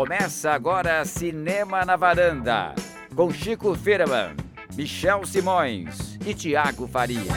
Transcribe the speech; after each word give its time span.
Começa 0.00 0.52
agora 0.52 1.04
Cinema 1.04 1.84
na 1.84 1.94
Varanda, 1.94 2.74
com 3.14 3.30
Chico 3.30 3.74
Firman, 3.74 4.34
Michel 4.74 5.26
Simões 5.26 6.18
e 6.24 6.32
Tiago 6.32 6.88
Faria. 6.88 7.30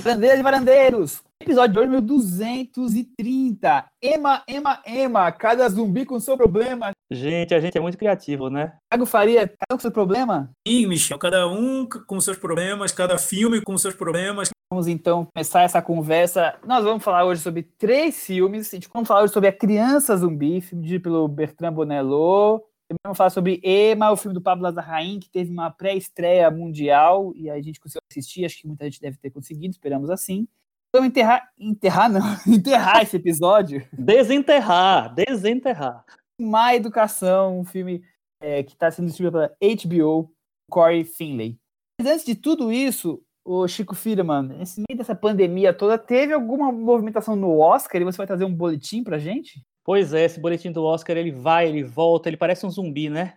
Varandeiras 0.00 0.40
e 0.40 0.42
varandeiros, 0.42 1.22
episódio 1.46 1.74
de 1.74 1.78
hoje, 1.78 1.88
1230. 1.88 3.86
Ema, 4.02 4.42
ema, 4.48 4.82
ema, 4.84 5.30
cada 5.30 5.68
zumbi 5.68 6.04
com 6.04 6.18
seu 6.18 6.36
problema. 6.36 6.90
Gente, 7.08 7.54
a 7.54 7.60
gente 7.60 7.78
é 7.78 7.80
muito 7.80 7.96
criativo, 7.96 8.50
né? 8.50 8.76
Tiago 8.92 9.06
Faria, 9.06 9.46
cada 9.46 9.72
um 9.72 9.76
com 9.76 9.80
seu 9.80 9.92
problema? 9.92 10.50
Sim, 10.66 10.86
Michel, 10.88 11.16
cada 11.20 11.46
um 11.46 11.88
com 11.88 12.20
seus 12.20 12.36
problemas, 12.36 12.90
cada 12.90 13.16
filme 13.16 13.60
com 13.60 13.78
seus 13.78 13.94
problemas. 13.94 14.48
Vamos 14.68 14.88
então 14.88 15.28
começar 15.32 15.62
essa 15.62 15.80
conversa. 15.80 16.58
Nós 16.66 16.82
vamos 16.82 17.04
falar 17.04 17.24
hoje 17.24 17.40
sobre 17.40 17.62
três 17.62 18.26
filmes. 18.26 18.72
A 18.72 18.76
gente 18.76 18.88
vamos 18.92 19.06
falar 19.06 19.22
hoje 19.22 19.32
sobre 19.32 19.48
A 19.48 19.52
Criança 19.52 20.16
Zumbi, 20.16 20.60
filme 20.60 20.82
dirigido 20.82 21.04
pelo 21.04 21.28
Bertrand 21.28 21.72
Bonello. 21.72 22.58
Também 22.88 22.98
vamos 23.04 23.16
falar 23.16 23.30
sobre 23.30 23.60
Ema, 23.62 24.10
o 24.10 24.16
filme 24.16 24.34
do 24.34 24.42
Pablo 24.42 24.64
Lazarrain, 24.64 25.20
que 25.20 25.30
teve 25.30 25.52
uma 25.52 25.70
pré-estreia 25.70 26.50
mundial 26.50 27.32
e 27.36 27.48
a 27.48 27.60
gente 27.62 27.78
conseguiu 27.78 28.02
assistir. 28.10 28.44
Acho 28.44 28.62
que 28.62 28.66
muita 28.66 28.84
gente 28.86 29.00
deve 29.00 29.16
ter 29.16 29.30
conseguido, 29.30 29.70
esperamos 29.70 30.10
assim. 30.10 30.48
Vamos 30.96 31.10
enterrar, 31.10 31.52
enterrar 31.58 32.10
não, 32.10 32.20
enterrar 32.48 33.02
esse 33.02 33.16
episódio. 33.16 33.86
Desenterrar, 33.92 35.14
desenterrar. 35.14 36.02
Má 36.40 36.74
Educação, 36.74 37.60
um 37.60 37.64
filme 37.66 38.02
é, 38.40 38.62
que 38.62 38.72
está 38.72 38.90
sendo 38.90 39.08
distribuído 39.08 39.50
pela 39.58 39.76
HBO, 39.76 40.32
Corey 40.70 41.04
Finlay. 41.04 41.58
Mas 42.00 42.10
antes 42.10 42.24
de 42.24 42.34
tudo 42.34 42.72
isso, 42.72 43.22
o 43.44 43.68
Chico 43.68 43.94
Firman, 43.94 44.44
nesse 44.44 44.82
meio 44.88 44.96
dessa 44.96 45.14
pandemia 45.14 45.74
toda, 45.74 45.98
teve 45.98 46.32
alguma 46.32 46.72
movimentação 46.72 47.36
no 47.36 47.58
Oscar 47.58 48.00
e 48.00 48.04
você 48.04 48.16
vai 48.16 48.26
trazer 48.26 48.46
um 48.46 48.54
boletim 48.54 49.04
pra 49.04 49.18
gente? 49.18 49.60
Pois 49.84 50.14
é, 50.14 50.24
esse 50.24 50.40
boletim 50.40 50.72
do 50.72 50.82
Oscar, 50.82 51.14
ele 51.18 51.30
vai, 51.30 51.68
ele 51.68 51.84
volta, 51.84 52.30
ele 52.30 52.38
parece 52.38 52.64
um 52.64 52.70
zumbi, 52.70 53.10
né? 53.10 53.34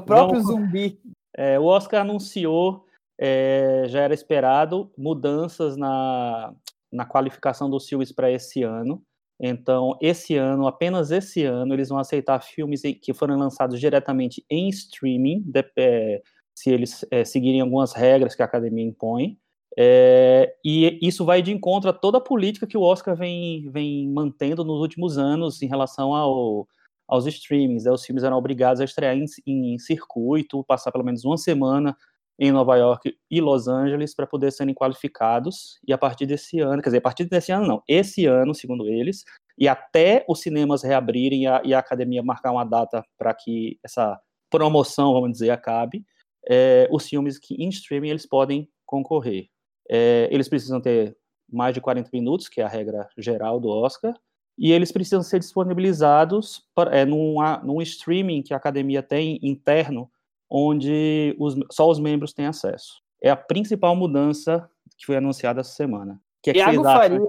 O 0.00 0.04
próprio 0.04 0.40
Bom, 0.40 0.46
zumbi. 0.46 1.00
É, 1.36 1.58
o 1.58 1.64
Oscar 1.64 2.02
anunciou, 2.02 2.86
é, 3.20 3.84
já 3.86 4.00
era 4.00 4.14
esperado, 4.14 4.90
mudanças 4.96 5.76
na, 5.76 6.54
na 6.90 7.04
qualificação 7.04 7.68
dos 7.68 7.86
filmes 7.86 8.10
para 8.10 8.30
esse 8.30 8.62
ano. 8.62 9.02
Então, 9.38 9.96
esse 10.00 10.36
ano, 10.36 10.66
apenas 10.66 11.10
esse 11.10 11.44
ano, 11.44 11.74
eles 11.74 11.90
vão 11.90 11.98
aceitar 11.98 12.40
filmes 12.40 12.82
que 13.02 13.12
foram 13.12 13.36
lançados 13.36 13.78
diretamente 13.78 14.44
em 14.50 14.68
streaming, 14.68 15.42
de, 15.46 15.64
é, 15.76 16.22
se 16.54 16.70
eles 16.70 17.04
é, 17.10 17.24
seguirem 17.24 17.60
algumas 17.60 17.92
regras 17.92 18.34
que 18.34 18.42
a 18.42 18.46
academia 18.46 18.84
impõe. 18.84 19.38
É, 19.78 20.54
e 20.64 20.98
isso 21.00 21.24
vai 21.24 21.42
de 21.42 21.52
encontro 21.52 21.90
a 21.90 21.92
toda 21.92 22.18
a 22.18 22.22
política 22.22 22.66
que 22.66 22.76
o 22.76 22.82
Oscar 22.82 23.16
vem, 23.16 23.70
vem 23.70 24.08
mantendo 24.08 24.64
nos 24.64 24.80
últimos 24.80 25.16
anos 25.16 25.62
em 25.62 25.68
relação 25.68 26.14
ao, 26.14 26.66
aos 27.06 27.26
streamings. 27.26 27.84
Né? 27.84 27.92
Os 27.92 28.04
filmes 28.04 28.24
eram 28.24 28.36
obrigados 28.36 28.80
a 28.80 28.84
estrear 28.84 29.16
em, 29.16 29.24
em, 29.46 29.78
circuito, 29.78 30.64
passar 30.64 30.90
pelo 30.90 31.04
menos 31.04 31.24
uma 31.24 31.36
semana 31.36 31.96
em 32.40 32.50
Nova 32.50 32.74
York 32.76 33.14
e 33.30 33.38
Los 33.38 33.68
Angeles 33.68 34.14
para 34.14 34.26
poder 34.26 34.50
serem 34.50 34.74
qualificados. 34.74 35.78
E 35.86 35.92
a 35.92 35.98
partir 35.98 36.24
desse 36.24 36.58
ano, 36.58 36.80
quer 36.80 36.88
dizer, 36.88 36.98
a 36.98 37.02
partir 37.02 37.26
desse 37.26 37.52
ano 37.52 37.66
não, 37.66 37.82
esse 37.86 38.24
ano, 38.24 38.54
segundo 38.54 38.88
eles, 38.88 39.24
e 39.58 39.68
até 39.68 40.24
os 40.26 40.40
cinemas 40.40 40.82
reabrirem 40.82 41.42
e 41.42 41.46
a, 41.46 41.60
e 41.62 41.74
a 41.74 41.78
academia 41.78 42.22
marcar 42.22 42.50
uma 42.50 42.64
data 42.64 43.04
para 43.18 43.34
que 43.34 43.78
essa 43.84 44.18
promoção, 44.48 45.12
vamos 45.12 45.32
dizer, 45.32 45.50
acabe, 45.50 46.02
é, 46.48 46.88
os 46.90 47.06
filmes 47.06 47.38
que 47.38 47.54
em 47.62 47.68
streaming 47.68 48.08
eles 48.08 48.24
podem 48.24 48.66
concorrer. 48.86 49.48
É, 49.90 50.26
eles 50.32 50.48
precisam 50.48 50.80
ter 50.80 51.14
mais 51.46 51.74
de 51.74 51.80
40 51.82 52.08
minutos, 52.10 52.48
que 52.48 52.62
é 52.62 52.64
a 52.64 52.68
regra 52.68 53.06
geral 53.18 53.60
do 53.60 53.68
Oscar, 53.68 54.14
e 54.56 54.72
eles 54.72 54.90
precisam 54.90 55.22
ser 55.22 55.40
disponibilizados 55.40 56.64
para, 56.74 56.96
é, 56.96 57.04
num, 57.04 57.36
num 57.62 57.82
streaming 57.82 58.42
que 58.42 58.54
a 58.54 58.56
academia 58.56 59.02
tem 59.02 59.38
interno, 59.42 60.10
onde 60.50 61.36
os, 61.38 61.54
só 61.70 61.88
os 61.88 61.98
membros 61.98 62.32
têm 62.32 62.46
acesso. 62.46 63.00
É 63.22 63.30
a 63.30 63.36
principal 63.36 63.94
mudança 63.94 64.68
que 64.98 65.06
foi 65.06 65.16
anunciada 65.16 65.60
essa 65.60 65.72
semana. 65.72 66.20
Que 66.42 66.50
é 66.50 66.52
que 66.54 66.58
Iago 66.58 66.82
Faria, 66.82 67.20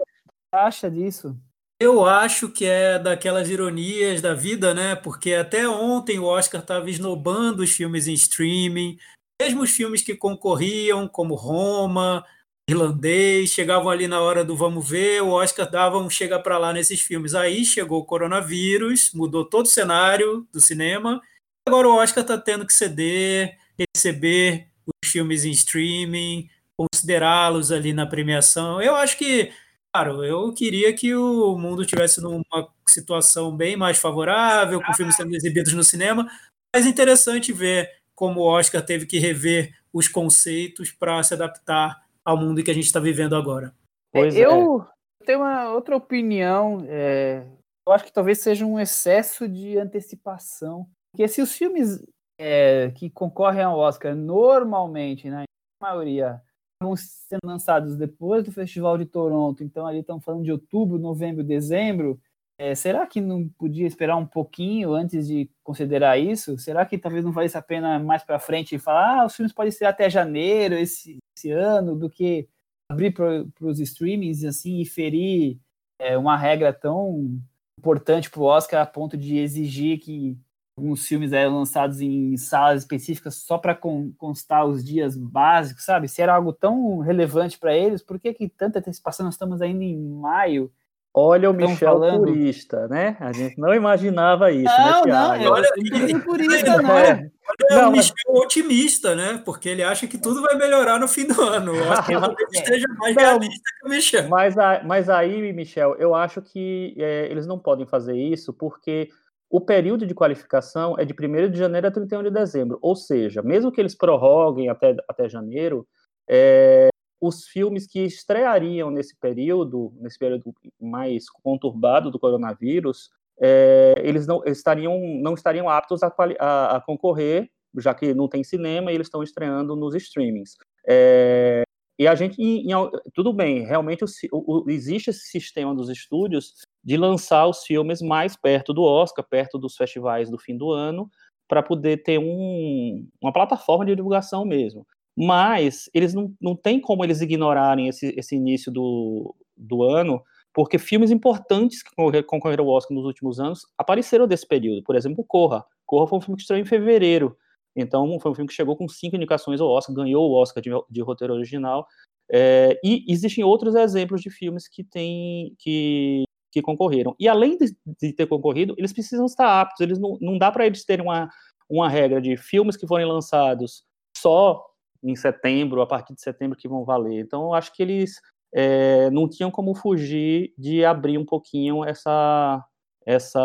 acha 0.51 0.89
disso? 0.89 1.37
Eu 1.79 2.05
acho 2.05 2.49
que 2.49 2.65
é 2.65 2.99
daquelas 2.99 3.49
ironias 3.49 4.21
da 4.21 4.33
vida, 4.33 4.73
né? 4.73 4.95
Porque 4.95 5.33
até 5.33 5.67
ontem 5.67 6.19
o 6.19 6.25
Oscar 6.25 6.61
estava 6.61 6.89
esnobando 6.89 7.63
os 7.63 7.71
filmes 7.71 8.07
em 8.07 8.13
streaming, 8.13 8.97
mesmo 9.41 9.63
os 9.63 9.71
filmes 9.71 10.01
que 10.01 10.15
concorriam, 10.15 11.07
como 11.07 11.33
Roma, 11.33 12.23
Irlandês, 12.69 13.49
chegavam 13.49 13.89
ali 13.89 14.07
na 14.07 14.21
hora 14.21 14.45
do 14.45 14.55
vamos 14.55 14.87
ver, 14.87 15.21
o 15.23 15.29
Oscar 15.29 15.69
dava 15.69 15.97
um 15.97 16.09
chega 16.09 16.39
para 16.39 16.57
lá 16.57 16.71
nesses 16.71 17.01
filmes. 17.01 17.33
Aí 17.33 17.65
chegou 17.65 17.99
o 17.99 18.05
coronavírus, 18.05 19.11
mudou 19.13 19.43
todo 19.43 19.65
o 19.65 19.69
cenário 19.69 20.47
do 20.51 20.61
cinema. 20.61 21.21
Agora 21.67 21.87
o 21.87 21.95
Oscar 21.95 22.23
está 22.23 22.37
tendo 22.37 22.65
que 22.65 22.73
ceder, 22.73 23.57
receber 23.95 24.67
os 24.85 25.09
filmes 25.11 25.45
em 25.45 25.51
streaming, 25.51 26.49
considerá-los 26.77 27.71
ali 27.71 27.93
na 27.93 28.05
premiação. 28.05 28.81
Eu 28.81 28.95
acho 28.95 29.17
que 29.17 29.51
Claro, 29.93 30.23
eu 30.23 30.53
queria 30.53 30.93
que 30.95 31.13
o 31.13 31.57
mundo 31.57 31.85
tivesse 31.85 32.21
numa 32.21 32.43
situação 32.87 33.55
bem 33.55 33.75
mais 33.75 33.97
favorável, 33.97 34.81
com 34.81 34.93
filmes 34.93 35.17
sendo 35.17 35.35
exibidos 35.35 35.73
no 35.73 35.83
cinema, 35.83 36.31
mas 36.73 36.85
interessante 36.85 37.51
ver 37.51 37.91
como 38.15 38.39
o 38.39 38.45
Oscar 38.45 38.81
teve 38.85 39.05
que 39.05 39.19
rever 39.19 39.75
os 39.91 40.07
conceitos 40.07 40.91
para 40.91 41.21
se 41.23 41.33
adaptar 41.33 42.05
ao 42.23 42.37
mundo 42.37 42.63
que 42.63 42.71
a 42.71 42.73
gente 42.73 42.85
está 42.85 43.01
vivendo 43.01 43.35
agora. 43.35 43.75
Pois 44.13 44.33
eu 44.33 44.81
é. 44.81 45.25
tenho 45.25 45.39
uma 45.39 45.73
outra 45.73 45.97
opinião. 45.97 46.85
É, 46.87 47.43
eu 47.85 47.93
acho 47.93 48.05
que 48.05 48.13
talvez 48.13 48.39
seja 48.39 48.65
um 48.65 48.79
excesso 48.79 49.45
de 49.45 49.77
antecipação. 49.77 50.87
Porque 51.11 51.27
se 51.27 51.41
os 51.41 51.53
filmes 51.53 52.03
é, 52.39 52.91
que 52.91 53.09
concorrem 53.09 53.63
ao 53.63 53.77
Oscar 53.77 54.15
normalmente, 54.15 55.29
na 55.29 55.41
né, 55.41 55.45
maioria, 55.81 56.41
vão 56.81 56.95
sendo 56.95 57.45
lançados 57.45 57.95
depois 57.95 58.43
do 58.43 58.51
Festival 58.51 58.97
de 58.97 59.05
Toronto, 59.05 59.63
então 59.63 59.85
ali 59.85 59.99
estão 59.99 60.19
falando 60.19 60.43
de 60.43 60.51
outubro, 60.51 60.97
novembro, 60.97 61.43
dezembro. 61.43 62.19
É, 62.57 62.75
será 62.75 63.07
que 63.07 63.19
não 63.19 63.49
podia 63.49 63.87
esperar 63.87 64.17
um 64.17 64.25
pouquinho 64.25 64.93
antes 64.93 65.27
de 65.27 65.49
considerar 65.63 66.17
isso? 66.17 66.57
Será 66.57 66.85
que 66.85 66.97
talvez 66.97 67.23
não 67.23 67.31
valesse 67.31 67.57
a 67.57 67.61
pena 67.61 67.99
mais 67.99 68.23
para 68.23 68.39
frente 68.39 68.75
e 68.75 68.79
falar, 68.79 69.21
ah, 69.21 69.25
os 69.25 69.35
filmes 69.35 69.53
podem 69.53 69.71
ser 69.71 69.85
até 69.85 70.09
janeiro 70.09 70.75
esse, 70.75 71.17
esse 71.35 71.51
ano, 71.51 71.95
do 71.95 72.09
que 72.09 72.47
abrir 72.89 73.11
para 73.13 73.45
os 73.61 73.79
streamings 73.79 74.43
assim 74.43 74.79
e 74.81 74.85
ferir 74.85 75.59
é, 75.99 76.17
uma 76.17 76.37
regra 76.37 76.73
tão 76.73 77.39
importante 77.79 78.29
para 78.29 78.41
o 78.41 78.45
Oscar 78.45 78.81
a 78.81 78.85
ponto 78.85 79.17
de 79.17 79.37
exigir 79.37 79.99
que 79.99 80.37
alguns 80.77 81.05
filmes 81.05 81.33
eram 81.33 81.59
lançados 81.59 82.01
em 82.01 82.35
salas 82.37 82.83
específicas 82.83 83.35
só 83.35 83.57
para 83.57 83.75
constar 84.17 84.65
os 84.65 84.83
dias 84.83 85.15
básicos, 85.15 85.83
sabe? 85.83 86.07
Se 86.07 86.21
era 86.21 86.35
algo 86.35 86.53
tão 86.53 86.99
relevante 86.99 87.59
para 87.59 87.75
eles, 87.75 88.01
por 88.01 88.19
que, 88.19 88.33
que 88.33 88.49
tanta 88.49 88.79
antecipação? 88.79 89.25
Nós 89.25 89.35
estamos 89.35 89.61
ainda 89.61 89.83
em 89.83 89.97
maio. 89.97 90.71
Olha 91.13 91.49
o 91.49 91.53
Michel 91.53 91.75
falando... 91.75 92.25
purista, 92.25 92.87
né? 92.87 93.17
A 93.19 93.33
gente 93.33 93.59
não 93.59 93.73
imaginava 93.73 94.49
isso, 94.49 94.63
não, 94.63 95.03
né, 95.03 95.11
Não, 95.11 95.35
eu, 95.35 95.51
olha, 95.51 95.69
não 96.13 96.19
purista, 96.21 96.81
não. 96.81 96.97
É. 96.97 97.11
Olha 97.11 97.81
não, 97.81 97.89
o 97.89 97.91
Michel 97.91 98.15
mas... 98.29 98.43
otimista, 98.43 99.13
né? 99.13 99.41
Porque 99.43 99.67
ele 99.67 99.83
acha 99.83 100.07
que 100.07 100.17
tudo 100.17 100.41
vai 100.41 100.55
melhorar 100.55 100.97
no 100.99 101.09
fim 101.09 101.27
do 101.27 101.41
ano. 101.41 101.75
Eu 101.75 101.91
acho 101.91 102.05
que 102.05 102.13
ele 102.15 102.35
esteja 102.53 102.87
mais 102.97 103.13
não, 103.13 103.23
realista 103.23 103.63
que 103.81 103.87
o 103.87 103.89
Michel. 103.89 104.29
Mas, 104.29 104.55
mas 104.85 105.09
aí, 105.09 105.51
Michel, 105.51 105.95
eu 105.99 106.15
acho 106.15 106.41
que 106.41 106.95
é, 106.97 107.27
eles 107.29 107.45
não 107.45 107.59
podem 107.59 107.85
fazer 107.85 108.15
isso 108.15 108.53
porque 108.53 109.09
o 109.51 109.59
período 109.59 110.07
de 110.07 110.15
qualificação 110.15 110.95
é 110.97 111.03
de 111.03 111.13
1 111.13 111.51
de 111.51 111.59
janeiro 111.59 111.85
a 111.85 111.91
31 111.91 112.23
de 112.23 112.31
dezembro, 112.31 112.79
ou 112.81 112.95
seja, 112.95 113.41
mesmo 113.41 113.69
que 113.69 113.81
eles 113.81 113.93
prorroguem 113.93 114.69
até, 114.69 114.95
até 115.09 115.27
janeiro, 115.27 115.85
é, 116.29 116.87
os 117.19 117.45
filmes 117.45 117.85
que 117.85 117.99
estreariam 117.99 118.89
nesse 118.89 119.13
período, 119.19 119.93
nesse 119.99 120.17
período 120.17 120.55
mais 120.79 121.29
conturbado 121.29 122.09
do 122.09 122.17
coronavírus, 122.17 123.09
é, 123.41 123.93
eles 123.97 124.25
não 124.25 124.41
estariam, 124.45 124.97
não 125.21 125.33
estariam 125.33 125.67
aptos 125.67 126.01
a, 126.01 126.13
a, 126.39 126.77
a, 126.77 126.81
concorrer, 126.81 127.49
já 127.77 127.93
que 127.93 128.13
não 128.13 128.29
tem 128.29 128.45
cinema 128.45 128.89
e 128.89 128.95
eles 128.95 129.07
estão 129.07 129.21
estreando 129.21 129.75
nos 129.75 129.93
streamings. 129.95 130.55
É, 130.87 131.63
e 131.99 132.07
a 132.07 132.15
gente, 132.15 132.41
em, 132.41 132.71
em, 132.71 132.91
tudo 133.13 133.33
bem, 133.33 133.63
realmente 133.65 134.05
o, 134.05 134.07
o, 134.31 134.69
existe 134.69 135.09
esse 135.09 135.27
sistema 135.27 135.75
dos 135.75 135.89
estúdios 135.89 136.53
de 136.83 136.97
lançar 136.97 137.47
os 137.47 137.63
filmes 137.63 138.01
mais 138.01 138.35
perto 138.35 138.73
do 138.73 138.83
Oscar, 138.83 139.25
perto 139.27 139.57
dos 139.57 139.75
festivais 139.75 140.29
do 140.29 140.37
fim 140.37 140.57
do 140.57 140.71
ano, 140.71 141.09
para 141.47 141.61
poder 141.61 142.03
ter 142.03 142.17
um, 142.17 143.05
uma 143.21 143.33
plataforma 143.33 143.85
de 143.85 143.95
divulgação 143.95 144.45
mesmo. 144.45 144.85
Mas 145.15 145.89
eles 145.93 146.13
não, 146.13 146.33
não 146.41 146.55
tem 146.55 146.79
como 146.79 147.03
eles 147.03 147.21
ignorarem 147.21 147.87
esse, 147.87 148.13
esse 148.17 148.35
início 148.35 148.71
do, 148.71 149.35
do 149.55 149.83
ano, 149.83 150.23
porque 150.53 150.79
filmes 150.79 151.11
importantes 151.11 151.83
que 151.83 151.91
concorreram 152.23 152.65
ao 152.65 152.71
Oscar 152.71 152.95
nos 152.95 153.05
últimos 153.05 153.39
anos 153.39 153.65
apareceram 153.77 154.27
desse 154.27 154.47
período. 154.47 154.83
Por 154.83 154.95
exemplo, 154.95 155.23
Corra. 155.25 155.63
Corra 155.85 156.07
foi 156.07 156.17
um 156.17 156.21
filme 156.21 156.37
que 156.37 156.43
estreou 156.43 156.61
em 156.61 156.65
fevereiro. 156.65 157.37
Então, 157.75 158.19
foi 158.19 158.31
um 158.31 158.35
filme 158.35 158.47
que 158.47 158.55
chegou 158.55 158.75
com 158.75 158.87
cinco 158.87 159.15
indicações 159.15 159.61
ao 159.61 159.69
Oscar, 159.69 159.95
ganhou 159.95 160.29
o 160.29 160.33
Oscar 160.33 160.61
de, 160.61 160.69
de 160.89 161.01
roteiro 161.01 161.33
original. 161.33 161.85
É, 162.31 162.79
e 162.83 163.05
existem 163.09 163.43
outros 163.43 163.75
exemplos 163.75 164.21
de 164.21 164.29
filmes 164.29 164.67
que 164.67 164.83
têm 164.83 165.53
que 165.59 166.23
que 166.51 166.61
concorreram. 166.61 167.15
E 167.19 167.27
além 167.27 167.57
de, 167.57 167.75
de 167.99 168.13
ter 168.13 168.27
concorrido, 168.27 168.75
eles 168.77 168.93
precisam 168.93 169.25
estar 169.25 169.61
aptos, 169.61 169.79
eles 169.79 169.99
não, 169.99 170.17
não 170.19 170.37
dá 170.37 170.51
para 170.51 170.65
eles 170.65 170.83
terem 170.83 171.05
uma, 171.05 171.29
uma 171.69 171.89
regra 171.89 172.21
de 172.21 172.35
filmes 172.35 172.75
que 172.75 172.87
forem 172.87 173.05
lançados 173.05 173.83
só 174.15 174.63
em 175.03 175.15
setembro, 175.15 175.81
a 175.81 175.87
partir 175.87 176.13
de 176.13 176.21
setembro 176.21 176.57
que 176.57 176.67
vão 176.67 176.83
valer. 176.83 177.21
Então, 177.21 177.43
eu 177.45 177.53
acho 177.53 177.73
que 177.73 177.81
eles 177.81 178.19
é, 178.53 179.09
não 179.09 179.27
tinham 179.27 179.49
como 179.49 179.73
fugir 179.73 180.53
de 180.57 180.83
abrir 180.83 181.17
um 181.17 181.25
pouquinho 181.25 181.83
essa, 181.83 182.63
essa 183.05 183.39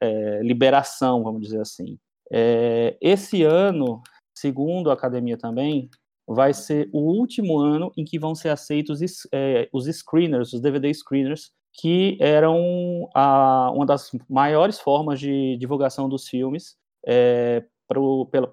é, 0.00 0.42
liberação, 0.42 1.22
vamos 1.22 1.42
dizer 1.42 1.60
assim. 1.60 1.98
É, 2.30 2.96
esse 3.00 3.42
ano, 3.42 4.02
segundo 4.36 4.90
a 4.90 4.94
academia 4.94 5.36
também, 5.36 5.88
vai 6.26 6.52
ser 6.52 6.88
o 6.92 7.00
último 7.00 7.58
ano 7.58 7.92
em 7.96 8.04
que 8.04 8.18
vão 8.18 8.34
ser 8.34 8.48
aceitos 8.48 9.00
é, 9.32 9.68
os 9.72 9.86
screeners, 9.86 10.52
os 10.52 10.60
DVD 10.60 10.92
screeners, 10.92 11.52
que 11.78 12.16
eram 12.20 13.08
a, 13.14 13.70
uma 13.74 13.84
das 13.84 14.10
maiores 14.28 14.80
formas 14.80 15.20
de 15.20 15.56
divulgação 15.58 16.08
dos 16.08 16.26
filmes 16.26 16.76
é, 17.06 17.64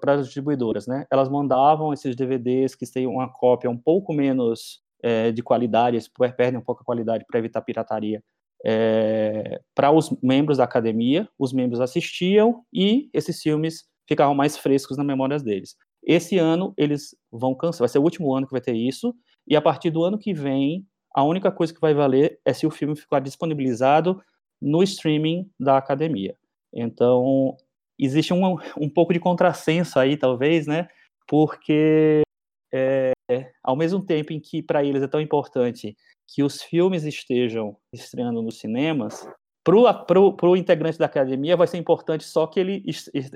para 0.00 0.14
as 0.14 0.26
distribuidoras. 0.26 0.86
Né? 0.86 1.06
Elas 1.10 1.28
mandavam 1.28 1.92
esses 1.92 2.14
DVDs 2.14 2.74
que 2.74 2.90
têm 2.90 3.06
uma 3.06 3.28
cópia 3.32 3.70
um 3.70 3.78
pouco 3.78 4.12
menos 4.12 4.82
é, 5.02 5.32
de 5.32 5.42
qualidade, 5.42 5.96
eles 5.96 6.10
perdem 6.36 6.58
um 6.58 6.64
pouco 6.64 6.82
a 6.82 6.84
qualidade 6.84 7.24
para 7.26 7.38
evitar 7.38 7.62
pirataria, 7.62 8.22
é, 8.64 9.60
para 9.74 9.90
os 9.90 10.10
membros 10.22 10.58
da 10.58 10.64
academia, 10.64 11.28
os 11.38 11.52
membros 11.52 11.80
assistiam 11.80 12.62
e 12.72 13.10
esses 13.12 13.42
filmes 13.42 13.84
ficavam 14.08 14.34
mais 14.34 14.56
frescos 14.56 14.96
na 14.96 15.04
memória 15.04 15.38
deles. 15.38 15.76
Esse 16.02 16.38
ano 16.38 16.72
eles 16.76 17.14
vão 17.30 17.54
cancelar, 17.54 17.88
vai 17.88 17.88
ser 17.88 17.98
o 17.98 18.02
último 18.02 18.34
ano 18.34 18.46
que 18.46 18.52
vai 18.52 18.60
ter 18.60 18.74
isso, 18.74 19.14
e 19.46 19.56
a 19.56 19.60
partir 19.60 19.90
do 19.90 20.02
ano 20.02 20.18
que 20.18 20.32
vem, 20.32 20.86
a 21.14 21.22
única 21.22 21.50
coisa 21.52 21.72
que 21.72 21.80
vai 21.80 21.94
valer 21.94 22.40
é 22.44 22.52
se 22.52 22.66
o 22.66 22.70
filme 22.70 22.96
ficar 22.96 23.20
disponibilizado 23.20 24.20
no 24.60 24.82
streaming 24.82 25.48
da 25.58 25.78
academia. 25.78 26.36
Então, 26.72 27.56
existe 27.98 28.34
um, 28.34 28.58
um 28.78 28.90
pouco 28.90 29.12
de 29.12 29.20
contrassenso 29.20 29.98
aí, 29.98 30.16
talvez, 30.16 30.66
né? 30.66 30.88
Porque 31.28 32.22
é, 32.72 33.12
ao 33.62 33.76
mesmo 33.76 34.04
tempo 34.04 34.32
em 34.32 34.40
que 34.40 34.62
para 34.62 34.82
eles 34.82 35.02
é 35.02 35.06
tão 35.06 35.20
importante 35.20 35.96
que 36.26 36.42
os 36.42 36.60
filmes 36.62 37.04
estejam 37.04 37.76
estreando 37.92 38.42
nos 38.42 38.58
cinemas, 38.58 39.26
para 39.62 40.20
o 40.20 40.56
integrante 40.56 40.98
da 40.98 41.06
academia 41.06 41.56
vai 41.56 41.66
ser 41.66 41.78
importante 41.78 42.24
só 42.24 42.46
que 42.46 42.60
ele 42.60 42.84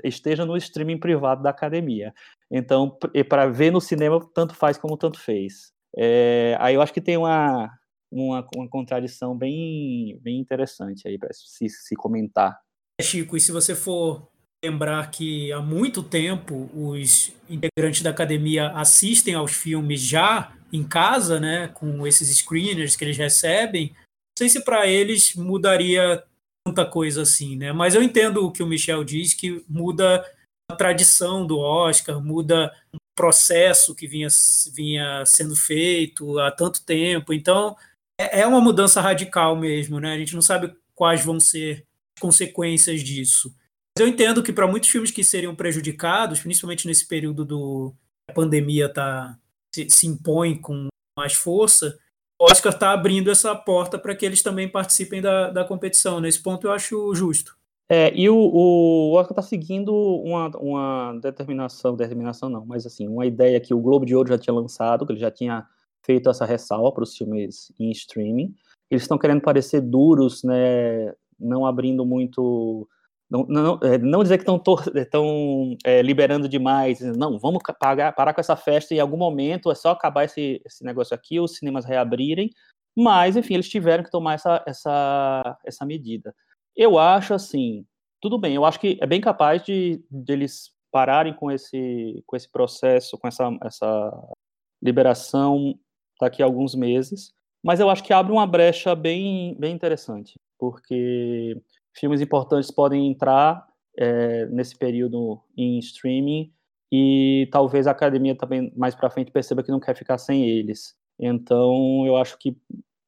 esteja 0.03 0.45
no 0.45 0.55
streaming 0.57 0.99
privado 0.99 1.41
da 1.41 1.49
academia. 1.49 2.13
Então, 2.51 2.95
para 3.27 3.47
ver 3.47 3.71
no 3.71 3.81
cinema, 3.81 4.19
tanto 4.33 4.53
faz 4.53 4.77
como 4.77 4.97
tanto 4.97 5.19
fez. 5.19 5.73
É, 5.97 6.55
aí 6.59 6.75
eu 6.75 6.81
acho 6.81 6.93
que 6.93 7.01
tem 7.01 7.17
uma, 7.17 7.69
uma, 8.11 8.47
uma 8.55 8.69
contradição 8.69 9.35
bem, 9.35 10.17
bem 10.21 10.39
interessante 10.39 11.07
aí 11.07 11.17
para 11.17 11.29
se, 11.33 11.69
se 11.69 11.95
comentar. 11.95 12.59
É, 12.99 13.03
Chico, 13.03 13.37
e 13.37 13.39
se 13.39 13.51
você 13.51 13.75
for 13.75 14.29
lembrar 14.63 15.09
que 15.09 15.51
há 15.51 15.61
muito 15.61 16.03
tempo 16.03 16.69
os 16.73 17.31
integrantes 17.49 18.01
da 18.01 18.09
academia 18.09 18.71
assistem 18.71 19.33
aos 19.33 19.53
filmes 19.53 20.01
já 20.01 20.53
em 20.71 20.83
casa, 20.83 21.39
né, 21.39 21.69
com 21.69 22.05
esses 22.05 22.29
screeners 22.37 22.95
que 22.95 23.03
eles 23.03 23.17
recebem, 23.17 23.95
sei 24.37 24.49
se 24.49 24.63
para 24.63 24.87
eles 24.87 25.35
mudaria 25.35 26.23
tanta 26.65 26.85
coisa 26.85 27.23
assim, 27.23 27.55
né? 27.55 27.71
Mas 27.71 27.95
eu 27.95 28.03
entendo 28.03 28.45
o 28.45 28.51
que 28.51 28.61
o 28.61 28.67
Michel 28.67 29.03
diz, 29.03 29.33
que 29.33 29.63
muda 29.67 30.23
a 30.69 30.75
tradição 30.75 31.45
do 31.45 31.57
Oscar, 31.57 32.21
muda 32.23 32.71
o 32.93 32.97
processo 33.19 33.93
que 33.93 34.07
vinha, 34.07 34.29
vinha 34.73 35.25
sendo 35.25 35.53
feito 35.53 36.39
há 36.39 36.49
tanto 36.49 36.85
tempo. 36.85 37.33
Então, 37.33 37.75
é, 38.17 38.39
é 38.39 38.47
uma 38.47 38.61
mudança 38.61 39.01
radical 39.01 39.57
mesmo, 39.57 39.99
né? 39.99 40.13
A 40.13 40.17
gente 40.17 40.33
não 40.33 40.41
sabe 40.41 40.73
quais 40.95 41.25
vão 41.25 41.37
ser 41.37 41.85
as 42.15 42.21
consequências 42.21 43.03
disso. 43.03 43.53
Mas 43.97 44.05
eu 44.05 44.07
entendo 44.07 44.41
que 44.41 44.53
para 44.53 44.67
muitos 44.67 44.89
filmes 44.89 45.11
que 45.11 45.21
seriam 45.21 45.53
prejudicados, 45.53 46.39
principalmente 46.39 46.87
nesse 46.87 47.09
período 47.09 47.43
do 47.43 47.93
a 48.29 48.33
pandemia 48.33 48.87
tá, 48.87 49.37
se, 49.75 49.89
se 49.89 50.07
impõe 50.07 50.55
com 50.55 50.87
mais 51.17 51.33
força, 51.33 51.99
o 52.39 52.45
Oscar 52.45 52.71
está 52.71 52.93
abrindo 52.93 53.29
essa 53.29 53.53
porta 53.53 53.99
para 53.99 54.15
que 54.15 54.25
eles 54.25 54.41
também 54.41 54.69
participem 54.69 55.21
da, 55.21 55.49
da 55.49 55.65
competição. 55.65 56.21
Nesse 56.21 56.41
ponto 56.41 56.67
eu 56.67 56.71
acho 56.71 57.13
justo. 57.13 57.58
É, 57.91 58.13
e 58.15 58.29
o, 58.29 58.35
o 58.35 59.13
Oscar 59.13 59.31
está 59.31 59.41
seguindo 59.41 59.91
uma, 59.95 60.47
uma 60.57 61.19
determinação, 61.19 61.95
determinação 61.95 62.47
não, 62.47 62.63
mas 62.63 62.85
assim, 62.85 63.07
uma 63.07 63.25
ideia 63.25 63.59
que 63.59 63.73
o 63.73 63.79
Globo 63.79 64.05
de 64.05 64.15
Ouro 64.15 64.29
já 64.29 64.37
tinha 64.37 64.53
lançado, 64.53 65.07
que 65.07 65.13
ele 65.13 65.19
já 65.19 65.31
tinha 65.31 65.65
feito 66.05 66.29
essa 66.29 66.45
ressalva 66.45 66.91
para 66.91 67.03
os 67.03 67.17
filmes 67.17 67.73
em 67.79 67.89
streaming. 67.89 68.53
Eles 68.91 69.03
estão 69.03 69.17
querendo 69.17 69.41
parecer 69.41 69.81
duros, 69.81 70.43
né, 70.43 71.13
não 71.39 71.65
abrindo 71.65 72.05
muito 72.05 72.87
não, 73.29 73.45
não, 73.47 73.79
é, 73.83 73.97
não 73.99 74.23
dizer 74.23 74.39
que 74.39 74.51
estão 74.99 75.77
é, 75.83 76.01
liberando 76.01 76.49
demais, 76.49 76.99
não, 76.99 77.37
vamos 77.37 77.61
pagar, 77.79 78.11
parar 78.13 78.33
com 78.33 78.41
essa 78.41 78.55
festa 78.55 78.93
em 78.93 78.99
algum 78.99 79.17
momento, 79.17 79.71
é 79.71 79.75
só 79.75 79.91
acabar 79.91 80.25
esse, 80.25 80.59
esse 80.65 80.83
negócio 80.83 81.13
aqui, 81.13 81.39
os 81.39 81.55
cinemas 81.55 81.85
reabrirem, 81.85 82.49
mas, 82.97 83.37
enfim, 83.37 83.53
eles 83.53 83.69
tiveram 83.69 84.03
que 84.03 84.09
tomar 84.09 84.33
essa, 84.33 84.63
essa, 84.65 85.57
essa 85.63 85.85
medida. 85.85 86.33
Eu 86.79 86.97
acho, 86.97 87.33
assim, 87.33 87.85
tudo 88.21 88.37
bem, 88.37 88.55
eu 88.55 88.63
acho 88.63 88.79
que 88.79 88.97
é 89.01 89.05
bem 89.05 89.19
capaz 89.19 89.61
de, 89.61 90.01
de 90.09 90.31
eles 90.31 90.71
pararem 90.89 91.33
com 91.33 91.51
esse, 91.51 92.23
com 92.25 92.37
esse 92.37 92.49
processo, 92.49 93.17
com 93.17 93.27
essa, 93.27 93.51
essa 93.61 94.33
liberação 94.81 95.77
daqui 96.21 96.41
a 96.41 96.45
alguns 96.45 96.73
meses, 96.75 97.33
mas 97.61 97.81
eu 97.81 97.89
acho 97.89 98.01
que 98.01 98.13
abre 98.13 98.31
uma 98.31 98.47
brecha 98.47 98.95
bem, 98.95 99.57
bem 99.59 99.75
interessante, 99.75 100.39
porque 100.57 101.61
filmes 101.93 102.21
importantes 102.21 102.71
podem 102.71 103.11
entrar 103.11 103.67
é, 103.97 104.45
nesse 104.45 104.77
período 104.77 105.37
em 105.57 105.79
streaming 105.79 106.49
e 106.89 107.49
talvez 107.51 107.87
a 107.87 107.91
academia 107.91 108.37
também 108.37 108.71
mais 108.73 108.95
para 108.95 109.09
frente 109.09 109.33
perceba 109.33 109.63
que 109.63 109.71
não 109.71 109.81
quer 109.81 109.97
ficar 109.97 110.17
sem 110.17 110.47
eles. 110.47 110.95
Então, 111.19 112.05
eu 112.07 112.15
acho 112.15 112.37
que 112.39 112.55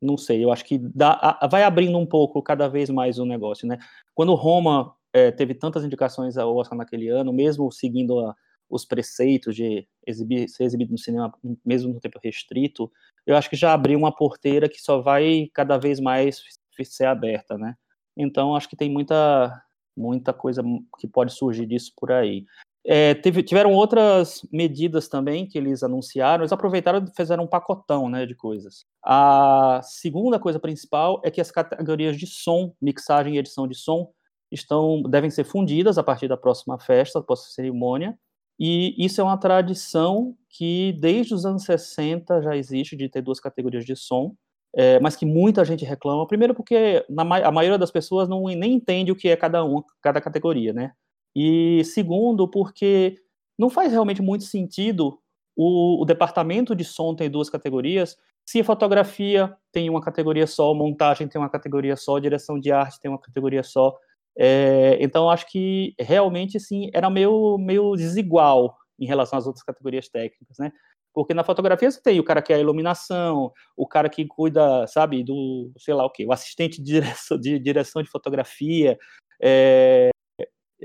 não 0.02 0.18
sei, 0.18 0.44
eu 0.44 0.52
acho 0.52 0.66
que 0.66 0.80
dá, 0.80 1.40
vai 1.50 1.64
abrindo 1.64 1.98
um 1.98 2.06
pouco 2.06 2.42
cada 2.42 2.68
vez 2.68 2.90
mais 2.90 3.20
o 3.20 3.26
negócio, 3.26 3.68
né? 3.68 3.78
Quando 4.16 4.34
Roma 4.34 4.96
é, 5.14 5.32
teve 5.32 5.54
tantas 5.54 5.84
indicações 5.84 6.38
ao 6.38 6.56
Oscar 6.56 6.78
naquele 6.78 7.08
ano, 7.10 7.32
mesmo 7.32 7.72
seguindo 7.72 8.20
a, 8.20 8.36
os 8.70 8.86
preceitos 8.86 9.56
de 9.56 9.88
exibir, 10.08 10.50
ser 10.50 10.64
exibido 10.64 10.92
no 10.92 10.98
cinema, 10.98 11.32
mesmo 11.64 11.94
no 11.94 12.00
tempo 12.00 12.20
restrito, 12.24 12.92
eu 13.26 13.36
acho 13.36 13.50
que 13.50 13.56
já 13.56 13.74
abriu 13.74 14.00
uma 14.00 14.16
porteira 14.16 14.68
que 14.68 14.82
só 14.82 15.02
vai 15.02 15.50
cada 15.54 15.78
vez 15.78 16.00
mais 16.00 16.42
ser 16.84 17.06
aberta, 17.06 17.58
né? 17.58 17.76
Então, 18.18 18.56
acho 18.56 18.68
que 18.68 18.76
tem 18.76 18.90
muita, 18.90 19.62
muita 19.96 20.34
coisa 20.34 20.64
que 21.00 21.08
pode 21.08 21.32
surgir 21.34 21.68
disso 21.68 21.94
por 21.96 22.12
aí. 22.12 22.46
É, 22.86 23.14
teve, 23.14 23.44
tiveram 23.44 23.74
outras 23.74 24.42
medidas 24.52 25.08
também 25.08 25.48
que 25.48 25.58
eles 25.58 25.84
anunciaram, 25.84 26.44
eles 26.44 26.52
aproveitaram 26.52 27.06
e 27.06 27.16
fizeram 27.16 27.44
um 27.44 27.48
pacotão 27.48 28.10
né, 28.10 28.26
de 28.26 28.34
coisas. 28.34 28.86
A 29.06 29.82
segunda 29.84 30.40
coisa 30.40 30.60
principal 30.60 31.22
é 31.24 31.30
que 31.30 31.40
as 31.40 31.52
categorias 31.52 32.18
de 32.18 32.26
som, 32.26 32.74
mixagem 32.82 33.36
e 33.36 33.38
edição 33.38 33.68
de 33.68 33.76
som, 33.76 34.12
estão 34.52 35.04
devem 35.04 35.30
ser 35.30 35.44
fundidas 35.44 35.98
a 35.98 36.04
partir 36.04 36.28
da 36.28 36.36
próxima 36.36 36.80
festa, 36.80 37.20
da 37.20 37.26
próxima 37.26 37.52
cerimônia, 37.52 38.18
e 38.64 38.94
isso 39.04 39.20
é 39.20 39.24
uma 39.24 39.38
tradição 39.38 40.36
que 40.48 40.94
desde 41.00 41.34
os 41.34 41.46
anos 41.46 41.64
60 41.64 42.44
já 42.44 42.56
existe 42.56 42.96
de 42.96 43.10
ter 43.10 43.22
duas 43.22 43.40
categorias 43.40 43.84
de 43.84 43.96
som, 43.96 44.36
é, 44.76 45.00
mas 45.00 45.16
que 45.16 45.26
muita 45.26 45.66
gente 45.66 45.84
reclama. 45.84 46.28
Primeiro, 46.28 46.54
porque 46.54 47.04
na, 47.10 47.24
a 47.24 47.52
maioria 47.52 47.78
das 47.78 47.90
pessoas 47.90 48.30
não 48.30 48.44
nem 48.44 48.74
entende 48.74 49.12
o 49.12 49.16
que 49.16 49.30
é 49.30 49.36
cada 49.36 49.66
um, 49.66 49.82
cada 50.02 50.22
categoria, 50.22 50.74
né? 50.74 50.92
E 51.36 51.84
segundo, 51.86 52.48
porque 52.48 53.16
não 53.58 53.70
faz 53.70 53.92
realmente 53.92 54.22
muito 54.22 54.44
sentido 54.44 55.20
o, 55.56 56.02
o 56.02 56.06
departamento 56.06 56.76
de 56.76 56.84
som 56.84 57.16
ter 57.16 57.30
duas 57.30 57.50
categorias. 57.50 58.18
Se 58.46 58.60
a 58.60 58.64
fotografia 58.64 59.56
tem 59.72 59.90
uma 59.90 60.02
categoria 60.02 60.48
só, 60.48 60.74
montagem 60.74 61.28
tem 61.28 61.40
uma 61.40 61.50
categoria 61.50 61.96
só, 61.96 62.20
direção 62.20 62.60
de 62.60 62.72
arte 62.72 63.00
tem 63.00 63.10
uma 63.10 63.20
categoria 63.20 63.64
só. 63.64 63.96
É, 64.38 64.98
então, 65.02 65.30
acho 65.30 65.46
que 65.50 65.94
realmente, 66.00 66.60
sim, 66.60 66.90
era 66.94 67.10
meio, 67.10 67.58
meio 67.58 67.96
desigual 67.96 68.76
em 69.00 69.06
relação 69.06 69.38
às 69.38 69.46
outras 69.46 69.64
categorias 69.64 70.08
técnicas, 70.10 70.58
né? 70.58 70.72
Porque 71.14 71.34
na 71.34 71.44
fotografia 71.44 71.92
você 71.92 72.02
tem 72.02 72.20
o 72.20 72.24
cara 72.24 72.42
que 72.42 72.54
é 72.54 72.56
a 72.56 72.60
iluminação, 72.60 73.52
o 73.76 73.86
cara 73.86 74.10
que 74.10 74.26
cuida, 74.26 74.88
sabe, 74.88 75.24
do, 75.24 75.72
sei 75.78 75.94
lá 75.94 76.06
o 76.06 76.10
quê, 76.10 76.26
o 76.26 76.32
assistente 76.32 76.82
de 76.82 76.94
direção 76.94 77.38
de, 77.38 77.60
direção 77.60 78.02
de 78.02 78.10
fotografia, 78.10 78.98
é, 79.42 80.10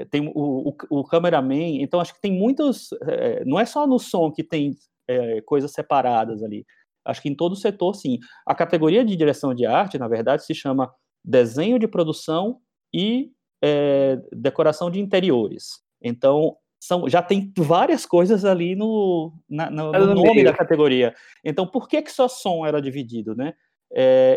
tem 0.04 0.30
o, 0.34 0.68
o, 0.68 0.76
o, 0.90 1.04
cameraman, 1.04 1.80
então 1.80 2.00
acho 2.00 2.14
que 2.14 2.20
tem 2.20 2.32
muitos, 2.32 2.90
é, 3.02 3.44
não 3.44 3.58
é 3.58 3.64
só 3.64 3.86
no 3.86 3.98
som 3.98 4.30
que 4.30 4.44
tem 4.44 4.74
é, 5.08 5.40
coisas 5.42 5.72
separadas 5.72 6.42
ali, 6.42 6.66
acho 7.04 7.22
que 7.22 7.28
em 7.28 7.34
todo 7.34 7.52
o 7.52 7.56
setor, 7.56 7.94
sim. 7.94 8.18
A 8.44 8.54
categoria 8.54 9.04
de 9.04 9.16
direção 9.16 9.54
de 9.54 9.64
arte, 9.64 9.98
na 9.98 10.08
verdade, 10.08 10.44
se 10.44 10.54
chama 10.54 10.92
desenho 11.24 11.78
de 11.78 11.88
produção 11.88 12.58
e 12.92 13.30
é, 13.62 14.20
decoração 14.32 14.90
de 14.90 15.00
interiores. 15.00 15.80
Então, 16.02 16.56
são, 16.78 17.08
já 17.08 17.22
tem 17.22 17.52
várias 17.56 18.04
coisas 18.04 18.44
ali 18.44 18.76
no, 18.76 19.32
na, 19.48 19.70
no, 19.70 19.92
no 19.92 20.14
nome 20.14 20.34
meio. 20.34 20.44
da 20.44 20.52
categoria. 20.52 21.14
Então, 21.44 21.66
por 21.66 21.88
que, 21.88 22.02
que 22.02 22.12
só 22.12 22.28
som 22.28 22.66
era 22.66 22.82
dividido, 22.82 23.34
né? 23.34 23.54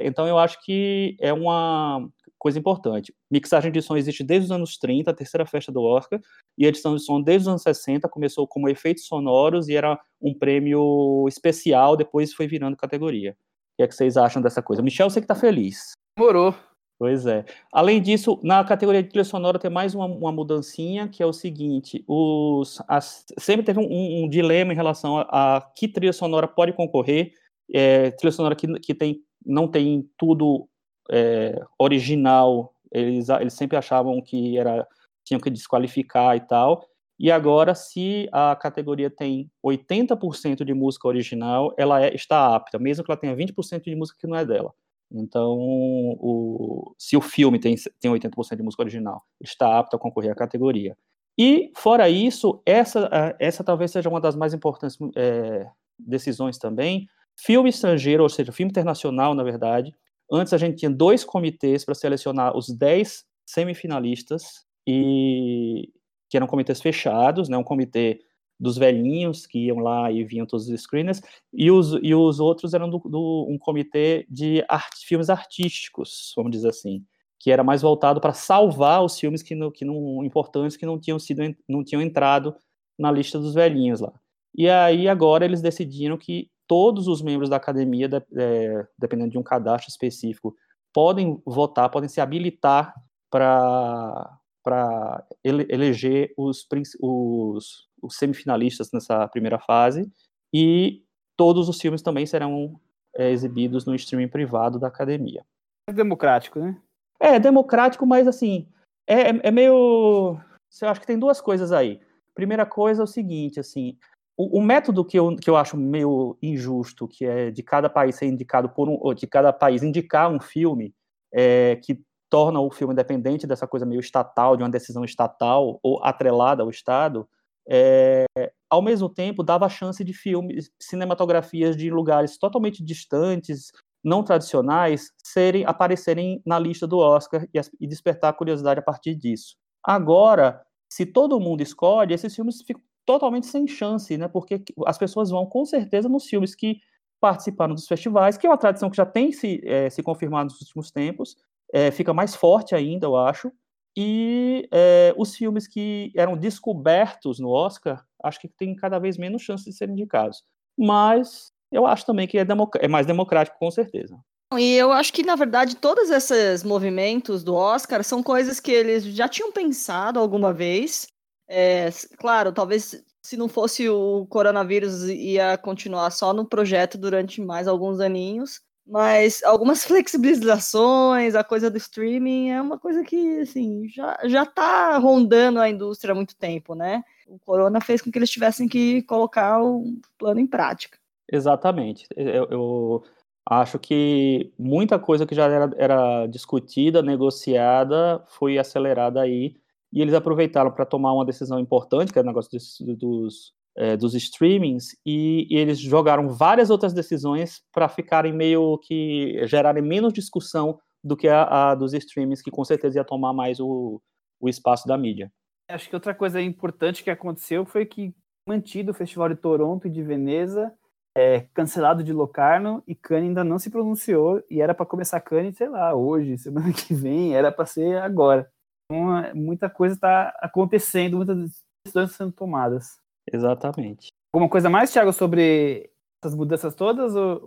Então 0.04 0.28
eu 0.28 0.38
acho 0.38 0.64
que 0.64 1.18
é 1.20 1.34
uma 1.34 2.08
coisa 2.40 2.58
importante. 2.58 3.14
Mixagem 3.30 3.72
de 3.72 3.82
som 3.82 3.98
existe 3.98 4.24
desde 4.24 4.46
os 4.46 4.52
anos 4.52 4.78
30, 4.78 5.12
a 5.12 5.14
terceira 5.14 5.46
festa 5.46 5.72
do 5.72 5.84
Oscar, 5.84 6.20
e 6.58 6.66
a 6.66 6.70
edição 6.70 6.96
de 6.96 7.04
som 7.04 7.22
desde 7.22 7.44
os 7.44 7.48
anos 7.50 7.62
60 7.62 8.08
começou 8.08 8.48
como 8.48 8.70
efeitos 8.70 9.06
sonoros 9.06 9.68
e 9.68 9.76
era 9.76 10.00
um 10.22 10.34
prêmio 10.34 11.26
especial, 11.28 11.98
depois 11.98 12.34
foi 12.34 12.48
virando 12.48 12.78
categoria. 12.78 13.32
O 13.32 13.36
que 13.78 13.84
é 13.84 13.88
que 13.88 13.94
vocês 13.94 14.18
acham 14.18 14.42
dessa 14.42 14.62
coisa? 14.62 14.82
Michel, 14.82 15.10
você 15.10 15.22
que 15.22 15.28
tá 15.28 15.36
feliz. 15.36 15.92
Morou. 16.18 16.56
Pois 16.98 17.26
é. 17.26 17.46
Além 17.72 18.02
disso, 18.02 18.38
na 18.44 18.62
categoria 18.66 19.02
de 19.02 19.08
trilha 19.08 19.24
sonora 19.24 19.58
tem 19.58 19.72
mais 19.72 19.96
uma, 19.96 20.06
uma 20.06 20.34
mudancinha, 20.34 21.08
que 21.08 21.24
é 21.24 21.26
o 21.26 21.32
seguinte, 21.32 22.04
os, 22.06 22.82
as, 22.90 23.26
sempre 23.38 23.66
teve 23.66 23.80
um, 23.80 24.24
um, 24.26 24.30
dilema 24.30 24.74
em 24.74 24.76
relação 24.76 25.18
a, 25.18 25.28
a, 25.30 25.62
que 25.62 25.88
trilha 25.88 26.12
sonora 26.12 26.46
pode 26.46 26.74
concorrer, 26.74 27.32
é, 27.74 28.12
trilha 28.12 28.34
sonora 28.34 28.54
que, 28.54 28.68
que 28.82 28.94
tem, 28.94 29.22
não 29.46 29.66
tem 29.66 30.10
tudo 30.18 30.68
é, 31.12 31.60
original, 31.78 32.74
eles, 32.92 33.30
eles 33.30 33.54
sempre 33.54 33.78
achavam 33.78 34.22
que 34.22 34.58
era 34.58 34.88
tinham 35.24 35.40
que 35.40 35.50
desqualificar 35.50 36.36
e 36.36 36.40
tal, 36.40 36.90
e 37.20 37.30
agora, 37.30 37.76
se 37.76 38.30
a 38.32 38.56
categoria 38.56 39.10
tem 39.10 39.52
80% 39.64 40.64
de 40.64 40.74
música 40.74 41.06
original, 41.06 41.74
ela 41.78 42.02
é, 42.02 42.16
está 42.16 42.56
apta, 42.56 42.80
mesmo 42.80 43.04
que 43.04 43.12
ela 43.12 43.20
tenha 43.20 43.36
20% 43.36 43.84
de 43.84 43.96
música 43.96 44.18
que 44.18 44.26
não 44.26 44.38
é 44.38 44.46
dela. 44.46 44.74
Então, 45.12 45.58
o, 45.60 46.96
se 46.98 47.18
o 47.18 47.22
filme 47.22 47.60
tem, 47.60 47.76
tem 48.00 48.10
80% 48.10 48.56
de 48.56 48.64
música 48.64 48.84
original, 48.84 49.22
está 49.42 49.78
apto 49.78 49.98
a 49.98 50.00
concorrer 50.00 50.32
à 50.32 50.36
categoria. 50.36 50.96
E, 51.38 51.72
fora 51.76 52.10
isso, 52.10 52.62
essa, 52.66 53.36
essa 53.38 53.66
talvez 53.66 53.92
seja 53.92 54.08
uma 54.08 54.22
das 54.22 54.36
mais 54.36 54.54
importantes 54.54 54.98
é, 55.18 55.68
decisões 55.98 56.58
também. 56.58 57.06
Filme 57.36 57.70
estrangeiro, 57.70 58.24
ou 58.24 58.30
seja, 58.30 58.54
filme 58.54 58.70
internacional, 58.70 59.34
na 59.34 59.44
verdade. 59.44 59.94
Antes 60.32 60.54
a 60.54 60.58
gente 60.58 60.78
tinha 60.78 60.92
dois 60.92 61.24
comitês 61.24 61.84
para 61.84 61.96
selecionar 61.96 62.56
os 62.56 62.70
10 62.70 63.26
semifinalistas, 63.46 64.66
e 64.88 65.90
que 66.30 66.38
eram 66.38 66.48
comitês 66.48 66.82
fechados, 66.82 67.50
né, 67.50 67.58
um 67.58 67.64
comitê 67.64 68.22
dos 68.60 68.78
velhinhos 68.78 69.48
que 69.48 69.66
iam 69.66 69.80
lá 69.80 70.12
e 70.12 70.24
vinham 70.24 70.46
todos 70.46 70.68
os 70.68 70.82
screeners, 70.82 71.22
e 71.54 71.72
os, 71.72 71.98
e 72.04 72.14
os 72.14 72.40
outros 72.40 72.74
eram 72.74 72.90
do, 72.90 73.00
do 73.00 73.48
um 73.50 73.58
comitê 73.58 74.26
de 74.30 74.64
art, 74.68 74.94
filmes 75.06 75.30
artísticos, 75.30 76.34
vamos 76.36 76.52
dizer 76.52 76.70
assim, 76.70 77.04
que 77.40 77.52
era 77.52 77.64
mais 77.64 77.82
voltado 77.82 78.20
para 78.20 78.34
salvar 78.34 79.04
os 79.04 79.18
filmes 79.18 79.42
que, 79.42 79.56
no, 79.56 79.72
que 79.72 79.86
não 79.86 80.24
importantes 80.26 80.76
que 80.76 80.86
não 80.86 81.00
tinham 81.00 81.18
sido 81.18 81.42
não 81.68 81.84
tinham 81.84 82.02
entrado 82.02 82.54
na 82.98 83.12
lista 83.12 83.40
dos 83.40 83.54
velhinhos 83.54 84.02
lá. 84.02 84.12
E 84.54 84.70
aí 84.70 85.08
agora 85.08 85.46
eles 85.46 85.62
decidiram 85.62 86.18
que 86.18 86.50
todos 86.70 87.08
os 87.08 87.24
membros 87.24 87.50
da 87.50 87.56
academia, 87.56 88.08
de, 88.08 88.24
é, 88.38 88.88
dependendo 88.96 89.32
de 89.32 89.40
um 89.40 89.44
cadastro 89.44 89.90
específico, 89.90 90.56
podem 90.94 91.42
votar, 91.44 91.90
podem 91.90 92.08
se 92.08 92.22
habilitar 92.22 92.94
para 93.30 94.38
para 94.62 95.26
ele, 95.44 95.66
eleger 95.70 96.34
os, 96.38 96.68
os, 97.02 97.88
os 98.04 98.16
semifinalistas 98.16 98.92
nessa 98.92 99.28
primeira 99.30 99.58
fase 99.58 100.12
e 100.54 101.02
todos 101.36 101.70
os 101.70 101.80
filmes 101.80 102.02
também 102.02 102.26
serão 102.26 102.80
é, 103.16 103.32
exibidos 103.32 103.86
no 103.86 103.96
streaming 103.96 104.28
privado 104.28 104.78
da 104.78 104.88
academia. 104.88 105.44
É 105.88 105.94
democrático, 105.94 106.60
né? 106.60 106.78
É, 107.20 107.40
democrático, 107.40 108.06
mas 108.06 108.28
assim, 108.28 108.68
é, 109.08 109.32
é, 109.32 109.40
é 109.46 109.52
meio. 109.52 110.38
Eu 110.82 110.90
acho 110.90 111.02
que 111.02 111.08
tem 111.08 111.18
duas 111.18 111.42
coisas 111.42 111.72
aí. 111.72 112.00
Primeira 112.36 112.66
coisa 112.66 113.02
é 113.02 113.06
o 113.06 113.08
seguinte, 113.08 113.60
assim, 113.60 113.98
o, 114.42 114.62
método 114.62 115.04
que 115.04 115.20
eu, 115.20 115.36
que 115.36 115.50
eu 115.50 115.58
acho 115.58 115.76
meio 115.76 116.38
injusto, 116.42 117.08
que 117.08 117.26
é 117.26 117.52
de 117.52 117.62
cada 117.62 117.90
país 117.90 118.16
ser 118.16 118.28
indicado 118.28 118.70
por 118.70 118.88
um, 118.88 118.98
ou 119.02 119.14
de 119.14 119.28
cada 119.28 119.52
país 119.52 119.84
indicar 119.84 120.32
um 120.32 120.40
filme 120.40 120.96
é, 121.34 121.76
que 121.84 122.00
torna 122.30 122.60
o 122.62 122.72
filme 122.72 122.94
dependente 122.96 123.46
dessa 123.46 123.68
coisa 123.68 123.86
meio 123.86 124.00
estatal, 124.00 124.56
de 124.56 124.64
uma 124.64 124.70
decisão 124.70 125.04
estatal 125.04 125.78
ou 125.84 126.02
atrelada 126.04 126.64
ao 126.64 126.70
Estado, 126.70 127.28
é, 127.70 128.26
ao 128.70 128.82
mesmo 128.82 129.10
tempo 129.10 129.44
dava 129.44 129.66
a 129.66 129.70
chance 129.70 130.04
de 130.06 130.14
filmes, 130.14 130.72
cinematografias 130.80 131.76
de 131.76 131.90
lugares 131.90 132.38
totalmente 132.38 132.82
distantes, 132.82 133.72
não 134.02 134.24
tradicionais, 134.24 135.12
serem 135.22 135.66
aparecerem 135.66 136.42
na 136.46 136.58
lista 136.58 136.88
do 136.88 136.98
Oscar 136.98 137.46
e, 137.54 137.60
e 137.82 137.88
despertar 137.88 138.32
curiosidade 138.34 138.80
a 138.80 138.84
partir 138.84 139.16
disso. 139.16 139.58
Agora, 139.84 140.62
se 140.90 141.06
todo 141.06 141.40
mundo 141.40 141.62
escolhe, 141.62 142.14
esses 142.14 142.34
filmes 142.34 142.62
ficam 142.62 142.82
totalmente 143.10 143.48
sem 143.48 143.68
chance, 143.68 144.16
né? 144.16 144.28
Porque 144.28 144.62
as 144.86 144.96
pessoas 144.96 145.32
vão 145.32 145.44
com 145.44 145.66
certeza 145.66 146.08
nos 146.08 146.26
filmes 146.26 146.54
que 146.54 146.80
participaram 147.20 147.74
dos 147.74 147.88
festivais, 147.88 148.38
que 148.38 148.46
é 148.46 148.50
uma 148.52 148.56
tradição 148.56 148.88
que 148.88 148.96
já 148.96 149.06
tem 149.06 149.32
se, 149.32 149.60
é, 149.64 149.90
se 149.90 150.04
confirmado 150.04 150.52
nos 150.52 150.62
últimos 150.62 150.92
tempos, 150.92 151.36
é, 151.74 151.90
fica 151.90 152.14
mais 152.14 152.36
forte 152.36 152.76
ainda, 152.76 153.08
eu 153.08 153.18
acho. 153.18 153.52
E 153.98 154.70
é, 154.72 155.12
os 155.18 155.36
filmes 155.36 155.68
que 155.68 156.12
eram 156.16 156.38
descobertos 156.38 157.40
no 157.40 157.50
Oscar, 157.50 158.06
acho 158.24 158.40
que 158.40 158.48
tem 158.48 158.76
cada 158.76 159.00
vez 159.00 159.18
menos 159.18 159.42
chance 159.42 159.66
de 159.66 159.76
serem 159.76 159.96
indicados. 159.96 160.44
Mas 160.78 161.52
eu 161.72 161.88
acho 161.88 162.06
também 162.06 162.28
que 162.28 162.38
é, 162.38 162.46
é 162.80 162.88
mais 162.88 163.08
democrático, 163.08 163.58
com 163.58 163.72
certeza. 163.72 164.16
E 164.56 164.76
eu 164.76 164.92
acho 164.92 165.12
que, 165.12 165.24
na 165.24 165.36
verdade, 165.36 165.76
todos 165.78 166.12
esses 166.12 166.64
movimentos 166.64 167.44
do 167.44 167.56
Oscar 167.56 168.04
são 168.04 168.22
coisas 168.22 168.60
que 168.60 168.72
eles 168.72 169.04
já 169.04 169.28
tinham 169.28 169.52
pensado 169.52 170.20
alguma 170.20 170.54
vez. 170.54 171.08
É, 171.50 171.90
claro, 172.18 172.54
talvez 172.54 173.04
se 173.22 173.36
não 173.36 173.50
fosse 173.50 173.90
o 173.90 174.26
coronavírus 174.28 175.10
ia 175.10 175.58
continuar 175.58 176.12
só 176.12 176.32
no 176.32 176.46
projeto 176.46 176.98
durante 176.98 177.42
mais 177.42 177.68
alguns 177.68 178.00
aninhos. 178.00 178.62
Mas 178.90 179.44
algumas 179.44 179.84
flexibilizações, 179.86 181.36
a 181.36 181.44
coisa 181.44 181.70
do 181.70 181.78
streaming 181.78 182.50
é 182.50 182.62
uma 182.62 182.80
coisa 182.80 183.04
que, 183.04 183.42
assim, 183.42 183.88
já, 183.88 184.18
já 184.26 184.46
tá 184.46 184.98
rondando 184.98 185.60
a 185.60 185.70
indústria 185.70 186.12
há 186.12 186.16
muito 186.16 186.36
tempo, 186.36 186.74
né? 186.74 187.04
O 187.28 187.38
corona 187.38 187.80
fez 187.80 188.02
com 188.02 188.12
que 188.12 188.18
eles 188.18 188.32
tivessem 188.32 188.68
que 188.68 189.04
colocar 189.04 189.62
o 189.62 189.84
plano 190.18 190.40
em 190.40 190.48
prática. 190.48 190.98
Exatamente. 191.32 192.08
Eu, 192.16 192.48
eu 192.50 193.04
acho 193.48 193.78
que 193.78 194.52
muita 194.58 194.98
coisa 194.98 195.28
que 195.28 195.36
já 195.36 195.46
era, 195.46 195.72
era 195.78 196.26
discutida, 196.26 197.04
negociada, 197.04 198.24
foi 198.28 198.58
acelerada 198.58 199.22
aí, 199.22 199.56
e 199.92 200.02
eles 200.02 200.14
aproveitaram 200.14 200.72
para 200.72 200.86
tomar 200.86 201.14
uma 201.14 201.26
decisão 201.26 201.60
importante, 201.60 202.14
que 202.14 202.20
é 202.20 202.22
o 202.22 202.26
negócio 202.26 202.52
dos, 202.52 202.78
dos 202.98 203.54
é, 203.78 203.96
dos 203.96 204.14
streamings 204.14 204.98
e, 205.06 205.48
e, 205.50 205.58
eles 205.58 205.80
jogaram 205.80 206.28
várias 206.28 206.70
outras 206.70 206.92
decisões 206.92 207.62
para 207.72 207.88
ficarem 207.88 208.34
meio 208.34 208.78
que 208.80 209.40
gerarem 209.48 209.82
menos 209.82 210.12
discussão 210.12 210.80
do 211.02 211.16
que 211.16 211.30
a, 211.30 211.72
a, 211.72 211.76
dos 211.76 211.94
streamings, 211.94 212.42
que 212.42 212.52
com 212.52 212.66
certeza 212.66 213.00
ia 213.00 213.06
tomar 213.06 213.32
mais 213.32 213.60
o, 213.60 214.02
o 214.40 214.50
espaço 214.50 214.86
da 214.86 214.98
mídia. 214.98 215.32
Acho 215.70 215.88
que 215.88 215.96
outra 215.96 216.14
coisa 216.14 216.42
importante 216.42 217.04
que 217.04 217.10
aconteceu 217.10 217.66
foi 217.66 217.86
que 217.86 218.14
mantido 218.46 218.92
o 218.92 218.94
Festival 218.94 219.30
de 219.30 219.36
Toronto 219.36 219.88
e 219.88 219.90
de 219.90 220.02
Veneza, 220.02 220.74
é, 221.16 221.42
cancelado 221.54 222.04
de 222.04 222.12
Locarno 222.12 222.84
e 222.88 222.96
Cannes 222.96 223.30
ainda 223.30 223.44
não 223.44 223.60
se 223.60 223.70
pronunciou 223.70 224.44
e 224.50 224.62
era 224.62 224.74
para 224.74 224.86
começar 224.86 225.22
Cannes, 225.22 225.56
sei 225.56 225.70
lá, 225.70 225.96
hoje, 225.96 226.38
semana 226.38 226.72
que 226.74 226.94
vem, 226.94 227.36
era 227.36 227.52
para 227.52 227.66
ser 227.66 227.98
agora. 228.02 228.50
Então, 228.90 229.18
é, 229.18 229.34
muita 229.34 229.70
coisa 229.70 229.96
está 229.96 230.30
acontecendo, 230.42 231.18
muitas 231.18 231.62
decisões 231.86 232.12
sendo 232.12 232.32
tomadas. 232.32 232.98
Exatamente. 233.32 234.08
Alguma 234.34 234.50
coisa 234.50 234.70
mais, 234.70 234.92
Thiago, 234.92 235.14
sobre 235.14 235.92
essas 236.24 236.36
mudanças 236.36 236.74
todas? 236.76 237.16
Ou, 237.16 237.44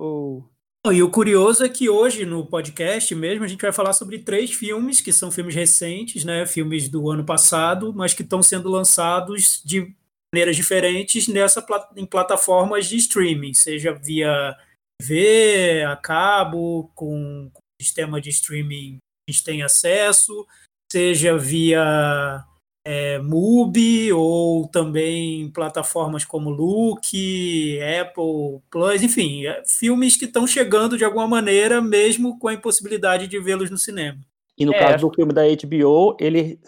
ou... 0.84 0.92
E 0.92 1.02
o 1.02 1.10
curioso 1.10 1.64
é 1.64 1.68
que 1.68 1.88
hoje 1.88 2.24
no 2.24 2.46
podcast 2.46 3.14
mesmo 3.14 3.44
a 3.44 3.48
gente 3.48 3.60
vai 3.60 3.72
falar 3.72 3.92
sobre 3.92 4.18
três 4.18 4.52
filmes 4.52 5.00
que 5.00 5.12
são 5.12 5.30
filmes 5.30 5.54
recentes, 5.54 6.24
né? 6.24 6.44
Filmes 6.44 6.88
do 6.88 7.08
ano 7.08 7.24
passado, 7.24 7.92
mas 7.94 8.14
que 8.14 8.22
estão 8.22 8.42
sendo 8.42 8.68
lançados 8.68 9.62
de 9.64 9.94
maneiras 10.34 10.56
diferentes 10.56 11.28
nessa 11.28 11.64
em 11.96 12.06
plataformas 12.06 12.86
de 12.86 12.96
streaming, 12.96 13.54
seja 13.54 13.92
via 13.92 14.56
TV, 15.00 15.84
a 15.84 15.96
cabo, 15.96 16.90
com, 16.94 17.50
com 17.52 17.60
sistema 17.80 18.20
de 18.20 18.30
streaming 18.30 18.96
que 18.96 19.30
a 19.30 19.32
gente 19.32 19.44
tem 19.44 19.62
acesso, 19.62 20.46
seja 20.92 21.38
via 21.38 22.44
é, 22.86 23.18
MUBI 23.18 24.12
ou 24.12 24.68
também 24.68 25.50
plataformas 25.50 26.22
como 26.22 26.50
Look, 26.50 27.80
Apple 27.98 28.60
Plus, 28.70 29.02
enfim, 29.02 29.46
é, 29.46 29.62
filmes 29.66 30.18
que 30.18 30.26
estão 30.26 30.46
chegando 30.46 30.98
de 30.98 31.04
alguma 31.04 31.26
maneira, 31.26 31.80
mesmo 31.80 32.38
com 32.38 32.48
a 32.48 32.52
impossibilidade 32.52 33.26
de 33.26 33.40
vê-los 33.40 33.70
no 33.70 33.78
cinema. 33.78 34.18
E 34.58 34.66
no 34.66 34.74
é, 34.74 34.78
caso 34.78 35.08
do 35.08 35.14
filme 35.14 35.32
da 35.32 35.42
HBO, 35.44 36.14
ele 36.20 36.60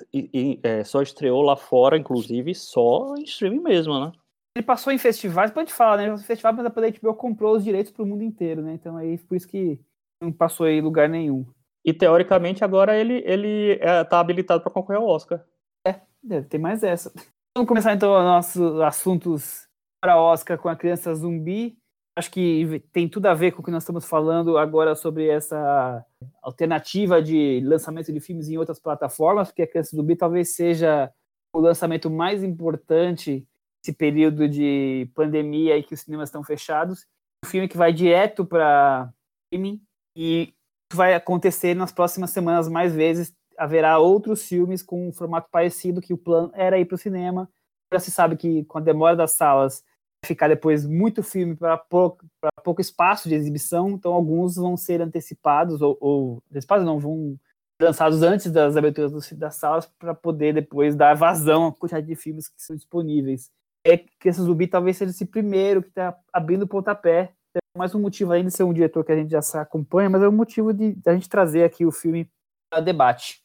é, 0.62 0.82
só 0.84 1.02
estreou 1.02 1.42
lá 1.42 1.54
fora, 1.54 1.98
inclusive, 1.98 2.54
só 2.54 3.14
em 3.18 3.24
streaming 3.24 3.60
mesmo, 3.60 4.00
né? 4.00 4.10
Ele 4.56 4.64
passou 4.64 4.90
em 4.90 4.98
festivais, 4.98 5.50
pode 5.50 5.70
falar, 5.70 5.98
né? 5.98 6.16
Festival 6.16 6.54
da 6.54 6.70
HBO 6.70 7.14
comprou 7.14 7.56
os 7.56 7.64
direitos 7.64 7.92
para 7.92 8.02
o 8.02 8.06
mundo 8.06 8.22
inteiro, 8.22 8.62
né? 8.62 8.72
Então 8.72 8.96
aí 8.96 9.18
por 9.18 9.36
isso 9.36 9.46
que 9.46 9.78
não 10.22 10.32
passou 10.32 10.66
em 10.66 10.80
lugar 10.80 11.10
nenhum. 11.10 11.44
E 11.84 11.92
teoricamente 11.92 12.64
agora 12.64 12.96
ele 12.96 13.22
ele 13.26 13.72
está 13.72 14.16
é, 14.16 14.20
habilitado 14.20 14.62
para 14.62 14.72
concorrer 14.72 15.00
ao 15.00 15.08
Oscar. 15.08 15.44
Deve 16.22 16.48
ter 16.48 16.56
mais 16.56 16.82
essa. 16.82 17.12
Vamos 17.54 17.68
começar 17.68 17.92
então 17.92 18.16
os 18.16 18.24
nossos 18.24 18.80
assuntos 18.80 19.68
para 20.02 20.18
Oscar 20.20 20.58
com 20.58 20.68
a 20.68 20.76
criança 20.76 21.14
zumbi. 21.14 21.76
acho 22.16 22.30
que 22.30 22.82
tem 22.92 23.08
tudo 23.08 23.26
a 23.26 23.34
ver 23.34 23.52
com 23.52 23.60
o 23.60 23.64
que 23.64 23.70
nós 23.70 23.82
estamos 23.82 24.06
falando 24.06 24.56
agora 24.56 24.94
sobre 24.94 25.28
essa 25.28 26.04
alternativa 26.42 27.22
de 27.22 27.60
lançamento 27.62 28.10
de 28.10 28.20
filmes 28.20 28.48
em 28.48 28.56
outras 28.56 28.80
plataformas, 28.80 29.48
porque 29.48 29.62
a 29.62 29.66
Criança 29.66 29.94
do 29.94 30.02
Bi 30.02 30.16
talvez 30.16 30.54
seja 30.54 31.12
o 31.54 31.60
lançamento 31.60 32.10
mais 32.10 32.42
importante 32.42 33.46
nesse 33.78 33.96
período 33.96 34.48
de 34.48 35.10
pandemia 35.14 35.76
e 35.76 35.82
que 35.82 35.92
os 35.92 36.00
cinemas 36.00 36.30
estão 36.30 36.42
fechados. 36.42 37.06
Um 37.44 37.48
filme 37.48 37.68
que 37.68 37.76
vai 37.76 37.92
direto 37.92 38.46
para 38.46 39.12
streaming 39.44 39.80
e 40.16 40.54
vai 40.94 41.14
acontecer 41.14 41.74
nas 41.74 41.92
próximas 41.92 42.30
semanas 42.30 42.68
mais 42.68 42.94
vezes. 42.94 43.34
Haverá 43.56 43.98
outros 43.98 44.46
filmes 44.46 44.82
com 44.82 45.08
um 45.08 45.12
formato 45.12 45.48
parecido, 45.50 46.00
que 46.00 46.12
o 46.12 46.18
plano 46.18 46.50
era 46.54 46.78
ir 46.78 46.84
para 46.84 46.96
o 46.96 46.98
cinema. 46.98 47.48
Já 47.92 48.00
se 48.00 48.10
sabe 48.10 48.36
que 48.36 48.64
com 48.64 48.78
a 48.78 48.80
demora 48.80 49.16
das 49.16 49.32
salas 49.32 49.84
ficar 50.24 50.48
depois 50.48 50.86
muito 50.86 51.22
filme 51.22 51.54
para 51.54 51.76
pouco, 51.76 52.24
pouco 52.64 52.80
espaço 52.80 53.28
de 53.28 53.34
exibição, 53.34 53.90
então 53.90 54.12
alguns 54.12 54.56
vão 54.56 54.76
ser 54.76 55.00
antecipados, 55.00 55.82
ou, 55.82 55.96
ou 56.00 56.42
antecipados 56.50 56.84
não, 56.84 56.98
vão 56.98 57.38
lançados 57.80 58.22
antes 58.22 58.50
das 58.50 58.76
aberturas 58.76 59.12
das 59.32 59.56
salas 59.56 59.86
para 59.98 60.14
poder 60.14 60.54
depois 60.54 60.94
dar 60.96 61.14
vazão 61.14 61.66
à 61.66 61.72
quantidade 61.72 62.06
de 62.06 62.16
filmes 62.16 62.48
que 62.48 62.62
são 62.62 62.74
disponíveis. 62.74 63.50
É 63.84 63.98
que 63.98 64.28
esse 64.28 64.40
Zumbi 64.40 64.66
talvez 64.66 64.96
seja 64.96 65.10
esse 65.10 65.26
primeiro 65.26 65.82
que 65.82 65.88
está 65.88 66.16
abrindo 66.32 66.62
o 66.62 66.68
pontapé, 66.68 67.32
mais 67.76 67.94
um 67.94 68.00
motivo 68.00 68.30
além 68.30 68.44
de 68.44 68.52
ser 68.52 68.62
um 68.62 68.72
diretor 68.72 69.04
que 69.04 69.12
a 69.12 69.16
gente 69.16 69.30
já 69.30 69.40
acompanha, 69.60 70.08
mas 70.08 70.22
é 70.22 70.28
um 70.28 70.32
motivo 70.32 70.72
de, 70.72 70.96
a 71.06 71.14
gente 71.14 71.28
trazer 71.28 71.64
aqui 71.64 71.84
o 71.84 71.90
filme 71.90 72.30
para 72.70 72.80
debate. 72.80 73.42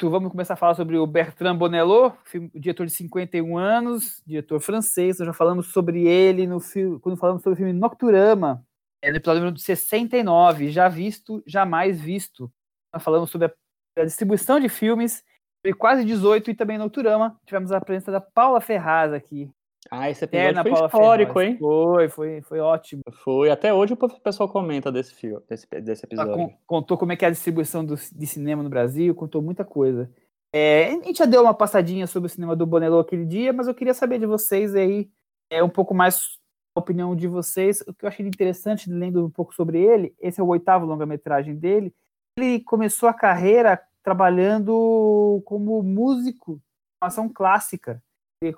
Vamos 0.00 0.30
começar 0.30 0.54
a 0.54 0.56
falar 0.56 0.74
sobre 0.74 0.96
o 0.96 1.06
Bertrand 1.06 1.56
Bonello, 1.56 2.16
diretor 2.54 2.86
de 2.86 2.92
51 2.92 3.58
anos, 3.58 4.22
diretor 4.24 4.60
francês. 4.60 5.18
Nós 5.18 5.26
já 5.26 5.32
falamos 5.32 5.72
sobre 5.72 6.06
ele 6.06 6.46
no 6.46 6.60
filme, 6.60 7.00
quando 7.00 7.16
falamos 7.16 7.42
sobre 7.42 7.54
o 7.54 7.56
filme 7.56 7.72
Nocturama, 7.72 8.64
é 9.02 9.10
no 9.10 9.16
episódio 9.16 9.40
número 9.40 9.58
69, 9.58 10.70
já 10.70 10.88
visto, 10.88 11.42
jamais 11.44 12.00
visto. 12.00 12.50
Nós 12.94 13.02
falamos 13.02 13.30
sobre 13.30 13.48
a, 13.48 14.00
a 14.00 14.04
distribuição 14.04 14.60
de 14.60 14.68
filmes, 14.68 15.24
sobre 15.60 15.76
quase 15.76 16.04
18 16.04 16.52
e 16.52 16.54
também 16.54 16.78
Nocturama. 16.78 17.36
Tivemos 17.44 17.72
a 17.72 17.80
presença 17.80 18.12
da 18.12 18.20
Paula 18.20 18.60
Ferraz 18.60 19.12
aqui. 19.12 19.50
Ah, 19.90 20.10
esse 20.10 20.24
episódio 20.24 20.62
foi 20.62 20.72
histórico, 20.72 21.32
Ferraz. 21.34 21.50
hein? 21.50 21.58
Foi, 21.58 22.08
foi, 22.08 22.42
foi 22.42 22.60
ótimo. 22.60 23.02
Foi, 23.22 23.50
até 23.50 23.74
hoje 23.74 23.94
o 23.94 24.20
pessoal 24.20 24.48
comenta 24.48 24.90
desse 24.90 25.14
filme, 25.14 25.42
desse, 25.48 25.66
desse 25.80 26.06
episódio. 26.06 26.54
contou 26.66 26.96
como 26.96 27.12
é 27.12 27.16
que 27.16 27.24
é 27.24 27.28
a 27.28 27.32
distribuição 27.32 27.84
do, 27.84 27.96
de 27.96 28.26
cinema 28.26 28.62
no 28.62 28.70
Brasil, 28.70 29.14
contou 29.14 29.42
muita 29.42 29.64
coisa. 29.64 30.10
É, 30.54 30.86
a 30.86 30.90
gente 30.90 31.18
já 31.18 31.24
deu 31.24 31.42
uma 31.42 31.54
passadinha 31.54 32.06
sobre 32.06 32.26
o 32.26 32.30
cinema 32.30 32.54
do 32.54 32.66
Bonello 32.66 32.98
aquele 32.98 33.24
dia, 33.24 33.52
mas 33.52 33.66
eu 33.66 33.74
queria 33.74 33.94
saber 33.94 34.18
de 34.18 34.26
vocês 34.26 34.74
aí, 34.74 35.10
é 35.50 35.62
um 35.62 35.68
pouco 35.68 35.94
mais 35.94 36.38
a 36.74 36.80
opinião 36.80 37.16
de 37.16 37.26
vocês. 37.26 37.80
O 37.82 37.94
que 37.94 38.04
eu 38.04 38.08
achei 38.08 38.26
interessante, 38.26 38.90
lendo 38.90 39.24
um 39.26 39.30
pouco 39.30 39.54
sobre 39.54 39.80
ele, 39.80 40.14
esse 40.20 40.40
é 40.40 40.42
o 40.44 40.48
oitavo 40.48 40.86
longa-metragem 40.86 41.56
dele. 41.56 41.94
Ele 42.38 42.60
começou 42.60 43.08
a 43.08 43.14
carreira 43.14 43.82
trabalhando 44.02 45.42
como 45.44 45.82
músico 45.82 46.60
formação 46.98 47.28
clássica. 47.28 48.02
Ele 48.42 48.54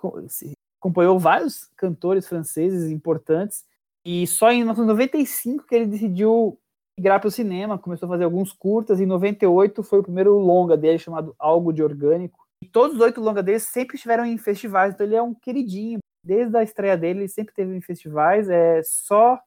acompanhou 0.84 1.18
vários 1.18 1.70
cantores 1.76 2.28
franceses 2.28 2.90
importantes 2.90 3.64
e 4.04 4.26
só 4.26 4.52
em 4.52 4.58
1995 4.58 5.66
que 5.66 5.74
ele 5.74 5.86
decidiu 5.86 6.58
migrar 6.98 7.18
para 7.18 7.28
o 7.28 7.30
cinema, 7.30 7.78
começou 7.78 8.06
a 8.06 8.10
fazer 8.10 8.24
alguns 8.24 8.52
curtas, 8.52 9.00
em 9.00 9.06
98 9.06 9.82
foi 9.82 10.00
o 10.00 10.02
primeiro 10.02 10.38
longa 10.38 10.76
dele 10.76 10.98
chamado 10.98 11.34
Algo 11.38 11.72
de 11.72 11.82
Orgânico. 11.82 12.38
E 12.62 12.68
todos 12.68 12.96
os 12.96 13.02
oito 13.02 13.20
longas 13.20 13.42
dele 13.42 13.58
sempre 13.58 13.96
estiveram 13.96 14.26
em 14.26 14.36
festivais, 14.36 14.92
então 14.92 15.06
ele 15.06 15.16
é 15.16 15.22
um 15.22 15.34
queridinho. 15.34 16.00
Desde 16.24 16.56
a 16.56 16.62
estreia 16.62 16.96
dele, 16.96 17.20
ele 17.20 17.28
sempre 17.28 17.54
teve 17.54 17.74
em 17.74 17.80
festivais, 17.80 18.48
é 18.48 18.82
só 18.82 19.34
o 19.34 19.38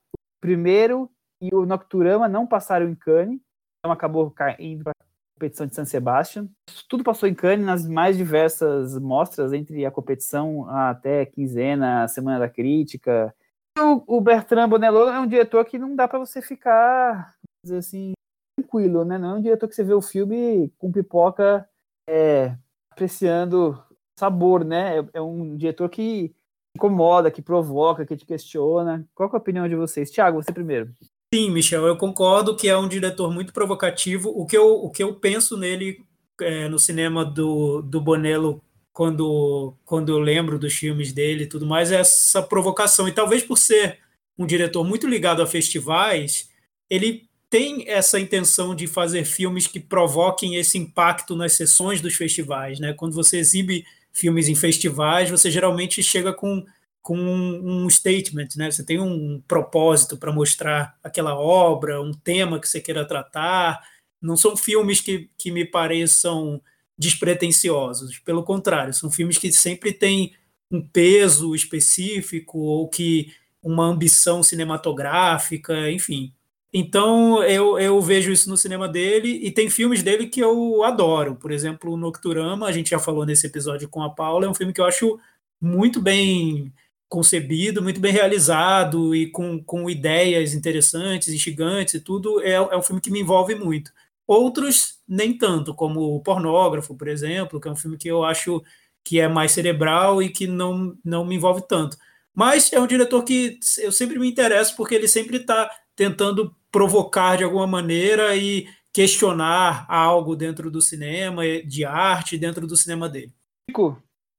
primeiro 0.41 1.09
e 1.39 1.53
o 1.53 1.65
Nocturama 1.65 2.27
não 2.27 2.47
passaram 2.47 2.89
em 2.89 2.95
Cannes, 2.95 3.39
então 3.79 3.91
acabou 3.91 4.33
indo 4.59 4.83
para 4.83 4.93
competição 5.37 5.67
de 5.67 5.75
San 5.75 5.85
Sebastian. 5.85 6.49
Tudo 6.89 7.03
passou 7.03 7.29
em 7.29 7.35
Cannes 7.35 7.65
nas 7.65 7.87
mais 7.87 8.17
diversas 8.17 8.97
mostras, 8.99 9.53
entre 9.53 9.85
a 9.85 9.91
competição 9.91 10.67
até 10.69 11.25
quinzena, 11.25 12.07
semana 12.07 12.39
da 12.39 12.49
crítica. 12.49 13.33
O, 13.77 14.17
o 14.17 14.21
Bertrand 14.21 14.67
Bonello 14.67 15.07
é 15.07 15.19
um 15.19 15.27
diretor 15.27 15.63
que 15.63 15.77
não 15.77 15.95
dá 15.95 16.07
para 16.07 16.17
você 16.17 16.41
ficar, 16.41 17.35
dizer 17.63 17.77
assim, 17.77 18.13
tranquilo, 18.59 19.05
né? 19.05 19.19
Não 19.19 19.35
é 19.35 19.37
um 19.37 19.41
diretor 19.41 19.67
que 19.67 19.75
você 19.75 19.83
vê 19.83 19.93
o 19.93 20.01
filme 20.01 20.73
com 20.79 20.91
pipoca 20.91 21.69
é, 22.09 22.57
apreciando 22.91 23.81
sabor, 24.19 24.65
né? 24.65 24.99
É, 24.99 25.09
é 25.13 25.21
um 25.21 25.55
diretor 25.55 25.87
que 25.89 26.35
incomoda, 26.75 27.29
que 27.29 27.41
provoca, 27.41 28.05
que 28.05 28.17
te 28.17 28.25
questiona. 28.25 29.07
Qual 29.13 29.29
é 29.29 29.33
a 29.33 29.37
opinião 29.37 29.67
de 29.67 29.75
vocês? 29.75 30.09
Tiago, 30.09 30.41
você 30.41 30.51
primeiro. 30.51 30.91
Sim, 31.33 31.51
Michel, 31.51 31.85
eu 31.85 31.97
concordo 31.97 32.55
que 32.55 32.69
é 32.69 32.77
um 32.77 32.87
diretor 32.87 33.31
muito 33.33 33.51
provocativo. 33.51 34.29
O 34.29 34.45
que 34.45 34.57
eu, 34.57 34.75
o 34.75 34.89
que 34.89 35.03
eu 35.03 35.13
penso 35.13 35.57
nele 35.57 36.05
é, 36.39 36.69
no 36.69 36.79
cinema 36.79 37.25
do, 37.25 37.81
do 37.81 37.99
Bonello, 37.99 38.63
quando, 38.93 39.75
quando 39.83 40.09
eu 40.09 40.19
lembro 40.19 40.57
dos 40.57 40.73
filmes 40.73 41.11
dele 41.11 41.43
e 41.43 41.47
tudo 41.47 41.65
mais, 41.65 41.91
é 41.91 41.97
essa 41.99 42.41
provocação. 42.41 43.07
E 43.07 43.11
talvez 43.11 43.43
por 43.43 43.57
ser 43.57 43.99
um 44.37 44.45
diretor 44.45 44.85
muito 44.85 45.05
ligado 45.05 45.41
a 45.41 45.47
festivais, 45.47 46.49
ele 46.89 47.27
tem 47.49 47.83
essa 47.89 48.19
intenção 48.19 48.73
de 48.73 48.87
fazer 48.87 49.25
filmes 49.25 49.67
que 49.67 49.81
provoquem 49.81 50.55
esse 50.55 50.77
impacto 50.77 51.35
nas 51.35 51.53
sessões 51.53 51.99
dos 51.99 52.15
festivais. 52.15 52.79
Né? 52.79 52.93
Quando 52.93 53.13
você 53.13 53.37
exibe 53.37 53.85
filmes 54.13 54.47
em 54.47 54.55
festivais, 54.55 55.29
você 55.29 55.51
geralmente 55.51 56.01
chega 56.01 56.31
com 56.31 56.65
com 57.07 57.17
um 57.17 57.89
statement, 57.89 58.49
né? 58.57 58.69
Você 58.69 58.83
tem 58.83 58.99
um 58.99 59.41
propósito 59.47 60.17
para 60.17 60.29
mostrar 60.29 60.97
aquela 61.01 61.39
obra, 61.39 62.01
um 62.01 62.11
tema 62.11 62.59
que 62.59 62.67
você 62.67 62.81
queira 62.81 63.07
tratar. 63.07 63.81
Não 64.21 64.35
são 64.35 64.57
filmes 64.57 64.99
que, 64.99 65.29
que 65.37 65.49
me 65.49 65.63
pareçam 65.63 66.61
despretensiosos, 66.97 68.19
pelo 68.19 68.43
contrário, 68.43 68.93
são 68.93 69.09
filmes 69.09 69.37
que 69.37 69.53
sempre 69.53 69.93
têm 69.93 70.33
um 70.69 70.85
peso 70.85 71.55
específico 71.55 72.59
ou 72.59 72.89
que 72.89 73.31
uma 73.63 73.85
ambição 73.85 74.43
cinematográfica, 74.43 75.89
enfim. 75.89 76.33
Então 76.73 77.41
eu, 77.41 77.79
eu 77.79 78.01
vejo 78.01 78.33
isso 78.33 78.49
no 78.49 78.57
cinema 78.57 78.89
dele 78.89 79.29
e 79.43 79.49
tem 79.49 79.69
filmes 79.69 80.03
dele 80.03 80.27
que 80.27 80.41
eu 80.41 80.83
adoro. 80.83 81.35
Por 81.35 81.51
exemplo, 81.51 81.93
o 81.93 81.97
Nocturama, 81.97 82.67
a 82.67 82.71
gente 82.73 82.89
já 82.89 82.99
falou 82.99 83.25
nesse 83.25 83.47
episódio 83.47 83.87
com 83.87 84.03
a 84.03 84.09
Paula, 84.09 84.45
é 84.45 84.49
um 84.49 84.53
filme 84.53 84.73
que 84.73 84.81
eu 84.81 84.85
acho 84.85 85.17
muito 85.61 86.01
bem 86.01 86.73
concebido, 87.09 87.81
muito 87.81 87.99
bem 87.99 88.11
realizado 88.11 89.15
e 89.15 89.31
com, 89.31 89.63
com 89.63 89.89
ideias 89.89 90.53
interessantes, 90.53 91.29
instigantes 91.29 91.95
e 91.95 92.01
tudo, 92.01 92.41
é, 92.41 92.53
é 92.53 92.77
um 92.77 92.81
filme 92.81 93.01
que 93.01 93.11
me 93.11 93.21
envolve 93.21 93.55
muito. 93.55 93.91
Outros, 94.25 94.99
nem 95.07 95.37
tanto, 95.37 95.73
como 95.73 96.15
o 96.15 96.19
Pornógrafo, 96.21 96.95
por 96.95 97.07
exemplo, 97.07 97.61
que 97.61 97.67
é 97.67 97.71
um 97.71 97.75
filme 97.75 97.97
que 97.97 98.09
eu 98.09 98.23
acho 98.25 98.61
que 99.03 99.21
é 99.21 99.27
mais 99.27 99.53
cerebral 99.53 100.21
e 100.21 100.29
que 100.29 100.45
não, 100.45 100.97
não 101.03 101.25
me 101.25 101.35
envolve 101.35 101.65
tanto. 101.65 101.97
Mas 102.35 102.71
é 102.73 102.79
um 102.79 102.85
diretor 102.87 103.23
que 103.23 103.57
eu 103.79 103.91
sempre 103.91 104.19
me 104.19 104.29
interesso 104.29 104.75
porque 104.75 104.95
ele 104.95 105.07
sempre 105.07 105.37
está 105.37 105.71
tentando 105.95 106.53
provocar 106.69 107.37
de 107.37 107.43
alguma 107.43 107.65
maneira 107.65 108.35
e 108.35 108.67
questionar 108.91 109.85
algo 109.87 110.35
dentro 110.35 110.69
do 110.69 110.81
cinema, 110.81 111.43
de 111.65 111.85
arte, 111.85 112.37
dentro 112.37 112.67
do 112.67 112.75
cinema 112.75 113.07
dele. 113.07 113.33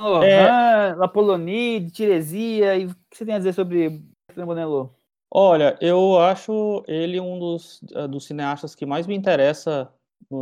Lohan, 0.01 0.25
é... 0.25 0.95
La 0.95 1.09
Polonie, 1.09 1.91
Tiresia, 1.91 2.77
e 2.77 2.87
o 2.87 2.89
que 3.11 3.17
você 3.17 3.25
tem 3.25 3.35
a 3.35 3.39
dizer 3.39 3.53
sobre 3.53 4.03
Bonello? 4.35 4.95
Olha, 5.31 5.77
eu 5.81 6.19
acho 6.19 6.83
ele 6.87 7.21
um 7.21 7.39
dos, 7.39 7.81
eh, 7.95 8.09
dos 8.09 8.25
cineastas 8.25 8.75
que 8.75 8.87
mais 8.87 9.07
me 9.07 9.15
interessa 9.15 9.93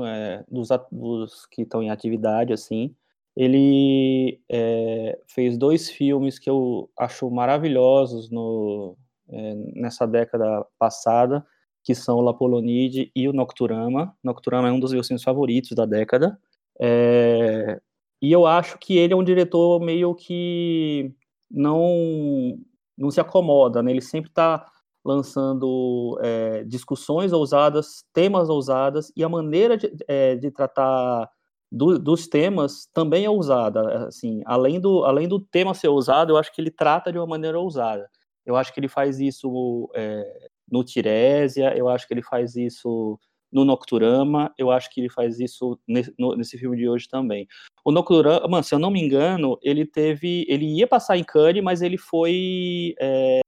é, 0.04 0.44
dos, 0.48 0.68
dos, 0.92 1.46
que 1.46 1.62
estão 1.62 1.82
em 1.82 1.90
atividade, 1.90 2.52
assim. 2.52 2.94
Ele 3.36 4.40
é, 4.48 5.18
fez 5.26 5.58
dois 5.58 5.90
filmes 5.90 6.38
que 6.38 6.48
eu 6.48 6.88
acho 6.98 7.30
maravilhosos 7.30 8.30
no, 8.30 8.96
é, 9.28 9.54
nessa 9.74 10.06
década 10.06 10.64
passada, 10.78 11.44
que 11.84 11.94
são 11.94 12.20
La 12.20 12.32
Polonide 12.32 13.10
e 13.14 13.28
o 13.28 13.32
Nocturama. 13.32 14.16
Nocturama 14.22 14.68
é 14.68 14.72
um 14.72 14.80
dos 14.80 14.92
meus 14.92 15.06
filmes 15.06 15.22
favoritos 15.22 15.72
da 15.72 15.84
década. 15.84 16.38
É, 16.80 17.80
e 18.26 18.32
eu 18.32 18.44
acho 18.44 18.76
que 18.78 18.98
ele 18.98 19.12
é 19.12 19.16
um 19.16 19.22
diretor 19.22 19.80
meio 19.80 20.12
que 20.12 21.14
não 21.48 22.58
não 22.98 23.08
se 23.08 23.20
acomoda, 23.20 23.82
né? 23.84 23.92
Ele 23.92 24.00
sempre 24.00 24.30
está 24.30 24.66
lançando 25.04 26.18
é, 26.20 26.64
discussões 26.64 27.32
ousadas, 27.32 28.04
temas 28.12 28.48
ousadas, 28.48 29.12
e 29.14 29.22
a 29.22 29.28
maneira 29.28 29.76
de, 29.76 29.92
é, 30.08 30.34
de 30.34 30.50
tratar 30.50 31.30
do, 31.70 32.00
dos 32.00 32.26
temas 32.26 32.88
também 32.92 33.24
é 33.24 33.30
ousada. 33.30 34.08
Assim, 34.08 34.42
além 34.44 34.80
do, 34.80 35.04
além 35.04 35.28
do 35.28 35.38
tema 35.38 35.72
ser 35.72 35.86
ousado, 35.88 36.32
eu 36.32 36.36
acho 36.36 36.52
que 36.52 36.60
ele 36.60 36.70
trata 36.70 37.12
de 37.12 37.18
uma 37.18 37.26
maneira 37.28 37.60
ousada. 37.60 38.10
Eu 38.44 38.56
acho 38.56 38.74
que 38.74 38.80
ele 38.80 38.88
faz 38.88 39.20
isso 39.20 39.88
é, 39.94 40.48
no 40.68 40.82
Tirésia, 40.82 41.76
eu 41.76 41.88
acho 41.88 42.08
que 42.08 42.14
ele 42.14 42.22
faz 42.22 42.56
isso 42.56 43.20
no 43.52 43.64
Nocturama, 43.64 44.52
eu 44.58 44.70
acho 44.70 44.90
que 44.90 45.00
ele 45.00 45.08
faz 45.08 45.38
isso 45.38 45.78
nesse, 45.86 46.58
filme 46.58 46.76
de 46.76 46.88
hoje 46.88 47.08
também. 47.08 47.46
O 47.86 47.92
Nocturama, 47.92 48.64
se 48.64 48.74
eu 48.74 48.80
não 48.80 48.90
me 48.90 49.00
engano, 49.00 49.56
ele 49.62 49.86
teve, 49.86 50.44
ele 50.48 50.66
ia 50.66 50.88
passar 50.88 51.16
em 51.16 51.22
Cannes, 51.22 51.62
mas 51.62 51.82
ele 51.82 51.96
foi, 51.96 52.96
é, 53.00 53.42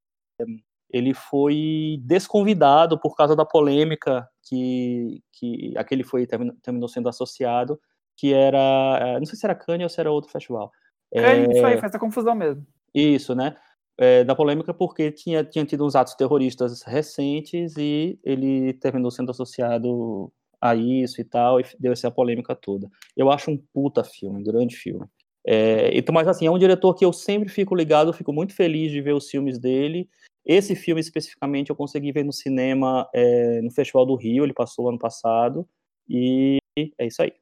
ele 0.88 1.12
foi 1.12 2.00
desconvidado 2.04 3.00
por 3.00 3.16
causa 3.16 3.34
da 3.34 3.44
polêmica 3.44 4.28
que, 4.44 5.20
que 5.32 5.76
aquele 5.76 6.04
foi 6.04 6.24
terminou 6.62 6.88
sendo 6.88 7.08
associado, 7.08 7.80
que 8.16 8.32
era, 8.32 9.00
eh, 9.02 9.18
não 9.18 9.26
sei 9.26 9.36
se 9.36 9.44
era 9.44 9.56
Cannes 9.56 9.82
ou 9.82 9.88
se 9.88 9.98
era 9.98 10.12
outro 10.12 10.30
festival. 10.30 10.70
Cannes, 11.12 11.48
é, 11.48 11.52
isso 11.56 11.66
aí, 11.66 11.72
faz 11.72 11.90
essa 11.90 11.98
confusão 11.98 12.36
mesmo. 12.36 12.64
Isso, 12.94 13.34
né? 13.34 13.56
É, 13.98 14.22
da 14.22 14.36
polêmica 14.36 14.72
porque 14.72 15.10
tinha, 15.10 15.42
tinha 15.42 15.64
tido 15.64 15.84
uns 15.84 15.96
atos 15.96 16.14
terroristas 16.14 16.82
recentes 16.82 17.76
e 17.76 18.20
ele 18.22 18.72
terminou 18.74 19.10
sendo 19.10 19.32
associado 19.32 20.32
a 20.60 20.74
isso 20.74 21.20
e 21.20 21.24
tal, 21.24 21.60
e 21.60 21.64
deu 21.78 21.92
essa 21.92 22.10
polêmica 22.10 22.54
toda. 22.54 22.90
Eu 23.16 23.30
acho 23.30 23.50
um 23.50 23.56
puta 23.72 24.02
filme, 24.02 24.40
um 24.40 24.44
grande 24.44 24.76
filme. 24.76 25.06
É, 25.46 25.96
então, 25.96 26.12
mas 26.12 26.28
assim, 26.28 26.46
é 26.46 26.50
um 26.50 26.58
diretor 26.58 26.94
que 26.94 27.04
eu 27.04 27.12
sempre 27.12 27.48
fico 27.48 27.74
ligado, 27.74 28.12
fico 28.12 28.32
muito 28.32 28.54
feliz 28.54 28.90
de 28.90 29.00
ver 29.00 29.14
os 29.14 29.30
filmes 29.30 29.58
dele. 29.58 30.08
Esse 30.44 30.74
filme 30.74 31.00
especificamente 31.00 31.70
eu 31.70 31.76
consegui 31.76 32.12
ver 32.12 32.24
no 32.24 32.32
cinema 32.32 33.08
é, 33.14 33.60
no 33.62 33.70
Festival 33.70 34.04
do 34.04 34.14
Rio, 34.14 34.44
ele 34.44 34.52
passou 34.52 34.88
ano 34.88 34.98
passado, 34.98 35.66
e 36.08 36.58
é 36.98 37.06
isso 37.06 37.22
aí. 37.22 37.32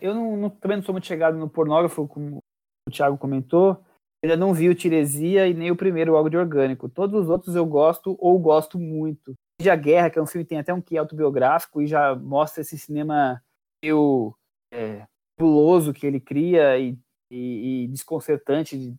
Eu 0.00 0.14
não, 0.14 0.36
não, 0.36 0.50
também 0.50 0.76
não 0.76 0.84
sou 0.84 0.92
muito 0.92 1.06
chegado 1.06 1.36
no 1.36 1.48
pornógrafo, 1.48 2.06
como 2.06 2.42
o 2.88 2.90
Thiago 2.90 3.18
comentou. 3.18 3.82
Ainda 4.22 4.36
não 4.36 4.52
vi 4.52 4.68
o 4.68 4.74
Tiresia 4.74 5.48
e 5.48 5.54
nem 5.54 5.70
o 5.70 5.76
primeiro, 5.76 6.16
Algo 6.16 6.28
de 6.28 6.36
Orgânico. 6.36 6.88
Todos 6.88 7.22
os 7.22 7.30
outros 7.30 7.56
eu 7.56 7.64
gosto 7.64 8.16
ou 8.20 8.38
gosto 8.38 8.78
muito. 8.78 9.34
A 9.68 9.76
Guerra, 9.76 10.08
que 10.08 10.18
é 10.18 10.22
um 10.22 10.26
filme 10.26 10.44
que 10.44 10.50
tem 10.50 10.58
até 10.58 10.72
um 10.72 10.80
que 10.80 10.96
autobiográfico 10.96 11.82
e 11.82 11.86
já 11.86 12.14
mostra 12.14 12.62
esse 12.62 12.78
cinema 12.78 13.42
meio 13.82 14.34
é, 14.72 15.06
que 15.94 16.06
ele 16.06 16.20
cria 16.20 16.78
e, 16.78 16.96
e, 17.30 17.84
e 17.84 17.88
desconcertante 17.88 18.78
de, 18.78 18.94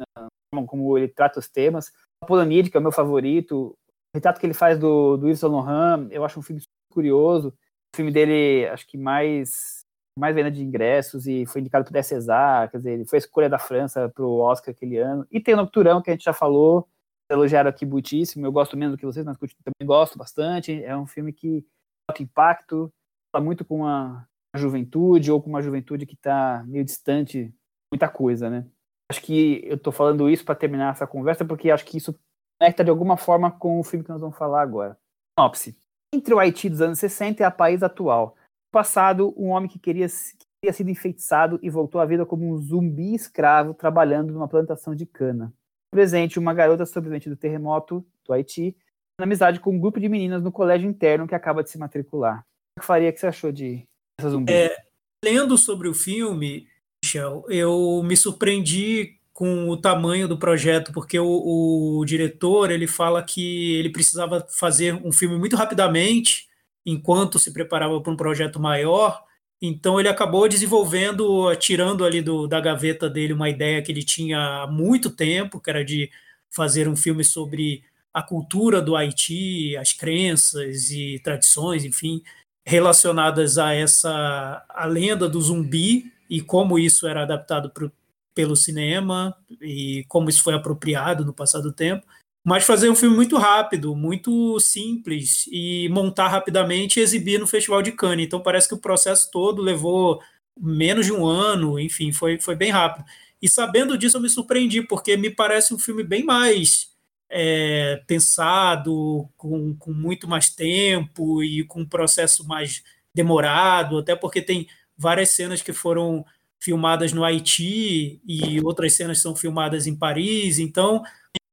como 0.68 0.98
ele 0.98 1.08
trata 1.08 1.40
os 1.40 1.48
temas. 1.48 1.92
A 2.22 2.26
Polonide, 2.26 2.70
que 2.70 2.78
é 2.78 2.80
o 2.80 2.84
meu 2.84 2.92
favorito. 2.92 3.76
O 4.14 4.18
retrato 4.18 4.40
que 4.40 4.46
ele 4.46 4.54
faz 4.54 4.78
do, 4.78 5.18
do 5.18 5.28
Yves 5.28 5.40
Saint 5.40 5.54
Laurent, 5.54 6.10
eu 6.12 6.26
acho 6.26 6.40
um 6.40 6.44
filme 6.44 6.62
curioso. 6.92 7.50
O 7.94 7.96
filme 7.96 8.12
dele, 8.12 8.68
acho 8.68 8.88
que 8.88 8.98
mais 8.98 9.82
mais 10.18 10.36
venda 10.36 10.52
de 10.52 10.62
ingressos 10.62 11.26
e 11.26 11.46
foi 11.46 11.62
indicado 11.62 11.90
para 11.90 12.00
o 12.00 12.04
César, 12.04 12.70
quer 12.70 12.78
dizer, 12.78 12.92
ele 12.92 13.06
foi 13.06 13.18
a 13.18 13.22
escolha 13.22 13.50
da 13.50 13.58
França 13.58 14.10
para 14.10 14.26
o 14.26 14.40
Oscar 14.40 14.74
aquele 14.74 14.98
ano. 14.98 15.26
E 15.32 15.40
tem 15.40 15.54
o 15.54 15.58
Nocturão, 15.58 16.02
que 16.02 16.10
a 16.10 16.14
gente 16.14 16.26
já 16.26 16.34
falou, 16.34 16.88
elogiaram 17.32 17.70
aqui 17.70 17.86
muitíssimo, 17.86 18.46
eu 18.46 18.52
gosto 18.52 18.78
menos 18.78 18.96
do 18.96 19.00
que 19.00 19.06
vocês, 19.06 19.26
mas 19.26 19.38
também 19.38 19.86
gosto 19.86 20.18
bastante. 20.18 20.84
É 20.84 20.96
um 20.96 21.06
filme 21.06 21.32
que 21.34 21.66
tem 22.14 22.26
impacto, 22.26 22.92
fala 23.34 23.44
muito 23.44 23.64
com 23.64 23.86
a, 23.86 24.26
juventude 24.56 25.32
ou 25.32 25.42
com 25.42 25.50
uma 25.50 25.62
juventude 25.62 26.06
que 26.06 26.16
está 26.16 26.64
meio 26.68 26.84
distante 26.84 27.54
muita 27.92 28.10
coisa, 28.10 28.50
né? 28.50 28.68
Acho 29.10 29.22
que 29.22 29.62
eu 29.66 29.76
estou 29.76 29.92
falando 29.92 30.30
isso 30.30 30.44
para 30.44 30.56
terminar 30.56 30.92
essa 30.92 31.08
conversa, 31.08 31.46
porque 31.46 31.72
acho 31.72 31.86
que 31.86 31.98
isso 31.98 32.18
conecta 32.60 32.84
de 32.84 32.90
alguma 32.90 33.18
forma 33.18 33.52
com 33.52 33.80
o 33.80 33.84
filme 33.84 34.04
que 34.04 34.12
nós 34.12 34.22
vamos 34.22 34.38
falar 34.38 34.62
agora. 34.62 34.98
Sinopse. 35.38 35.78
Entre 36.14 36.34
o 36.34 36.40
Haiti 36.40 36.70
dos 36.70 36.82
anos 36.82 37.00
60 37.00 37.42
e 37.42 37.46
a 37.46 37.52
país 37.52 37.84
atual, 37.84 38.36
passado, 38.72 39.34
um 39.38 39.50
homem 39.50 39.70
que 39.70 39.80
queria, 39.80 40.08
que 40.08 40.72
sido 40.72 40.90
enfeitiçado 40.90 41.60
e 41.62 41.70
voltou 41.70 42.00
à 42.00 42.06
vida 42.06 42.26
como 42.26 42.46
um 42.46 42.58
zumbi 42.58 43.14
escravo 43.14 43.74
trabalhando 43.74 44.34
numa 44.34 44.48
plantação 44.48 44.94
de 44.94 45.06
cana. 45.06 45.54
Presente, 45.92 46.40
uma 46.40 46.54
garota 46.54 46.86
sobrevivente 46.86 47.30
do 47.30 47.36
terremoto 47.36 48.06
do 48.26 48.34
Haiti, 48.34 48.76
na 49.20 49.26
amizade 49.26 49.60
com 49.60 49.76
um 49.76 49.80
grupo 49.80 50.00
de 50.00 50.08
meninas 50.08 50.42
no 50.42 50.52
colégio 50.52 50.90
interno 50.90 51.28
que 51.28 51.36
acaba 51.36 51.62
de 51.62 51.70
se 51.70 51.78
matricular. 51.78 52.46
O 52.78 52.80
que 52.80 52.86
faria 52.86 53.12
que 53.12 53.20
você 53.20 53.28
achou 53.28 53.52
de 53.52 53.86
essa 54.18 54.30
zumbi? 54.30 54.52
É, 54.52 54.76
lendo 55.24 55.58
sobre 55.58 55.90
o 55.90 55.94
filme, 55.94 56.66
Michel, 57.04 57.46
eu 57.50 58.02
me 58.04 58.16
surpreendi 58.16 59.20
com 59.34 59.70
o 59.70 59.76
tamanho 59.76 60.28
do 60.28 60.38
projeto, 60.38 60.94
porque 60.94 61.20
o, 61.20 61.98
o, 61.98 62.06
diretor 62.06 62.70
ele 62.70 62.88
fala 62.88 63.24
que 63.24 63.76
ele 63.76 63.90
precisava 63.90 64.46
fazer 64.50 64.94
um 65.06 65.12
filme 65.12 65.38
muito 65.38 65.56
rapidamente 65.56 66.48
enquanto 66.86 67.40
se 67.40 67.52
preparava 67.52 68.00
para 68.02 68.14
um 68.14 68.18
projeto 68.18 68.60
maior. 68.60 69.24
Então 69.62 70.00
ele 70.00 70.10
acabou 70.10 70.50
desenvolvendo, 70.50 71.56
tirando 71.56 72.04
ali 72.04 72.22
do, 72.22 72.48
da 72.48 72.60
gaveta 72.60 73.08
dele 73.08 73.34
uma 73.34 73.50
ideia 73.50 73.82
que 73.82 73.92
ele 73.92 74.04
tinha 74.04 74.64
há 74.64 74.68
muito 74.68 75.10
tempo, 75.10 75.60
que 75.60 75.70
era 75.70 75.86
de 75.86 76.10
fazer 76.50 76.88
um 76.88 76.96
filme 76.96 77.24
sobre 77.24 77.84
a 78.14 78.24
cultura 78.24 78.82
do 78.82 78.96
Haiti, 78.96 79.78
as 79.78 79.94
crenças 79.94 80.90
e 80.90 81.20
tradições, 81.24 81.86
enfim, 81.86 82.24
relacionadas 82.66 83.58
a 83.58 83.74
essa 83.74 84.66
a 84.68 84.86
lenda 84.86 85.30
do 85.30 85.40
zumbi 85.40 86.12
e 86.30 86.42
como 86.42 86.80
isso 86.80 87.08
era 87.08 87.22
adaptado 87.24 87.70
pro, 87.70 87.92
pelo 88.34 88.56
cinema 88.56 89.36
e 89.62 90.04
como 90.08 90.30
isso 90.30 90.44
foi 90.44 90.56
apropriado 90.56 91.24
no 91.24 91.34
passado 91.34 91.64
do 91.64 91.74
tempo 91.74 92.06
mas 92.44 92.64
fazer 92.66 92.90
um 92.90 92.96
filme 92.96 93.16
muito 93.16 93.38
rápido, 93.38 93.96
muito 93.96 94.60
simples 94.60 95.46
e 95.52 95.88
montar 95.90 96.28
rapidamente 96.28 97.00
e 97.00 97.04
exibir 97.04 97.40
no 97.40 97.48
Festival 97.48 97.82
de 97.82 97.92
Cannes. 97.92 98.26
Então 98.26 98.42
parece 98.42 98.68
que 98.68 98.74
o 98.74 98.80
processo 98.80 99.30
todo 99.32 99.62
levou 99.62 100.22
menos 100.60 101.06
de 101.06 101.14
um 101.14 101.26
ano, 101.26 101.80
enfim, 101.80 102.12
foi, 102.12 102.40
foi 102.40 102.56
bem 102.56 102.72
rápido. 102.72 103.06
E 103.42 103.48
sabendo 103.48 103.98
disso 103.98 104.18
eu 104.18 104.22
me 104.22 104.30
surpreendi, 104.30 104.82
porque 104.82 105.16
me 105.18 105.30
parece 105.30 105.74
um 105.74 105.80
filme 105.80 106.04
bem 106.04 106.24
mais 106.24 106.92
é, 107.30 108.02
pensado, 108.08 109.30
com, 109.38 109.76
com 109.76 109.94
muito 109.94 110.28
mais 110.28 110.50
tempo 110.50 111.44
e 111.44 111.64
com 111.64 111.82
um 111.82 111.88
processo 111.88 112.46
mais 112.48 112.84
demorado, 113.14 114.00
até 114.00 114.16
porque 114.16 114.42
tem 114.42 114.68
várias 114.98 115.30
cenas 115.30 115.62
que 115.62 115.74
foram 115.74 116.26
filmadas 116.60 117.12
no 117.12 117.24
Haiti 117.24 118.22
e 118.26 118.62
outras 118.64 118.94
cenas 118.94 119.20
são 119.20 119.36
filmadas 119.36 119.88
em 119.88 119.96
Paris, 119.96 120.60
então 120.60 121.02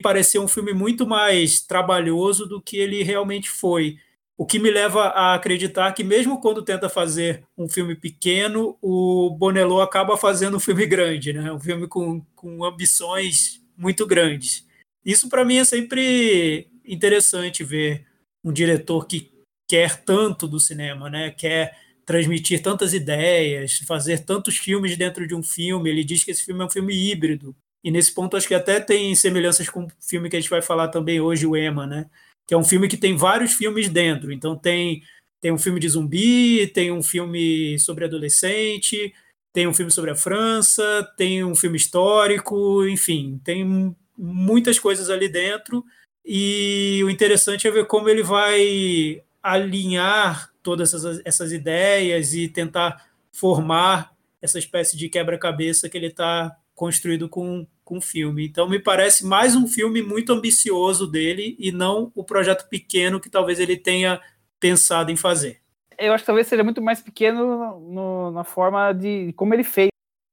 pareceu 0.03 0.43
um 0.43 0.49
filme 0.49 0.73
muito 0.73 1.07
mais 1.07 1.61
trabalhoso 1.61 2.47
do 2.47 2.61
que 2.61 2.77
ele 2.77 3.03
realmente 3.03 3.51
foi. 3.51 3.99
O 4.37 4.47
que 4.47 4.59
me 4.59 4.71
leva 4.71 5.07
a 5.07 5.35
acreditar 5.35 5.93
que, 5.93 6.05
mesmo 6.05 6.41
quando 6.41 6.63
tenta 6.63 6.89
fazer 6.89 7.43
um 7.57 7.69
filme 7.69 7.97
pequeno, 7.97 8.79
o 8.81 9.31
Bonello 9.31 9.81
acaba 9.81 10.17
fazendo 10.17 10.57
um 10.57 10.61
filme 10.61 10.87
grande, 10.87 11.33
né? 11.33 11.53
um 11.53 11.59
filme 11.59 11.89
com, 11.89 12.21
com 12.37 12.65
ambições 12.65 13.61
muito 13.77 14.07
grandes. 14.07 14.65
Isso, 15.05 15.29
para 15.29 15.45
mim, 15.45 15.57
é 15.57 15.65
sempre 15.65 16.69
interessante 16.87 17.65
ver 17.65 18.07
um 18.45 18.53
diretor 18.53 19.07
que 19.07 19.33
quer 19.69 20.05
tanto 20.05 20.47
do 20.47 20.61
cinema, 20.61 21.11
né? 21.11 21.31
quer 21.31 21.77
transmitir 22.07 22.63
tantas 22.63 22.95
ideias, 22.95 23.79
fazer 23.87 24.25
tantos 24.25 24.57
filmes 24.57 24.97
dentro 24.97 25.27
de 25.27 25.35
um 25.35 25.43
filme. 25.43 25.91
Ele 25.91 26.05
diz 26.05 26.23
que 26.23 26.31
esse 26.31 26.45
filme 26.45 26.63
é 26.63 26.65
um 26.65 26.71
filme 26.71 26.95
híbrido. 26.95 27.55
E 27.83 27.91
nesse 27.91 28.13
ponto 28.13 28.37
acho 28.37 28.49
que 28.49 28.55
até 28.55 28.81
tem 28.81 29.15
semelhanças 29.15 29.69
com 29.69 29.85
o 29.85 29.89
filme 30.01 30.29
que 30.29 30.37
a 30.37 30.41
gente 30.41 30.51
vai 30.51 30.63
falar 30.63 30.89
também 30.89 31.21
hoje, 31.21 31.47
o 31.47 31.57
Emma, 31.57 31.87
né? 31.87 32.07
Que 32.47 32.55
é 32.55 32.57
um 32.57 32.65
filme 32.65 32.89
que 32.89 32.97
tem 32.97 33.17
vários 33.17 33.53
filmes 33.53 33.89
dentro. 33.89 34.33
Então 34.33 34.57
tem 34.57 35.03
tem 35.41 35.53
um 35.53 35.59
filme 35.59 35.79
de 35.79 35.89
zumbi, 35.89 36.67
tem 36.69 36.91
um 36.91 37.03
filme 37.03 37.79
sobre 37.79 38.05
adolescente, 38.05 39.13
tem 39.53 39.69
um 39.69 39.75
filme 39.75 39.91
sobre 39.91 40.11
a 40.11 40.17
França, 40.17 41.09
tem 41.17 41.45
um 41.45 41.55
filme 41.55 41.77
histórico, 41.77 42.85
enfim, 42.87 43.41
tem 43.45 43.95
muitas 44.17 44.79
coisas 44.79 45.11
ali 45.11 45.29
dentro. 45.29 45.85
E 46.25 47.01
o 47.05 47.11
interessante 47.11 47.67
é 47.67 47.71
ver 47.71 47.87
como 47.87 48.09
ele 48.09 48.23
vai 48.23 49.23
alinhar 49.43 50.53
todas 50.63 50.93
essas, 50.93 51.23
essas 51.25 51.53
ideias 51.53 52.35
e 52.35 52.49
tentar 52.49 53.07
formar 53.33 54.13
essa 54.43 54.59
espécie 54.59 54.97
de 54.97 55.09
quebra-cabeça 55.09 55.89
que 55.89 55.97
ele 55.97 56.09
está 56.09 56.55
construído 56.79 57.29
com, 57.29 57.67
com 57.85 57.99
o 57.99 58.01
filme. 58.01 58.47
Então, 58.47 58.69
me 58.69 58.79
parece 58.79 59.27
mais 59.27 59.57
um 59.57 59.67
filme 59.67 60.01
muito 60.01 60.33
ambicioso 60.33 61.11
dele 61.11 61.57
e 61.59 61.73
não 61.73 62.13
o 62.15 62.23
projeto 62.23 62.69
pequeno 62.69 63.19
que 63.19 63.29
talvez 63.29 63.59
ele 63.59 63.77
tenha 63.77 64.23
pensado 64.61 65.11
em 65.11 65.17
fazer. 65.17 65.61
Eu 65.99 66.13
acho 66.13 66.23
que 66.23 66.27
talvez 66.27 66.47
seja 66.47 66.63
muito 66.63 66.81
mais 66.81 67.01
pequeno 67.01 67.81
no, 67.81 68.31
na 68.31 68.45
forma 68.45 68.93
de 68.93 69.33
como 69.33 69.53
ele 69.55 69.65
fez, 69.65 69.89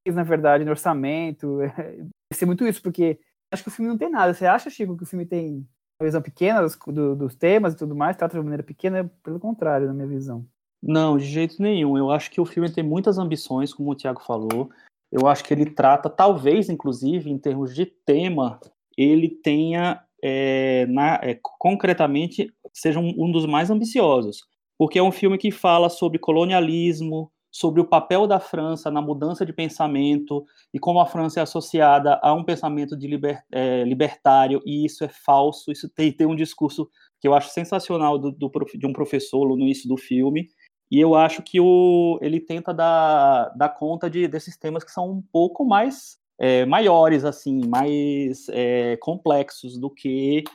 na 0.08 0.22
verdade, 0.22 0.64
no 0.64 0.70
orçamento. 0.70 1.58
Deve 1.76 2.10
ser 2.36 2.46
muito 2.46 2.68
isso, 2.68 2.80
porque 2.80 3.20
acho 3.52 3.64
que 3.64 3.70
o 3.70 3.72
filme 3.72 3.90
não 3.90 3.98
tem 3.98 4.12
nada. 4.12 4.32
Você 4.32 4.46
acha, 4.46 4.70
Chico, 4.70 4.96
que 4.96 5.04
o 5.04 5.08
filme 5.08 5.26
tem 5.26 5.68
uma 6.00 6.06
visão 6.06 6.22
pequena 6.22 6.62
dos, 6.62 6.78
do, 6.78 7.16
dos 7.16 7.36
temas 7.36 7.74
e 7.74 7.78
tudo 7.78 7.96
mais, 7.96 8.16
trata 8.16 8.34
de 8.34 8.38
uma 8.38 8.44
maneira 8.44 8.62
pequena? 8.62 9.12
Pelo 9.24 9.40
contrário, 9.40 9.88
na 9.88 9.94
minha 9.96 10.08
visão. 10.08 10.46
Não, 10.80 11.18
de 11.18 11.26
jeito 11.26 11.60
nenhum. 11.60 11.98
Eu 11.98 12.12
acho 12.12 12.30
que 12.30 12.40
o 12.40 12.46
filme 12.46 12.72
tem 12.72 12.84
muitas 12.84 13.18
ambições, 13.18 13.74
como 13.74 13.90
o 13.90 13.96
Tiago 13.96 14.22
falou. 14.22 14.70
Eu 15.16 15.28
acho 15.28 15.46
que 15.46 15.54
ele 15.54 15.66
trata, 15.66 16.10
talvez, 16.10 16.68
inclusive, 16.68 17.32
em 17.32 17.38
termos 17.38 17.74
de 17.74 17.86
tema, 17.86 18.60
ele 18.98 19.30
tenha, 19.30 20.04
é, 20.22 20.86
na, 20.88 21.16
é, 21.24 21.40
concretamente, 21.42 22.54
seja 22.74 23.00
um, 23.00 23.14
um 23.18 23.32
dos 23.32 23.46
mais 23.46 23.70
ambiciosos. 23.70 24.40
Porque 24.78 25.00
é 25.00 25.04
um 25.04 25.14
filme 25.14 25.38
que 25.38 25.52
fala 25.52 25.88
sobre 25.88 26.20
colonialismo, 26.20 27.32
sobre 27.50 27.80
o 27.80 27.88
papel 27.88 28.28
da 28.28 28.42
França 28.42 28.92
na 28.92 29.02
mudança 29.02 29.46
de 29.46 29.54
pensamento 29.54 30.44
e 30.74 30.80
como 30.80 31.00
a 31.00 31.06
França 31.06 31.40
é 31.40 31.44
associada 31.44 32.20
a 32.22 32.34
um 32.34 32.44
pensamento 32.44 32.98
de 32.98 33.08
liber, 33.08 33.42
é, 33.50 33.86
libertário, 33.86 34.62
e 34.66 34.86
isso 34.86 35.06
é 35.06 35.08
falso. 35.08 35.72
Isso 35.72 35.88
tem, 35.96 36.12
tem 36.12 36.28
um 36.28 36.36
discurso 36.36 36.90
que 37.22 37.28
eu 37.30 37.34
acho 37.34 37.52
sensacional 37.52 38.20
do, 38.20 38.34
do, 38.34 38.52
de 38.78 38.86
um 38.86 38.92
professor 38.92 39.48
no 39.48 39.62
início 39.62 39.88
do 39.88 39.96
filme, 39.96 40.50
e 40.96 41.02
eu 41.02 41.14
acho 41.14 41.44
que 41.44 41.60
o, 41.60 42.18
ele 42.22 42.40
tenta 42.40 42.74
dar, 42.74 43.50
dar 43.50 43.68
conta 43.68 44.10
de, 44.10 44.30
desses 44.30 44.56
temas 44.56 44.82
que 44.82 44.94
são 44.94 45.12
um 45.12 45.22
pouco 45.22 45.66
mais 45.66 46.18
é, 46.40 46.66
maiores, 46.66 47.26
assim, 47.26 47.68
mais 47.68 48.48
é, 48.48 48.96
complexos 49.02 49.78
do 49.78 49.90
que 49.90 50.46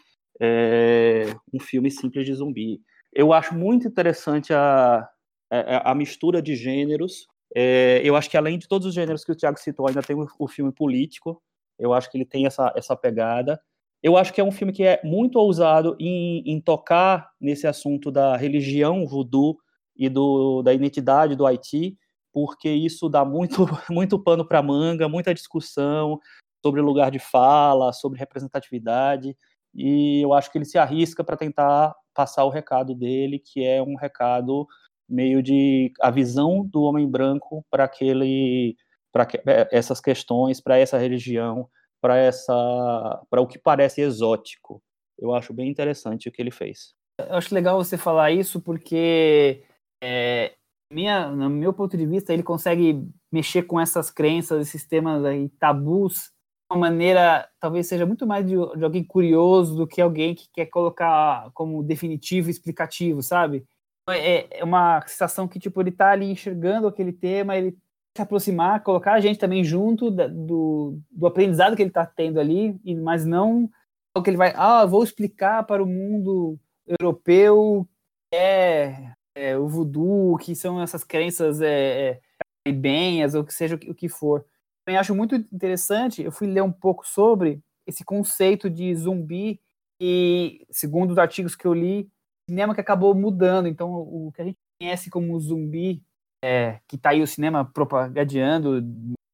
é, 0.40 1.26
um 1.52 1.60
filme 1.60 1.90
simples 1.90 2.24
de 2.24 2.32
zumbi. 2.32 2.80
Eu 3.12 3.34
acho 3.34 3.54
muito 3.54 3.86
interessante 3.86 4.50
a, 4.54 5.06
a, 5.50 5.90
a 5.90 5.94
mistura 5.94 6.40
de 6.40 6.56
gêneros. 6.56 7.28
É, 7.54 8.00
eu 8.02 8.16
acho 8.16 8.30
que 8.30 8.36
além 8.38 8.56
de 8.56 8.66
todos 8.66 8.86
os 8.86 8.94
gêneros 8.94 9.26
que 9.26 9.32
o 9.32 9.36
Thiago 9.36 9.60
citou, 9.60 9.88
ainda 9.88 10.02
tem 10.02 10.16
o, 10.16 10.26
o 10.38 10.48
filme 10.48 10.72
político. 10.72 11.38
Eu 11.78 11.92
acho 11.92 12.10
que 12.10 12.16
ele 12.16 12.24
tem 12.24 12.46
essa, 12.46 12.72
essa 12.74 12.96
pegada. 12.96 13.60
Eu 14.02 14.16
acho 14.16 14.32
que 14.32 14.40
é 14.40 14.44
um 14.44 14.50
filme 14.52 14.72
que 14.72 14.84
é 14.84 15.02
muito 15.04 15.38
ousado 15.38 15.98
em, 16.00 16.42
em 16.46 16.58
tocar 16.62 17.30
nesse 17.38 17.66
assunto 17.66 18.10
da 18.10 18.38
religião 18.38 19.06
voodoo 19.06 19.58
e 19.96 20.08
do, 20.08 20.62
da 20.62 20.72
identidade 20.72 21.36
do 21.36 21.46
Haiti, 21.46 21.96
porque 22.32 22.70
isso 22.70 23.08
dá 23.08 23.24
muito, 23.24 23.66
muito 23.90 24.18
pano 24.18 24.46
para 24.46 24.62
manga, 24.62 25.08
muita 25.08 25.34
discussão 25.34 26.18
sobre 26.62 26.80
lugar 26.80 27.10
de 27.10 27.18
fala, 27.18 27.92
sobre 27.92 28.18
representatividade, 28.18 29.36
e 29.74 30.20
eu 30.22 30.32
acho 30.34 30.50
que 30.50 30.58
ele 30.58 30.64
se 30.64 30.78
arrisca 30.78 31.24
para 31.24 31.36
tentar 31.36 31.94
passar 32.14 32.44
o 32.44 32.50
recado 32.50 32.94
dele, 32.94 33.38
que 33.38 33.64
é 33.64 33.82
um 33.82 33.94
recado 33.94 34.66
meio 35.08 35.42
de 35.42 35.92
a 36.00 36.10
visão 36.10 36.64
do 36.64 36.82
homem 36.82 37.08
branco 37.08 37.64
para 37.70 37.84
aquele 37.84 38.76
para 39.12 39.26
é, 39.46 39.68
essas 39.72 40.00
questões, 40.00 40.60
para 40.60 40.78
essa 40.78 40.96
religião, 40.98 41.68
para 42.00 42.16
essa 42.16 43.22
para 43.28 43.40
o 43.40 43.46
que 43.46 43.58
parece 43.58 44.00
exótico. 44.00 44.82
Eu 45.18 45.34
acho 45.34 45.52
bem 45.52 45.68
interessante 45.68 46.28
o 46.28 46.32
que 46.32 46.40
ele 46.40 46.50
fez. 46.50 46.94
Eu 47.18 47.34
acho 47.34 47.54
legal 47.54 47.76
você 47.82 47.98
falar 47.98 48.30
isso 48.30 48.60
porque 48.60 49.62
é, 50.02 50.54
minha, 50.92 51.28
no 51.28 51.48
meu 51.48 51.72
ponto 51.72 51.96
de 51.96 52.06
vista, 52.06 52.32
ele 52.32 52.42
consegue 52.42 53.06
mexer 53.30 53.62
com 53.62 53.80
essas 53.80 54.10
crenças, 54.10 54.66
esses 54.66 54.86
temas 54.86 55.24
aí, 55.24 55.48
tabus, 55.50 56.32
de 56.70 56.76
uma 56.76 56.80
maneira, 56.80 57.48
talvez 57.60 57.86
seja 57.86 58.06
muito 58.06 58.26
mais 58.26 58.44
de, 58.46 58.54
de 58.54 58.84
alguém 58.84 59.04
curioso 59.04 59.76
do 59.76 59.86
que 59.86 60.00
alguém 60.00 60.34
que 60.34 60.48
quer 60.52 60.66
colocar 60.66 61.50
como 61.52 61.82
definitivo 61.82 62.50
explicativo, 62.50 63.22
sabe? 63.22 63.64
É, 64.08 64.60
é 64.60 64.64
uma 64.64 65.00
sensação 65.06 65.46
que, 65.46 65.60
tipo, 65.60 65.80
ele 65.80 65.92
tá 65.92 66.10
ali 66.10 66.30
enxergando 66.30 66.88
aquele 66.88 67.12
tema, 67.12 67.56
ele 67.56 67.76
se 68.16 68.22
aproximar, 68.22 68.82
colocar 68.82 69.12
a 69.12 69.20
gente 69.20 69.38
também 69.38 69.62
junto 69.62 70.10
da, 70.10 70.26
do, 70.26 70.98
do 71.10 71.26
aprendizado 71.26 71.76
que 71.76 71.82
ele 71.82 71.90
está 71.90 72.04
tendo 72.04 72.40
ali, 72.40 72.78
mas 72.96 73.24
não 73.24 73.70
o 74.16 74.22
que 74.22 74.30
ele 74.30 74.36
vai, 74.36 74.52
ah, 74.56 74.84
vou 74.84 75.04
explicar 75.04 75.62
para 75.64 75.82
o 75.82 75.86
mundo 75.86 76.58
europeu 76.86 77.88
é, 78.32 79.12
é 79.34 79.56
o 79.56 79.68
voodoo, 79.68 80.36
que 80.38 80.54
são 80.54 80.82
essas 80.82 81.04
crenças 81.04 81.60
é, 81.60 82.10
é, 82.10 82.20
caribenhas, 82.64 83.34
ou 83.34 83.44
que 83.44 83.54
seja 83.54 83.74
o 83.74 83.94
que 83.94 84.08
for. 84.08 84.44
Também 84.84 84.98
acho 84.98 85.14
muito 85.14 85.34
interessante, 85.34 86.22
eu 86.22 86.32
fui 86.32 86.46
ler 86.46 86.62
um 86.62 86.72
pouco 86.72 87.06
sobre 87.06 87.62
esse 87.86 88.04
conceito 88.04 88.68
de 88.68 88.94
zumbi 88.94 89.60
e, 90.00 90.66
segundo 90.70 91.10
os 91.10 91.18
artigos 91.18 91.54
que 91.54 91.66
eu 91.66 91.74
li, 91.74 92.10
cinema 92.48 92.74
que 92.74 92.80
acabou 92.80 93.14
mudando. 93.14 93.68
Então, 93.68 93.92
o 93.92 94.32
que 94.34 94.42
a 94.42 94.44
gente 94.44 94.58
conhece 94.80 95.10
como 95.10 95.38
zumbi 95.38 96.02
é, 96.42 96.80
que 96.88 96.96
está 96.96 97.10
aí 97.10 97.22
o 97.22 97.26
cinema 97.26 97.64
propagandeando, 97.64 98.82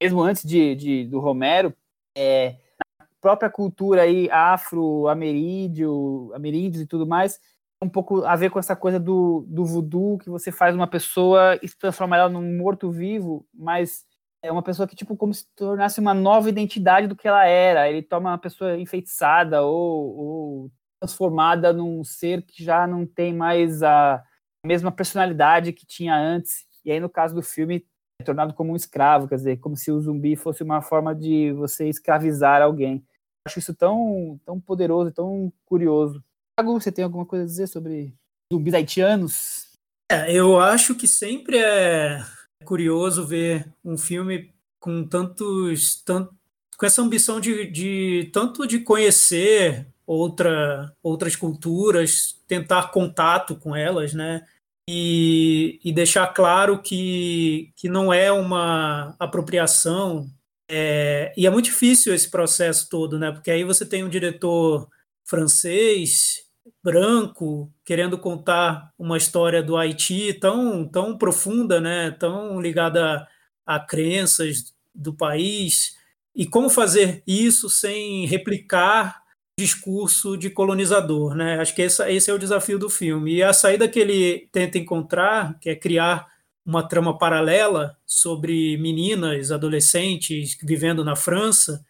mesmo 0.02 0.22
antes 0.22 0.42
de, 0.42 0.74
de 0.74 1.06
do 1.06 1.20
Romero, 1.20 1.72
é, 2.16 2.56
a 2.98 3.06
própria 3.20 3.48
cultura 3.48 4.02
aí 4.02 4.28
afro-ameríndio, 4.30 6.32
ameríndios 6.34 6.82
e 6.82 6.86
tudo 6.86 7.06
mais, 7.06 7.40
um 7.86 7.88
pouco 7.88 8.24
a 8.24 8.36
ver 8.36 8.50
com 8.50 8.58
essa 8.58 8.76
coisa 8.76 8.98
do, 8.98 9.46
do 9.48 9.64
voodoo, 9.64 10.18
que 10.18 10.28
você 10.28 10.52
faz 10.52 10.74
uma 10.74 10.86
pessoa 10.86 11.58
e 11.62 11.68
transforma 11.68 12.16
ela 12.16 12.28
num 12.28 12.56
morto-vivo, 12.56 13.46
mas 13.54 14.04
é 14.42 14.50
uma 14.52 14.62
pessoa 14.62 14.86
que, 14.86 14.96
tipo, 14.96 15.16
como 15.16 15.32
se 15.32 15.46
tornasse 15.54 16.00
uma 16.00 16.14
nova 16.14 16.48
identidade 16.48 17.06
do 17.06 17.16
que 17.16 17.26
ela 17.26 17.44
era. 17.46 17.88
Ele 17.88 18.02
toma 18.02 18.30
uma 18.30 18.38
pessoa 18.38 18.78
enfeitiçada 18.78 19.62
ou, 19.62 20.16
ou 20.16 20.72
transformada 21.00 21.72
num 21.72 22.02
ser 22.04 22.42
que 22.42 22.62
já 22.62 22.86
não 22.86 23.06
tem 23.06 23.34
mais 23.34 23.82
a 23.82 24.22
mesma 24.64 24.90
personalidade 24.92 25.72
que 25.72 25.86
tinha 25.86 26.16
antes. 26.16 26.66
E 26.84 26.90
aí, 26.92 27.00
no 27.00 27.08
caso 27.08 27.34
do 27.34 27.42
filme, 27.42 27.86
é 28.20 28.24
tornado 28.24 28.54
como 28.54 28.72
um 28.72 28.76
escravo, 28.76 29.28
quer 29.28 29.36
dizer, 29.36 29.56
como 29.58 29.76
se 29.76 29.90
o 29.90 30.00
zumbi 30.00 30.36
fosse 30.36 30.62
uma 30.62 30.82
forma 30.82 31.14
de 31.14 31.52
você 31.52 31.88
escravizar 31.88 32.62
alguém. 32.62 33.04
Acho 33.46 33.58
isso 33.58 33.74
tão, 33.74 34.40
tão 34.44 34.60
poderoso, 34.60 35.12
tão 35.12 35.52
curioso. 35.64 36.22
Thiago, 36.58 36.80
você 36.80 36.90
tem 36.90 37.04
alguma 37.04 37.26
coisa 37.26 37.44
a 37.44 37.46
dizer 37.46 37.66
sobre 37.66 38.14
zumbis 38.52 38.74
haitianos? 38.74 39.66
É, 40.10 40.32
eu 40.32 40.58
acho 40.58 40.94
que 40.94 41.06
sempre 41.06 41.58
é 41.58 42.24
curioso 42.64 43.26
ver 43.26 43.68
um 43.84 43.98
filme 43.98 44.52
com 44.80 45.06
tantos, 45.06 46.02
tanto, 46.02 46.34
com 46.76 46.86
essa 46.86 47.02
ambição 47.02 47.40
de, 47.40 47.66
de 47.70 48.30
tanto 48.32 48.66
de 48.66 48.80
conhecer 48.80 49.86
outra, 50.06 50.92
outras 51.02 51.36
culturas, 51.36 52.40
tentar 52.46 52.90
contato 52.90 53.56
com 53.56 53.74
elas, 53.74 54.14
né? 54.14 54.46
e, 54.88 55.80
e 55.84 55.92
deixar 55.92 56.28
claro 56.28 56.80
que, 56.80 57.72
que 57.76 57.88
não 57.88 58.12
é 58.12 58.30
uma 58.30 59.14
apropriação. 59.18 60.30
É, 60.70 61.32
e 61.36 61.46
é 61.46 61.50
muito 61.50 61.66
difícil 61.66 62.14
esse 62.14 62.30
processo 62.30 62.88
todo, 62.88 63.18
né? 63.18 63.32
Porque 63.32 63.50
aí 63.50 63.64
você 63.64 63.84
tem 63.84 64.04
um 64.04 64.08
diretor 64.08 64.88
francês, 65.24 66.45
branco, 66.82 67.72
querendo 67.84 68.18
contar 68.18 68.92
uma 68.98 69.16
história 69.16 69.62
do 69.62 69.76
Haiti 69.76 70.32
tão, 70.34 70.86
tão 70.86 71.16
profunda, 71.16 71.80
né? 71.80 72.10
Tão 72.12 72.60
ligada 72.60 73.28
a, 73.66 73.76
a 73.76 73.80
crenças 73.80 74.74
do 74.94 75.14
país. 75.14 75.96
E 76.34 76.46
como 76.46 76.68
fazer 76.68 77.22
isso 77.26 77.70
sem 77.70 78.26
replicar 78.26 79.22
discurso 79.58 80.36
de 80.36 80.50
colonizador, 80.50 81.34
né? 81.34 81.58
Acho 81.58 81.74
que 81.74 81.82
esse, 81.82 82.30
é 82.30 82.34
o 82.34 82.38
desafio 82.38 82.78
do 82.78 82.90
filme. 82.90 83.36
E 83.36 83.42
a 83.42 83.52
saída 83.52 83.88
que 83.88 83.98
ele 83.98 84.48
tenta 84.52 84.76
encontrar, 84.76 85.58
que 85.60 85.70
é 85.70 85.74
criar 85.74 86.26
uma 86.64 86.86
trama 86.86 87.16
paralela 87.16 87.96
sobre 88.04 88.76
meninas, 88.76 89.50
adolescentes 89.50 90.58
vivendo 90.62 91.04
na 91.04 91.16
França, 91.16 91.84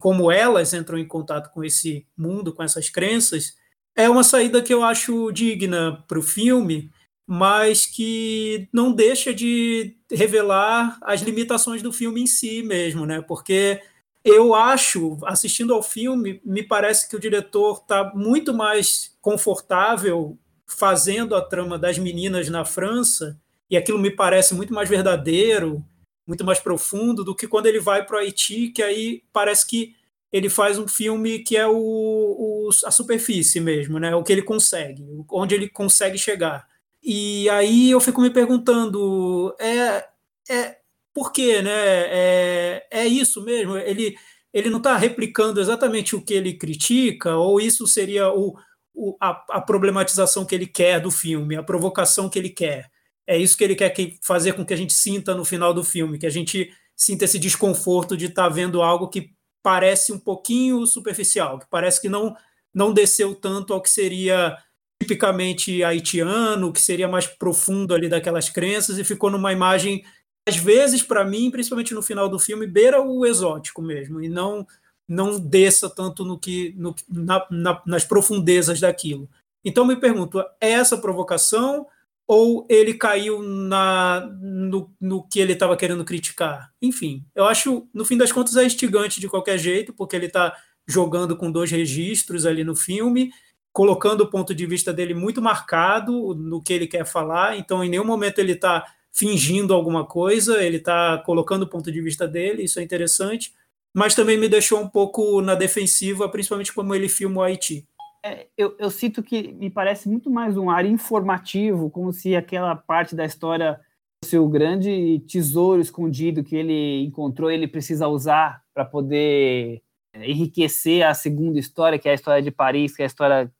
como 0.00 0.32
elas 0.32 0.74
entram 0.74 0.98
em 0.98 1.06
contato 1.06 1.52
com 1.52 1.62
esse 1.62 2.04
mundo, 2.16 2.52
com 2.52 2.62
essas 2.62 2.90
crenças, 2.90 3.54
é 3.96 4.08
uma 4.08 4.24
saída 4.24 4.62
que 4.62 4.72
eu 4.72 4.82
acho 4.82 5.30
digna 5.32 6.04
para 6.08 6.18
o 6.18 6.22
filme, 6.22 6.90
mas 7.26 7.86
que 7.86 8.68
não 8.72 8.92
deixa 8.92 9.32
de 9.32 9.96
revelar 10.10 10.98
as 11.02 11.20
limitações 11.22 11.82
do 11.82 11.92
filme 11.92 12.22
em 12.22 12.26
si 12.26 12.62
mesmo, 12.62 13.06
né? 13.06 13.22
Porque 13.22 13.80
eu 14.24 14.54
acho, 14.54 15.18
assistindo 15.24 15.74
ao 15.74 15.82
filme, 15.82 16.40
me 16.44 16.62
parece 16.62 17.08
que 17.08 17.16
o 17.16 17.20
diretor 17.20 17.78
está 17.82 18.12
muito 18.14 18.54
mais 18.54 19.16
confortável 19.20 20.38
fazendo 20.66 21.34
a 21.34 21.42
trama 21.42 21.78
das 21.78 21.98
meninas 21.98 22.48
na 22.48 22.64
França, 22.64 23.38
e 23.68 23.76
aquilo 23.76 23.98
me 23.98 24.10
parece 24.10 24.54
muito 24.54 24.72
mais 24.72 24.88
verdadeiro, 24.88 25.84
muito 26.26 26.44
mais 26.44 26.60
profundo 26.60 27.24
do 27.24 27.34
que 27.34 27.48
quando 27.48 27.66
ele 27.66 27.80
vai 27.80 28.04
para 28.04 28.16
o 28.16 28.18
Haiti, 28.18 28.68
que 28.68 28.82
aí 28.82 29.22
parece 29.32 29.66
que 29.66 29.94
ele 30.32 30.48
faz 30.48 30.78
um 30.78 30.88
filme 30.88 31.40
que 31.40 31.56
é 31.56 31.66
o, 31.66 31.74
o, 31.76 32.70
a 32.86 32.90
superfície 32.90 33.60
mesmo, 33.60 33.98
né? 33.98 34.14
o 34.14 34.24
que 34.24 34.32
ele 34.32 34.42
consegue, 34.42 35.04
onde 35.30 35.54
ele 35.54 35.68
consegue 35.68 36.16
chegar. 36.16 36.66
E 37.02 37.50
aí 37.50 37.90
eu 37.90 38.00
fico 38.00 38.20
me 38.20 38.30
perguntando, 38.30 39.54
é, 39.60 40.06
é 40.48 40.76
por 41.12 41.32
quê, 41.32 41.60
né? 41.60 41.70
É, 41.70 42.86
é 42.90 43.06
isso 43.06 43.44
mesmo? 43.44 43.76
Ele, 43.76 44.16
ele 44.52 44.70
não 44.70 44.78
está 44.78 44.96
replicando 44.96 45.60
exatamente 45.60 46.16
o 46.16 46.22
que 46.22 46.32
ele 46.32 46.54
critica, 46.54 47.36
ou 47.36 47.60
isso 47.60 47.86
seria 47.86 48.30
o, 48.30 48.56
o 48.94 49.16
a, 49.20 49.30
a, 49.50 49.60
problematização 49.60 50.46
que 50.46 50.54
ele 50.54 50.66
quer 50.66 51.00
do 51.00 51.10
filme, 51.10 51.56
a 51.56 51.62
provocação 51.62 52.30
que 52.30 52.38
ele 52.38 52.50
quer? 52.50 52.90
É 53.26 53.36
isso 53.36 53.56
que 53.56 53.64
ele 53.64 53.74
quer 53.74 53.90
que, 53.90 54.18
fazer 54.22 54.54
com 54.54 54.64
que 54.64 54.72
a 54.72 54.76
gente 54.76 54.94
sinta 54.94 55.34
no 55.34 55.44
final 55.44 55.74
do 55.74 55.84
filme, 55.84 56.18
que 56.18 56.26
a 56.26 56.30
gente 56.30 56.72
sinta 56.96 57.24
esse 57.24 57.38
desconforto 57.38 58.16
de 58.16 58.26
estar 58.26 58.44
tá 58.44 58.48
vendo 58.48 58.80
algo 58.80 59.08
que 59.08 59.30
parece 59.62 60.12
um 60.12 60.18
pouquinho 60.18 60.86
superficial, 60.86 61.58
que 61.58 61.66
parece 61.70 62.00
que 62.00 62.08
não, 62.08 62.36
não 62.74 62.92
desceu 62.92 63.34
tanto 63.34 63.72
ao 63.72 63.80
que 63.80 63.90
seria 63.90 64.56
tipicamente 65.00 65.82
haitiano, 65.82 66.72
que 66.72 66.80
seria 66.80 67.08
mais 67.08 67.26
profundo 67.26 67.94
ali 67.94 68.08
daquelas 68.08 68.48
crenças 68.48 68.98
e 68.98 69.04
ficou 69.04 69.30
numa 69.30 69.52
imagem 69.52 70.04
às 70.48 70.56
vezes, 70.56 71.02
para 71.02 71.24
mim, 71.24 71.50
principalmente 71.50 71.94
no 71.94 72.02
final 72.02 72.28
do 72.28 72.38
filme, 72.38 72.66
beira 72.66 73.00
o 73.00 73.24
exótico 73.24 73.80
mesmo, 73.80 74.20
e 74.20 74.28
não 74.28 74.66
não 75.06 75.38
desça 75.38 75.90
tanto 75.90 76.24
no 76.24 76.38
que 76.38 76.74
no, 76.76 76.94
na, 77.08 77.46
na, 77.50 77.82
nas 77.84 78.04
profundezas 78.04 78.80
daquilo. 78.80 79.28
Então 79.64 79.84
me 79.84 79.96
pergunto, 79.96 80.40
é 80.60 80.70
essa 80.70 80.96
provocação 80.96 81.86
ou 82.26 82.66
ele 82.68 82.94
caiu 82.94 83.42
na, 83.42 84.26
no, 84.40 84.92
no 85.00 85.26
que 85.28 85.40
ele 85.40 85.52
estava 85.52 85.76
querendo 85.76 86.04
criticar? 86.04 86.72
Enfim, 86.80 87.24
eu 87.34 87.44
acho, 87.44 87.88
no 87.92 88.04
fim 88.04 88.16
das 88.16 88.32
contas, 88.32 88.56
é 88.56 88.64
instigante 88.64 89.20
de 89.20 89.28
qualquer 89.28 89.58
jeito, 89.58 89.92
porque 89.92 90.16
ele 90.16 90.26
está 90.26 90.56
jogando 90.86 91.36
com 91.36 91.50
dois 91.50 91.70
registros 91.70 92.46
ali 92.46 92.64
no 92.64 92.74
filme, 92.74 93.30
colocando 93.72 94.22
o 94.22 94.30
ponto 94.30 94.54
de 94.54 94.66
vista 94.66 94.92
dele 94.92 95.14
muito 95.14 95.40
marcado 95.40 96.34
no 96.34 96.62
que 96.62 96.72
ele 96.72 96.86
quer 96.86 97.06
falar, 97.06 97.58
então 97.58 97.82
em 97.82 97.88
nenhum 97.88 98.04
momento 98.04 98.38
ele 98.38 98.52
está 98.52 98.84
fingindo 99.12 99.74
alguma 99.74 100.06
coisa, 100.06 100.62
ele 100.62 100.78
está 100.78 101.18
colocando 101.18 101.62
o 101.62 101.68
ponto 101.68 101.90
de 101.90 102.00
vista 102.00 102.26
dele, 102.26 102.64
isso 102.64 102.80
é 102.80 102.82
interessante, 102.82 103.52
mas 103.94 104.14
também 104.14 104.38
me 104.38 104.48
deixou 104.48 104.80
um 104.80 104.88
pouco 104.88 105.40
na 105.42 105.54
defensiva, 105.54 106.28
principalmente 106.28 106.72
como 106.72 106.94
ele 106.94 107.08
filma 107.08 107.40
o 107.40 107.44
Haiti. 107.44 107.86
É, 108.24 108.46
eu, 108.56 108.76
eu 108.78 108.90
sinto 108.90 109.22
que 109.22 109.52
me 109.52 109.68
parece 109.68 110.08
muito 110.08 110.30
mais 110.30 110.56
um 110.56 110.70
ar 110.70 110.86
informativo, 110.86 111.90
como 111.90 112.12
se 112.12 112.36
aquela 112.36 112.76
parte 112.76 113.16
da 113.16 113.24
história 113.24 113.80
fosse 114.24 114.38
o 114.38 114.48
grande 114.48 115.18
tesouro 115.26 115.80
escondido 115.80 116.44
que 116.44 116.54
ele 116.54 117.04
encontrou, 117.04 117.50
ele 117.50 117.66
precisa 117.66 118.06
usar 118.06 118.62
para 118.72 118.84
poder 118.84 119.82
é, 120.14 120.30
enriquecer 120.30 121.04
a 121.04 121.14
segunda 121.14 121.58
história, 121.58 121.98
que 121.98 122.08
é 122.08 122.12
a 122.12 122.14
história 122.14 122.42
de 122.42 122.52
Paris, 122.52 122.94
que 122.94 123.02
é 123.02 123.04
a 123.04 123.06
história 123.06 123.52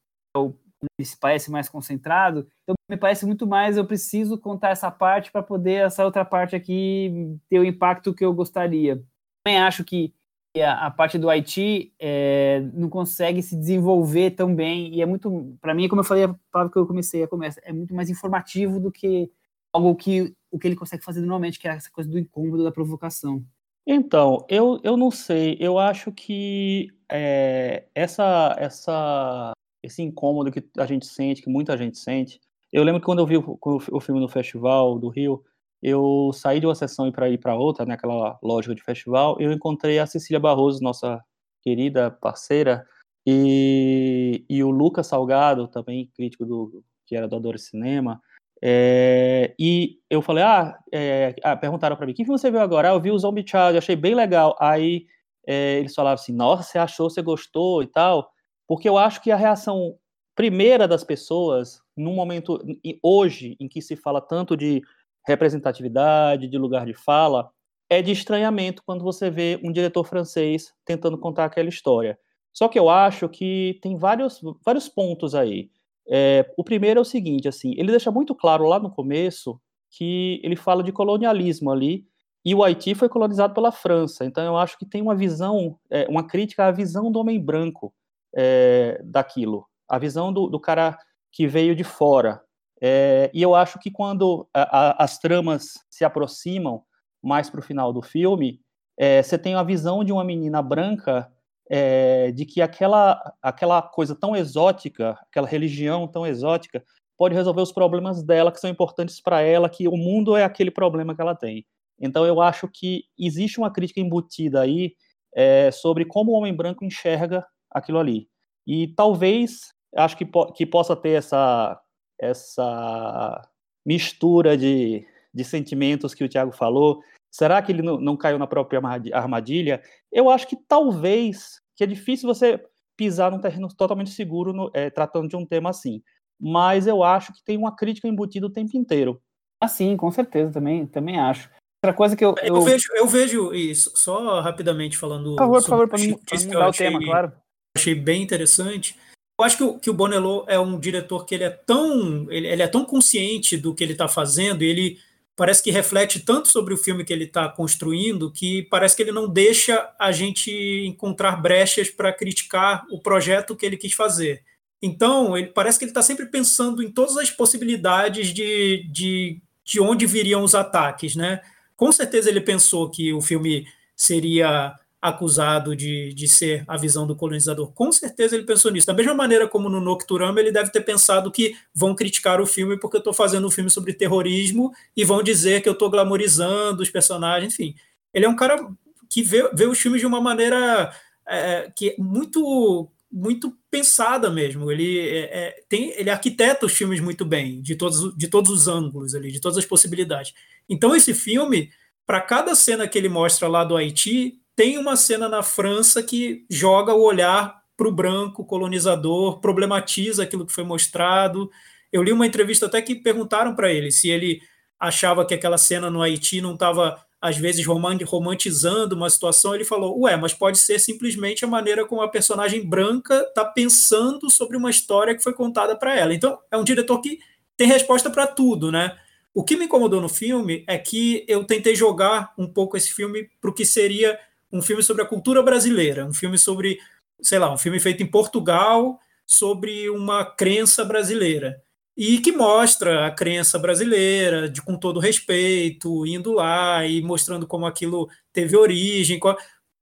que 0.98 1.04
se 1.04 1.18
parece 1.18 1.50
mais 1.50 1.68
concentrado. 1.68 2.46
Então, 2.62 2.74
me 2.88 2.96
parece 2.96 3.26
muito 3.26 3.46
mais 3.46 3.76
eu 3.76 3.84
preciso 3.84 4.38
contar 4.38 4.70
essa 4.70 4.90
parte 4.90 5.32
para 5.32 5.42
poder 5.42 5.86
essa 5.86 6.04
outra 6.04 6.24
parte 6.24 6.54
aqui 6.54 7.36
ter 7.48 7.58
o 7.58 7.64
impacto 7.64 8.14
que 8.14 8.24
eu 8.24 8.32
gostaria. 8.32 9.02
Também 9.44 9.60
acho 9.60 9.84
que 9.84 10.14
a, 10.60 10.86
a 10.86 10.90
parte 10.90 11.16
do 11.16 11.30
Haiti 11.30 11.94
é, 11.98 12.60
não 12.74 12.88
consegue 12.88 13.42
se 13.42 13.56
desenvolver 13.56 14.32
tão 14.32 14.54
bem 14.54 14.92
e 14.94 15.00
é 15.00 15.06
muito, 15.06 15.56
para 15.60 15.74
mim, 15.74 15.88
como 15.88 16.00
eu 16.00 16.04
falei, 16.04 16.24
a 16.24 16.34
palavra 16.50 16.72
que 16.72 16.78
eu 16.78 16.86
comecei 16.86 17.24
a 17.24 17.28
é 17.62 17.72
muito 17.72 17.94
mais 17.94 18.10
informativo 18.10 18.78
do 18.78 18.92
que 18.92 19.30
algo 19.72 19.94
que 19.96 20.34
o 20.50 20.58
que 20.58 20.68
ele 20.68 20.76
consegue 20.76 21.02
fazer 21.02 21.20
normalmente, 21.20 21.58
que 21.58 21.66
é 21.66 21.70
essa 21.70 21.90
coisa 21.90 22.10
do 22.10 22.18
incômodo, 22.18 22.62
da 22.62 22.70
provocação. 22.70 23.42
Então, 23.86 24.44
eu, 24.48 24.78
eu 24.84 24.96
não 24.96 25.10
sei. 25.10 25.56
Eu 25.58 25.78
acho 25.78 26.12
que 26.12 26.88
é, 27.10 27.86
essa, 27.94 28.54
essa, 28.58 29.52
esse 29.82 30.02
incômodo 30.02 30.52
que 30.52 30.62
a 30.76 30.86
gente 30.86 31.06
sente, 31.06 31.40
que 31.40 31.48
muita 31.48 31.76
gente 31.76 31.96
sente. 31.96 32.38
Eu 32.70 32.84
lembro 32.84 33.00
que 33.00 33.06
quando 33.06 33.20
eu 33.20 33.26
vi 33.26 33.38
o, 33.38 33.58
o 33.60 34.00
filme 34.00 34.20
no 34.20 34.28
festival 34.28 34.98
do 34.98 35.08
Rio, 35.08 35.42
eu 35.82 36.30
saí 36.32 36.60
de 36.60 36.66
uma 36.66 36.74
sessão 36.74 37.10
para 37.10 37.28
ir 37.28 37.38
para 37.38 37.56
outra, 37.56 37.84
naquela 37.84 38.30
né, 38.30 38.36
lógica 38.42 38.74
de 38.74 38.82
festival, 38.82 39.36
eu 39.40 39.52
encontrei 39.52 39.98
a 39.98 40.06
Cecília 40.06 40.38
Barroso, 40.38 40.82
nossa 40.82 41.22
querida 41.62 42.10
parceira, 42.10 42.86
e, 43.26 44.44
e 44.48 44.62
o 44.62 44.70
Lucas 44.70 45.06
Salgado, 45.06 45.68
também 45.68 46.10
crítico 46.14 46.44
do 46.44 46.84
que 47.06 47.16
era 47.16 47.28
do 47.28 47.36
Adoro 47.36 47.58
Cinema, 47.58 48.20
é, 48.64 49.54
e 49.58 49.98
eu 50.08 50.22
falei, 50.22 50.44
ah, 50.44 50.78
é, 50.92 51.34
ah 51.42 51.56
perguntaram 51.56 51.96
para 51.96 52.06
mim, 52.06 52.12
o 52.12 52.14
que 52.14 52.24
você 52.24 52.48
viu 52.48 52.60
agora? 52.60 52.90
Ah, 52.90 52.94
eu 52.94 53.00
vi 53.00 53.10
o 53.10 53.18
Zombie 53.18 53.44
Child, 53.44 53.76
achei 53.76 53.96
bem 53.96 54.14
legal. 54.14 54.56
Aí 54.60 55.06
é, 55.44 55.80
eles 55.80 55.92
falavam 55.92 56.14
assim, 56.14 56.32
nossa, 56.32 56.62
você 56.62 56.78
achou, 56.78 57.10
você 57.10 57.20
gostou 57.20 57.82
e 57.82 57.88
tal, 57.88 58.30
porque 58.68 58.88
eu 58.88 58.96
acho 58.96 59.20
que 59.20 59.32
a 59.32 59.36
reação 59.36 59.96
primeira 60.36 60.86
das 60.86 61.02
pessoas, 61.02 61.80
num 61.96 62.14
momento, 62.14 62.58
hoje, 63.02 63.56
em 63.60 63.68
que 63.68 63.82
se 63.82 63.96
fala 63.96 64.20
tanto 64.20 64.56
de 64.56 64.80
representatividade, 65.26 66.48
de 66.48 66.58
lugar 66.58 66.86
de 66.86 66.94
fala, 66.94 67.50
é 67.88 68.00
de 68.00 68.12
estranhamento 68.12 68.82
quando 68.84 69.04
você 69.04 69.30
vê 69.30 69.60
um 69.62 69.70
diretor 69.70 70.04
francês 70.04 70.72
tentando 70.84 71.18
contar 71.18 71.44
aquela 71.44 71.68
história. 71.68 72.18
Só 72.52 72.68
que 72.68 72.78
eu 72.78 72.88
acho 72.90 73.28
que 73.28 73.78
tem 73.82 73.96
vários, 73.96 74.40
vários 74.64 74.88
pontos 74.88 75.34
aí. 75.34 75.70
É, 76.08 76.50
o 76.56 76.64
primeiro 76.64 76.98
é 76.98 77.02
o 77.02 77.04
seguinte, 77.04 77.48
assim, 77.48 77.72
ele 77.76 77.90
deixa 77.90 78.10
muito 78.10 78.34
claro 78.34 78.66
lá 78.66 78.78
no 78.78 78.90
começo 78.90 79.60
que 79.90 80.40
ele 80.42 80.56
fala 80.56 80.82
de 80.82 80.90
colonialismo 80.90 81.70
ali, 81.70 82.06
e 82.44 82.54
o 82.54 82.64
Haiti 82.64 82.94
foi 82.94 83.08
colonizado 83.08 83.54
pela 83.54 83.70
França. 83.70 84.24
Então 84.24 84.44
eu 84.44 84.56
acho 84.56 84.76
que 84.78 84.86
tem 84.86 85.00
uma 85.00 85.14
visão, 85.14 85.78
é, 85.90 86.06
uma 86.08 86.26
crítica 86.26 86.66
à 86.66 86.72
visão 86.72 87.10
do 87.12 87.20
homem 87.20 87.40
branco 87.40 87.94
é, 88.34 89.00
daquilo, 89.04 89.66
a 89.88 89.98
visão 89.98 90.32
do, 90.32 90.48
do, 90.48 90.58
cara 90.58 90.98
que 91.30 91.46
veio 91.46 91.76
de 91.76 91.84
fora. 91.84 92.42
É, 92.84 93.30
e 93.32 93.40
eu 93.40 93.54
acho 93.54 93.78
que 93.78 93.92
quando 93.92 94.48
a, 94.52 94.62
a, 94.62 95.04
as 95.04 95.16
tramas 95.16 95.74
se 95.88 96.04
aproximam 96.04 96.82
mais 97.22 97.48
para 97.48 97.60
o 97.60 97.62
final 97.62 97.92
do 97.92 98.02
filme, 98.02 98.60
é, 98.98 99.22
você 99.22 99.38
tem 99.38 99.54
a 99.54 99.62
visão 99.62 100.02
de 100.02 100.12
uma 100.12 100.24
menina 100.24 100.60
branca 100.60 101.30
é, 101.70 102.32
de 102.32 102.44
que 102.44 102.60
aquela, 102.60 103.34
aquela 103.40 103.80
coisa 103.80 104.16
tão 104.16 104.34
exótica, 104.34 105.16
aquela 105.30 105.46
religião 105.46 106.08
tão 106.08 106.26
exótica, 106.26 106.84
pode 107.16 107.36
resolver 107.36 107.62
os 107.62 107.70
problemas 107.70 108.20
dela 108.20 108.50
que 108.50 108.58
são 108.58 108.68
importantes 108.68 109.20
para 109.20 109.40
ela, 109.42 109.68
que 109.68 109.86
o 109.86 109.96
mundo 109.96 110.36
é 110.36 110.42
aquele 110.42 110.72
problema 110.72 111.14
que 111.14 111.20
ela 111.22 111.36
tem. 111.36 111.64
Então 112.00 112.26
eu 112.26 112.40
acho 112.40 112.66
que 112.66 113.04
existe 113.16 113.58
uma 113.58 113.72
crítica 113.72 114.00
embutida 114.00 114.60
aí 114.60 114.94
é, 115.36 115.70
sobre 115.70 116.04
como 116.04 116.32
o 116.32 116.34
homem 116.34 116.52
branco 116.52 116.84
enxerga 116.84 117.46
aquilo 117.70 118.00
ali. 118.00 118.28
E 118.66 118.88
talvez, 118.88 119.72
acho 119.96 120.16
que, 120.16 120.24
po 120.24 120.52
que 120.52 120.66
possa 120.66 120.96
ter 120.96 121.10
essa, 121.10 121.80
essa 122.22 123.42
mistura 123.84 124.56
de, 124.56 125.04
de 125.34 125.44
sentimentos 125.44 126.14
que 126.14 126.22
o 126.22 126.28
Tiago 126.28 126.52
falou. 126.52 127.02
Será 127.30 127.60
que 127.60 127.72
ele 127.72 127.82
não, 127.82 127.98
não 127.98 128.16
caiu 128.16 128.38
na 128.38 128.46
própria 128.46 128.80
armadilha? 129.12 129.82
Eu 130.10 130.30
acho 130.30 130.46
que 130.46 130.56
talvez 130.56 131.60
que 131.74 131.82
é 131.82 131.86
difícil 131.86 132.32
você 132.32 132.62
pisar 132.96 133.32
num 133.32 133.40
terreno 133.40 133.68
totalmente 133.68 134.10
seguro 134.10 134.52
no, 134.52 134.70
é, 134.72 134.88
tratando 134.88 135.28
de 135.28 135.36
um 135.36 135.44
tema 135.44 135.70
assim. 135.70 136.02
Mas 136.38 136.86
eu 136.86 137.02
acho 137.02 137.32
que 137.32 137.42
tem 137.42 137.56
uma 137.56 137.74
crítica 137.74 138.06
embutida 138.06 138.46
o 138.46 138.50
tempo 138.50 138.76
inteiro. 138.76 139.20
Ah, 139.60 139.68
sim, 139.68 139.96
com 139.96 140.10
certeza, 140.10 140.52
também, 140.52 140.86
também 140.86 141.18
acho. 141.18 141.50
Outra 141.82 141.96
coisa 141.96 142.16
que 142.16 142.24
eu. 142.24 142.34
Eu, 142.42 142.56
eu 142.56 142.62
vejo, 142.62 142.88
eu 142.94 143.06
vejo 143.06 143.54
isso, 143.54 143.92
só 143.96 144.40
rapidamente 144.40 144.96
falando. 144.96 145.36
Por 145.36 145.38
favor, 145.38 145.60
por 145.62 145.68
favor, 145.68 145.88
para 145.88 145.98
mudar 146.00 146.68
o 146.68 146.72
tema, 146.72 147.00
claro. 147.00 147.32
Achei 147.76 147.94
bem 147.94 148.22
interessante. 148.22 148.96
Eu 149.42 149.46
acho 149.46 149.56
que 149.56 149.64
o, 149.64 149.78
que 149.80 149.90
o 149.90 149.92
Bonello 149.92 150.44
é 150.46 150.56
um 150.56 150.78
diretor 150.78 151.26
que 151.26 151.34
ele 151.34 151.42
é 151.42 151.50
tão. 151.50 152.30
Ele, 152.30 152.46
ele 152.46 152.62
é 152.62 152.68
tão 152.68 152.84
consciente 152.84 153.56
do 153.56 153.74
que 153.74 153.82
ele 153.82 153.92
está 153.92 154.06
fazendo, 154.06 154.62
ele 154.62 154.98
parece 155.34 155.60
que 155.60 155.72
reflete 155.72 156.20
tanto 156.20 156.46
sobre 156.46 156.72
o 156.72 156.76
filme 156.76 157.04
que 157.04 157.12
ele 157.12 157.24
está 157.24 157.48
construindo 157.48 158.30
que 158.30 158.62
parece 158.64 158.94
que 158.94 159.02
ele 159.02 159.10
não 159.10 159.28
deixa 159.28 159.90
a 159.98 160.12
gente 160.12 160.52
encontrar 160.86 161.42
brechas 161.42 161.90
para 161.90 162.12
criticar 162.12 162.84
o 162.88 163.00
projeto 163.00 163.56
que 163.56 163.66
ele 163.66 163.76
quis 163.76 163.94
fazer. 163.94 164.44
Então, 164.80 165.36
ele 165.36 165.48
parece 165.48 165.76
que 165.76 165.86
ele 165.86 165.90
está 165.90 166.02
sempre 166.02 166.26
pensando 166.26 166.80
em 166.80 166.92
todas 166.92 167.16
as 167.16 167.30
possibilidades 167.30 168.32
de, 168.32 168.86
de, 168.92 169.42
de 169.64 169.80
onde 169.80 170.06
viriam 170.06 170.44
os 170.44 170.54
ataques, 170.54 171.16
né? 171.16 171.40
Com 171.76 171.90
certeza 171.90 172.30
ele 172.30 172.40
pensou 172.40 172.88
que 172.88 173.12
o 173.12 173.20
filme 173.20 173.66
seria 173.96 174.72
acusado 175.02 175.74
de, 175.74 176.14
de 176.14 176.28
ser 176.28 176.64
a 176.68 176.76
visão 176.76 177.04
do 177.04 177.16
colonizador. 177.16 177.72
Com 177.72 177.90
certeza 177.90 178.36
ele 178.36 178.46
pensou 178.46 178.70
nisso. 178.70 178.86
Da 178.86 178.94
mesma 178.94 179.12
maneira 179.12 179.48
como 179.48 179.68
no 179.68 179.80
Nocturama, 179.80 180.38
ele 180.38 180.52
deve 180.52 180.70
ter 180.70 180.80
pensado 180.82 181.32
que 181.32 181.56
vão 181.74 181.92
criticar 181.92 182.40
o 182.40 182.46
filme 182.46 182.78
porque 182.78 182.96
eu 182.96 183.00
estou 183.00 183.12
fazendo 183.12 183.44
um 183.44 183.50
filme 183.50 183.68
sobre 183.68 183.92
terrorismo 183.92 184.72
e 184.96 185.04
vão 185.04 185.20
dizer 185.20 185.60
que 185.60 185.68
eu 185.68 185.72
estou 185.72 185.90
glamorizando 185.90 186.84
os 186.84 186.88
personagens, 186.88 187.52
enfim. 187.52 187.74
Ele 188.14 188.26
é 188.26 188.28
um 188.28 188.36
cara 188.36 188.64
que 189.10 189.24
vê, 189.24 189.50
vê 189.52 189.66
os 189.66 189.80
filmes 189.80 190.00
de 190.00 190.06
uma 190.06 190.20
maneira 190.20 190.94
é, 191.28 191.68
que 191.74 191.90
é 191.90 191.96
muito 191.98 192.88
muito 193.10 193.54
pensada 193.70 194.30
mesmo. 194.30 194.70
Ele 194.70 194.98
é, 194.98 195.18
é, 195.18 195.64
tem, 195.68 195.90
ele 195.98 196.10
arquiteta 196.10 196.64
os 196.64 196.72
filmes 196.72 197.00
muito 197.00 197.24
bem, 197.24 197.60
de 197.60 197.74
todos, 197.74 198.16
de 198.16 198.28
todos 198.28 198.50
os 198.50 198.68
ângulos 198.68 199.14
ali, 199.14 199.30
de 199.32 199.40
todas 199.40 199.58
as 199.58 199.66
possibilidades. 199.66 200.32
Então 200.68 200.94
esse 200.94 201.12
filme, 201.12 201.70
para 202.06 202.20
cada 202.20 202.54
cena 202.54 202.88
que 202.88 202.96
ele 202.96 203.08
mostra 203.08 203.48
lá 203.48 203.64
do 203.64 203.76
Haiti, 203.76 204.40
tem 204.62 204.78
uma 204.78 204.94
cena 204.94 205.28
na 205.28 205.42
França 205.42 206.00
que 206.04 206.46
joga 206.48 206.94
o 206.94 207.02
olhar 207.02 207.60
para 207.76 207.88
o 207.88 207.92
branco 207.92 208.44
colonizador, 208.44 209.40
problematiza 209.40 210.22
aquilo 210.22 210.46
que 210.46 210.52
foi 210.52 210.62
mostrado. 210.62 211.50
Eu 211.92 212.00
li 212.00 212.12
uma 212.12 212.28
entrevista 212.28 212.66
até 212.66 212.80
que 212.80 212.94
perguntaram 212.94 213.56
para 213.56 213.72
ele 213.72 213.90
se 213.90 214.08
ele 214.08 214.40
achava 214.78 215.26
que 215.26 215.34
aquela 215.34 215.58
cena 215.58 215.90
no 215.90 216.00
Haiti 216.00 216.40
não 216.40 216.54
estava, 216.54 217.04
às 217.20 217.36
vezes, 217.36 217.66
romantizando 217.66 218.94
uma 218.94 219.10
situação. 219.10 219.52
Ele 219.52 219.64
falou: 219.64 220.02
Ué, 220.02 220.16
mas 220.16 220.32
pode 220.32 220.58
ser 220.58 220.78
simplesmente 220.78 221.44
a 221.44 221.48
maneira 221.48 221.84
como 221.84 222.00
a 222.00 222.08
personagem 222.08 222.64
branca 222.64 223.16
está 223.16 223.44
pensando 223.44 224.30
sobre 224.30 224.56
uma 224.56 224.70
história 224.70 225.12
que 225.12 225.24
foi 225.24 225.32
contada 225.32 225.74
para 225.74 225.98
ela. 225.98 226.14
Então, 226.14 226.38
é 226.52 226.56
um 226.56 226.62
diretor 226.62 227.00
que 227.00 227.18
tem 227.56 227.66
resposta 227.66 228.08
para 228.08 228.28
tudo, 228.28 228.70
né? 228.70 228.96
O 229.34 229.42
que 229.42 229.56
me 229.56 229.64
incomodou 229.64 230.00
no 230.00 230.08
filme 230.08 230.62
é 230.68 230.78
que 230.78 231.24
eu 231.26 231.42
tentei 231.42 231.74
jogar 231.74 232.32
um 232.38 232.46
pouco 232.46 232.76
esse 232.76 232.92
filme 232.94 233.28
para 233.40 233.50
o 233.50 233.52
que 233.52 233.66
seria 233.66 234.16
um 234.52 234.60
filme 234.62 234.82
sobre 234.82 235.02
a 235.02 235.06
cultura 235.06 235.42
brasileira, 235.42 236.04
um 236.06 236.12
filme 236.12 236.38
sobre, 236.38 236.78
sei 237.20 237.38
lá, 237.38 237.52
um 237.52 237.58
filme 237.58 237.80
feito 237.80 238.02
em 238.02 238.06
Portugal 238.06 239.00
sobre 239.26 239.88
uma 239.88 240.24
crença 240.24 240.84
brasileira 240.84 241.62
e 241.96 242.18
que 242.18 242.32
mostra 242.32 243.06
a 243.06 243.10
crença 243.10 243.58
brasileira, 243.58 244.48
de 244.48 244.62
com 244.62 244.76
todo 244.76 245.00
respeito, 245.00 246.06
indo 246.06 246.32
lá 246.32 246.86
e 246.86 247.02
mostrando 247.02 247.46
como 247.46 247.66
aquilo 247.66 248.08
teve 248.32 248.56
origem. 248.56 249.20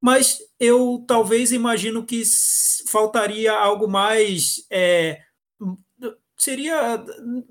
Mas 0.00 0.38
eu 0.58 1.04
talvez 1.06 1.52
imagino 1.52 2.04
que 2.04 2.22
faltaria 2.88 3.52
algo 3.52 3.88
mais 3.88 4.66
é, 4.70 5.20
seria 6.42 7.04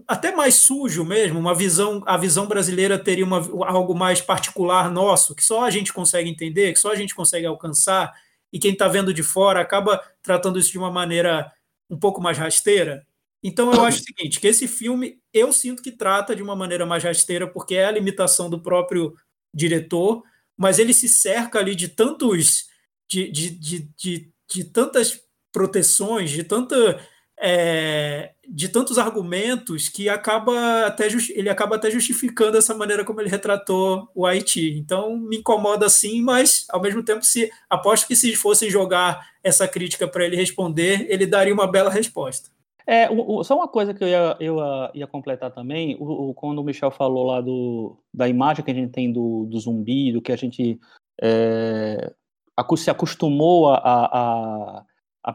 até 0.08 0.36
mais 0.36 0.56
sujo 0.56 1.06
mesmo, 1.06 1.40
uma 1.40 1.54
visão, 1.54 2.02
a 2.08 2.18
visão 2.18 2.48
brasileira 2.48 2.98
teria 2.98 3.24
uma, 3.24 3.38
algo 3.68 3.94
mais 3.94 4.20
particular 4.20 4.92
nosso, 4.92 5.36
que 5.36 5.44
só 5.44 5.64
a 5.64 5.70
gente 5.70 5.94
consegue 5.94 6.30
entender, 6.30 6.74
que 6.74 6.80
só 6.80 6.92
a 6.92 6.96
gente 6.96 7.14
consegue 7.14 7.46
alcançar, 7.46 8.12
e 8.52 8.58
quem 8.58 8.74
está 8.74 8.88
vendo 8.88 9.14
de 9.14 9.22
fora 9.22 9.62
acaba 9.62 10.02
tratando 10.24 10.58
isso 10.58 10.72
de 10.72 10.80
uma 10.80 10.92
maneira 10.92 11.52
um 11.90 11.98
pouco 11.98 12.20
mais 12.20 12.38
rasteira. 12.38 13.06
Então 13.44 13.72
eu 13.72 13.84
acho 13.84 14.02
o 14.02 14.04
seguinte, 14.04 14.40
que 14.40 14.48
esse 14.48 14.68
filme 14.68 15.20
eu 15.32 15.54
sinto 15.54 15.84
que 15.84 15.92
trata 15.92 16.36
de 16.36 16.42
uma 16.42 16.56
maneira 16.56 16.86
mais 16.86 17.04
rasteira, 17.04 17.48
porque 17.48 17.76
é 17.76 17.86
a 17.86 17.92
limitação 17.92 18.50
do 18.50 18.60
próprio 18.60 19.16
diretor, 19.54 20.24
mas 20.58 20.80
ele 20.80 20.94
se 20.94 21.08
cerca 21.08 21.60
ali 21.60 21.76
de 21.76 21.90
tantos 21.90 22.66
de, 23.08 23.32
de, 23.32 23.50
de, 23.52 23.90
de, 23.96 24.34
de 24.52 24.64
tantas 24.66 25.22
proteções, 25.52 26.32
de 26.32 26.44
tanta 26.44 27.00
é, 27.42 28.32
de 28.48 28.68
tantos 28.68 28.98
argumentos 28.98 29.88
que 29.88 30.10
acaba 30.10 30.86
até 30.86 31.08
ele 31.30 31.50
acaba 31.50 31.78
até 31.78 31.90
justificando 31.90 32.58
essa 32.58 32.76
maneira 32.76 33.06
como 33.06 33.22
ele 33.22 33.30
retratou 33.30 34.10
o 34.14 34.26
Haiti. 34.26 34.78
Então 34.78 35.18
me 35.18 35.38
incomoda 35.38 35.88
sim, 35.88 36.22
mas 36.22 36.66
ao 36.70 36.82
mesmo 36.82 37.02
tempo 37.02 37.26
se 37.26 37.50
aposto 37.70 38.08
que 38.08 38.16
se 38.16 38.36
fossem 38.36 38.70
jogar 38.70 39.26
essa 39.44 39.68
crítica 39.68 40.08
para 40.08 40.26
ele 40.26 40.36
responder, 40.36 41.06
ele 41.10 41.26
daria 41.26 41.54
uma 41.54 41.66
bela 41.66 41.90
resposta. 41.90 42.50
É, 42.86 43.10
o, 43.10 43.38
o, 43.38 43.44
só 43.44 43.56
uma 43.56 43.68
coisa 43.68 43.94
que 43.94 44.04
eu 44.04 44.08
ia, 44.08 44.36
eu 44.40 44.58
ia, 44.96 45.06
completar 45.06 45.52
também, 45.52 45.96
o, 46.00 46.34
quando 46.34 46.58
o 46.58 46.64
Michel 46.64 46.90
falou 46.90 47.28
lá 47.28 47.40
do, 47.40 47.96
da 48.12 48.28
imagem 48.28 48.66
que 48.66 48.72
a 48.72 48.74
gente 48.74 48.92
tem 48.92 49.14
do, 49.14 49.46
do 49.46 49.60
zumbi, 49.60 50.12
do 50.12 50.22
que 50.22 50.32
a 50.32 50.36
gente 50.36 50.80
é, 51.22 52.12
se 52.76 52.90
acostumou 52.90 53.70
a, 53.70 53.78
a, 53.78 54.86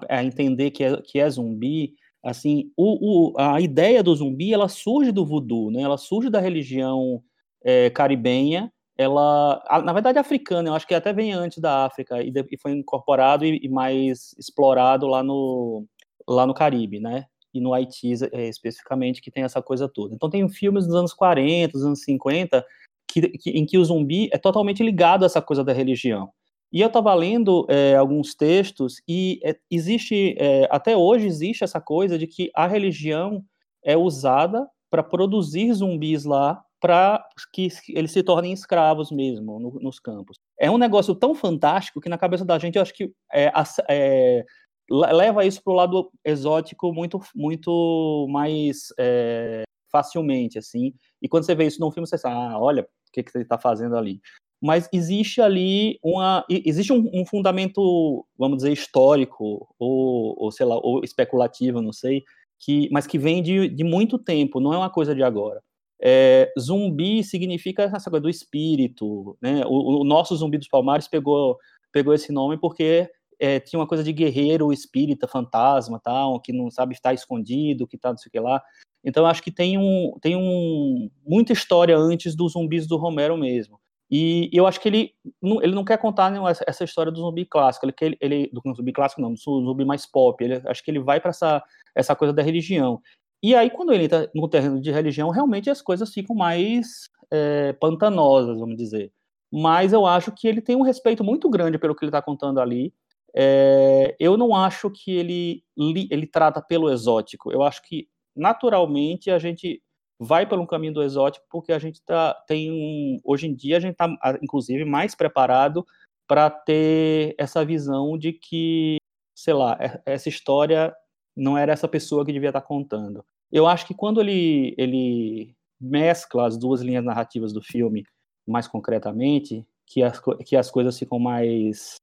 a, 0.09 0.24
entender 0.24 0.70
que 0.70 0.84
é, 0.84 0.97
que 1.03 1.18
é 1.18 1.28
zumbi, 1.28 1.95
assim, 2.22 2.70
o, 2.76 3.32
o, 3.32 3.38
a 3.38 3.61
ideia 3.61 4.03
do 4.03 4.14
zumbi, 4.14 4.53
ela 4.53 4.68
surge 4.68 5.12
do 5.12 5.26
voodoo, 5.26 5.70
né? 5.70 5.82
Ela 5.82 5.99
surge 5.99 6.30
da 6.30 6.40
religião 6.40 7.22
é, 7.62 7.90
caribenha, 7.90 8.72
ela, 8.97 9.62
na 9.84 9.92
verdade, 9.92 10.18
africana, 10.18 10.68
eu 10.68 10.74
acho 10.74 10.86
que 10.86 10.95
até 10.95 11.12
vem 11.12 11.32
antes 11.32 11.59
da 11.59 11.84
África 11.84 12.22
e, 12.22 12.30
de, 12.30 12.47
e 12.51 12.57
foi 12.59 12.72
incorporado 12.72 13.45
e, 13.45 13.59
e, 13.62 13.68
mais 13.68 14.34
explorado 14.38 15.07
lá 15.07 15.22
no, 15.22 15.84
lá 16.28 16.47
no 16.47 16.55
Caribe, 16.55 17.01
né? 17.01 17.24
E 17.53 17.61
no 17.61 17.74
Haiti, 17.74 18.12
é, 18.32 18.49
especificamente, 18.49 19.20
que 19.20 19.30
tem 19.30 19.42
essa 19.42 19.61
coisa 19.61 19.88
toda. 19.88 20.14
Então, 20.14 20.30
tem 20.30 20.49
filmes 20.49 20.86
dos 20.86 20.95
anos 20.95 21.12
40, 21.12 21.72
dos 21.72 21.84
anos 21.84 22.03
50, 22.03 22.64
que, 23.09 23.28
que, 23.30 23.51
em 23.51 23.66
que 23.66 23.78
o 23.78 23.84
zumbi 23.84 24.28
é 24.32 24.38
totalmente 24.38 24.82
ligado 24.82 25.24
a 25.24 25.26
essa 25.26 25.42
coisa 25.42 25.64
da 25.64 25.72
religião. 25.72 26.30
E 26.75 26.81
eu 26.81 26.89
estava 26.89 27.14
lendo 27.14 27.64
é, 27.68 27.95
alguns 27.95 28.35
textos 28.35 29.01
e 29.07 29.39
é, 29.45 29.57
existe, 29.70 30.35
é, 30.37 30.66
até 30.68 30.97
hoje 30.97 31.25
existe 31.25 31.62
essa 31.62 31.81
coisa 31.81 32.18
de 32.18 32.27
que 32.27 32.51
a 32.53 32.66
religião 32.66 33.45
é 33.85 33.97
usada 33.97 34.68
para 34.91 35.01
produzir 35.01 35.72
zumbis 35.72 36.25
lá 36.25 36.61
para 36.81 37.25
que 37.53 37.68
eles 37.91 38.11
se 38.11 38.25
tornem 38.25 38.53
escravos 38.53 39.12
mesmo 39.12 39.61
no, 39.61 39.79
nos 39.81 40.01
campos. 40.01 40.37
É 40.59 40.68
um 40.68 40.77
negócio 40.77 41.14
tão 41.14 41.33
fantástico 41.33 42.01
que 42.01 42.09
na 42.09 42.18
cabeça 42.18 42.45
da 42.45 42.59
gente 42.59 42.75
eu 42.75 42.83
acho 42.83 42.93
que 42.93 43.12
é, 43.33 43.53
é, 43.89 44.45
leva 44.91 45.47
isso 45.47 45.62
para 45.62 45.72
o 45.72 45.77
lado 45.77 46.11
exótico 46.25 46.93
muito, 46.93 47.20
muito 47.37 48.27
mais 48.29 48.89
é, 48.99 49.62
facilmente, 49.93 50.59
assim. 50.59 50.93
E 51.22 51.29
quando 51.29 51.47
você 51.47 51.55
vê 51.55 51.66
isso 51.66 51.81
num 51.81 51.93
filme, 51.93 52.09
você 52.09 52.18
sabe, 52.18 52.35
ah, 52.35 52.59
olha, 52.59 52.83
o 52.83 53.12
que, 53.12 53.22
que 53.22 53.31
ele 53.37 53.45
está 53.45 53.57
fazendo 53.57 53.97
ali 53.97 54.20
mas 54.65 54.89
existe 54.91 55.43
ali 55.43 55.99
uma 56.03 56.43
existe 56.49 56.91
um, 56.91 57.11
um 57.12 57.27
fundamento 57.27 58.27
vamos 58.39 58.57
dizer 58.57 58.73
histórico 58.73 59.69
ou, 59.79 60.35
ou, 60.39 60.51
sei 60.51 60.65
lá 60.65 60.77
ou 60.77 61.05
especulativo 61.05 61.83
não 61.83 61.93
sei 61.93 62.25
que 62.59 62.89
mas 62.91 63.07
que 63.07 63.19
vem 63.19 63.43
de, 63.43 63.69
de 63.69 63.85
muito 63.85 64.19
tempo 64.19 64.61
não 64.61 64.73
é 64.73 64.79
uma 64.79 64.89
coisa 64.89 65.15
de 65.15 65.23
agora. 65.23 65.62
É, 66.03 66.51
zumbi 66.59 67.23
significa 67.23 67.83
essa 67.83 68.11
coisa 68.11 68.23
do 68.23 68.31
espírito 68.31 69.37
né? 69.41 69.65
O, 69.67 70.01
o, 70.01 70.05
nosso 70.05 70.35
zumbi 70.35 70.57
dos 70.57 70.69
palmares 70.69 71.07
pegou 71.07 71.59
pegou 71.93 72.15
esse 72.15 72.33
nome 72.33 72.57
porque 72.57 73.07
é, 73.39 73.61
tinha 73.61 73.79
uma 73.79 73.87
coisa 73.87 74.03
de 74.03 74.15
guerreiro 74.15 74.73
espírita 74.73 75.29
fantasma 75.29 76.01
tal 76.03 76.41
que 76.41 76.55
não 76.55 76.71
sabe 76.71 76.95
estar 76.95 77.12
escondido 77.12 77.87
que 77.87 77.99
tá 77.99 78.11
não 78.11 78.17
sei 78.17 78.31
o 78.31 78.33
que 78.33 78.41
lá. 78.41 78.62
Então 79.05 79.27
acho 79.27 79.43
que 79.43 79.51
tem 79.51 79.77
um 79.77 80.15
tem 80.23 80.35
um 80.35 81.11
muita 81.27 81.53
história 81.53 81.99
antes 81.99 82.35
dos 82.35 82.53
zumbis 82.53 82.87
do 82.87 82.97
Romero 82.97 83.37
mesmo 83.37 83.79
e 84.11 84.51
eu 84.53 84.67
acho 84.67 84.81
que 84.81 84.89
ele 84.89 85.15
não, 85.41 85.63
ele 85.63 85.75
não 85.75 85.85
quer 85.85 85.99
contar 85.99 86.31
né, 86.31 86.39
essa, 86.67 86.85
história 86.85 87.11
do 87.11 87.21
zumbi 87.21 87.45
clássico, 87.45 87.87
ele, 87.87 88.17
ele 88.21 88.51
do 88.53 88.61
zumbi 88.75 88.93
clássico 88.93 89.21
não, 89.21 89.33
do 89.33 89.39
zumbi 89.39 89.85
mais 89.85 90.07
pop. 90.07 90.43
Ele, 90.43 90.63
acho 90.67 90.85
que 90.85 90.91
ele 90.91 91.01
vai 91.01 91.21
para 91.21 91.31
essa, 91.31 91.63
essa 91.95 92.15
coisa 92.15 92.33
da 92.33 92.43
religião. 92.43 93.01
E 93.43 93.55
aí, 93.55 93.71
quando 93.71 93.93
ele 93.93 94.05
entra 94.05 94.31
no 94.35 94.49
terreno 94.49 94.81
de 94.81 94.91
religião, 94.91 95.29
realmente 95.31 95.69
as 95.69 95.83
coisas 95.83 96.13
ficam 96.13 96.35
mais 96.35 97.11
é, 97.31 97.73
pantanosas, 97.75 98.59
vamos 98.59 98.77
dizer. 98.77 99.13
Mas 99.53 99.93
eu 99.93 100.07
acho 100.07 100.33
que 100.33 100.49
ele 100.49 100.61
tem 100.61 100.77
um 100.77 100.83
respeito 100.83 101.23
muito 101.23 101.49
grande 101.51 101.79
pelo 101.79 101.95
que 101.95 102.05
ele 102.05 102.11
está 102.11 102.23
contando 102.23 102.61
ali. 102.61 102.93
É, 103.37 104.17
eu 104.19 104.37
não 104.37 104.55
acho 104.55 104.91
que 104.91 105.13
ele, 105.13 105.63
ele 105.77 106.27
trata 106.27 106.63
pelo 106.63 106.91
exótico. 106.91 107.53
Eu 107.53 107.63
acho 107.63 107.83
que, 107.83 108.09
naturalmente, 108.35 109.31
a 109.31 109.39
gente 109.39 109.83
vai 110.25 110.47
pelo 110.47 110.66
caminho 110.66 110.95
do 110.95 111.03
exótico, 111.03 111.47
porque 111.51 111.72
a 111.72 111.79
gente 111.79 112.03
tá, 112.03 112.35
tem 112.47 112.70
um, 112.72 113.20
hoje 113.22 113.47
em 113.47 113.55
dia 113.55 113.77
a 113.77 113.81
gente 113.81 113.93
está, 113.93 114.09
inclusive, 114.43 114.85
mais 114.85 115.14
preparado 115.14 115.87
para 116.27 116.49
ter 116.51 117.35
essa 117.39 117.64
visão 117.64 118.16
de 118.16 118.33
que, 118.33 118.97
sei 119.37 119.55
lá, 119.55 119.79
essa 120.07 120.29
história 120.29 120.95
não 121.37 121.59
era 121.59 121.72
essa 121.72 121.89
pessoa 121.89 122.25
que 122.25 122.33
devia 122.33 122.49
estar 122.49 122.61
tá 122.61 122.66
contando. 122.66 123.25
Eu 123.53 123.66
acho 123.66 123.87
que 123.87 123.95
quando 123.95 124.20
ele, 124.20 124.75
ele 124.79 125.55
mescla 125.81 126.47
as 126.47 126.57
duas 126.57 126.81
linhas 126.81 127.05
narrativas 127.05 127.53
do 127.53 127.62
filme, 127.62 128.05
mais 128.47 128.66
concretamente, 128.66 129.66
que 129.87 130.03
as, 130.03 130.20
que 130.45 130.57
as 130.57 130.70
coisas 130.70 130.99
ficam 130.99 131.18
mais 131.18 131.97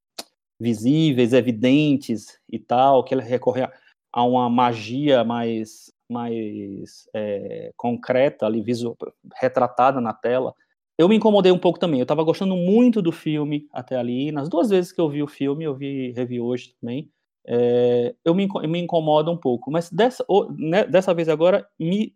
visíveis, 0.59 1.33
evidentes 1.33 2.39
e 2.49 2.59
tal, 2.59 3.03
que 3.03 3.13
ele 3.13 3.23
recorre 3.23 3.67
a 4.13 4.23
uma 4.23 4.49
magia 4.49 5.23
mais 5.23 5.91
mais 6.11 7.07
é, 7.13 7.71
concreta, 7.75 8.45
ali, 8.45 8.61
visual, 8.61 8.97
retratada 9.39 9.99
na 10.01 10.13
tela, 10.13 10.53
eu 10.97 11.09
me 11.09 11.15
incomodei 11.15 11.51
um 11.51 11.57
pouco 11.57 11.79
também. 11.79 11.99
Eu 11.99 12.03
estava 12.03 12.23
gostando 12.23 12.55
muito 12.55 13.01
do 13.01 13.11
filme 13.11 13.67
até 13.71 13.95
ali. 13.95 14.31
Nas 14.31 14.49
duas 14.49 14.69
vezes 14.69 14.91
que 14.91 15.01
eu 15.01 15.09
vi 15.09 15.23
o 15.23 15.27
filme, 15.27 15.63
eu 15.63 15.73
vi 15.73 16.11
revi 16.11 16.39
hoje 16.39 16.75
também. 16.79 17.09
É, 17.47 18.13
eu 18.23 18.35
me, 18.35 18.47
me 18.67 18.79
incomoda 18.79 19.31
um 19.31 19.37
pouco, 19.37 19.71
mas 19.71 19.89
dessa, 19.89 20.23
né, 20.55 20.85
dessa 20.85 21.13
vez 21.13 21.27
agora 21.27 21.67
me 21.79 22.13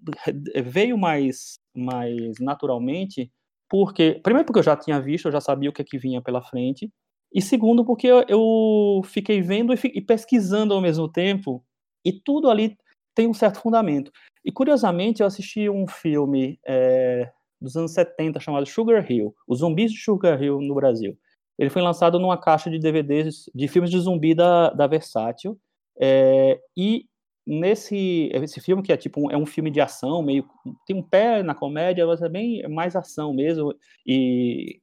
veio 0.63 0.97
mais, 0.97 1.59
mais 1.75 2.39
naturalmente, 2.39 3.31
porque 3.67 4.19
primeiro 4.23 4.45
porque 4.45 4.59
eu 4.59 4.63
já 4.63 4.75
tinha 4.75 5.01
visto, 5.01 5.25
eu 5.25 5.31
já 5.31 5.41
sabia 5.41 5.69
o 5.69 5.73
que, 5.73 5.81
é 5.81 5.85
que 5.85 5.97
vinha 5.97 6.21
pela 6.21 6.43
frente, 6.43 6.91
e 7.33 7.41
segundo 7.41 7.83
porque 7.83 8.07
eu, 8.07 9.01
fiquei 9.03 9.41
vendo 9.41 9.73
e 9.73 10.01
pesquisando 10.01 10.75
ao 10.75 10.81
mesmo 10.81 11.11
tempo, 11.11 11.65
e 12.05 12.13
tudo 12.13 12.49
ali 12.49 12.77
tem 13.15 13.27
um 13.27 13.33
certo 13.33 13.59
fundamento. 13.59 14.11
E 14.43 14.51
curiosamente, 14.51 15.21
eu 15.21 15.27
assisti 15.27 15.69
um 15.69 15.87
filme 15.87 16.59
é, 16.67 17.31
dos 17.59 17.75
anos 17.75 17.93
70 17.93 18.39
chamado 18.39 18.65
Sugar 18.65 19.09
Hill, 19.09 19.33
Os 19.47 19.59
Zumbis 19.59 19.91
de 19.91 19.99
Sugar 19.99 20.41
Hill 20.41 20.59
no 20.61 20.75
Brasil. 20.75 21.17
Ele 21.57 21.69
foi 21.69 21.81
lançado 21.81 22.19
numa 22.19 22.37
caixa 22.37 22.69
de 22.69 22.77
DVDs 22.77 23.49
de 23.55 23.67
filmes 23.67 23.89
de 23.89 23.97
zumbi 23.97 24.35
da, 24.35 24.69
da 24.71 24.85
Versátil. 24.85 25.57
É, 25.97 26.59
e 26.75 27.05
nesse 27.47 28.29
esse 28.33 28.59
filme, 28.59 28.83
que 28.83 28.91
é 28.91 28.97
tipo 28.97 29.21
um, 29.21 29.31
é 29.31 29.37
um 29.37 29.45
filme 29.45 29.71
de 29.71 29.79
ação, 29.79 30.21
meio 30.21 30.45
tem 30.85 30.95
um 30.95 31.01
pé 31.01 31.41
na 31.41 31.55
comédia, 31.55 32.05
mas 32.05 32.21
é 32.21 32.27
bem 32.27 32.67
mais 32.67 32.95
ação 32.95 33.33
mesmo, 33.33 33.73
e, 34.05 34.81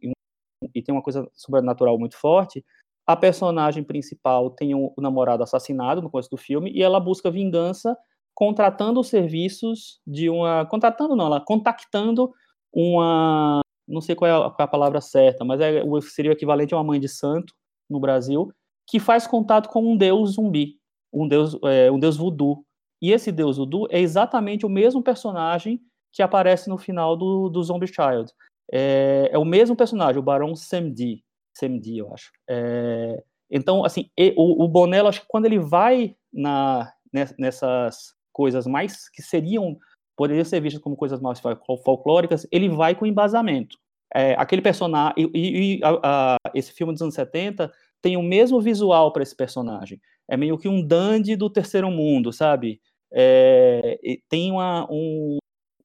e, 0.74 0.82
tem 0.82 0.94
uma 0.94 1.02
coisa 1.02 1.28
sobrenatural 1.34 1.98
muito 1.98 2.16
forte 2.16 2.64
a 3.06 3.16
personagem 3.16 3.82
principal 3.82 4.50
tem 4.50 4.74
o 4.74 4.86
um, 4.86 4.94
um 4.98 5.02
namorado 5.02 5.42
assassinado 5.42 6.00
no 6.00 6.10
começo 6.10 6.30
do 6.30 6.36
filme 6.36 6.70
e 6.72 6.82
ela 6.82 7.00
busca 7.00 7.30
vingança 7.30 7.96
contratando 8.34 9.00
os 9.00 9.08
serviços 9.08 10.00
de 10.06 10.28
uma. 10.30 10.66
Contratando 10.66 11.16
não, 11.16 11.26
ela 11.26 11.40
contactando 11.40 12.32
uma. 12.72 13.60
Não 13.86 14.00
sei 14.00 14.14
qual 14.14 14.30
é 14.30 14.34
a, 14.34 14.50
qual 14.50 14.56
é 14.60 14.62
a 14.62 14.68
palavra 14.68 15.00
certa, 15.00 15.44
mas 15.44 15.60
é, 15.60 15.82
seria 16.02 16.30
o 16.30 16.34
equivalente 16.34 16.72
a 16.72 16.76
uma 16.76 16.84
mãe 16.84 17.00
de 17.00 17.08
santo 17.08 17.52
no 17.90 18.00
Brasil, 18.00 18.50
que 18.86 18.98
faz 18.98 19.26
contato 19.26 19.68
com 19.68 19.84
um 19.84 19.96
deus 19.96 20.32
zumbi, 20.32 20.78
um 21.12 21.26
deus, 21.28 21.58
é, 21.64 21.90
um 21.90 21.98
deus 21.98 22.16
voodoo. 22.16 22.64
E 23.00 23.10
esse 23.10 23.32
deus 23.32 23.56
voodoo 23.56 23.86
é 23.90 24.00
exatamente 24.00 24.64
o 24.64 24.68
mesmo 24.68 25.02
personagem 25.02 25.80
que 26.12 26.22
aparece 26.22 26.68
no 26.68 26.78
final 26.78 27.16
do, 27.16 27.48
do 27.48 27.62
Zombie 27.62 27.88
Child. 27.88 28.32
É, 28.72 29.28
é 29.32 29.38
o 29.38 29.44
mesmo 29.44 29.76
personagem, 29.76 30.18
o 30.18 30.22
Barão 30.22 30.54
Samdi, 30.54 31.22
Samdi, 31.54 31.98
eu 31.98 32.12
acho. 32.14 32.30
É, 32.48 33.22
então, 33.50 33.84
assim, 33.84 34.08
o, 34.36 34.64
o 34.64 34.68
Bonello, 34.68 35.08
acho 35.08 35.20
que 35.22 35.28
quando 35.28 35.46
ele 35.46 35.58
vai 35.58 36.16
na, 36.32 36.90
nessas 37.38 38.14
coisas 38.32 38.66
mais 38.66 39.08
que 39.08 39.22
seriam 39.22 39.78
poderiam 40.16 40.44
ser 40.44 40.60
vistas 40.60 40.82
como 40.82 40.96
coisas 40.96 41.20
mais 41.20 41.40
folclóricas, 41.84 42.46
ele 42.52 42.68
vai 42.68 42.94
com 42.94 43.06
embasamento. 43.06 43.76
É, 44.14 44.34
aquele 44.34 44.60
personagem 44.60 45.30
e, 45.34 45.78
e 45.78 45.80
a, 45.82 45.98
a, 46.02 46.36
esse 46.54 46.70
filme 46.72 46.92
dos 46.92 47.00
anos 47.00 47.14
70 47.14 47.72
tem 48.02 48.16
o 48.16 48.22
mesmo 48.22 48.60
visual 48.60 49.12
para 49.12 49.22
esse 49.22 49.34
personagem. 49.34 50.00
É 50.28 50.36
meio 50.36 50.58
que 50.58 50.68
um 50.68 50.86
dandy 50.86 51.34
do 51.34 51.48
terceiro 51.48 51.90
mundo, 51.90 52.32
sabe? 52.32 52.80
É, 53.12 53.98
tem 54.28 54.50
uma, 54.50 54.86
um, 54.90 55.38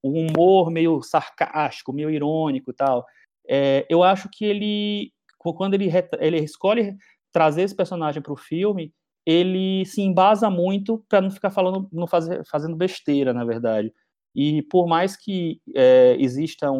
um, 0.03 0.27
humor 0.27 0.69
meio 0.69 1.01
sarcástico, 1.01 1.93
meio 1.93 2.09
irônico 2.09 2.71
e 2.71 2.73
tal. 2.73 3.05
É, 3.47 3.85
eu 3.89 4.03
acho 4.03 4.29
que 4.29 4.43
ele, 4.43 5.11
quando 5.37 5.73
ele, 5.73 5.89
ele 6.19 6.39
escolhe 6.39 6.95
trazer 7.31 7.63
esse 7.63 7.75
personagem 7.75 8.21
para 8.21 8.33
o 8.33 8.37
filme, 8.37 8.91
ele 9.27 9.83
se 9.85 10.01
embasa 10.01 10.49
muito 10.49 11.03
para 11.09 11.19
não 11.19 11.29
ficar 11.29 11.49
falando, 11.49 11.89
não 11.91 12.07
fazer, 12.07 12.45
fazendo 12.45 12.77
besteira, 12.77 13.33
na 13.33 13.43
verdade. 13.43 13.93
E 14.33 14.61
por 14.61 14.87
mais 14.87 15.17
que 15.17 15.61
é, 15.75 16.15
existam 16.17 16.71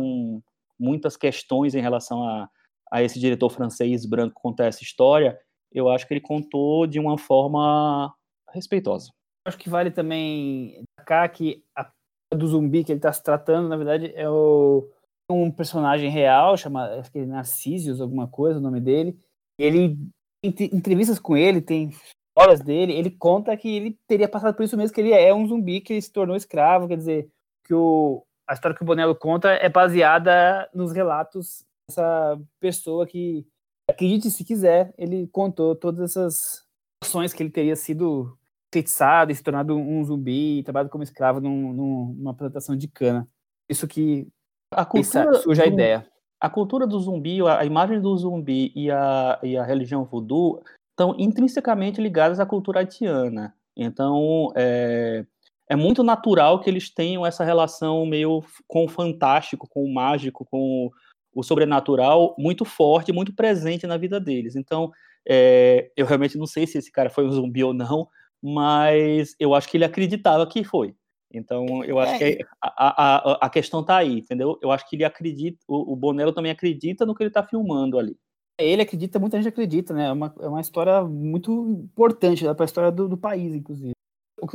muitas 0.79 1.17
questões 1.17 1.75
em 1.75 1.81
relação 1.81 2.23
a, 2.23 2.49
a 2.89 3.03
esse 3.03 3.19
diretor 3.19 3.49
francês 3.49 4.05
branco 4.05 4.39
contar 4.41 4.67
essa 4.67 4.81
história, 4.81 5.37
eu 5.73 5.89
acho 5.89 6.07
que 6.07 6.13
ele 6.13 6.21
contou 6.21 6.87
de 6.87 7.01
uma 7.01 7.17
forma 7.17 8.15
respeitosa. 8.53 9.11
acho 9.45 9.57
que 9.57 9.69
vale 9.69 9.91
também 9.91 10.83
destacar 10.97 11.29
que 11.33 11.61
a 11.75 11.91
do 12.33 12.47
zumbi 12.47 12.83
que 12.83 12.93
ele 12.93 12.99
está 12.99 13.11
se 13.11 13.23
tratando, 13.23 13.67
na 13.67 13.75
verdade, 13.75 14.13
é 14.15 14.29
o, 14.29 14.89
um 15.29 15.51
personagem 15.51 16.09
real, 16.09 16.55
chama 16.55 16.85
acho 16.99 17.11
que 17.11 17.19
é 17.19 17.25
Narcisius, 17.25 17.99
alguma 17.99 18.27
coisa, 18.27 18.59
o 18.59 18.61
nome 18.61 18.79
dele. 18.79 19.19
Ele 19.59 19.97
em 20.41 20.53
entrevistas 20.73 21.19
com 21.19 21.35
ele, 21.35 21.61
tem 21.61 21.91
histórias 22.37 22.61
dele, 22.61 22.93
ele 22.93 23.09
conta 23.09 23.57
que 23.57 23.67
ele 23.67 23.99
teria 24.07 24.29
passado 24.29 24.55
por 24.55 24.63
isso 24.63 24.77
mesmo, 24.77 24.93
que 24.93 25.01
ele 25.01 25.11
é 25.11 25.33
um 25.33 25.47
zumbi 25.47 25.81
que 25.81 25.99
se 25.99 26.11
tornou 26.11 26.35
escravo, 26.35 26.87
quer 26.87 26.97
dizer, 26.97 27.31
que 27.65 27.73
o, 27.73 28.23
a 28.47 28.53
história 28.53 28.77
que 28.77 28.83
o 28.83 28.85
Bonello 28.85 29.15
conta 29.15 29.49
é 29.49 29.67
baseada 29.67 30.69
nos 30.73 30.91
relatos 30.91 31.65
dessa 31.89 32.39
pessoa 32.59 33.07
que, 33.07 33.45
acredite 33.89 34.29
se 34.29 34.43
quiser, 34.43 34.93
ele 34.97 35.27
contou 35.27 35.75
todas 35.75 36.11
essas 36.11 36.63
ações 37.03 37.33
que 37.33 37.41
ele 37.41 37.49
teria 37.49 37.75
sido 37.75 38.37
enfeitiçado 38.69 39.31
e 39.31 39.35
se 39.35 39.41
tornado 39.41 39.75
um 39.75 40.03
zumbi 40.03 40.59
e 40.59 40.63
trabalhado 40.63 40.89
como 40.89 41.03
escravo 41.03 41.39
num, 41.39 41.73
num, 41.73 42.13
numa 42.17 42.33
plantação 42.33 42.75
de 42.75 42.87
cana. 42.87 43.27
Isso 43.69 43.87
que 43.87 44.27
a 44.71 44.85
cultura 44.85 45.33
surge 45.35 45.61
a 45.61 45.65
ideia. 45.65 46.07
A 46.39 46.49
cultura 46.49 46.85
do 46.85 46.99
zumbi, 46.99 47.41
a 47.41 47.65
imagem 47.65 47.99
do 47.99 48.15
zumbi 48.15 48.71
e 48.75 48.91
a, 48.91 49.39
e 49.41 49.57
a 49.57 49.63
religião 49.63 50.05
voodoo 50.05 50.61
estão 50.97 51.15
intrinsecamente 51.19 52.01
ligadas 52.01 52.39
à 52.39 52.45
cultura 52.45 52.79
haitiana. 52.79 53.53
Então, 53.75 54.51
é, 54.55 55.23
é 55.69 55.75
muito 55.75 56.03
natural 56.03 56.59
que 56.59 56.67
eles 56.67 56.91
tenham 56.91 57.23
essa 57.23 57.43
relação 57.45 58.03
meio 58.07 58.43
com 58.67 58.85
o 58.85 58.89
fantástico, 58.89 59.67
com 59.69 59.83
o 59.83 59.93
mágico, 59.93 60.43
com 60.43 60.89
o 61.35 61.43
sobrenatural 61.43 62.35
muito 62.39 62.65
forte, 62.65 63.13
muito 63.13 63.35
presente 63.35 63.85
na 63.85 63.95
vida 63.95 64.19
deles. 64.19 64.55
Então, 64.55 64.91
é, 65.29 65.91
eu 65.95 66.07
realmente 66.07 66.35
não 66.35 66.47
sei 66.47 66.65
se 66.65 66.79
esse 66.79 66.91
cara 66.91 67.11
foi 67.11 67.27
um 67.27 67.31
zumbi 67.31 67.63
ou 67.63 67.75
não, 67.75 68.07
mas 68.41 69.35
eu 69.39 69.53
acho 69.53 69.69
que 69.69 69.77
ele 69.77 69.85
acreditava 69.85 70.47
que 70.47 70.63
foi. 70.63 70.95
Então, 71.31 71.83
eu 71.83 71.99
acho 71.99 72.13
é. 72.13 72.17
que 72.17 72.45
a, 72.59 73.03
a, 73.03 73.45
a 73.45 73.49
questão 73.49 73.81
está 73.81 73.97
aí, 73.97 74.19
entendeu? 74.19 74.57
Eu 74.63 74.71
acho 74.71 74.89
que 74.89 74.95
ele 74.95 75.03
acredita, 75.03 75.59
o, 75.67 75.93
o 75.93 75.95
Bonello 75.95 76.33
também 76.33 76.51
acredita 76.51 77.05
no 77.05 77.13
que 77.13 77.21
ele 77.21 77.29
está 77.29 77.43
filmando 77.43 77.99
ali. 77.99 78.17
Ele 78.59 78.81
acredita, 78.81 79.19
muita 79.19 79.37
gente 79.37 79.49
acredita, 79.49 79.93
né? 79.93 80.07
É 80.07 80.11
uma, 80.11 80.33
é 80.39 80.47
uma 80.47 80.61
história 80.61 81.03
muito 81.03 81.51
importante 81.69 82.43
para 82.43 82.63
a 82.63 82.65
história 82.65 82.91
do, 82.91 83.07
do, 83.07 83.17
país, 83.17 83.53
inclusive. 83.53 83.91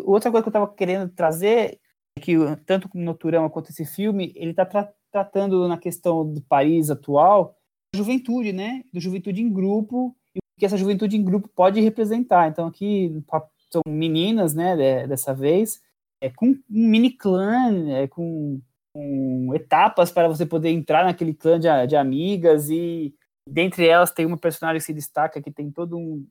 Outra 0.04 0.30
coisa 0.30 0.42
que 0.42 0.48
eu 0.48 0.50
estava 0.50 0.74
querendo 0.74 1.08
trazer 1.10 1.78
é 2.18 2.20
que, 2.20 2.34
tanto 2.66 2.88
no 2.94 3.14
Turama 3.14 3.50
quanto 3.50 3.70
esse 3.70 3.84
filme, 3.84 4.32
ele 4.34 4.50
está 4.50 4.66
tra 4.66 4.92
tratando 5.12 5.68
na 5.68 5.76
questão 5.76 6.26
do 6.26 6.40
país 6.40 6.90
atual, 6.90 7.54
juventude, 7.94 8.50
né? 8.50 8.82
Do 8.92 8.98
juventude 8.98 9.42
em 9.42 9.52
grupo, 9.52 10.16
e 10.34 10.38
o 10.38 10.42
que 10.58 10.64
essa 10.64 10.78
juventude 10.78 11.18
em 11.18 11.22
grupo 11.22 11.48
pode 11.54 11.80
representar. 11.80 12.48
Então, 12.48 12.66
aqui 12.66 13.22
são 13.70 13.82
meninas, 13.86 14.54
né, 14.54 15.06
dessa 15.06 15.34
vez, 15.34 15.82
é, 16.22 16.30
com 16.30 16.46
um 16.46 16.62
mini 16.68 17.10
clã, 17.10 17.90
é, 17.90 18.06
com, 18.06 18.60
com, 18.94 19.52
etapas 19.54 20.10
para 20.10 20.28
você 20.28 20.46
poder 20.46 20.70
entrar 20.70 21.04
naquele 21.04 21.34
clã 21.34 21.58
de, 21.58 21.68
de, 21.88 21.96
amigas 21.96 22.70
e 22.70 23.14
dentre 23.48 23.86
elas 23.86 24.10
tem 24.10 24.26
uma 24.26 24.38
personagem 24.38 24.78
que 24.78 24.86
se 24.86 24.94
destaca 24.94 25.42
que 25.42 25.50
tem 25.50 25.70
todo 25.70 25.96
um 25.96 26.26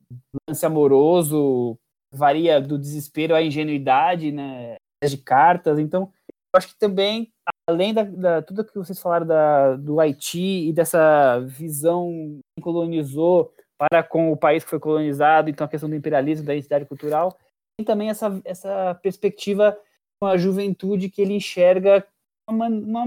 lance 0.47 0.66
amoroso, 0.66 1.78
varia 2.14 2.59
do 2.62 2.78
desespero 2.78 3.36
à 3.36 3.41
ingenuidade, 3.41 4.32
né, 4.32 4.76
de 5.03 5.18
cartas. 5.18 5.80
Então, 5.80 6.12
eu 6.53 6.57
acho 6.57 6.68
que 6.70 6.80
também 6.80 7.32
além 7.68 7.93
da, 7.93 8.03
da 8.03 8.41
tudo 8.41 8.66
que 8.66 8.78
vocês 8.78 8.99
falaram 8.99 9.26
da, 9.26 9.76
do 9.76 9.99
Haiti 9.99 10.68
e 10.68 10.74
dessa 10.74 11.39
visão 11.39 12.39
que 12.55 12.62
colonizou 12.62 13.53
para 13.78 14.03
com 14.03 14.32
o 14.32 14.38
país 14.38 14.64
que 14.64 14.70
foi 14.70 14.80
colonizado, 14.80 15.49
então 15.49 15.66
a 15.66 15.70
questão 15.70 15.89
do 15.89 15.95
imperialismo, 15.95 16.45
da 16.45 16.53
identidade 16.53 16.86
cultural, 16.86 17.36
tem 17.78 17.86
também 17.86 18.09
essa, 18.09 18.39
essa 18.45 18.93
perspectiva 19.01 19.78
com 20.20 20.28
a 20.28 20.38
juventude 20.38 21.09
que 21.09 21.22
ele 21.22 21.34
enxerga 21.34 22.05
uma, 22.47 22.68
uma, 22.68 23.05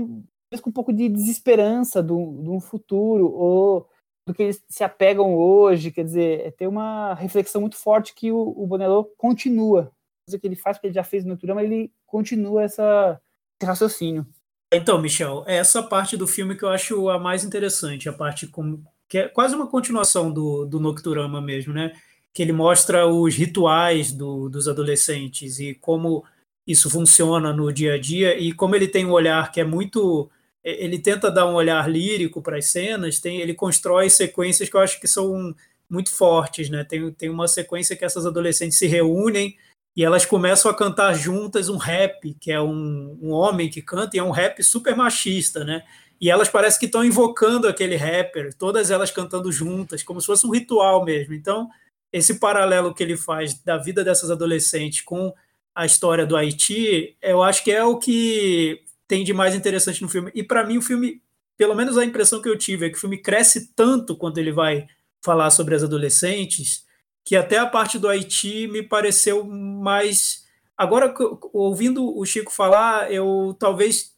com 0.61 0.71
um 0.71 0.73
pouco 0.73 0.93
de 0.93 1.09
desesperança 1.09 2.03
de 2.03 2.13
um 2.13 2.61
futuro, 2.61 3.33
ou 3.33 3.89
do 4.27 4.33
que 4.33 4.43
eles 4.43 4.62
se 4.68 4.83
apegam 4.83 5.35
hoje, 5.37 5.91
quer 5.91 6.05
dizer, 6.05 6.41
é 6.47 6.51
ter 6.51 6.66
uma 6.66 7.14
reflexão 7.14 7.61
muito 7.61 7.77
forte 7.77 8.14
que 8.14 8.33
o, 8.33 8.55
o 8.57 8.66
Bonello 8.66 9.05
continua. 9.16 9.93
O 10.29 10.39
que 10.39 10.47
ele 10.47 10.57
faz, 10.57 10.77
porque 10.77 10.87
ele 10.87 10.95
já 10.95 11.05
fez 11.05 11.25
no 11.25 11.37
Turama, 11.37 11.62
ele 11.62 11.93
continua 12.07 12.62
essa, 12.62 13.20
esse 13.61 13.68
raciocínio. 13.68 14.27
Então, 14.72 15.01
Michel, 15.01 15.45
é 15.47 15.57
essa 15.57 15.83
parte 15.83 16.16
do 16.16 16.27
filme 16.27 16.57
que 16.57 16.64
eu 16.64 16.70
acho 16.70 17.09
a 17.09 17.18
mais 17.18 17.45
interessante, 17.45 18.09
a 18.09 18.12
parte 18.12 18.47
com, 18.47 18.83
que 19.09 19.18
é 19.18 19.29
quase 19.29 19.55
uma 19.55 19.66
continuação 19.66 20.33
do, 20.33 20.64
do 20.64 20.81
Nocturama 20.81 21.41
mesmo, 21.41 21.75
né? 21.75 21.93
Que 22.33 22.43
ele 22.43 22.53
mostra 22.53 23.07
os 23.07 23.35
rituais 23.35 24.11
do, 24.11 24.49
dos 24.49 24.66
adolescentes 24.66 25.61
e 25.61 25.75
como 25.75 26.25
isso 26.66 26.91
funciona 26.91 27.53
no 27.53 27.72
dia 27.72 27.95
a 27.95 27.99
dia 27.99 28.39
e 28.39 28.53
como 28.53 28.75
ele 28.75 28.89
tem 28.89 29.05
um 29.05 29.12
olhar 29.12 29.53
que 29.53 29.61
é 29.61 29.64
muito 29.64 30.31
ele 30.65 30.99
tenta 30.99 31.31
dar 31.31 31.47
um 31.47 31.55
olhar 31.55 31.89
lírico 31.89 32.41
para 32.41 32.57
as 32.57 32.67
cenas, 32.67 33.19
tem, 33.21 33.41
ele 33.41 33.55
constrói 33.55 34.09
sequências 34.09 34.69
que 34.69 34.77
eu 34.77 34.81
acho 34.81 35.01
que 35.01 35.07
são 35.07 35.55
muito 35.89 36.11
fortes, 36.11 36.71
né? 36.71 36.85
Tem, 36.85 37.11
tem 37.12 37.29
uma 37.29 37.47
sequência 37.47 37.95
que 37.95 38.05
essas 38.05 38.25
adolescentes 38.25 38.79
se 38.79 38.87
reúnem 38.87 39.57
e 39.97 40.05
elas 40.05 40.25
começam 40.25 40.71
a 40.71 40.75
cantar 40.75 41.12
juntas 41.15 41.69
um 41.69 41.77
rap, 41.77 42.35
que 42.41 42.51
é 42.51 42.61
um, 42.61 43.19
um 43.23 43.31
homem 43.31 43.69
que 43.69 43.83
canta, 43.83 44.17
e 44.17 44.19
é 44.19 44.23
um 44.23 44.31
rap 44.31 44.62
super 44.62 44.97
machista, 44.97 45.65
né? 45.65 45.85
e 46.21 46.31
elas 46.31 46.49
parecem 46.49 46.81
que 46.81 46.87
estão 46.87 47.05
invocando 47.05 47.69
aquele 47.69 47.97
rapper, 47.97 48.55
todas 48.55 48.91
elas 48.91 49.11
cantando 49.11 49.51
juntas, 49.51 50.03
como 50.03 50.21
se 50.21 50.27
fosse 50.27 50.47
um 50.47 50.51
ritual 50.51 51.05
mesmo. 51.05 51.35
Então, 51.35 51.69
esse 52.12 52.39
paralelo 52.39 52.95
que 52.95 53.03
ele 53.03 53.17
faz 53.17 53.55
da 53.62 53.77
vida 53.77 54.05
dessas 54.05 54.31
adolescentes 54.31 55.01
com 55.03 55.35
a 55.75 55.85
história 55.85 56.25
do 56.25 56.37
Haiti, 56.37 57.17
eu 57.21 57.43
acho 57.43 57.65
que 57.65 57.73
é 57.73 57.85
o 57.85 57.99
que 57.99 58.84
tem 59.07 59.25
de 59.25 59.33
mais 59.33 59.55
interessante 59.55 60.03
no 60.03 60.09
filme. 60.09 60.31
E 60.35 60.43
para 60.43 60.65
mim, 60.65 60.79
o 60.79 60.83
filme, 60.83 61.23
pelo 61.57 61.75
menos 61.75 61.97
a 61.99 62.05
impressão 62.05 62.41
que 62.41 62.49
eu 62.49 62.59
tive, 62.59 62.87
é 62.87 62.91
que 62.91 62.97
o 62.97 63.01
filme 63.01 63.19
cresce 63.19 63.73
tanto 63.75 64.17
quando 64.17 64.39
ele 64.39 64.53
vai 64.53 64.87
falar 65.23 65.51
sobre 65.51 65.75
as 65.75 65.83
adolescentes, 65.83 66.85
que 67.25 67.37
até 67.37 67.59
a 67.59 67.67
parte 67.67 67.99
do 67.99 68.09
Haiti 68.09 68.67
me 68.67 68.83
pareceu 68.83 69.45
mais. 69.45 70.45
Agora, 70.77 71.15
ouvindo 71.53 72.17
o 72.17 72.25
Chico 72.27 72.53
falar, 72.53 73.11
eu 73.11 73.57
talvez 73.59 74.13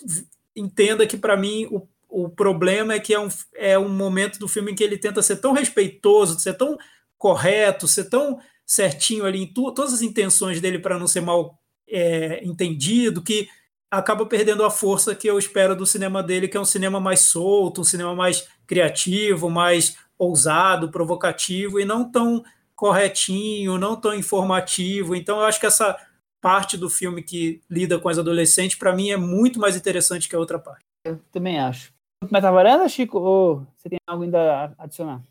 entenda 0.54 1.06
que, 1.06 1.16
para 1.16 1.36
mim, 1.36 1.66
o, 1.70 1.86
o 2.08 2.28
problema 2.28 2.94
é 2.94 3.00
que 3.00 3.14
é 3.14 3.20
um, 3.20 3.28
é 3.54 3.78
um 3.78 3.88
momento 3.88 4.38
do 4.38 4.48
filme 4.48 4.72
em 4.72 4.74
que 4.74 4.82
ele 4.82 4.98
tenta 4.98 5.22
ser 5.22 5.36
tão 5.36 5.52
respeitoso, 5.52 6.40
ser 6.40 6.54
tão 6.54 6.76
correto, 7.18 7.86
ser 7.86 8.08
tão 8.08 8.38
certinho 8.64 9.24
ali 9.24 9.42
em 9.42 9.46
tu, 9.46 9.72
todas 9.72 9.94
as 9.94 10.02
intenções 10.02 10.60
dele 10.60 10.78
para 10.78 10.98
não 10.98 11.06
ser 11.06 11.20
mal 11.20 11.56
é, 11.88 12.44
entendido, 12.44 13.22
que 13.22 13.48
acaba 13.90 14.26
perdendo 14.26 14.64
a 14.64 14.70
força 14.70 15.14
que 15.14 15.28
eu 15.28 15.38
espero 15.38 15.76
do 15.76 15.86
cinema 15.86 16.22
dele, 16.22 16.48
que 16.48 16.56
é 16.56 16.60
um 16.60 16.64
cinema 16.64 17.00
mais 17.00 17.20
solto, 17.20 17.80
um 17.80 17.84
cinema 17.84 18.14
mais 18.14 18.48
criativo, 18.66 19.48
mais 19.48 19.96
ousado, 20.18 20.90
provocativo 20.90 21.78
e 21.78 21.84
não 21.84 22.10
tão 22.10 22.44
corretinho, 22.74 23.78
não 23.78 23.96
tão 23.96 24.14
informativo. 24.14 25.14
Então 25.14 25.38
eu 25.38 25.44
acho 25.44 25.60
que 25.60 25.66
essa 25.66 25.96
parte 26.40 26.76
do 26.76 26.90
filme 26.90 27.22
que 27.22 27.60
lida 27.68 27.98
com 27.98 28.08
as 28.08 28.18
adolescentes, 28.18 28.76
para 28.76 28.94
mim, 28.94 29.10
é 29.10 29.16
muito 29.16 29.58
mais 29.58 29.76
interessante 29.76 30.28
que 30.28 30.36
a 30.36 30.38
outra 30.38 30.58
parte. 30.58 30.84
Eu 31.04 31.18
também 31.32 31.58
acho. 31.58 31.92
Mas 32.30 32.44
a 32.44 32.50
varanda, 32.50 32.88
Chico, 32.88 33.18
ou 33.18 33.66
você 33.76 33.88
tem 33.88 33.98
algo 34.06 34.24
ainda 34.24 34.74
a 34.78 34.84
adicionar? 34.84 35.22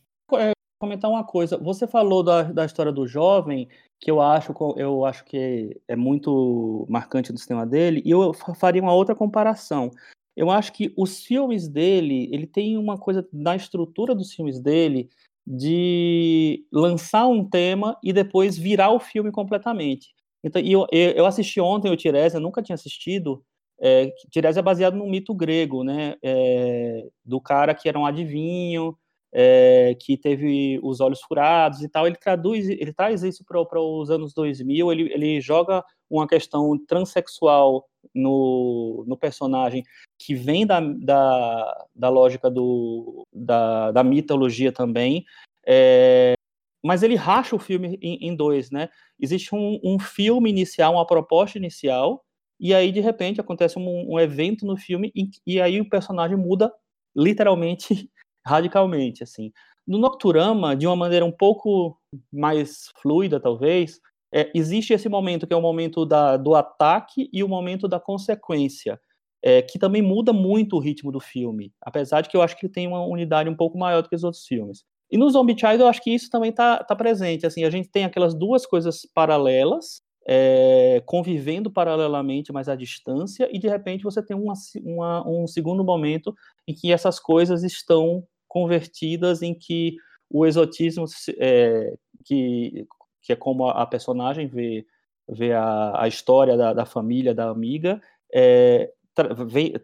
Comentar 0.80 1.10
uma 1.10 1.24
coisa. 1.24 1.58
Você 1.58 1.88
falou 1.88 2.22
da, 2.22 2.44
da 2.44 2.66
história 2.66 2.92
do 2.92 3.08
jovem, 3.08 3.68
que 4.00 4.12
eu 4.12 4.22
acho, 4.22 4.54
eu 4.78 5.06
acho 5.06 5.24
que 5.26 5.80
é 5.88 5.96
muito 5.96 6.86
marcante 6.90 7.32
do 7.32 7.38
sistema 7.40 7.66
dele, 7.66 8.02
e 8.06 8.12
eu 8.12 8.34
faria 8.34 8.82
uma 8.82 8.94
outra 8.94 9.16
comparação. 9.16 9.90
Eu 10.36 10.52
acho 10.52 10.74
que 10.74 10.94
os 10.98 11.24
filmes 11.24 11.68
dele, 11.68 12.30
ele 12.32 12.46
tem 12.46 12.78
uma 12.78 12.98
coisa 12.98 13.28
na 13.32 13.56
estrutura 13.56 14.14
dos 14.14 14.34
filmes 14.34 14.60
dele 14.60 15.10
de 15.48 16.66
lançar 16.72 17.28
um 17.28 17.48
tema 17.48 17.98
e 18.04 18.12
depois 18.12 18.58
virar 18.58 18.92
o 18.92 19.00
filme 19.00 19.32
completamente. 19.32 20.14
Então, 20.44 20.62
eu, 20.62 20.86
eu 20.92 21.26
assisti 21.26 21.62
ontem 21.62 21.92
o 21.92 21.98
Tiresias, 21.98 22.42
nunca 22.42 22.62
tinha 22.62 22.76
assistido. 22.76 23.44
É, 23.80 24.14
é 24.36 24.62
baseado 24.62 24.96
num 24.96 25.10
mito 25.10 25.34
grego, 25.34 25.84
né? 25.84 26.16
É, 26.24 27.08
do 27.24 27.40
cara 27.42 27.74
que 27.74 27.90
era 27.90 27.98
um 27.98 28.06
adivinho, 28.06 28.98
é, 29.38 29.94
que 30.00 30.16
teve 30.18 30.80
os 30.82 31.02
olhos 31.02 31.22
furados 31.22 31.82
e 31.82 31.90
tal. 31.90 32.08
Ele 32.08 32.16
traduz, 32.16 32.70
ele 32.70 32.94
traz 32.94 33.22
isso 33.22 33.44
para 33.44 33.82
os 33.82 34.10
anos 34.10 34.34
2000. 34.34 34.90
Ele, 34.94 35.14
ele 35.14 35.42
joga 35.42 35.84
uma 36.10 36.26
questão 36.26 36.78
transexual 36.88 37.86
no, 38.14 39.04
no 39.06 39.18
personagem 39.18 39.84
que 40.18 40.34
vem 40.34 40.66
da, 40.66 40.80
da, 40.80 41.86
da 41.94 42.08
lógica 42.08 42.50
do, 42.50 43.28
da, 43.34 43.92
da 43.92 44.04
mitologia 44.06 44.72
também. 44.72 45.26
É, 45.68 46.34
mas 46.82 47.04
ele 47.04 47.16
racha 47.16 47.58
o 47.58 47.60
filme 47.60 48.00
em, 48.02 48.30
em 48.30 48.36
dois, 48.36 48.72
né? 48.72 48.88
Existe 49.20 49.54
um, 49.54 49.82
um, 49.84 50.00
filme 50.00 50.50
inicial, 50.50 50.94
uma 50.94 51.06
proposta 51.06 51.58
inicial, 51.58 52.24
e 52.58 52.74
aí 52.74 52.90
de 52.90 53.02
repente 53.02 53.42
acontece 53.42 53.78
um, 53.78 54.14
um 54.14 54.18
evento 54.18 54.66
no 54.66 54.78
filme 54.78 55.12
e, 55.14 55.30
e, 55.46 55.60
aí 55.60 55.82
o 55.82 55.90
personagem 55.90 56.38
muda 56.38 56.72
literalmente, 57.16 58.10
radicalmente, 58.46 59.24
assim. 59.24 59.52
No 59.88 59.98
Nocturama, 59.98 60.76
de 60.76 60.88
uma 60.88 60.96
maneira 60.96 61.26
um 61.26 61.32
pouco 61.32 61.98
mais 62.32 62.92
fluida, 63.02 63.40
talvez, 63.40 64.00
é, 64.34 64.52
existe 64.54 64.94
esse 64.94 65.08
momento 65.08 65.48
que 65.48 65.54
é 65.54 65.58
o 65.58 65.62
momento 65.62 66.06
da, 66.06 66.38
do 66.38 66.56
ataque 66.56 67.30
e 67.32 67.44
o 67.44 67.48
momento 67.48 67.88
da 67.88 68.00
consequência, 68.00 69.00
é, 69.44 69.62
que 69.62 69.78
também 69.78 70.02
muda 70.02 70.34
muito 70.34 70.76
o 70.76 70.80
ritmo 70.80 71.12
do 71.12 71.20
filme, 71.20 71.72
apesar 71.82 72.22
de 72.22 72.30
que 72.30 72.36
eu 72.36 72.42
acho 72.42 72.58
que 72.58 72.66
ele 72.66 72.74
tem 72.74 72.88
uma 72.88 73.06
unidade 73.06 73.50
um 73.50 73.56
pouco 73.56 73.78
maior 73.78 74.02
do 74.02 74.10
que 74.10 74.16
os 74.16 74.24
outros 74.24 74.46
filmes. 74.46 74.84
E 75.12 75.18
no 75.18 75.30
Zombie 75.30 75.58
Child 75.58 75.82
eu 75.82 75.88
acho 75.88 76.02
que 76.02 76.10
isso 76.10 76.30
também 76.30 76.50
está 76.50 76.84
tá 76.84 76.96
presente, 76.96 77.46
assim, 77.46 77.64
a 77.64 77.70
gente 77.70 77.90
tem 77.90 78.06
aquelas 78.06 78.34
duas 78.34 78.66
coisas 78.66 79.08
paralelas, 79.14 80.02
é, 80.28 81.04
convivendo 81.06 81.72
paralelamente, 81.72 82.52
mas 82.52 82.68
à 82.68 82.76
distância, 82.76 83.48
e 83.54 83.60
de 83.60 83.70
repente 83.70 84.04
você 84.04 84.24
tem 84.24 84.36
uma, 84.36 84.54
uma, 84.84 85.30
um 85.30 85.46
segundo 85.46 85.84
momento 85.84 86.36
em 86.68 86.74
que 86.74 86.92
essas 86.92 87.20
coisas 87.20 87.64
estão 87.64 88.26
convertidas, 88.56 89.42
em 89.42 89.54
que 89.54 89.98
o 90.30 90.46
exotismo, 90.46 91.04
é, 91.38 91.94
que, 92.24 92.88
que 93.22 93.34
é 93.34 93.36
como 93.36 93.68
a 93.68 93.86
personagem 93.86 94.48
vê, 94.48 94.86
vê 95.28 95.52
a, 95.52 96.04
a 96.04 96.08
história 96.08 96.56
da, 96.56 96.72
da 96.72 96.86
família, 96.86 97.36
da 97.36 97.50
amiga, 97.50 98.00
é, 98.34 98.90
tra, 99.14 99.36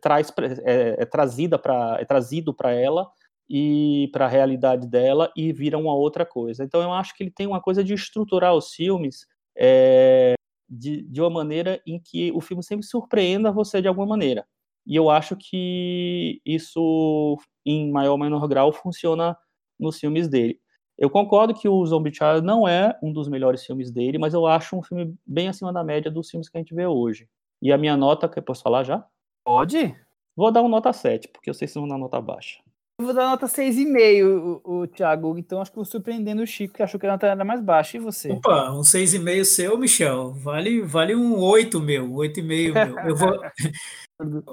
traz, 0.01 0.33
é, 0.63 0.95
é 0.99 1.05
trazida 1.05 1.59
para 1.59 1.97
é 1.99 2.05
trazido 2.05 2.53
para 2.53 2.71
ela 2.71 3.09
e 3.49 4.09
para 4.13 4.23
a 4.23 4.29
realidade 4.29 4.87
dela 4.87 5.29
e 5.35 5.51
vira 5.51 5.77
uma 5.77 5.93
outra 5.93 6.25
coisa. 6.25 6.63
Então 6.63 6.81
eu 6.81 6.93
acho 6.93 7.13
que 7.13 7.23
ele 7.23 7.31
tem 7.31 7.47
uma 7.47 7.59
coisa 7.59 7.83
de 7.83 7.93
estruturar 7.93 8.55
os 8.55 8.73
filmes 8.73 9.27
é, 9.57 10.33
de, 10.69 11.01
de 11.01 11.19
uma 11.19 11.29
maneira 11.29 11.81
em 11.85 11.99
que 11.99 12.31
o 12.31 12.39
filme 12.39 12.63
sempre 12.63 12.85
surpreenda 12.85 13.51
você 13.51 13.81
de 13.81 13.89
alguma 13.89 14.07
maneira. 14.07 14.45
E 14.87 14.95
eu 14.95 15.09
acho 15.09 15.35
que 15.35 16.41
isso, 16.45 17.37
em 17.65 17.91
maior 17.91 18.13
ou 18.13 18.17
menor 18.17 18.47
grau, 18.47 18.71
funciona 18.71 19.37
nos 19.79 19.99
filmes 19.99 20.27
dele. 20.27 20.59
Eu 20.97 21.09
concordo 21.09 21.53
que 21.53 21.67
o 21.67 21.85
Zombie 21.85 22.13
Child 22.13 22.41
não 22.41 22.67
é 22.67 22.97
um 23.01 23.11
dos 23.11 23.27
melhores 23.27 23.65
filmes 23.65 23.91
dele, 23.91 24.17
mas 24.17 24.33
eu 24.33 24.45
acho 24.45 24.77
um 24.77 24.83
filme 24.83 25.15
bem 25.25 25.47
acima 25.47 25.73
da 25.73 25.83
média 25.83 26.11
dos 26.11 26.29
filmes 26.29 26.47
que 26.47 26.57
a 26.57 26.59
gente 26.59 26.75
vê 26.75 26.85
hoje. 26.85 27.27
E 27.61 27.71
a 27.71 27.77
minha 27.77 27.97
nota, 27.97 28.29
que 28.29 28.37
eu 28.37 28.43
posso 28.43 28.61
falar 28.61 28.83
já? 28.83 29.03
Pode. 29.43 29.95
Vou 30.35 30.51
dar 30.51 30.61
uma 30.61 30.69
nota 30.69 30.93
7, 30.93 31.27
porque 31.27 31.49
eu 31.49 31.53
sei 31.53 31.67
se 31.67 31.79
vão 31.79 31.87
dar 31.87 31.97
nota 31.97 32.21
baixa. 32.21 32.59
Eu 32.99 33.05
vou 33.05 33.15
dar 33.15 33.31
nota 33.31 33.47
6,5, 33.47 34.61
o, 34.63 34.81
o 34.81 34.87
Thiago. 34.87 35.35
Então 35.39 35.59
acho 35.59 35.71
que 35.71 35.75
vou 35.75 35.85
surpreendendo 35.85 36.43
o 36.43 36.47
Chico, 36.47 36.75
que 36.75 36.83
achou 36.83 36.99
que 36.99 37.07
a 37.07 37.11
nota 37.11 37.25
era 37.25 37.43
mais 37.43 37.59
baixa. 37.59 37.97
E 37.97 37.99
você? 37.99 38.31
Opa, 38.31 38.71
um 38.71 38.81
6,5 38.81 39.43
seu, 39.43 39.77
Michel. 39.77 40.33
Vale, 40.33 40.81
vale 40.81 41.15
um 41.15 41.39
8 41.39 41.79
meu, 41.79 42.07
8,5 42.11 42.43
meu. 42.43 42.99
Eu 42.99 43.15
vou... 43.15 43.39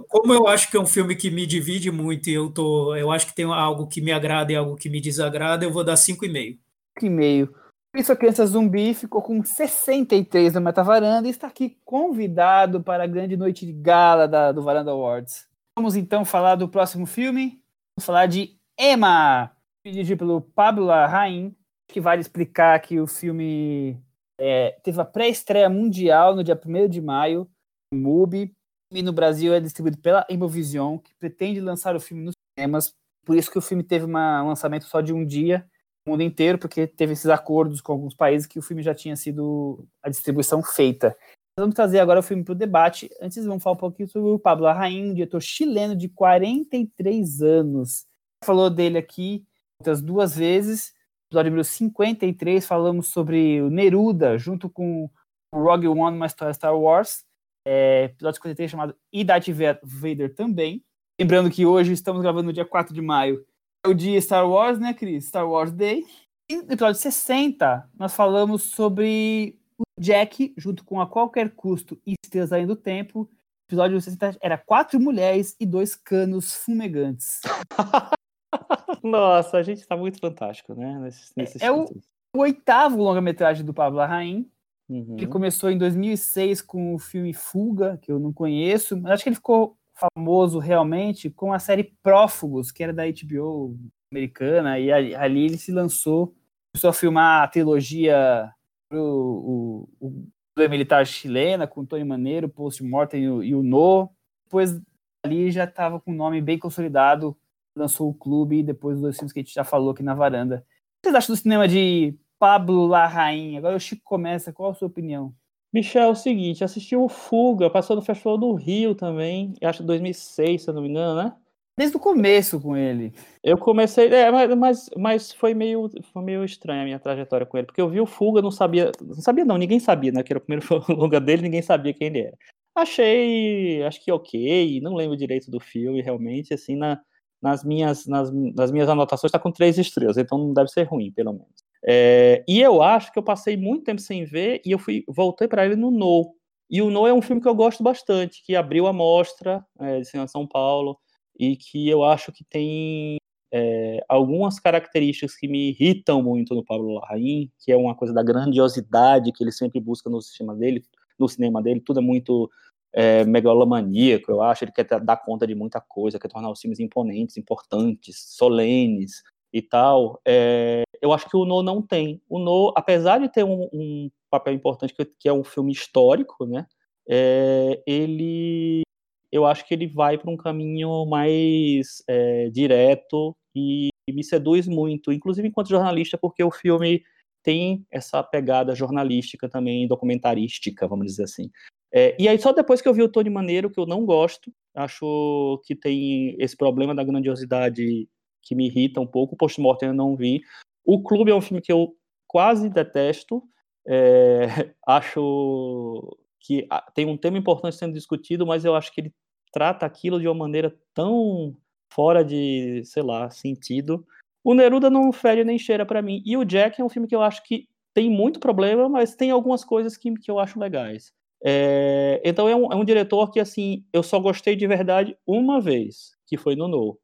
Como 0.08 0.32
eu 0.32 0.46
acho 0.48 0.70
que 0.70 0.76
é 0.76 0.80
um 0.80 0.86
filme 0.86 1.14
que 1.14 1.30
me 1.30 1.46
divide 1.46 1.90
muito 1.90 2.28
e 2.28 2.34
eu 2.34 2.50
tô, 2.50 2.94
eu 2.96 3.10
acho 3.10 3.26
que 3.26 3.34
tem 3.34 3.44
algo 3.44 3.86
que 3.86 4.00
me 4.00 4.12
agrada 4.12 4.52
e 4.52 4.56
algo 4.56 4.76
que 4.76 4.88
me 4.88 5.00
desagrada, 5.00 5.64
eu 5.64 5.72
vou 5.72 5.84
dar 5.84 5.94
5,5. 5.94 6.58
5,5. 7.00 7.48
Isso 7.96 8.12
a 8.12 8.16
Criança 8.16 8.46
Zumbi 8.46 8.94
ficou 8.94 9.22
com 9.22 9.42
63 9.42 10.54
no 10.54 10.60
Metavaranda 10.60 11.26
e 11.26 11.30
está 11.30 11.46
aqui 11.46 11.78
convidado 11.84 12.82
para 12.82 13.04
a 13.04 13.06
grande 13.06 13.36
noite 13.36 13.64
de 13.64 13.72
gala 13.72 14.28
da, 14.28 14.52
do 14.52 14.62
Varanda 14.62 14.90
Awards. 14.90 15.48
Vamos 15.76 15.96
então 15.96 16.24
falar 16.24 16.54
do 16.54 16.68
próximo 16.68 17.06
filme. 17.06 17.62
Vamos 17.96 18.06
falar 18.06 18.26
de 18.26 18.58
Emma, 18.78 19.50
dirigido 19.84 20.18
pelo 20.18 20.40
Pablo 20.40 20.84
Larraín, 20.84 21.56
que 21.88 22.00
vale 22.00 22.20
explicar 22.20 22.78
que 22.80 23.00
o 23.00 23.06
filme 23.06 23.98
é, 24.38 24.78
teve 24.82 25.00
a 25.00 25.04
pré-estreia 25.04 25.68
mundial 25.68 26.36
no 26.36 26.44
dia 26.44 26.60
1 26.62 26.88
de 26.88 27.00
maio, 27.00 27.48
no 27.92 27.98
MUBI, 27.98 28.54
e 28.92 29.02
no 29.02 29.12
Brasil 29.12 29.52
é 29.52 29.60
distribuído 29.60 29.98
pela 29.98 30.26
Imovision, 30.28 30.98
que 30.98 31.14
pretende 31.16 31.60
lançar 31.60 31.94
o 31.94 32.00
filme 32.00 32.24
nos 32.24 32.34
cinemas. 32.56 32.94
Por 33.24 33.36
isso 33.36 33.50
que 33.50 33.58
o 33.58 33.62
filme 33.62 33.82
teve 33.82 34.04
uma, 34.04 34.42
um 34.42 34.48
lançamento 34.48 34.84
só 34.84 35.00
de 35.00 35.12
um 35.12 35.24
dia 35.24 35.66
no 36.06 36.12
mundo 36.12 36.22
inteiro, 36.22 36.58
porque 36.58 36.86
teve 36.86 37.12
esses 37.12 37.26
acordos 37.26 37.80
com 37.80 37.92
alguns 37.92 38.14
países 38.14 38.46
que 38.46 38.58
o 38.58 38.62
filme 38.62 38.82
já 38.82 38.94
tinha 38.94 39.14
sido 39.16 39.86
a 40.02 40.08
distribuição 40.08 40.62
feita. 40.62 41.16
Vamos 41.58 41.74
trazer 41.74 41.98
agora 41.98 42.20
o 42.20 42.22
filme 42.22 42.44
para 42.44 42.52
o 42.52 42.56
debate. 42.56 43.10
Antes, 43.20 43.44
vamos 43.44 43.62
falar 43.62 43.74
um 43.74 43.80
pouquinho 43.80 44.08
sobre 44.08 44.30
o 44.30 44.38
Pablo 44.38 44.66
Arraim, 44.66 45.10
um 45.10 45.14
diretor 45.14 45.42
chileno 45.42 45.94
de 45.94 46.08
43 46.08 47.42
anos. 47.42 48.06
Falou 48.44 48.70
dele 48.70 48.96
aqui 48.96 49.44
outras 49.80 50.00
duas 50.00 50.36
vezes. 50.36 50.94
Episódio 51.30 51.50
número 51.50 51.64
53, 51.64 52.66
falamos 52.66 53.08
sobre 53.08 53.60
o 53.60 53.68
Neruda, 53.68 54.38
junto 54.38 54.70
com 54.70 55.10
o 55.52 55.62
Rogue 55.62 55.88
One, 55.88 56.16
uma 56.16 56.26
história 56.26 56.54
Star 56.54 56.78
Wars. 56.78 57.27
É, 57.70 58.04
episódio 58.04 58.36
53 58.36 58.70
chamado 58.70 58.96
E 59.12 59.22
Darth 59.22 59.48
Vader 59.82 60.34
também. 60.34 60.82
Lembrando 61.20 61.50
que 61.50 61.66
hoje 61.66 61.92
estamos 61.92 62.22
gravando 62.22 62.46
no 62.46 62.52
dia 62.52 62.64
4 62.64 62.94
de 62.94 63.02
maio. 63.02 63.44
É 63.84 63.88
o 63.90 63.94
dia 63.94 64.18
Star 64.22 64.48
Wars, 64.48 64.78
né, 64.78 64.94
Cris? 64.94 65.26
Star 65.26 65.46
Wars 65.46 65.70
Day. 65.70 66.02
E 66.48 66.56
no 66.56 66.72
episódio 66.72 66.98
60, 66.98 67.90
nós 67.98 68.14
falamos 68.14 68.62
sobre 68.62 69.58
Jack, 70.00 70.54
junto 70.56 70.82
com 70.82 70.98
A 70.98 71.06
Qualquer 71.06 71.54
Custo 71.54 72.00
e 72.06 72.14
Estrelas 72.24 72.54
Além 72.54 72.66
do 72.66 72.74
Tempo, 72.74 73.20
o 73.20 73.28
episódio 73.68 74.00
60 74.00 74.38
era 74.40 74.56
quatro 74.56 74.98
mulheres 74.98 75.54
e 75.60 75.66
dois 75.66 75.94
canos 75.94 76.54
fumegantes. 76.54 77.42
Nossa, 79.04 79.58
a 79.58 79.62
gente 79.62 79.86
tá 79.86 79.94
muito 79.94 80.18
fantástico, 80.18 80.74
né? 80.74 80.98
Nesse, 81.00 81.32
nesse 81.36 81.62
é, 81.62 81.70
o, 81.70 81.84
o, 81.84 82.38
oitavo 82.38 83.02
longa-metragem 83.02 83.62
do 83.62 83.74
Pablo 83.74 83.98
Larraín. 83.98 84.50
Uhum. 84.88 85.16
Ele 85.18 85.26
começou 85.26 85.70
em 85.70 85.76
2006 85.76 86.62
com 86.62 86.94
o 86.94 86.98
filme 86.98 87.34
Fuga, 87.34 87.98
que 87.98 88.10
eu 88.10 88.18
não 88.18 88.32
conheço, 88.32 88.96
mas 88.96 89.12
acho 89.12 89.22
que 89.22 89.28
ele 89.28 89.36
ficou 89.36 89.76
famoso 89.94 90.58
realmente 90.58 91.28
com 91.28 91.52
a 91.52 91.58
série 91.58 91.92
Prófugos, 92.02 92.70
que 92.70 92.82
era 92.82 92.92
da 92.92 93.04
HBO 93.04 93.76
americana, 94.12 94.78
e 94.78 94.90
ali 94.90 95.44
ele 95.44 95.58
se 95.58 95.70
lançou, 95.70 96.34
começou 96.72 96.90
a 96.90 96.94
filmar 96.94 97.42
a 97.42 97.48
trilogia 97.48 98.50
o, 98.92 99.88
o, 100.00 100.10
o 100.10 100.68
militar 100.68 101.06
chilena 101.06 101.66
com 101.66 101.84
Tony 101.84 102.04
Maneiro, 102.04 102.48
Post 102.48 102.82
Mortem 102.82 103.24
e 103.24 103.28
o, 103.28 103.42
e 103.42 103.54
o 103.54 103.62
No. 103.62 104.10
Depois 104.46 104.80
ali 105.24 105.50
já 105.50 105.64
estava 105.64 106.00
com 106.00 106.12
o 106.12 106.14
nome 106.14 106.40
bem 106.40 106.58
consolidado, 106.58 107.36
lançou 107.76 108.08
o 108.08 108.14
clube 108.14 108.58
e 108.58 108.62
depois 108.62 108.96
os 108.96 109.02
dois 109.02 109.16
filmes 109.16 109.32
que 109.32 109.40
a 109.40 109.42
gente 109.42 109.54
já 109.54 109.64
falou 109.64 109.90
aqui 109.90 110.02
na 110.02 110.14
varanda. 110.14 110.56
O 110.56 111.02
que 111.02 111.10
vocês 111.10 111.14
acham 111.14 111.34
do 111.34 111.38
cinema 111.38 111.68
de 111.68 112.16
Pablo 112.38 112.86
Larraín? 112.86 113.56
Agora 113.56 113.76
o 113.76 113.80
Chico 113.80 114.02
começa, 114.04 114.52
qual 114.52 114.70
a 114.70 114.74
sua 114.74 114.88
opinião? 114.88 115.34
Michel, 115.72 116.04
é 116.04 116.08
o 116.08 116.14
seguinte, 116.14 116.64
assistiu 116.64 117.04
o 117.04 117.08
Fuga, 117.08 117.68
passou 117.68 117.94
no 117.94 118.02
Festival 118.02 118.38
do 118.38 118.54
Rio 118.54 118.94
também, 118.94 119.52
acho 119.62 119.82
2006, 119.82 120.62
se 120.62 120.70
eu 120.70 120.74
não 120.74 120.80
me 120.80 120.88
engano, 120.88 121.22
né? 121.22 121.36
desde 121.78 121.96
o 121.96 122.00
começo 122.00 122.60
com 122.60 122.76
ele. 122.76 123.12
Eu 123.42 123.56
comecei, 123.56 124.08
é, 124.12 124.30
mas, 124.56 124.90
mas 124.96 125.32
foi 125.32 125.54
meio, 125.54 125.88
foi 126.12 126.22
meio 126.24 126.44
estranha 126.44 126.82
a 126.82 126.84
minha 126.84 126.98
trajetória 126.98 127.46
com 127.46 127.56
ele, 127.56 127.66
porque 127.66 127.80
eu 127.80 127.88
vi 127.88 128.00
o 128.00 128.06
Fuga, 128.06 128.42
não 128.42 128.50
sabia, 128.50 128.90
não 129.00 129.14
sabia 129.14 129.44
não, 129.44 129.56
ninguém 129.56 129.78
sabia, 129.78 130.10
né, 130.10 130.24
que 130.24 130.32
era 130.32 130.38
o 130.38 130.42
primeiro 130.42 130.66
longa 130.90 131.20
dele, 131.20 131.42
ninguém 131.42 131.62
sabia 131.62 131.94
quem 131.94 132.08
ele 132.08 132.20
era. 132.22 132.36
Achei, 132.74 133.82
acho 133.84 134.04
que 134.04 134.10
ok, 134.10 134.80
não 134.80 134.94
lembro 134.94 135.16
direito 135.16 135.50
do 135.50 135.60
filme, 135.60 136.02
realmente, 136.02 136.52
assim, 136.52 136.74
na, 136.74 137.00
nas, 137.40 137.62
minhas, 137.62 138.06
nas, 138.06 138.32
nas 138.32 138.72
minhas 138.72 138.88
anotações 138.88 139.28
está 139.28 139.38
com 139.38 139.52
três 139.52 139.78
estrelas, 139.78 140.18
então 140.18 140.36
não 140.36 140.52
deve 140.52 140.68
ser 140.68 140.82
ruim, 140.82 141.12
pelo 141.12 141.32
menos. 141.32 141.67
É, 141.86 142.44
e 142.48 142.60
eu 142.60 142.82
acho 142.82 143.12
que 143.12 143.18
eu 143.18 143.22
passei 143.22 143.56
muito 143.56 143.84
tempo 143.84 144.00
sem 144.00 144.24
ver 144.24 144.60
e 144.64 144.72
eu 144.72 144.78
fui 144.78 145.04
voltei 145.08 145.46
para 145.48 145.64
ele 145.64 145.76
no 145.76 145.90
No. 145.90 146.34
E 146.70 146.82
o 146.82 146.90
No 146.90 147.06
é 147.06 147.14
um 147.14 147.22
filme 147.22 147.40
que 147.40 147.48
eu 147.48 147.54
gosto 147.54 147.82
bastante, 147.82 148.42
que 148.44 148.54
abriu 148.54 148.86
a 148.86 148.92
mostra 148.92 149.64
é, 149.80 150.00
de 150.00 150.28
São 150.28 150.46
Paulo 150.46 150.98
e 151.38 151.56
que 151.56 151.88
eu 151.88 152.04
acho 152.04 152.32
que 152.32 152.44
tem 152.44 153.16
é, 153.52 154.04
algumas 154.08 154.60
características 154.60 155.36
que 155.36 155.48
me 155.48 155.70
irritam 155.70 156.22
muito 156.22 156.54
no 156.54 156.64
Pablo 156.64 156.94
Larraín, 156.94 157.50
que 157.64 157.72
é 157.72 157.76
uma 157.76 157.94
coisa 157.94 158.12
da 158.12 158.22
grandiosidade 158.22 159.32
que 159.32 159.42
ele 159.42 159.52
sempre 159.52 159.80
busca 159.80 160.10
no 160.10 160.20
cinema 160.20 160.54
dele, 160.54 160.84
no 161.18 161.28
cinema 161.28 161.62
dele, 161.62 161.80
tudo 161.80 162.00
é 162.00 162.02
muito 162.02 162.50
é, 162.92 163.24
megalomaníaco, 163.24 164.30
eu 164.30 164.42
acho, 164.42 164.64
ele 164.64 164.72
quer 164.72 164.84
dar 165.00 165.16
conta 165.16 165.46
de 165.46 165.54
muita 165.54 165.80
coisa, 165.80 166.18
quer 166.18 166.28
tornar 166.28 166.50
os 166.50 166.60
filmes 166.60 166.80
imponentes, 166.80 167.36
importantes, 167.36 168.24
solenes 168.36 169.22
e 169.52 169.62
tal. 169.62 170.20
É, 170.26 170.82
eu 171.00 171.12
acho 171.12 171.28
que 171.28 171.36
o 171.36 171.44
No 171.44 171.62
não 171.62 171.82
tem. 171.82 172.20
O 172.28 172.38
No, 172.38 172.72
apesar 172.76 173.18
de 173.18 173.28
ter 173.28 173.44
um, 173.44 173.68
um 173.72 174.10
papel 174.30 174.54
importante, 174.54 174.94
que, 174.94 175.28
é 175.28 175.32
um 175.32 175.44
filme 175.44 175.72
histórico, 175.72 176.44
né, 176.46 176.66
é, 177.08 177.82
ele 177.86 178.82
eu 179.30 179.44
acho 179.44 179.66
que 179.66 179.74
ele 179.74 179.86
vai 179.86 180.16
para 180.16 180.30
um 180.30 180.36
caminho 180.36 181.04
mais 181.04 182.02
é, 182.08 182.48
direto 182.50 183.36
e, 183.54 183.90
e 184.08 184.12
me 184.12 184.24
seduz 184.24 184.66
muito, 184.66 185.12
inclusive 185.12 185.46
enquanto 185.46 185.68
jornalista, 185.68 186.16
porque 186.16 186.42
o 186.42 186.50
filme 186.50 187.02
tem 187.42 187.86
essa 187.90 188.22
pegada 188.22 188.74
jornalística 188.74 189.48
também, 189.48 189.86
documentarística, 189.86 190.88
vamos 190.88 191.06
dizer 191.06 191.24
assim. 191.24 191.50
É, 191.92 192.16
e 192.18 192.28
aí 192.28 192.38
só 192.38 192.52
depois 192.52 192.80
que 192.80 192.88
eu 192.88 192.94
vi 192.94 193.02
o 193.02 193.08
Tony 193.08 193.30
Maneiro, 193.30 193.70
que 193.70 193.80
eu 193.80 193.86
não 193.86 194.04
gosto, 194.04 194.52
acho 194.74 195.60
que 195.64 195.74
tem 195.74 196.36
esse 196.38 196.56
problema 196.56 196.94
da 196.94 197.04
grandiosidade 197.04 198.08
que 198.48 198.54
me 198.54 198.66
irrita 198.66 199.00
um 199.00 199.06
pouco, 199.06 199.36
Postmortem 199.36 199.90
eu 199.90 199.94
não 199.94 200.16
vi. 200.16 200.42
O 200.84 201.02
Clube 201.02 201.30
é 201.30 201.34
um 201.34 201.40
filme 201.40 201.60
que 201.60 201.72
eu 201.72 201.94
quase 202.26 202.68
detesto, 202.68 203.42
é, 203.86 204.46
acho 204.86 206.16
que 206.40 206.66
ah, 206.70 206.90
tem 206.94 207.06
um 207.06 207.16
tema 207.16 207.36
importante 207.36 207.76
sendo 207.76 207.92
discutido, 207.92 208.46
mas 208.46 208.64
eu 208.64 208.74
acho 208.74 208.92
que 208.92 209.00
ele 209.02 209.14
trata 209.52 209.84
aquilo 209.84 210.20
de 210.20 210.26
uma 210.26 210.34
maneira 210.34 210.74
tão 210.94 211.54
fora 211.92 212.24
de, 212.24 212.82
sei 212.84 213.02
lá, 213.02 213.30
sentido. 213.30 214.06
O 214.44 214.54
Neruda 214.54 214.88
não 214.88 215.12
fede 215.12 215.44
nem 215.44 215.58
cheira 215.58 215.84
para 215.84 216.00
mim. 216.02 216.22
E 216.24 216.36
o 216.36 216.44
Jack 216.44 216.80
é 216.80 216.84
um 216.84 216.88
filme 216.88 217.08
que 217.08 217.14
eu 217.14 217.22
acho 217.22 217.42
que 217.44 217.68
tem 217.94 218.08
muito 218.08 218.38
problema, 218.38 218.88
mas 218.88 219.14
tem 219.14 219.30
algumas 219.30 219.64
coisas 219.64 219.96
que, 219.96 220.12
que 220.14 220.30
eu 220.30 220.38
acho 220.38 220.58
legais. 220.58 221.12
É, 221.44 222.20
então 222.24 222.48
é 222.48 222.54
um, 222.54 222.72
é 222.72 222.76
um, 222.76 222.84
diretor 222.84 223.30
que 223.30 223.38
assim 223.38 223.84
eu 223.92 224.02
só 224.02 224.18
gostei 224.18 224.56
de 224.56 224.66
verdade 224.66 225.16
uma 225.26 225.60
vez, 225.60 226.10
que 226.26 226.36
foi 226.36 226.56
no 226.56 226.66
No. 226.66 226.98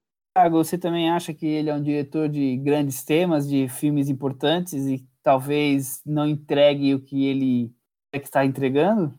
Você 0.50 0.76
também 0.76 1.10
acha 1.10 1.32
que 1.32 1.46
ele 1.46 1.70
é 1.70 1.74
um 1.74 1.82
diretor 1.82 2.28
de 2.28 2.56
grandes 2.56 3.04
temas, 3.04 3.48
de 3.48 3.68
filmes 3.68 4.08
importantes 4.08 4.86
e 4.86 5.06
talvez 5.22 6.00
não 6.04 6.28
entregue 6.28 6.94
o 6.94 7.00
que 7.00 7.26
ele 7.26 7.72
é 8.12 8.18
que 8.18 8.26
está 8.26 8.44
entregando? 8.44 9.16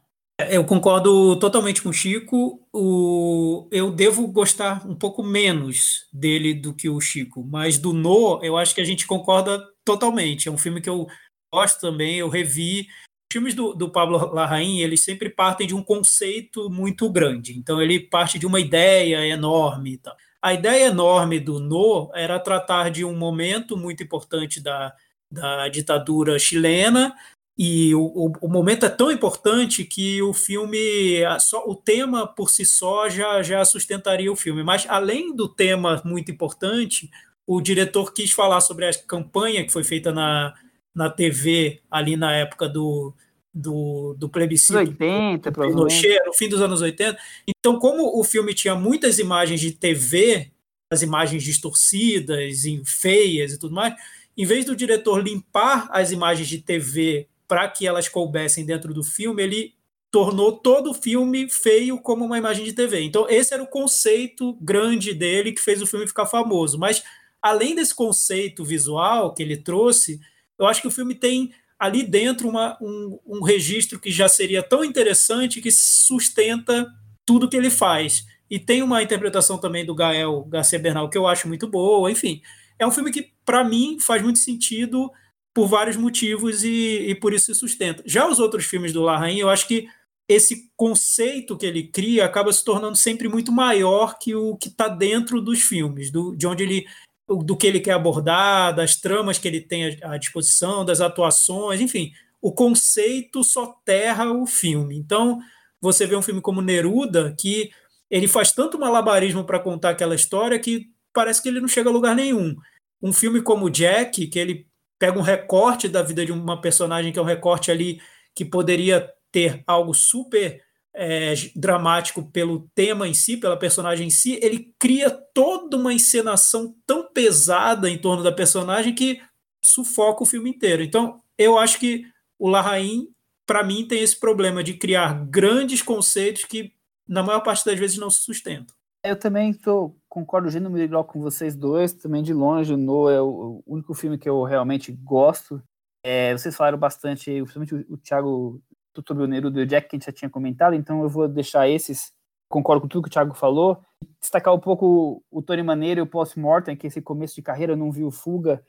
Eu 0.49 0.65
concordo 0.65 1.39
totalmente 1.39 1.81
com 1.81 1.89
o 1.89 1.93
Chico. 1.93 2.59
O, 2.73 3.69
eu 3.71 3.89
devo 3.89 4.27
gostar 4.27 4.85
um 4.85 4.95
pouco 4.95 5.23
menos 5.23 6.07
dele 6.11 6.53
do 6.53 6.73
que 6.73 6.89
o 6.89 6.99
Chico, 6.99 7.41
mas 7.43 7.77
do 7.77 7.93
No, 7.93 8.43
eu 8.43 8.57
acho 8.57 8.75
que 8.75 8.81
a 8.81 8.85
gente 8.85 9.07
concorda 9.07 9.65
totalmente. 9.85 10.49
É 10.49 10.51
um 10.51 10.57
filme 10.57 10.81
que 10.81 10.89
eu 10.89 11.07
gosto 11.53 11.79
também, 11.79 12.17
eu 12.17 12.27
revi. 12.27 12.81
Os 12.81 13.33
filmes 13.33 13.53
do, 13.53 13.73
do 13.73 13.89
Pablo 13.89 14.17
Larraín, 14.33 14.79
eles 14.79 15.03
sempre 15.03 15.29
partem 15.29 15.65
de 15.65 15.73
um 15.73 15.81
conceito 15.81 16.69
muito 16.69 17.09
grande. 17.09 17.57
Então, 17.57 17.81
ele 17.81 18.01
parte 18.01 18.37
de 18.37 18.45
uma 18.45 18.59
ideia 18.59 19.25
enorme 19.25 19.93
e 19.93 19.97
tal. 19.97 20.15
A 20.45 20.53
ideia 20.53 20.89
enorme 20.89 21.39
do 21.39 21.59
No 21.59 22.11
era 22.13 22.39
tratar 22.39 22.91
de 22.91 23.03
um 23.03 23.17
momento 23.17 23.75
muito 23.75 24.03
importante 24.03 24.61
da, 24.61 24.93
da 25.31 25.67
ditadura 25.69 26.37
chilena, 26.37 27.15
e 27.57 27.95
o, 27.95 28.03
o, 28.03 28.33
o, 28.41 28.47
momento 28.47 28.85
é 28.85 28.89
tão 28.89 29.09
importante 29.09 29.83
que 29.83 30.21
o 30.21 30.35
filme, 30.35 31.23
só, 31.39 31.65
o 31.65 31.73
tema 31.73 32.27
por 32.27 32.51
si 32.51 32.63
só 32.63 33.09
já, 33.09 33.41
já 33.41 33.65
sustentaria 33.65 34.31
o 34.31 34.35
filme. 34.35 34.61
Mas 34.61 34.85
além 34.87 35.35
do 35.35 35.49
tema 35.49 35.99
muito 36.05 36.29
importante, 36.29 37.09
o 37.47 37.59
diretor 37.59 38.13
quis 38.13 38.31
falar 38.31 38.61
sobre 38.61 38.85
a 38.85 38.93
campanha 38.93 39.65
que 39.65 39.73
foi 39.73 39.83
feita 39.83 40.11
na, 40.11 40.53
na 40.93 41.09
TV 41.09 41.81
ali 41.89 42.15
na 42.15 42.31
época 42.33 42.69
do, 42.69 43.15
do, 43.55 44.13
do 44.17 44.27
plebiscito 44.27 44.77
80, 44.77 45.49
do 45.49 45.61
Pinochet, 45.61 46.19
no 46.25 46.33
fim 46.33 46.49
dos 46.49 46.61
anos 46.61 46.81
80. 46.81 47.17
Então, 47.47 47.79
como 47.79 48.19
o 48.19 48.23
filme 48.23 48.53
tinha 48.53 48.75
muitas 48.75 49.17
imagens 49.17 49.61
de 49.61 49.71
TV, 49.71 50.51
as 50.91 51.01
imagens 51.01 51.41
distorcidas, 51.41 52.65
e 52.65 52.83
feias 52.85 53.53
e 53.53 53.57
tudo 53.57 53.73
mais, 53.73 53.95
em 54.37 54.45
vez 54.45 54.65
do 54.65 54.75
diretor 54.75 55.23
limpar 55.23 55.87
as 55.89 56.11
imagens 56.11 56.49
de 56.49 56.57
TV 56.57 57.29
para 57.47 57.69
que 57.69 57.87
elas 57.87 58.09
coubessem 58.09 58.65
dentro 58.65 58.93
do 58.93 59.03
filme, 59.03 59.41
ele 59.41 59.73
tornou 60.11 60.51
todo 60.51 60.91
o 60.91 60.93
filme 60.93 61.49
feio 61.49 61.97
como 61.99 62.25
uma 62.25 62.37
imagem 62.37 62.65
de 62.65 62.73
TV. 62.73 63.01
Então, 63.01 63.29
esse 63.29 63.53
era 63.53 63.63
o 63.63 63.67
conceito 63.67 64.53
grande 64.61 65.13
dele 65.13 65.53
que 65.53 65.61
fez 65.61 65.81
o 65.81 65.87
filme 65.87 66.07
ficar 66.07 66.25
famoso. 66.25 66.77
Mas, 66.77 67.03
além 67.41 67.73
desse 67.75 67.95
conceito 67.95 68.65
visual 68.65 69.33
que 69.33 69.43
ele 69.43 69.57
trouxe, 69.57 70.19
eu 70.59 70.65
acho 70.65 70.81
que 70.81 70.87
o 70.87 70.91
filme 70.91 71.15
tem 71.15 71.53
ali 71.85 72.03
dentro 72.03 72.49
uma, 72.49 72.77
um, 72.81 73.19
um 73.25 73.43
registro 73.43 73.99
que 73.99 74.11
já 74.11 74.27
seria 74.27 74.61
tão 74.61 74.83
interessante 74.83 75.61
que 75.61 75.71
sustenta 75.71 76.87
tudo 77.25 77.49
que 77.49 77.55
ele 77.57 77.69
faz. 77.69 78.25
E 78.49 78.59
tem 78.59 78.83
uma 78.83 79.01
interpretação 79.01 79.57
também 79.57 79.85
do 79.85 79.95
Gael 79.95 80.43
Garcia 80.45 80.77
Bernal 80.77 81.09
que 81.09 81.17
eu 81.17 81.27
acho 81.27 81.47
muito 81.47 81.67
boa. 81.67 82.11
Enfim, 82.11 82.41
é 82.77 82.85
um 82.85 82.91
filme 82.91 83.11
que, 83.11 83.31
para 83.45 83.63
mim, 83.63 83.97
faz 83.99 84.21
muito 84.21 84.39
sentido 84.39 85.11
por 85.53 85.67
vários 85.67 85.95
motivos 85.95 86.63
e, 86.63 87.05
e 87.07 87.15
por 87.15 87.33
isso 87.33 87.45
se 87.45 87.55
sustenta. 87.55 88.03
Já 88.05 88.27
os 88.27 88.39
outros 88.39 88.65
filmes 88.65 88.91
do 88.91 89.01
Larraín, 89.01 89.37
eu 89.37 89.49
acho 89.49 89.67
que 89.67 89.87
esse 90.27 90.69
conceito 90.75 91.55
que 91.55 91.65
ele 91.65 91.83
cria 91.83 92.25
acaba 92.25 92.51
se 92.51 92.63
tornando 92.63 92.95
sempre 92.95 93.29
muito 93.29 93.51
maior 93.51 94.17
que 94.17 94.35
o 94.35 94.57
que 94.57 94.69
está 94.69 94.87
dentro 94.87 95.39
dos 95.39 95.61
filmes, 95.61 96.11
do, 96.11 96.35
de 96.35 96.47
onde 96.47 96.63
ele 96.63 96.85
do 97.27 97.57
que 97.57 97.65
ele 97.65 97.79
quer 97.79 97.93
abordar, 97.93 98.75
das 98.75 98.95
tramas 98.95 99.37
que 99.37 99.47
ele 99.47 99.61
tem 99.61 99.97
à 100.03 100.17
disposição, 100.17 100.85
das 100.85 101.01
atuações, 101.01 101.81
enfim, 101.81 102.11
o 102.41 102.51
conceito 102.51 103.43
só 103.43 103.75
terra 103.83 104.31
o 104.31 104.45
filme. 104.45 104.95
Então, 104.95 105.39
você 105.81 106.05
vê 106.05 106.15
um 106.15 106.21
filme 106.21 106.41
como 106.41 106.61
Neruda, 106.61 107.35
que 107.39 107.71
ele 108.09 108.27
faz 108.27 108.51
tanto 108.51 108.77
malabarismo 108.77 109.43
para 109.43 109.59
contar 109.59 109.91
aquela 109.91 110.15
história 110.15 110.59
que 110.59 110.87
parece 111.13 111.41
que 111.41 111.49
ele 111.49 111.59
não 111.59 111.67
chega 111.67 111.89
a 111.89 111.93
lugar 111.93 112.15
nenhum. 112.15 112.55
Um 113.01 113.11
filme 113.11 113.41
como 113.41 113.69
Jack, 113.69 114.27
que 114.27 114.39
ele 114.39 114.67
pega 114.99 115.17
um 115.17 115.23
recorte 115.23 115.87
da 115.87 116.01
vida 116.01 116.25
de 116.25 116.31
uma 116.31 116.61
personagem 116.61 117.11
que 117.11 117.19
é 117.19 117.21
um 117.21 117.25
recorte 117.25 117.71
ali 117.71 117.99
que 118.33 118.45
poderia 118.45 119.11
ter 119.31 119.63
algo 119.65 119.93
super 119.93 120.63
é, 120.95 121.33
dramático 121.55 122.23
pelo 122.31 122.69
tema 122.73 123.07
em 123.07 123.13
si, 123.13 123.35
pela 123.35 123.57
personagem 123.57 124.07
em 124.07 124.09
si, 124.11 124.39
ele 124.41 124.73
cria 124.79 125.09
toda 125.09 125.75
uma 125.75 125.93
encenação 125.93 126.73
tão 126.87 127.11
pesada 127.11 127.89
em 127.89 127.97
torno 127.97 128.23
da 128.23 128.31
personagem 128.31 128.95
que 128.95 129.21
sufoca 129.61 130.23
o 130.23 130.25
filme 130.25 130.49
inteiro. 130.49 130.81
Então, 130.81 131.21
eu 131.37 131.57
acho 131.57 131.79
que 131.79 132.05
o 132.39 132.47
Larraín, 132.47 133.09
para 133.45 133.63
mim, 133.63 133.85
tem 133.87 134.01
esse 134.01 134.17
problema 134.17 134.63
de 134.63 134.75
criar 134.75 135.25
grandes 135.25 135.81
conceitos 135.81 136.45
que, 136.45 136.73
na 137.07 137.21
maior 137.21 137.41
parte 137.41 137.65
das 137.65 137.77
vezes, 137.77 137.97
não 137.97 138.09
se 138.09 138.21
sustentam. 138.21 138.73
Eu 139.03 139.19
também 139.19 139.53
tô, 139.53 139.95
concordo 140.09 140.49
gênero 140.49 140.77
igual 140.79 141.03
com 141.03 141.21
vocês 141.21 141.55
dois, 141.55 141.93
também 141.93 142.23
de 142.23 142.33
longe, 142.33 142.73
o 142.73 142.77
No 142.77 143.09
é 143.09 143.21
o, 143.21 143.61
único 143.67 143.93
filme 143.93 144.17
que 144.17 144.27
eu 144.27 144.43
realmente 144.43 144.91
gosto. 144.91 145.61
É, 146.01 146.31
vocês 146.31 146.55
falaram 146.55 146.77
bastante, 146.77 147.25
principalmente 147.25 147.75
o, 147.75 147.93
o 147.93 147.97
Thiago 147.97 148.61
sobre 149.05 149.23
o 149.23 149.27
Nerudo 149.27 149.59
e 149.59 149.63
o 149.63 149.65
Jack, 149.65 149.89
que 149.89 149.95
a 149.95 149.97
gente 149.97 150.05
já 150.05 150.11
tinha 150.11 150.29
comentado, 150.29 150.75
então 150.75 151.01
eu 151.03 151.09
vou 151.09 151.27
deixar 151.27 151.67
esses, 151.67 152.13
concordo 152.49 152.81
com 152.81 152.87
tudo 152.87 153.03
que 153.03 153.09
o 153.09 153.11
Thiago 153.11 153.33
falou, 153.33 153.83
destacar 154.19 154.53
um 154.53 154.59
pouco 154.59 155.23
o 155.31 155.41
Tony 155.41 155.63
Maneiro 155.63 155.99
e 155.99 156.03
o 156.03 156.07
Post-Mortem, 156.07 156.75
que 156.75 156.87
esse 156.87 157.01
começo 157.01 157.35
de 157.35 157.41
carreira 157.41 157.75
não 157.75 157.91
vi 157.91 158.03
o 158.03 158.11
Fuga. 158.11 158.63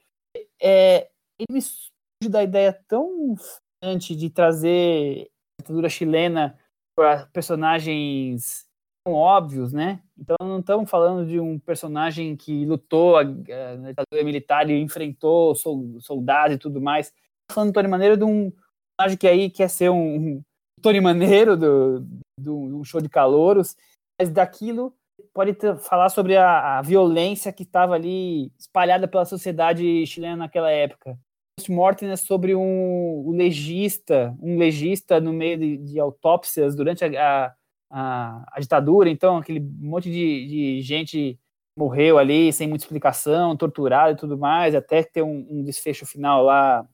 É, 0.60 1.08
ele 1.38 1.60
surge 1.60 2.30
da 2.30 2.42
ideia 2.42 2.72
tão 2.88 3.34
antes 3.82 4.16
de 4.16 4.30
trazer 4.30 5.30
a 5.58 5.62
ditadura 5.62 5.88
chilena 5.88 6.58
para 6.96 7.26
personagens 7.26 8.66
óbvios, 9.06 9.72
né? 9.72 10.02
Então 10.18 10.36
não 10.40 10.58
estamos 10.60 10.90
falando 10.90 11.26
de 11.26 11.38
um 11.38 11.58
personagem 11.58 12.36
que 12.36 12.64
lutou 12.64 13.22
na 13.22 13.90
ditadura 13.90 14.24
militar 14.24 14.68
e 14.68 14.80
enfrentou 14.80 15.54
soldados 15.54 16.56
e 16.56 16.58
tudo 16.58 16.80
mais. 16.80 17.12
Falando, 17.52 17.72
Tony 17.72 17.88
Maneiro, 17.88 18.16
de 18.16 18.24
um 18.24 18.52
personagem 18.96 19.18
que 19.18 19.26
aí 19.26 19.50
quer 19.50 19.68
ser 19.68 19.90
um, 19.90 20.16
um 20.16 20.42
Tony 20.82 21.00
Maneiro 21.00 21.56
do, 21.56 22.00
do, 22.38 22.68
do, 22.68 22.84
show 22.84 23.00
de 23.00 23.08
calouros, 23.08 23.76
mas 24.20 24.30
daquilo 24.30 24.94
pode 25.32 25.54
ter, 25.54 25.76
falar 25.78 26.08
sobre 26.08 26.36
a, 26.36 26.78
a 26.78 26.82
violência 26.82 27.52
que 27.52 27.62
estava 27.62 27.94
ali 27.94 28.52
espalhada 28.58 29.08
pela 29.08 29.24
sociedade 29.24 30.06
chilena 30.06 30.36
naquela 30.36 30.70
época. 30.70 31.18
Post-mortem 31.58 32.10
é 32.10 32.16
sobre 32.16 32.54
um, 32.54 33.28
um, 33.28 33.30
legista, 33.30 34.36
um 34.40 34.58
legista 34.58 35.20
no 35.20 35.32
meio 35.32 35.58
de, 35.58 35.76
de 35.78 35.98
autópsias 35.98 36.74
durante 36.76 37.02
a, 37.04 37.46
a 37.46 37.54
a, 37.90 38.44
a 38.52 38.60
ditadura, 38.60 39.08
então 39.08 39.36
aquele 39.36 39.60
monte 39.60 40.10
de, 40.10 40.46
de, 40.46 40.82
gente 40.82 41.38
morreu 41.78 42.18
ali 42.18 42.52
sem 42.52 42.68
muita 42.68 42.84
explicação, 42.84 43.56
torturado 43.56 44.12
e 44.12 44.16
tudo 44.16 44.38
mais, 44.38 44.74
até 44.74 45.02
ter 45.02 45.22
um, 45.22 45.46
um 45.50 45.62
desfecho 45.62 46.06
final 46.06 46.42
lá, 46.42 46.86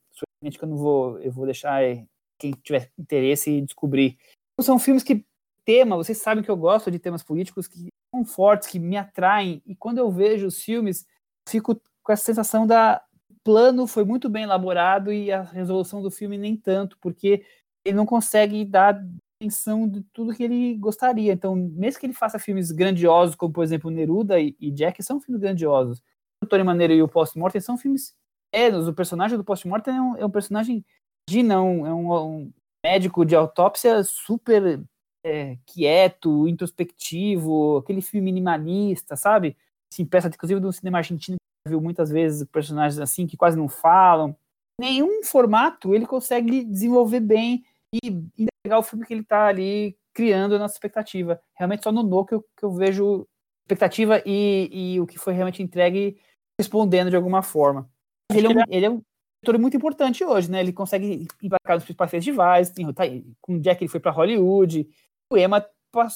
que 0.51 0.63
eu 0.63 0.69
não 0.69 0.77
vou, 0.77 1.19
eu 1.19 1.31
vou 1.31 1.45
deixar 1.45 1.83
eh, 1.83 2.05
quem 2.37 2.51
tiver 2.51 2.91
interesse 2.97 3.61
descobrir. 3.61 4.17
Então, 4.53 4.65
são 4.65 4.79
filmes 4.79 5.03
que 5.03 5.25
tema, 5.65 5.95
vocês 5.95 6.17
sabem 6.17 6.43
que 6.43 6.51
eu 6.51 6.57
gosto 6.57 6.91
de 6.91 6.99
temas 6.99 7.23
políticos 7.23 7.67
que 7.67 7.87
são 8.13 8.25
fortes, 8.25 8.67
que 8.67 8.79
me 8.79 8.97
atraem, 8.97 9.61
e 9.65 9.75
quando 9.75 9.97
eu 9.97 10.11
vejo 10.11 10.47
os 10.47 10.61
filmes, 10.61 11.05
fico 11.47 11.79
com 12.03 12.11
essa 12.11 12.25
sensação 12.25 12.67
da 12.67 13.01
plano 13.43 13.85
foi 13.87 14.05
muito 14.05 14.29
bem 14.29 14.43
elaborado 14.43 15.11
e 15.11 15.31
a 15.31 15.41
resolução 15.41 16.01
do 16.01 16.09
filme 16.09 16.37
nem 16.37 16.55
tanto, 16.55 16.97
porque 16.99 17.45
ele 17.85 17.97
não 17.97 18.05
consegue 18.05 18.63
dar 18.63 19.01
atenção 19.41 19.87
de 19.87 20.01
tudo 20.13 20.33
que 20.33 20.43
ele 20.43 20.75
gostaria. 20.77 21.33
Então, 21.33 21.55
mesmo 21.55 21.99
que 21.99 22.05
ele 22.05 22.13
faça 22.13 22.39
filmes 22.39 22.71
grandiosos, 22.71 23.35
como 23.35 23.53
por 23.53 23.63
exemplo 23.63 23.91
Neruda 23.91 24.39
e, 24.39 24.55
e 24.59 24.71
Jack, 24.71 25.03
são 25.03 25.19
filmes 25.19 25.41
grandiosos. 25.41 26.01
O 26.41 26.47
Tony 26.47 26.63
Maneiro 26.63 26.93
e 26.93 27.01
o 27.01 27.07
Post-Mortem 27.07 27.61
são 27.61 27.77
filmes 27.77 28.15
pequenos. 28.53 28.87
O 28.87 28.93
personagem 28.93 29.37
do 29.37 29.43
Post-Mortem 29.43 29.95
é, 29.95 30.01
um, 30.01 30.15
é 30.17 30.25
um 30.25 30.29
personagem 30.29 30.85
de 31.27 31.41
não, 31.41 31.85
é 31.85 31.93
um, 31.93 32.13
um 32.13 32.53
médico 32.85 33.25
de 33.25 33.35
autópsia 33.35 34.03
super 34.03 34.81
é, 35.25 35.57
quieto, 35.65 36.47
introspectivo, 36.47 37.77
aquele 37.77 38.01
filme 38.01 38.25
minimalista, 38.25 39.15
sabe? 39.15 39.57
Assim, 39.91 40.05
peça, 40.05 40.27
inclusive, 40.27 40.59
do 40.59 40.71
cinema 40.71 40.99
argentino, 40.99 41.37
que 41.65 41.69
viu 41.69 41.81
muitas 41.81 42.09
vezes 42.09 42.47
personagens 42.47 42.99
assim 42.99 43.25
que 43.25 43.37
quase 43.37 43.57
não 43.57 43.67
falam. 43.67 44.35
Nenhum 44.79 45.23
formato 45.23 45.95
ele 45.95 46.05
consegue 46.05 46.63
desenvolver 46.63 47.19
bem 47.19 47.63
e 47.93 48.07
entregar 48.37 48.79
o 48.79 48.83
filme 48.83 49.05
que 49.05 49.13
ele 49.13 49.21
está 49.21 49.47
ali 49.47 49.97
criando 50.13 50.55
a 50.55 50.59
nossa 50.59 50.75
expectativa. 50.75 51.39
Realmente 51.55 51.83
só 51.83 51.91
no 51.91 52.03
No 52.03 52.25
que 52.25 52.35
eu, 52.35 52.41
que 52.41 52.63
eu 52.63 52.71
vejo 52.71 53.27
expectativa 53.65 54.21
e, 54.25 54.95
e 54.95 54.99
o 54.99 55.07
que 55.07 55.17
foi 55.17 55.33
realmente 55.33 55.63
entregue 55.63 56.19
respondendo 56.59 57.09
de 57.09 57.15
alguma 57.15 57.41
forma. 57.41 57.89
Ele 58.31 58.47
é, 58.47 58.49
um, 58.49 58.63
ele 58.69 58.85
é 58.85 58.89
um 58.89 59.01
ator 59.41 59.59
muito 59.59 59.77
importante 59.77 60.23
hoje, 60.23 60.49
né? 60.49 60.61
Ele 60.61 60.73
consegue 60.73 61.27
embarcar 61.41 61.75
nos 61.75 61.83
principais 61.83 62.11
festivais. 62.11 62.69
Tem, 62.69 62.91
tá, 62.93 63.03
com 63.41 63.55
o 63.55 63.59
Jack 63.59 63.83
ele 63.83 63.91
foi 63.91 63.99
para 63.99 64.11
Hollywood. 64.11 64.87
O 65.31 65.37
Emma 65.37 65.65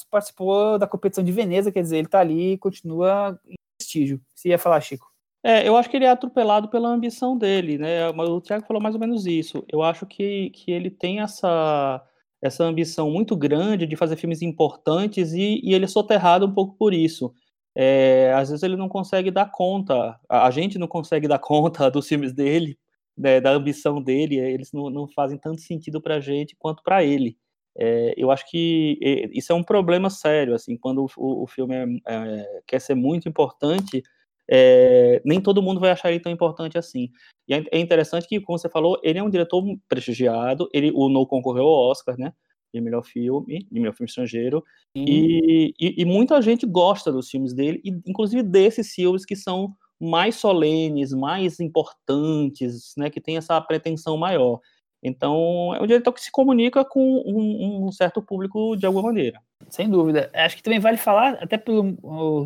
participou 0.09 0.79
da 0.79 0.87
competição 0.87 1.23
de 1.23 1.31
Veneza, 1.31 1.71
quer 1.71 1.81
dizer, 1.81 1.97
ele 1.97 2.07
está 2.07 2.19
ali 2.19 2.53
e 2.53 2.57
continua 2.57 3.39
em 3.45 3.55
prestígio. 3.77 4.19
Você 4.33 4.49
ia 4.49 4.57
falar, 4.57 4.81
Chico? 4.81 5.07
É, 5.43 5.67
eu 5.67 5.77
acho 5.77 5.89
que 5.89 5.95
ele 5.95 6.05
é 6.05 6.09
atropelado 6.09 6.67
pela 6.67 6.89
ambição 6.89 7.37
dele, 7.37 7.77
né? 7.77 8.09
O 8.09 8.41
Thiago 8.41 8.65
falou 8.65 8.81
mais 8.81 8.95
ou 8.95 8.99
menos 8.99 9.25
isso. 9.25 9.63
Eu 9.71 9.83
acho 9.83 10.05
que, 10.05 10.49
que 10.49 10.71
ele 10.71 10.89
tem 10.89 11.21
essa, 11.21 12.03
essa 12.41 12.63
ambição 12.63 13.09
muito 13.11 13.35
grande 13.35 13.85
de 13.85 13.95
fazer 13.95 14.15
filmes 14.15 14.41
importantes 14.41 15.33
e, 15.33 15.61
e 15.63 15.73
ele 15.73 15.85
é 15.85 15.87
soterrado 15.87 16.45
um 16.45 16.53
pouco 16.53 16.75
por 16.75 16.93
isso. 16.93 17.33
É, 17.79 18.33
às 18.33 18.49
vezes 18.49 18.63
ele 18.63 18.75
não 18.75 18.89
consegue 18.89 19.29
dar 19.29 19.51
conta, 19.51 20.19
a, 20.27 20.49
gente 20.49 20.79
não 20.79 20.87
consegue 20.87 21.27
dar 21.29 21.37
conta 21.37 21.91
dos 21.91 22.07
filmes 22.07 22.33
dele, 22.33 22.75
né, 23.15 23.39
da 23.39 23.51
ambição 23.51 24.01
dele, 24.01 24.37
eles 24.37 24.71
não, 24.73 24.89
não 24.89 25.07
fazem 25.07 25.37
tanto 25.37 25.61
sentido 25.61 26.01
para 26.01 26.15
a 26.15 26.19
gente 26.19 26.55
quanto 26.57 26.81
para 26.81 27.03
ele. 27.03 27.37
É, 27.77 28.15
eu 28.17 28.31
acho 28.31 28.49
que 28.49 28.97
isso 29.31 29.51
é 29.51 29.55
um 29.55 29.63
problema 29.63 30.09
sério, 30.09 30.55
assim, 30.55 30.75
quando 30.75 31.05
o, 31.15 31.43
o 31.43 31.45
filme 31.45 31.75
é, 31.75 31.85
é, 32.07 32.61
quer 32.65 32.81
ser 32.81 32.95
muito 32.95 33.29
importante, 33.29 34.01
é, 34.49 35.21
nem 35.23 35.39
todo 35.39 35.61
mundo 35.61 35.79
vai 35.79 35.91
achar 35.91 36.09
ele 36.09 36.19
tão 36.19 36.31
importante 36.31 36.79
assim. 36.79 37.11
E 37.47 37.53
é, 37.53 37.63
é 37.71 37.79
interessante 37.79 38.27
que, 38.27 38.41
como 38.41 38.57
você 38.57 38.69
falou, 38.69 38.99
ele 39.03 39.19
é 39.19 39.23
um 39.23 39.29
diretor 39.29 39.63
prestigiado, 39.87 40.67
ele 40.73 40.91
o 40.95 41.09
No 41.09 41.27
concorreu 41.27 41.65
ao 41.65 41.91
Oscar, 41.91 42.17
né? 42.17 42.33
De 42.73 42.81
melhor 42.81 43.03
filme, 43.03 43.65
de 43.71 43.79
melhor 43.79 43.93
filme 43.93 44.09
estrangeiro, 44.09 44.63
e, 44.95 45.73
e, 45.79 46.01
e, 46.01 46.05
muita 46.05 46.41
gente 46.41 46.65
gosta 46.65 47.11
dos 47.11 47.29
filmes 47.29 47.53
dele, 47.53 47.81
e, 47.83 47.89
inclusive 48.05 48.43
desses 48.43 48.93
filmes 48.93 49.25
que 49.25 49.35
são 49.35 49.73
mais 49.99 50.35
solenes, 50.35 51.13
mais 51.13 51.59
importantes, 51.59 52.93
né? 52.97 53.09
Que 53.09 53.21
tem 53.21 53.37
essa 53.37 53.59
pretensão 53.61 54.17
maior. 54.17 54.59
Então, 55.01 55.73
é 55.75 55.81
um 55.81 55.87
diretor 55.87 56.11
que 56.11 56.21
se 56.21 56.31
comunica 56.31 56.83
com 56.83 57.23
um, 57.25 57.85
um, 57.85 57.91
certo 57.91 58.21
público 58.21 58.75
de 58.75 58.85
alguma 58.85 59.03
maneira. 59.03 59.41
Sem 59.69 59.89
dúvida. 59.89 60.29
Acho 60.33 60.57
que 60.57 60.63
também 60.63 60.79
vale 60.79 60.97
falar, 60.97 61.33
até 61.35 61.57
pelos 61.57 61.95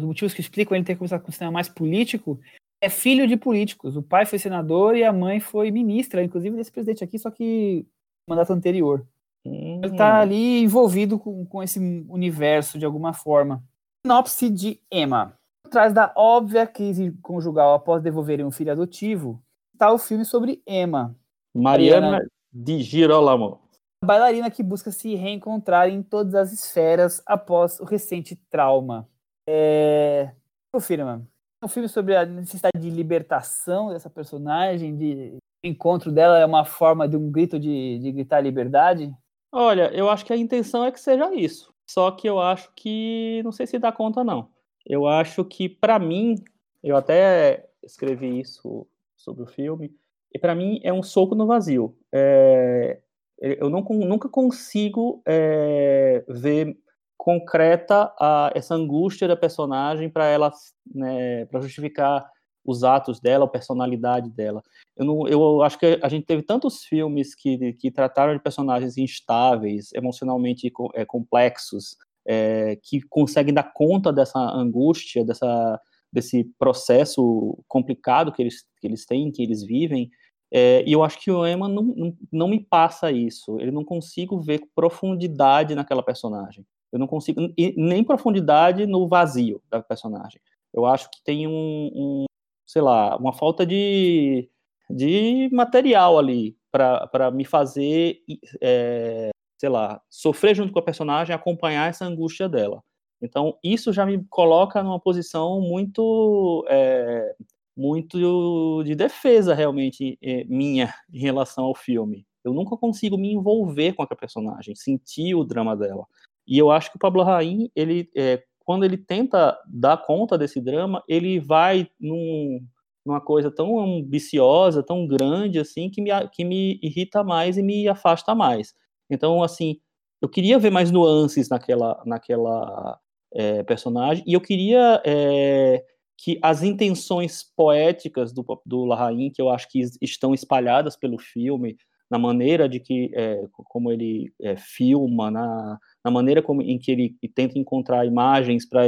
motivos 0.04 0.34
que 0.34 0.42
explicam 0.42 0.76
ele 0.76 0.86
ter 0.86 0.96
começado 0.96 1.22
com 1.22 1.30
um 1.30 1.34
cinema 1.34 1.54
mais 1.54 1.70
político, 1.70 2.40
é 2.82 2.90
filho 2.90 3.28
de 3.28 3.38
políticos. 3.38 3.96
O 3.96 4.04
pai 4.04 4.26
foi 4.26 4.40
senador 4.40 4.96
e 4.96 5.04
a 5.04 5.14
mãe 5.14 5.40
foi 5.40 5.72
ministra, 5.72 6.24
inclusive 6.24 6.56
desse 6.56 6.72
presidente 6.72 7.04
aqui, 7.04 7.18
só 7.18 7.32
que 7.32 7.86
mandato 8.28 8.52
anterior. 8.52 9.06
Ele 9.46 9.88
está 9.88 10.20
ali 10.20 10.62
envolvido 10.62 11.18
com, 11.18 11.46
com 11.46 11.64
esse 11.64 11.80
universo 12.08 12.78
de 12.78 12.86
alguma 12.86 13.14
forma. 13.14 13.64
Sinopse 14.06 14.50
de 14.50 14.80
Emma. 14.92 15.34
Atrás 15.66 15.94
da 15.94 16.12
óbvia 16.16 16.68
crise 16.68 17.12
conjugal 17.22 17.74
após 17.74 18.04
devolverem 18.04 18.46
um 18.46 18.52
filho 18.52 18.72
adotivo, 18.72 19.42
está 19.74 19.92
o 19.92 19.98
filme 19.98 20.26
sobre 20.26 20.62
Emma. 20.68 21.16
Mariana, 21.56 22.12
Mariana 22.12 22.32
de 22.52 22.82
Girolamo. 22.82 23.60
A 24.04 24.08
bailarina 24.08 24.52
que 24.52 24.64
busca 24.64 24.92
se 24.92 25.16
reencontrar 25.16 25.90
em 25.90 26.02
todas 26.02 26.36
as 26.36 26.52
esferas 26.52 27.22
após 27.26 27.80
o 27.80 27.86
recente 27.86 28.36
trauma. 28.50 29.08
É... 29.48 30.34
Confirma. 30.74 31.28
É 31.62 31.66
um 31.66 31.70
filme 31.70 31.88
sobre 31.88 32.16
a 32.16 32.26
necessidade 32.26 32.80
de 32.80 32.90
libertação 32.90 33.90
dessa 33.90 34.10
personagem, 34.10 34.98
de 34.98 35.38
o 35.64 35.68
encontro 35.68 36.12
dela 36.12 36.40
é 36.40 36.46
uma 36.46 36.66
forma 36.66 37.08
de 37.08 37.16
um 37.16 37.32
grito 37.32 37.60
de, 37.60 38.00
de 38.00 38.12
gritar 38.12 38.42
liberdade? 38.42 39.16
Olha, 39.52 39.92
eu 39.94 40.10
acho 40.10 40.26
que 40.26 40.32
a 40.34 40.38
intenção 40.38 40.86
é 40.86 40.92
que 40.92 41.00
seja 41.00 41.34
isso. 41.34 41.74
Só 41.86 42.10
que 42.12 42.28
eu 42.28 42.40
acho 42.40 42.72
que 42.76 43.42
não 43.44 43.52
sei 43.52 43.68
se 43.68 43.78
dá 43.78 43.92
conta 43.92 44.24
não. 44.24 44.50
Eu 44.86 45.08
acho 45.08 45.44
que 45.44 45.68
para 45.68 46.00
mim, 46.00 46.36
eu 46.82 46.96
até 46.96 47.68
escrevi 47.84 48.40
isso 48.40 48.88
sobre 49.16 49.44
o 49.44 49.48
filme. 49.48 49.94
E 50.34 50.40
para 50.40 50.56
mim 50.56 50.80
é 50.84 50.94
um 50.94 51.04
soco 51.04 51.36
no 51.36 51.46
vazio. 51.46 51.96
É, 52.14 53.00
eu 53.42 53.70
não, 53.70 53.82
nunca 53.82 54.30
consigo 54.30 55.22
é, 55.26 56.24
ver 56.30 56.78
concreta 57.18 58.14
a, 58.20 58.52
essa 58.56 58.74
angústia 58.74 59.28
da 59.28 59.36
personagem 59.36 60.10
para 60.10 60.26
ela, 60.26 60.52
né, 60.94 61.46
para 61.48 61.62
justificar 61.62 62.26
os 62.64 62.84
atos 62.84 63.20
dela, 63.20 63.46
a 63.46 63.50
personalidade 63.50 64.30
dela. 64.30 64.64
Eu, 64.96 65.06
não, 65.06 65.28
eu 65.28 65.62
acho 65.64 65.80
que 65.80 66.00
a 66.02 66.10
gente 66.10 66.26
teve 66.26 66.44
tantos 66.44 66.84
filmes 66.84 67.34
que, 67.34 67.74
que 67.74 67.92
trataram 67.92 68.34
de 68.34 68.44
personagens 68.44 68.98
instáveis, 68.98 69.92
emocionalmente 69.94 70.72
é, 70.94 71.06
complexos, 71.06 71.98
é, 72.26 72.78
que 72.84 73.02
conseguem 73.10 73.54
dar 73.54 73.74
conta 73.74 74.14
dessa 74.14 74.40
angústia, 74.40 75.26
dessa, 75.26 75.80
desse 76.12 76.44
processo 76.60 77.58
complicado 77.68 78.32
que 78.32 78.42
eles, 78.42 78.64
que 78.80 78.88
eles 78.88 79.06
têm, 79.06 79.32
que 79.32 79.42
eles 79.42 79.64
vivem, 79.64 80.12
é, 80.54 80.84
e 80.86 80.92
eu 80.92 81.02
acho 81.02 81.18
que 81.18 81.32
o 81.32 81.48
Emma 81.48 81.70
não, 81.70 81.84
não, 81.84 82.18
não, 82.30 82.48
me 82.50 82.60
passa 82.60 83.10
isso. 83.10 83.58
Eu 83.60 83.72
não 83.72 83.86
consigo 83.86 84.42
ver 84.42 84.62
profundidade 84.76 85.74
naquela 85.74 86.04
personagem. 86.04 86.66
Eu 86.92 87.00
não 87.00 87.08
consigo 87.08 87.40
nem 87.78 88.04
profundidade 88.04 88.86
no 88.86 89.08
vazio 89.08 89.62
da 89.70 89.82
personagem. 89.82 90.42
Eu 90.74 90.86
acho 90.86 91.10
que 91.10 91.24
tem 91.24 91.48
um, 91.48 91.92
um 91.94 92.26
sei 92.72 92.82
lá, 92.82 93.18
uma 93.18 93.34
falta 93.34 93.66
de, 93.66 94.50
de 94.90 95.50
material 95.52 96.18
ali 96.18 96.56
para 96.72 97.30
me 97.30 97.44
fazer, 97.44 98.20
é, 98.62 99.30
sei 99.58 99.68
lá, 99.68 100.02
sofrer 100.10 100.56
junto 100.56 100.72
com 100.72 100.80
a 100.80 100.82
personagem, 100.82 101.36
acompanhar 101.36 101.90
essa 101.90 102.06
angústia 102.06 102.48
dela. 102.48 102.82
Então, 103.22 103.58
isso 103.62 103.92
já 103.92 104.06
me 104.06 104.24
coloca 104.30 104.82
numa 104.82 105.02
posição 105.02 105.60
muito 105.60 106.66
é, 106.70 107.36
muito 107.76 108.84
de 108.86 108.96
defesa 108.96 109.54
realmente 109.54 110.18
é, 110.22 110.46
minha 110.46 110.94
em 111.12 111.20
relação 111.20 111.66
ao 111.66 111.76
filme. 111.76 112.26
Eu 112.42 112.54
nunca 112.54 112.78
consigo 112.78 113.18
me 113.18 113.34
envolver 113.34 113.92
com 113.94 114.02
aquela 114.02 114.18
personagem, 114.18 114.76
sentir 114.76 115.36
o 115.36 115.44
drama 115.44 115.76
dela. 115.76 116.06
E 116.48 116.58
eu 116.58 116.72
acho 116.72 116.90
que 116.90 116.96
o 116.96 117.00
Pablo 117.00 117.22
Raim, 117.22 117.70
ele, 117.76 118.10
é, 118.16 118.42
quando 118.66 118.84
ele 118.84 118.98
tenta 118.98 119.58
dar 119.68 119.98
conta 119.98 120.38
desse 120.38 120.62
drama, 120.62 121.04
ele 121.08 121.40
vai 121.40 121.88
num, 122.00 122.60
numa 123.06 123.20
coisa 123.20 123.52
tão 123.52 123.80
ambiciosa, 123.80 124.84
tão 124.84 125.08
grande 125.08 125.60
assim, 125.60 125.90
que 125.90 126.02
me, 126.02 126.10
que 126.30 126.44
me 126.44 126.80
irrita 126.82 127.24
mais 127.24 127.58
e 127.58 127.64
me 127.64 127.88
afasta 127.88 128.36
mais. 128.36 128.74
Então, 129.10 129.44
assim, 129.44 129.80
eu 130.22 130.30
queria 130.30 130.60
ver 130.60 130.70
mais 130.70 130.92
nuances 130.92 131.50
naquela, 131.50 132.02
naquela 132.06 133.00
é, 133.34 133.64
personagem 133.64 134.24
e 134.28 134.34
eu 134.34 134.42
queria 134.42 135.02
é, 135.06 135.84
que 136.18 136.40
as 136.42 136.62
intenções 136.62 137.44
poéticas 137.56 138.32
do, 138.32 138.46
do 138.66 138.86
Larraín, 138.86 139.32
que 139.32 139.42
eu 139.42 139.50
acho 139.50 139.68
que 139.70 139.82
estão 140.02 140.34
espalhadas 140.34 140.96
pelo 140.96 141.18
filme, 141.18 141.76
na 142.12 142.20
maneira 142.20 142.68
de 142.68 142.78
que, 142.78 143.10
é, 143.14 143.42
como 143.54 143.90
ele 143.90 144.34
é, 144.42 144.58
filma, 144.58 145.32
na, 145.32 145.80
na 146.04 146.12
maneira 146.12 146.44
como, 146.44 146.62
em 146.62 146.78
que 146.78 146.92
ele 146.92 147.16
tenta 147.34 147.58
encontrar 147.58 148.06
imagens 148.06 148.68
para 148.68 148.82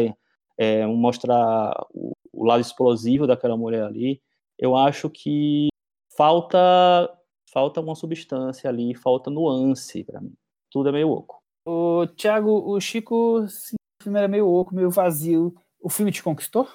é, 0.58 0.86
mostrar 0.86 1.74
o, 1.90 2.12
o, 2.34 2.44
lado 2.44 2.60
explosivo 2.60 3.26
daquela 3.26 3.56
mulher 3.56 3.84
ali, 3.86 4.22
eu 4.60 4.76
acho 4.76 5.10
que 5.10 5.70
falta 6.18 7.10
falta 7.52 7.80
uma 7.80 7.96
substância 7.96 8.70
ali, 8.70 8.94
falta 8.94 9.30
nuance 9.30 10.04
para 10.04 10.20
mim. 10.20 10.34
Tudo 10.70 10.90
é 10.90 10.92
meio 10.92 11.10
oco. 11.10 11.42
O 11.66 12.06
Thiago, 12.18 12.52
o 12.52 12.80
Chico, 12.82 13.48
sim, 13.48 13.76
o 14.02 14.04
filme 14.04 14.20
era 14.20 14.28
meio 14.28 14.50
oco, 14.50 14.76
meio 14.76 14.90
vazio. 14.90 15.56
O 15.80 15.88
filme 15.88 16.12
te 16.12 16.22
conquistou? 16.22 16.68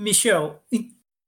Michel, 0.00 0.60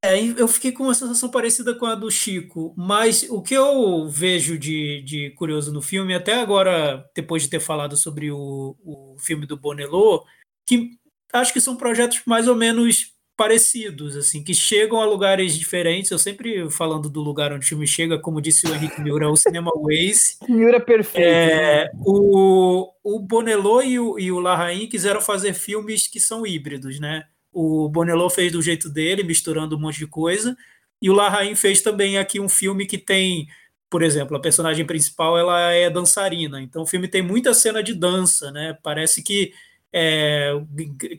é, 0.04 0.20
eu 0.36 0.46
fiquei 0.46 0.70
com 0.70 0.84
uma 0.84 0.94
sensação 0.94 1.30
parecida 1.30 1.74
com 1.74 1.86
a 1.86 1.94
do 1.94 2.10
Chico, 2.10 2.74
mas 2.76 3.26
o 3.30 3.40
que 3.40 3.54
eu 3.54 4.06
vejo 4.06 4.58
de, 4.58 5.02
de 5.02 5.30
curioso 5.30 5.72
no 5.72 5.80
filme, 5.80 6.14
até 6.14 6.34
agora, 6.34 7.08
depois 7.14 7.42
de 7.42 7.48
ter 7.48 7.60
falado 7.60 7.96
sobre 7.96 8.30
o, 8.30 8.76
o 8.84 9.16
filme 9.18 9.46
do 9.46 9.56
Bonello, 9.56 10.24
que 10.66 10.90
acho 11.32 11.52
que 11.52 11.60
são 11.60 11.74
projetos 11.74 12.20
mais 12.26 12.46
ou 12.46 12.54
menos 12.54 13.14
parecidos, 13.36 14.16
assim, 14.16 14.44
que 14.44 14.54
chegam 14.54 15.00
a 15.00 15.06
lugares 15.06 15.58
diferentes. 15.58 16.10
Eu 16.10 16.18
sempre 16.18 16.70
falando 16.70 17.08
do 17.08 17.20
lugar 17.20 17.52
onde 17.52 17.64
o 17.64 17.68
filme 17.68 17.86
chega, 17.86 18.18
como 18.18 18.40
disse 18.40 18.66
o 18.66 18.74
Henrique 18.74 19.00
Miura, 19.00 19.24
é 19.24 19.28
o 19.28 19.36
Cinema 19.36 19.72
Waze. 19.74 20.36
Miura 20.48 20.80
perfeito. 20.80 21.26
É, 21.26 21.84
né? 21.84 21.90
o, 22.04 22.92
o 23.02 23.18
Bonello 23.20 23.82
e 23.82 23.98
o, 23.98 24.18
e 24.18 24.30
o 24.30 24.38
Larraín 24.38 24.86
quiseram 24.86 25.20
fazer 25.20 25.54
filmes 25.54 26.06
que 26.06 26.20
são 26.20 26.46
híbridos, 26.46 27.00
né? 27.00 27.24
O 27.54 27.88
Bonello 27.88 28.28
fez 28.28 28.52
do 28.52 28.60
jeito 28.60 28.90
dele, 28.90 29.22
misturando 29.22 29.76
um 29.76 29.80
monte 29.80 29.98
de 29.98 30.06
coisa. 30.06 30.56
E 31.00 31.08
o 31.08 31.14
Larraín 31.14 31.54
fez 31.54 31.80
também 31.80 32.18
aqui 32.18 32.40
um 32.40 32.48
filme 32.48 32.84
que 32.84 32.98
tem, 32.98 33.46
por 33.88 34.02
exemplo, 34.02 34.36
a 34.36 34.40
personagem 34.40 34.84
principal 34.84 35.38
ela 35.38 35.70
é 35.70 35.88
dançarina. 35.88 36.60
Então 36.60 36.82
o 36.82 36.86
filme 36.86 37.06
tem 37.06 37.22
muita 37.22 37.54
cena 37.54 37.82
de 37.82 37.94
dança, 37.94 38.50
né? 38.50 38.76
Parece 38.82 39.22
que 39.22 39.52
é, 39.96 40.52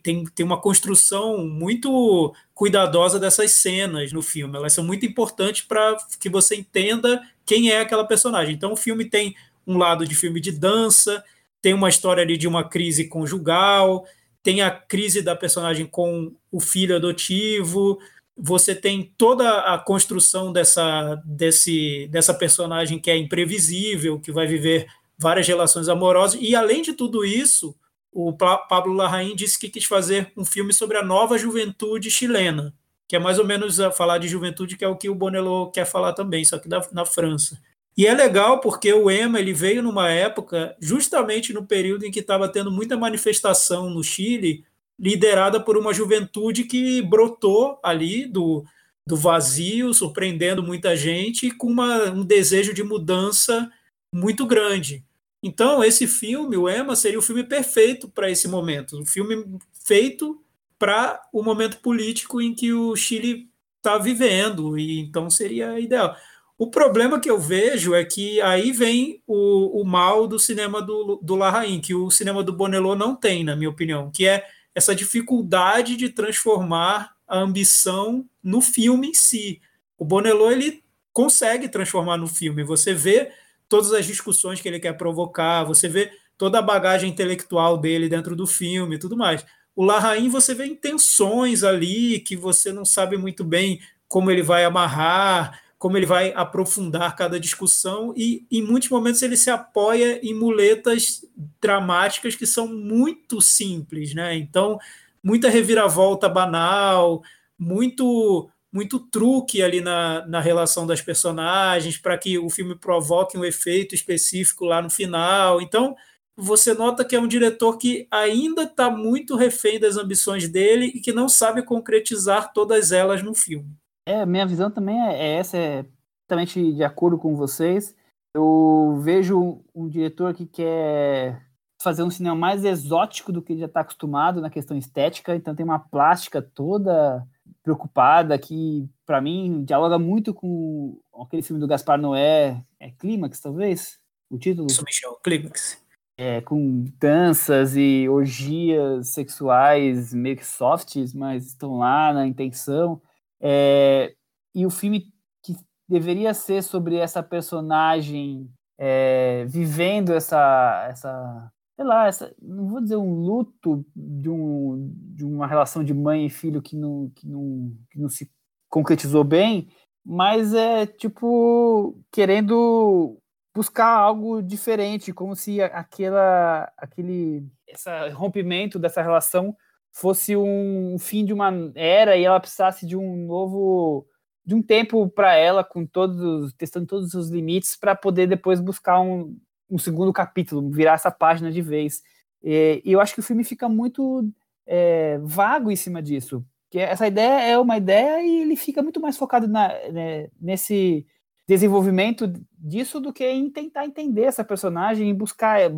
tem, 0.03 0.25
tem 0.25 0.45
uma 0.45 0.59
construção 0.59 1.37
muito 1.47 2.35
cuidadosa 2.53 3.17
dessas 3.17 3.51
cenas 3.51 4.11
no 4.11 4.21
filme. 4.21 4.57
Elas 4.57 4.73
são 4.73 4.83
muito 4.83 5.05
importantes 5.05 5.61
para 5.61 5.95
que 6.19 6.27
você 6.27 6.57
entenda 6.57 7.21
quem 7.45 7.69
é 7.71 7.79
aquela 7.79 8.03
personagem. 8.03 8.53
Então 8.53 8.73
o 8.73 8.77
filme 8.77 9.05
tem 9.05 9.33
um 9.65 9.77
lado 9.77 10.05
de 10.05 10.13
filme 10.13 10.41
de 10.41 10.51
dança, 10.51 11.23
tem 11.61 11.73
uma 11.73 11.87
história 11.87 12.21
ali 12.21 12.37
de 12.37 12.49
uma 12.49 12.67
crise 12.67 13.07
conjugal, 13.07 14.05
tem 14.45 14.61
a 14.61 14.69
crise 14.69 15.23
da 15.23 15.35
personagem 15.35 15.87
com 15.87 16.31
o 16.51 16.59
filho 16.59 16.95
adotivo, 16.95 17.97
você 18.37 18.75
tem 18.75 19.11
toda 19.17 19.61
a 19.61 19.79
construção 19.79 20.53
dessa, 20.53 21.19
desse, 21.25 22.07
dessa 22.11 22.31
personagem 22.31 22.99
que 22.99 23.09
é 23.09 23.17
imprevisível, 23.17 24.19
que 24.19 24.31
vai 24.31 24.45
viver 24.45 24.85
várias 25.17 25.47
relações 25.47 25.89
amorosas, 25.89 26.39
e 26.39 26.55
além 26.55 26.83
de 26.83 26.93
tudo 26.93 27.25
isso, 27.25 27.75
o 28.11 28.31
Pablo 28.33 28.93
Larraín 28.93 29.35
disse 29.35 29.57
que 29.57 29.67
quis 29.67 29.85
fazer 29.85 30.31
um 30.37 30.45
filme 30.45 30.71
sobre 30.71 30.97
a 30.97 31.03
nova 31.03 31.39
juventude 31.39 32.11
chilena. 32.11 32.71
que 33.07 33.15
é 33.15 33.19
mais 33.19 33.39
ou 33.39 33.45
menos 33.45 33.79
a 33.79 33.91
falar 33.91 34.19
de 34.19 34.27
juventude, 34.27 34.77
que 34.77 34.85
é 34.85 34.87
o 34.87 34.95
que 34.95 35.09
o 35.09 35.15
Bonello 35.15 35.71
quer 35.71 35.85
falar 35.85 36.13
também, 36.13 36.45
só 36.45 36.59
que 36.59 36.69
na, 36.69 36.81
na 36.91 37.05
França. 37.05 37.59
E 37.97 38.05
é 38.05 38.13
legal 38.13 38.59
porque 38.59 38.91
o 38.91 39.09
EMA 39.09 39.39
ele 39.39 39.53
veio 39.53 39.81
numa 39.81 40.09
época, 40.09 40.75
justamente 40.81 41.53
no 41.53 41.65
período 41.65 42.05
em 42.05 42.11
que 42.11 42.19
estava 42.19 42.49
tendo 42.49 42.69
muita 42.69 42.97
manifestação 42.97 43.89
no 43.89 44.03
Chile, 44.03 44.65
liderada 44.99 45.59
por 45.59 45.77
uma 45.77 45.93
juventude 45.93 46.65
que 46.65 47.01
brotou 47.01 47.79
ali 47.81 48.25
do, 48.25 48.65
do 49.07 49.15
vazio, 49.15 49.93
surpreendendo 49.93 50.61
muita 50.61 50.95
gente, 50.95 51.51
com 51.51 51.67
uma, 51.67 52.11
um 52.11 52.25
desejo 52.25 52.73
de 52.73 52.83
mudança 52.83 53.71
muito 54.13 54.45
grande. 54.45 55.03
Então, 55.41 55.83
esse 55.83 56.07
filme, 56.07 56.57
o 56.57 56.67
Emma, 56.67 56.95
seria 56.95 57.19
o 57.19 57.21
filme 57.21 57.43
perfeito 57.43 58.09
para 58.09 58.29
esse 58.29 58.47
momento. 58.47 58.99
Um 58.99 59.05
filme 59.05 59.59
feito 59.85 60.41
para 60.79 61.21
o 61.31 61.43
momento 61.43 61.77
político 61.77 62.41
em 62.41 62.53
que 62.53 62.73
o 62.73 62.95
Chile 62.95 63.49
está 63.77 63.97
vivendo, 63.97 64.77
e 64.77 64.99
então 64.99 65.29
seria 65.29 65.79
ideal. 65.79 66.15
O 66.57 66.69
problema 66.69 67.19
que 67.19 67.29
eu 67.29 67.37
vejo 67.37 67.93
é 67.93 68.05
que 68.05 68.39
aí 68.41 68.71
vem 68.71 69.21
o, 69.27 69.81
o 69.81 69.83
mal 69.83 70.25
do 70.25 70.39
cinema 70.39 70.81
do, 70.81 71.19
do 71.21 71.35
Larraín, 71.35 71.81
que 71.81 71.93
o 71.93 72.09
cinema 72.09 72.41
do 72.41 72.53
Bonello 72.53 72.95
não 72.95 73.13
tem, 73.13 73.43
na 73.43 73.55
minha 73.55 73.69
opinião, 73.69 74.09
que 74.09 74.25
é 74.25 74.47
essa 74.73 74.95
dificuldade 74.95 75.97
de 75.97 76.09
transformar 76.09 77.13
a 77.27 77.39
ambição 77.39 78.25
no 78.41 78.61
filme 78.61 79.09
em 79.09 79.13
si. 79.13 79.61
O 79.97 80.05
Bonello 80.05 80.49
ele 80.49 80.81
consegue 81.11 81.67
transformar 81.67 82.17
no 82.17 82.27
filme. 82.27 82.63
Você 82.63 82.93
vê 82.93 83.31
todas 83.67 83.91
as 83.93 84.05
discussões 84.05 84.61
que 84.61 84.67
ele 84.67 84.79
quer 84.79 84.93
provocar, 84.93 85.63
você 85.63 85.89
vê 85.89 86.11
toda 86.37 86.59
a 86.59 86.61
bagagem 86.61 87.09
intelectual 87.09 87.77
dele 87.77 88.07
dentro 88.07 88.35
do 88.35 88.47
filme 88.47 88.95
e 88.95 88.99
tudo 88.99 89.17
mais. 89.17 89.45
O 89.75 89.83
Larraín 89.83 90.29
você 90.29 90.53
vê 90.53 90.65
intenções 90.65 91.63
ali 91.63 92.19
que 92.19 92.35
você 92.35 92.71
não 92.71 92.85
sabe 92.85 93.17
muito 93.17 93.43
bem 93.43 93.81
como 94.07 94.31
ele 94.31 94.43
vai 94.43 94.63
amarrar, 94.63 95.59
como 95.85 95.97
ele 95.97 96.05
vai 96.07 96.33
aprofundar 96.35 97.15
cada 97.15 97.39
discussão 97.39 98.11
e 98.17 98.43
em 98.51 98.59
muitos 98.59 98.89
momentos 98.89 99.21
ele 99.21 99.37
se 99.37 99.51
apoia 99.51 100.19
em 100.27 100.33
muletas 100.33 101.23
dramáticas 101.61 102.35
que 102.35 102.47
são 102.47 102.67
muito 102.67 103.39
simples, 103.39 104.15
né? 104.15 104.35
Então, 104.35 104.79
muita 105.23 105.47
reviravolta 105.47 106.27
banal, 106.27 107.21
muito 107.55 108.49
muito 108.73 108.97
truque 108.97 109.61
ali 109.61 109.79
na, 109.79 110.25
na 110.25 110.39
relação 110.41 110.87
das 110.87 111.03
personagens 111.03 111.99
para 111.99 112.17
que 112.17 112.39
o 112.39 112.49
filme 112.49 112.75
provoque 112.75 113.37
um 113.37 113.45
efeito 113.45 113.93
específico 113.93 114.65
lá 114.65 114.81
no 114.81 114.89
final. 114.89 115.61
Então, 115.61 115.95
você 116.35 116.73
nota 116.73 117.05
que 117.05 117.15
é 117.15 117.19
um 117.19 117.27
diretor 117.27 117.77
que 117.77 118.07
ainda 118.09 118.63
está 118.63 118.89
muito 118.89 119.35
refém 119.35 119.79
das 119.79 119.97
ambições 119.97 120.49
dele 120.49 120.87
e 120.95 120.99
que 120.99 121.13
não 121.13 121.29
sabe 121.29 121.61
concretizar 121.61 122.53
todas 122.53 122.91
elas 122.91 123.21
no 123.21 123.35
filme. 123.35 123.77
É, 124.05 124.25
minha 124.25 124.45
visão 124.45 124.69
também 124.69 125.01
é, 125.01 125.15
é 125.15 125.37
essa, 125.37 125.57
é 125.57 125.85
totalmente 126.27 126.73
de 126.73 126.83
acordo 126.83 127.17
com 127.17 127.35
vocês. 127.35 127.95
Eu 128.35 128.99
vejo 129.01 129.63
um 129.73 129.87
diretor 129.87 130.33
que 130.33 130.45
quer 130.45 131.41
fazer 131.81 132.03
um 132.03 132.09
cinema 132.09 132.35
mais 132.35 132.63
exótico 132.63 133.31
do 133.31 133.41
que 133.41 133.53
ele 133.53 133.59
já 133.59 133.65
está 133.65 133.81
acostumado 133.81 134.41
na 134.41 134.49
questão 134.49 134.77
estética, 134.77 135.35
então 135.35 135.55
tem 135.55 135.63
uma 135.63 135.79
plástica 135.79 136.41
toda 136.41 137.25
preocupada, 137.63 138.37
que 138.37 138.87
para 139.05 139.21
mim 139.21 139.63
dialoga 139.63 139.97
muito 139.97 140.33
com 140.33 140.99
aquele 141.21 141.41
filme 141.41 141.59
do 141.59 141.67
Gaspar 141.67 141.99
Noé, 141.99 142.63
é 142.79 142.91
Clímax, 142.91 143.39
talvez? 143.39 143.99
O 144.29 144.37
título? 144.37 144.67
Isso, 144.69 144.83
Michel, 144.83 145.15
Clímax. 145.23 145.83
É, 146.17 146.41
com 146.41 146.85
danças 146.99 147.75
e 147.75 148.07
orgias 148.07 149.09
sexuais 149.09 150.13
meio 150.13 150.37
que 150.37 150.45
softs, 150.45 151.13
mas 151.13 151.47
estão 151.47 151.77
lá 151.77 152.13
na 152.13 152.25
intenção. 152.25 153.01
É, 153.47 154.15
e 154.55 154.65
o 154.65 154.71
filme 154.71 155.13
que 155.43 155.55
deveria 155.87 156.33
ser 156.33 156.63
sobre 156.63 156.95
essa 156.95 157.21
personagem 157.21 158.49
é, 158.75 159.45
vivendo 159.45 160.11
essa, 160.11 160.87
essa 160.89 161.51
sei 161.75 161.85
lá, 161.85 162.07
essa, 162.07 162.33
não 162.41 162.67
vou 162.67 162.81
dizer 162.81 162.95
um 162.95 163.13
luto 163.13 163.85
de, 163.95 164.29
um, 164.29 164.91
de 165.13 165.23
uma 165.23 165.45
relação 165.45 165.83
de 165.83 165.93
mãe 165.93 166.25
e 166.25 166.29
filho 166.29 166.61
que 166.61 166.75
não, 166.75 167.11
que, 167.15 167.27
não, 167.27 167.71
que 167.91 167.99
não 167.99 168.09
se 168.09 168.31
concretizou 168.69 169.23
bem, 169.23 169.69
mas 170.03 170.53
é 170.53 170.85
tipo 170.85 172.01
querendo 172.11 173.19
buscar 173.53 173.87
algo 173.87 174.41
diferente, 174.41 175.13
como 175.13 175.35
se 175.35 175.61
aquela, 175.61 176.71
aquele 176.77 177.47
esse 177.67 177.89
rompimento 178.09 178.79
dessa 178.79 179.01
relação 179.01 179.55
fosse 179.95 180.35
um 180.35 180.97
fim 180.99 181.23
de 181.23 181.31
uma 181.31 181.49
era 181.73 182.17
e 182.17 182.25
ela 182.25 182.39
precisasse 182.39 182.85
de 182.85 182.97
um 182.97 183.25
novo 183.25 184.05
de 184.45 184.53
um 184.53 184.61
tempo 184.61 185.09
para 185.09 185.33
ela 185.35 185.63
com 185.63 185.85
todos 185.85 186.53
testando 186.53 186.85
todos 186.85 187.13
os 187.13 187.29
limites 187.29 187.77
para 187.77 187.95
poder 187.95 188.27
depois 188.27 188.59
buscar 188.59 188.99
um, 188.99 189.39
um 189.69 189.77
segundo 189.77 190.11
capítulo, 190.11 190.69
virar 190.69 190.93
essa 190.93 191.09
página 191.09 191.49
de 191.49 191.61
vez. 191.61 192.03
E, 192.43 192.81
e 192.83 192.91
eu 192.91 192.99
acho 192.99 193.13
que 193.13 193.21
o 193.21 193.23
filme 193.23 193.45
fica 193.45 193.69
muito 193.69 194.29
é, 194.67 195.17
vago 195.23 195.71
em 195.71 195.77
cima 195.77 196.01
disso. 196.01 196.45
Que 196.69 196.79
essa 196.79 197.07
ideia 197.07 197.53
é 197.53 197.57
uma 197.57 197.77
ideia 197.77 198.21
e 198.21 198.41
ele 198.41 198.57
fica 198.57 198.83
muito 198.83 198.99
mais 198.99 199.15
focado 199.17 199.47
na, 199.47 199.69
né, 199.93 200.27
nesse 200.39 201.07
desenvolvimento 201.47 202.27
disso 202.57 202.99
do 202.99 203.13
que 203.13 203.25
em 203.25 203.49
tentar 203.49 203.85
entender 203.85 204.23
essa 204.23 204.43
personagem 204.43 205.09
e 205.09 205.13
buscar 205.13 205.71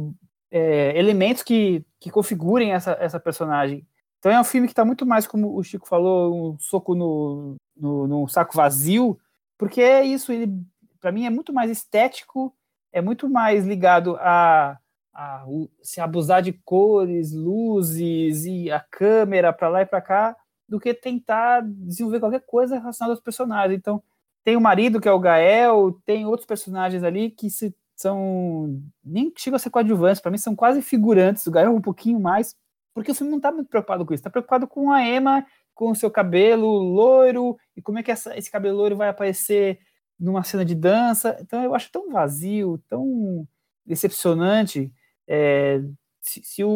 é, 0.49 0.97
elementos 0.97 1.43
que, 1.43 1.86
que 1.99 2.09
configurem 2.09 2.72
essa, 2.74 2.97
essa 2.99 3.20
personagem. 3.20 3.86
Então 4.28 4.38
é 4.38 4.42
um 4.42 4.44
filme 4.44 4.68
que 4.68 4.74
está 4.74 4.84
muito 4.84 5.06
mais, 5.06 5.26
como 5.26 5.58
o 5.58 5.64
Chico 5.64 5.88
falou, 5.88 6.54
um 6.54 6.60
soco 6.60 6.94
no, 6.94 7.56
no, 7.76 8.08
no 8.08 8.28
saco 8.28 8.56
vazio, 8.56 9.18
porque 9.58 9.82
é 9.82 10.04
isso, 10.04 10.34
ele 10.34 10.52
para 11.00 11.12
mim 11.12 11.26
é 11.26 11.30
muito 11.30 11.54
mais 11.54 11.72
estético 11.72 12.54
é 12.92 13.02
muito 13.02 13.30
mais 13.30 13.66
ligado 13.66 14.18
a, 14.20 14.78
a 15.14 15.46
se 15.82 16.02
abusar 16.02 16.42
de 16.42 16.52
cores, 16.52 17.32
luzes 17.32 18.46
e 18.46 18.72
a 18.72 18.80
câmera 18.80 19.54
para 19.54 19.70
lá 19.70 19.82
e 19.84 19.86
para 19.86 20.02
cá, 20.02 20.36
do 20.68 20.80
que 20.80 20.94
tentar 20.94 21.62
desenvolver 21.64 22.20
qualquer 22.20 22.44
coisa 22.46 22.78
relacionada 22.78 23.14
aos 23.14 23.22
personagens. 23.22 23.78
Então, 23.78 24.02
tem 24.44 24.58
o 24.58 24.62
marido, 24.62 25.00
que 25.00 25.08
é 25.08 25.12
o 25.12 25.20
Gael, 25.20 25.98
tem 26.06 26.26
outros 26.26 26.46
personagens 26.46 27.04
ali 27.04 27.30
que 27.30 27.50
se, 27.50 27.74
são. 27.96 28.82
nem 29.04 29.32
chegam 29.38 29.56
a 29.56 29.60
ser 29.60 29.70
coadjuvantes, 29.70 30.22
para 30.22 30.32
mim 30.32 30.38
são 30.38 30.56
quase 30.56 30.82
figurantes. 30.82 31.46
O 31.48 31.52
Gael 31.52 31.74
um 31.74 31.82
pouquinho 31.82 32.20
mais, 32.20 32.56
porque 32.98 33.12
o 33.12 33.16
filme 33.16 33.30
não 33.30 33.38
está 33.38 33.52
muito 33.52 33.70
preocupado 33.70 34.04
com 34.04 34.12
isso, 34.12 34.22
está 34.22 34.30
preocupado 34.32 34.68
com 34.68 34.91
a 34.91 35.08
Emma, 35.08 35.45
com 35.76 35.91
o 35.91 35.95
seu 35.95 36.10
cabelo 36.10 36.68
loiro, 36.68 37.56
e 37.76 37.82
como 37.82 38.00
é 38.00 38.04
que 38.04 38.10
essa, 38.10 38.36
esse 38.36 38.50
cabelo 38.50 38.76
loiro 38.76 38.98
vai 38.98 39.08
aparecer 39.08 39.78
numa 40.20 40.43
cena 40.43 40.66
de 40.66 40.74
dança. 40.74 41.38
Então 41.39 41.64
eu 41.64 41.76
acho 41.76 41.91
tão 41.91 42.10
vazio, 42.10 42.82
tão 42.89 43.48
decepcionante. 43.86 44.91
É, 45.28 45.80
se, 46.20 46.41
se, 46.43 46.64
o, 46.64 46.70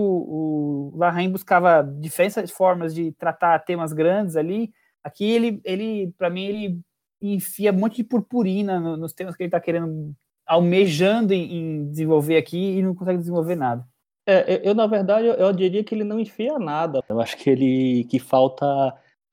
o 0.93 0.93
Larraín 0.95 1.31
buscava 1.31 1.81
diferentes 1.81 2.51
formas 2.51 2.93
de 2.93 3.11
tratar 3.13 3.57
temas 3.57 3.91
grandes 3.91 4.35
ali, 4.35 4.71
aqui 5.03 5.27
ele, 5.27 5.59
ele 5.63 6.13
para 6.19 6.29
mim, 6.29 6.43
ele 6.43 6.81
enfia 7.19 7.71
um 7.71 7.79
monte 7.79 7.95
de 7.95 8.03
purpurina 8.03 8.79
no, 8.79 8.95
nos 8.95 9.11
temas 9.11 9.35
que 9.35 9.41
ele 9.41 9.47
está 9.47 9.59
querendo, 9.59 10.13
almejando 10.45 11.33
em, 11.33 11.57
em, 11.57 11.89
desenvolver 11.89 12.37
aqui 12.37 12.77
e 12.77 12.83
não 12.83 12.93
consegue 12.93 13.17
desenvolver 13.17 13.55
nada. 13.55 13.83
É, 14.31 14.61
eu, 14.63 14.73
na 14.73 14.87
verdade, 14.87 15.27
eu, 15.27 15.33
eu, 15.33 15.53
diria 15.53 15.83
que 15.83 15.93
ele 15.93 16.03
não 16.03 16.19
enfia 16.19 16.57
nada. 16.59 17.03
Eu 17.09 17.19
acho 17.19 17.37
que 17.37 17.49
ele 17.49 18.05
que 18.05 18.19
falta 18.19 18.65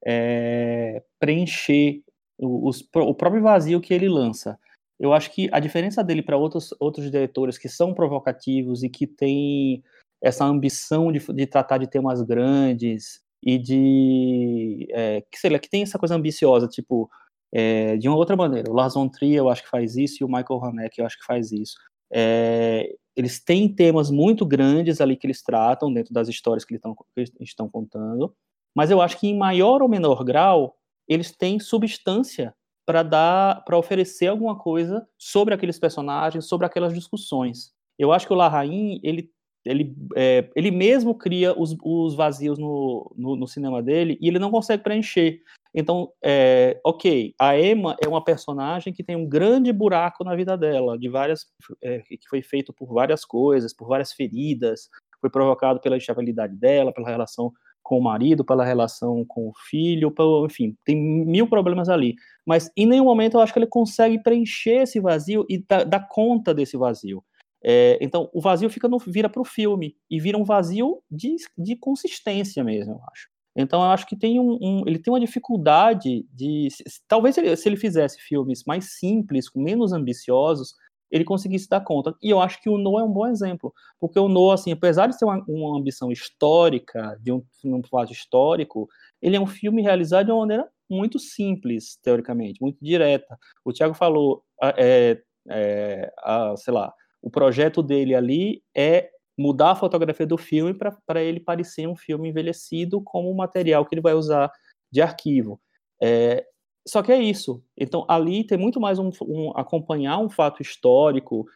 é, 0.04 1.02
preencher 1.18 2.02
o, 2.38 2.68
os, 2.68 2.80
o 2.94 3.14
próprio 3.14 3.42
vazio 3.42 3.80
que 3.80 3.92
ele 3.92 4.08
lança. 4.08 4.58
Eu 4.98 5.12
acho 5.12 5.30
que 5.30 5.48
a 5.52 5.60
diferença 5.60 6.02
dele 6.02 6.22
para 6.22 6.36
outros, 6.36 6.74
outros 6.80 7.10
diretores 7.10 7.56
que 7.56 7.68
são 7.68 7.94
provocativos 7.94 8.82
e 8.82 8.88
que 8.88 9.06
têm 9.06 9.82
essa 10.20 10.44
ambição 10.44 11.12
de, 11.12 11.20
de 11.32 11.46
tratar 11.46 11.78
de 11.78 11.86
temas 11.86 12.20
grandes 12.22 13.20
e 13.42 13.56
de 13.58 14.88
é, 14.90 15.20
que 15.30 15.38
sei 15.38 15.50
lá, 15.50 15.58
que 15.58 15.70
tem 15.70 15.82
essa 15.82 15.98
coisa 15.98 16.16
ambiciosa, 16.16 16.66
tipo 16.66 17.08
é, 17.52 17.96
de 17.96 18.08
uma 18.08 18.16
outra 18.16 18.36
maneira. 18.36 18.70
O 18.70 18.74
Lars 18.74 18.94
von 18.94 19.08
Trier 19.08 19.38
eu 19.38 19.48
acho 19.48 19.62
que 19.62 19.70
faz 19.70 19.96
isso 19.96 20.22
e 20.22 20.24
o 20.24 20.28
Michael 20.28 20.64
Haneke 20.64 21.00
eu 21.00 21.06
acho 21.06 21.18
que 21.18 21.24
faz 21.24 21.52
isso. 21.52 21.76
É, 22.12 22.94
eles 23.16 23.42
têm 23.42 23.68
temas 23.68 24.10
muito 24.10 24.46
grandes 24.46 25.00
ali 25.00 25.16
que 25.16 25.26
eles 25.26 25.42
tratam 25.42 25.92
dentro 25.92 26.14
das 26.14 26.28
histórias 26.28 26.64
que 26.64 26.74
eles, 27.16 27.32
estão 27.40 27.68
contando, 27.68 28.34
mas 28.74 28.90
eu 28.90 29.00
acho 29.00 29.18
que 29.18 29.26
em 29.26 29.36
maior 29.36 29.82
ou 29.82 29.88
menor 29.88 30.22
grau 30.24 30.76
eles 31.08 31.34
têm 31.34 31.58
substância 31.58 32.54
para 32.86 33.02
dar, 33.02 33.64
para 33.64 33.76
oferecer 33.76 34.28
alguma 34.28 34.56
coisa 34.56 35.06
sobre 35.18 35.52
aqueles 35.52 35.78
personagens, 35.78 36.46
sobre 36.46 36.66
aquelas 36.66 36.94
discussões. 36.94 37.72
Eu 37.98 38.12
acho 38.12 38.26
que 38.26 38.32
o 38.32 38.36
Larraín, 38.36 39.00
ele 39.02 39.30
ele, 39.64 39.94
é, 40.16 40.48
ele 40.56 40.70
mesmo 40.70 41.14
cria 41.14 41.52
os, 41.58 41.76
os 41.82 42.14
vazios 42.14 42.58
no, 42.58 43.12
no, 43.16 43.36
no, 43.36 43.46
cinema 43.46 43.82
dele 43.82 44.16
e 44.20 44.28
ele 44.28 44.38
não 44.38 44.50
consegue 44.50 44.82
preencher. 44.82 45.42
Então, 45.74 46.10
é, 46.24 46.80
ok, 46.84 47.34
a 47.38 47.58
Emma 47.58 47.96
é 48.02 48.08
uma 48.08 48.24
personagem 48.24 48.92
que 48.92 49.04
tem 49.04 49.16
um 49.16 49.28
grande 49.28 49.72
buraco 49.72 50.24
na 50.24 50.34
vida 50.34 50.56
dela, 50.56 50.98
de 50.98 51.08
várias 51.08 51.46
é, 51.82 52.00
que 52.00 52.28
foi 52.28 52.42
feito 52.42 52.72
por 52.72 52.92
várias 52.92 53.24
coisas, 53.24 53.74
por 53.74 53.88
várias 53.88 54.12
feridas, 54.12 54.88
foi 55.20 55.30
provocado 55.30 55.80
pela 55.80 55.96
instabilidade 55.96 56.54
dela, 56.56 56.92
pela 56.92 57.08
relação 57.08 57.52
com 57.82 57.98
o 57.98 58.02
marido, 58.02 58.44
pela 58.44 58.64
relação 58.64 59.24
com 59.26 59.48
o 59.48 59.52
filho, 59.68 60.10
pelo, 60.10 60.44
enfim, 60.46 60.76
tem 60.84 60.96
mil 60.96 61.48
problemas 61.48 61.88
ali. 61.88 62.14
Mas 62.46 62.70
em 62.76 62.86
nenhum 62.86 63.04
momento 63.04 63.34
eu 63.34 63.40
acho 63.40 63.52
que 63.52 63.58
ele 63.58 63.66
consegue 63.66 64.22
preencher 64.22 64.82
esse 64.82 65.00
vazio 65.00 65.46
e 65.48 65.64
dar, 65.66 66.06
conta 66.08 66.52
desse 66.52 66.76
vazio. 66.76 67.24
É, 67.64 67.98
então, 68.00 68.30
o 68.32 68.40
vazio 68.40 68.70
fica 68.70 68.88
no, 68.88 68.98
vira 68.98 69.28
para 69.28 69.40
o 69.40 69.44
filme 69.44 69.96
e 70.10 70.20
vira 70.20 70.38
um 70.38 70.44
vazio 70.44 71.02
de, 71.10 71.36
de 71.56 71.76
consistência 71.76 72.62
mesmo, 72.62 72.92
eu 72.92 73.00
acho. 73.10 73.28
Então, 73.60 73.82
eu 73.82 73.90
acho 73.90 74.06
que 74.06 74.16
tem 74.16 74.38
um, 74.38 74.56
um 74.62 74.84
ele 74.86 75.00
tem 75.00 75.12
uma 75.12 75.18
dificuldade 75.18 76.24
de. 76.32 76.68
Talvez 77.08 77.36
ele, 77.36 77.56
se 77.56 77.68
ele 77.68 77.76
fizesse 77.76 78.20
filmes 78.20 78.62
mais 78.64 78.92
simples, 78.98 79.50
menos 79.52 79.92
ambiciosos, 79.92 80.76
ele 81.10 81.24
conseguisse 81.24 81.68
dar 81.68 81.80
conta. 81.80 82.14
E 82.22 82.30
eu 82.30 82.40
acho 82.40 82.62
que 82.62 82.70
o 82.70 82.78
No 82.78 83.00
é 83.00 83.02
um 83.02 83.12
bom 83.12 83.26
exemplo, 83.26 83.74
porque 83.98 84.16
o 84.16 84.28
No, 84.28 84.52
assim, 84.52 84.70
apesar 84.70 85.08
de 85.08 85.18
ter 85.18 85.24
uma, 85.24 85.44
uma 85.48 85.76
ambição 85.76 86.12
histórica, 86.12 87.18
de 87.20 87.32
um, 87.32 87.42
um 87.64 87.82
fato 87.82 88.12
histórico, 88.12 88.88
ele 89.20 89.34
é 89.34 89.40
um 89.40 89.46
filme 89.46 89.82
realizado 89.82 90.26
de 90.26 90.32
uma 90.32 90.40
maneira 90.42 90.68
muito 90.88 91.18
simples, 91.18 91.98
teoricamente, 92.00 92.62
muito 92.62 92.78
direta. 92.80 93.36
O 93.64 93.72
Tiago 93.72 93.94
falou, 93.94 94.44
é, 94.62 95.20
é, 95.48 96.12
a, 96.18 96.54
sei 96.56 96.72
lá, 96.72 96.92
o 97.20 97.28
projeto 97.28 97.82
dele 97.82 98.14
ali 98.14 98.62
é 98.72 99.10
mudar 99.38 99.70
a 99.70 99.76
fotografia 99.76 100.26
do 100.26 100.36
filme 100.36 100.74
para 100.74 101.22
ele 101.22 101.38
parecer 101.38 101.86
um 101.86 101.94
filme 101.94 102.28
envelhecido 102.28 103.00
como 103.00 103.30
o 103.30 103.36
material 103.36 103.86
que 103.86 103.94
ele 103.94 104.02
vai 104.02 104.14
usar 104.14 104.50
de 104.90 105.00
arquivo. 105.00 105.60
É, 106.02 106.44
só 106.86 107.02
que 107.02 107.12
é 107.12 107.22
isso. 107.22 107.62
Então, 107.76 108.04
ali 108.08 108.44
tem 108.44 108.58
muito 108.58 108.80
mais 108.80 108.98
um, 108.98 109.10
um 109.22 109.52
acompanhar 109.56 110.18
um 110.18 110.28
fato 110.28 110.60
histórico, 110.60 111.46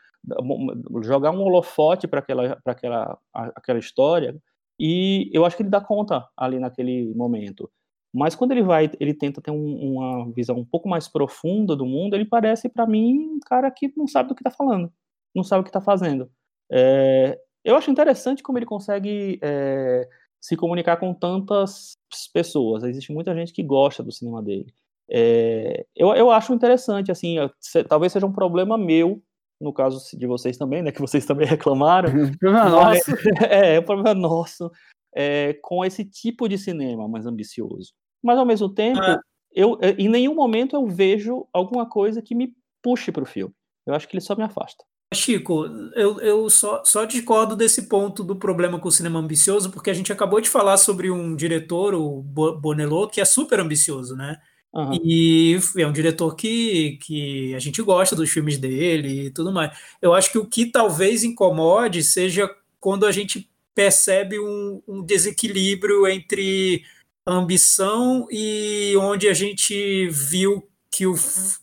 jogar 1.03 1.33
um 1.33 1.43
holofote 1.43 2.07
para 2.07 2.21
aquela, 2.21 2.59
aquela, 2.65 3.19
aquela 3.33 3.79
história, 3.79 4.37
e 4.79 5.31
eu 5.33 5.45
acho 5.45 5.57
que 5.57 5.63
ele 5.63 5.71
dá 5.71 5.81
conta 5.81 6.29
ali 6.37 6.59
naquele 6.59 7.13
momento. 7.15 7.71
Mas 8.13 8.35
quando 8.35 8.53
ele 8.53 8.63
vai, 8.63 8.91
ele 9.01 9.15
tenta 9.15 9.41
ter 9.41 9.51
um, 9.51 9.95
uma 9.95 10.31
visão 10.33 10.57
um 10.59 10.65
pouco 10.65 10.89
mais 10.89 11.09
profunda 11.09 11.75
do 11.75 11.87
mundo, 11.87 12.15
ele 12.15 12.27
parece 12.27 12.69
para 12.69 12.87
mim 12.87 13.37
um 13.37 13.41
cara 13.41 13.71
que 13.71 13.93
não 13.97 14.07
sabe 14.07 14.29
do 14.29 14.35
que 14.35 14.41
está 14.41 14.51
falando, 14.51 14.93
não 15.35 15.43
sabe 15.43 15.63
o 15.63 15.65
que 15.65 15.71
está 15.71 15.81
fazendo. 15.81 16.31
É, 16.71 17.39
eu 17.65 17.77
acho 17.77 17.91
interessante 17.91 18.43
como 18.43 18.59
ele 18.59 18.67
consegue 18.67 19.39
é, 19.43 20.09
se 20.41 20.57
comunicar 20.57 20.97
com 20.97 21.15
tantas 21.15 21.97
pessoas. 22.33 22.83
Existe 22.83 23.13
muita 23.13 23.35
gente 23.35 23.53
que 23.53 23.63
gosta 23.63 24.03
do 24.03 24.11
cinema 24.11 24.43
dele. 24.43 24.73
É, 25.09 25.87
eu, 25.95 26.15
eu 26.15 26.31
acho 26.31 26.53
interessante, 26.53 27.13
assim, 27.13 27.37
se, 27.61 27.85
talvez 27.85 28.13
seja 28.13 28.27
um 28.27 28.33
problema 28.33 28.77
meu, 28.77 29.23
no 29.61 29.73
caso 29.73 30.01
de 30.17 30.27
vocês 30.27 30.57
também, 30.57 30.83
né, 30.83 30.91
que 30.91 31.01
vocês 31.01 31.25
também 31.27 31.47
reclamaram. 31.47 32.11
problema 32.39 32.69
nosso. 32.69 33.11
É, 33.49 33.77
é 33.77 33.81
um 33.81 33.85
problema 33.85 34.15
nosso, 34.15 34.71
é, 35.15 35.55
com 35.63 35.85
esse 35.85 36.05
tipo 36.05 36.49
de 36.49 36.59
cinema 36.59 37.07
mais 37.07 37.27
ambicioso. 37.27 37.93
Mas, 38.23 38.39
ao 38.39 38.47
mesmo 38.47 38.69
tempo, 38.69 39.01
ah. 39.01 39.21
eu, 39.53 39.79
é, 39.81 39.91
em 39.93 40.09
nenhum 40.09 40.35
momento 40.35 40.75
eu 40.75 40.87
vejo 40.87 41.47
alguma 41.53 41.89
coisa 41.89 42.23
que 42.23 42.35
me 42.35 42.55
puxe 42.83 43.13
para 43.13 43.23
o 43.23 43.27
filme. 43.27 43.55
Eu 43.87 43.95
acho 43.95 44.09
que 44.09 44.15
ele 44.15 44.21
só 44.23 44.35
me 44.35 44.43
afasta. 44.43 44.85
Chico, 45.13 45.67
eu, 45.95 46.21
eu 46.21 46.51
só, 46.51 46.83
só 46.85 47.05
discordo 47.05 47.57
desse 47.57 47.83
ponto 47.83 48.23
do 48.25 48.37
problema 48.37 48.79
com 48.79 48.89
o 48.89 48.93
cinema 48.93 49.19
ambicioso, 49.19 49.71
porque 49.71 49.91
a 49.91 49.95
gente 49.95 50.13
acabou 50.13 50.41
de 50.41 50.49
falar 50.49 50.77
sobre 50.77 51.11
um 51.11 51.35
diretor, 51.37 51.95
o 51.95 52.23
Bonello, 52.23 53.09
que 53.09 53.21
é 53.21 53.25
super 53.25 53.61
ambicioso, 53.61 54.17
né? 54.17 54.39
Uhum. 54.73 54.99
E 55.05 55.61
é 55.77 55.87
um 55.87 55.93
diretor 55.93 56.35
que, 56.35 56.99
que 57.03 57.55
a 57.55 57.59
gente 57.59 57.83
gosta 57.83 58.17
dos 58.17 58.31
filmes 58.31 58.57
dele 58.57 59.27
e 59.27 59.31
tudo 59.31 59.53
mais. 59.53 59.77
Eu 60.01 60.15
acho 60.15 60.33
que 60.33 60.39
o 60.39 60.47
que 60.47 60.67
talvez 60.67 61.23
incomode 61.23 62.03
seja 62.03 62.51
quando 62.81 63.05
a 63.05 63.13
gente 63.13 63.51
percebe 63.75 64.39
um, 64.41 64.83
um 64.89 65.03
desequilíbrio 65.05 66.07
entre 66.07 66.85
ambição 67.27 68.27
e 68.31 68.95
onde 68.99 69.29
a 69.29 69.35
gente 69.35 70.09
viu 70.09 70.67
que 70.91 71.07
o, 71.07 71.15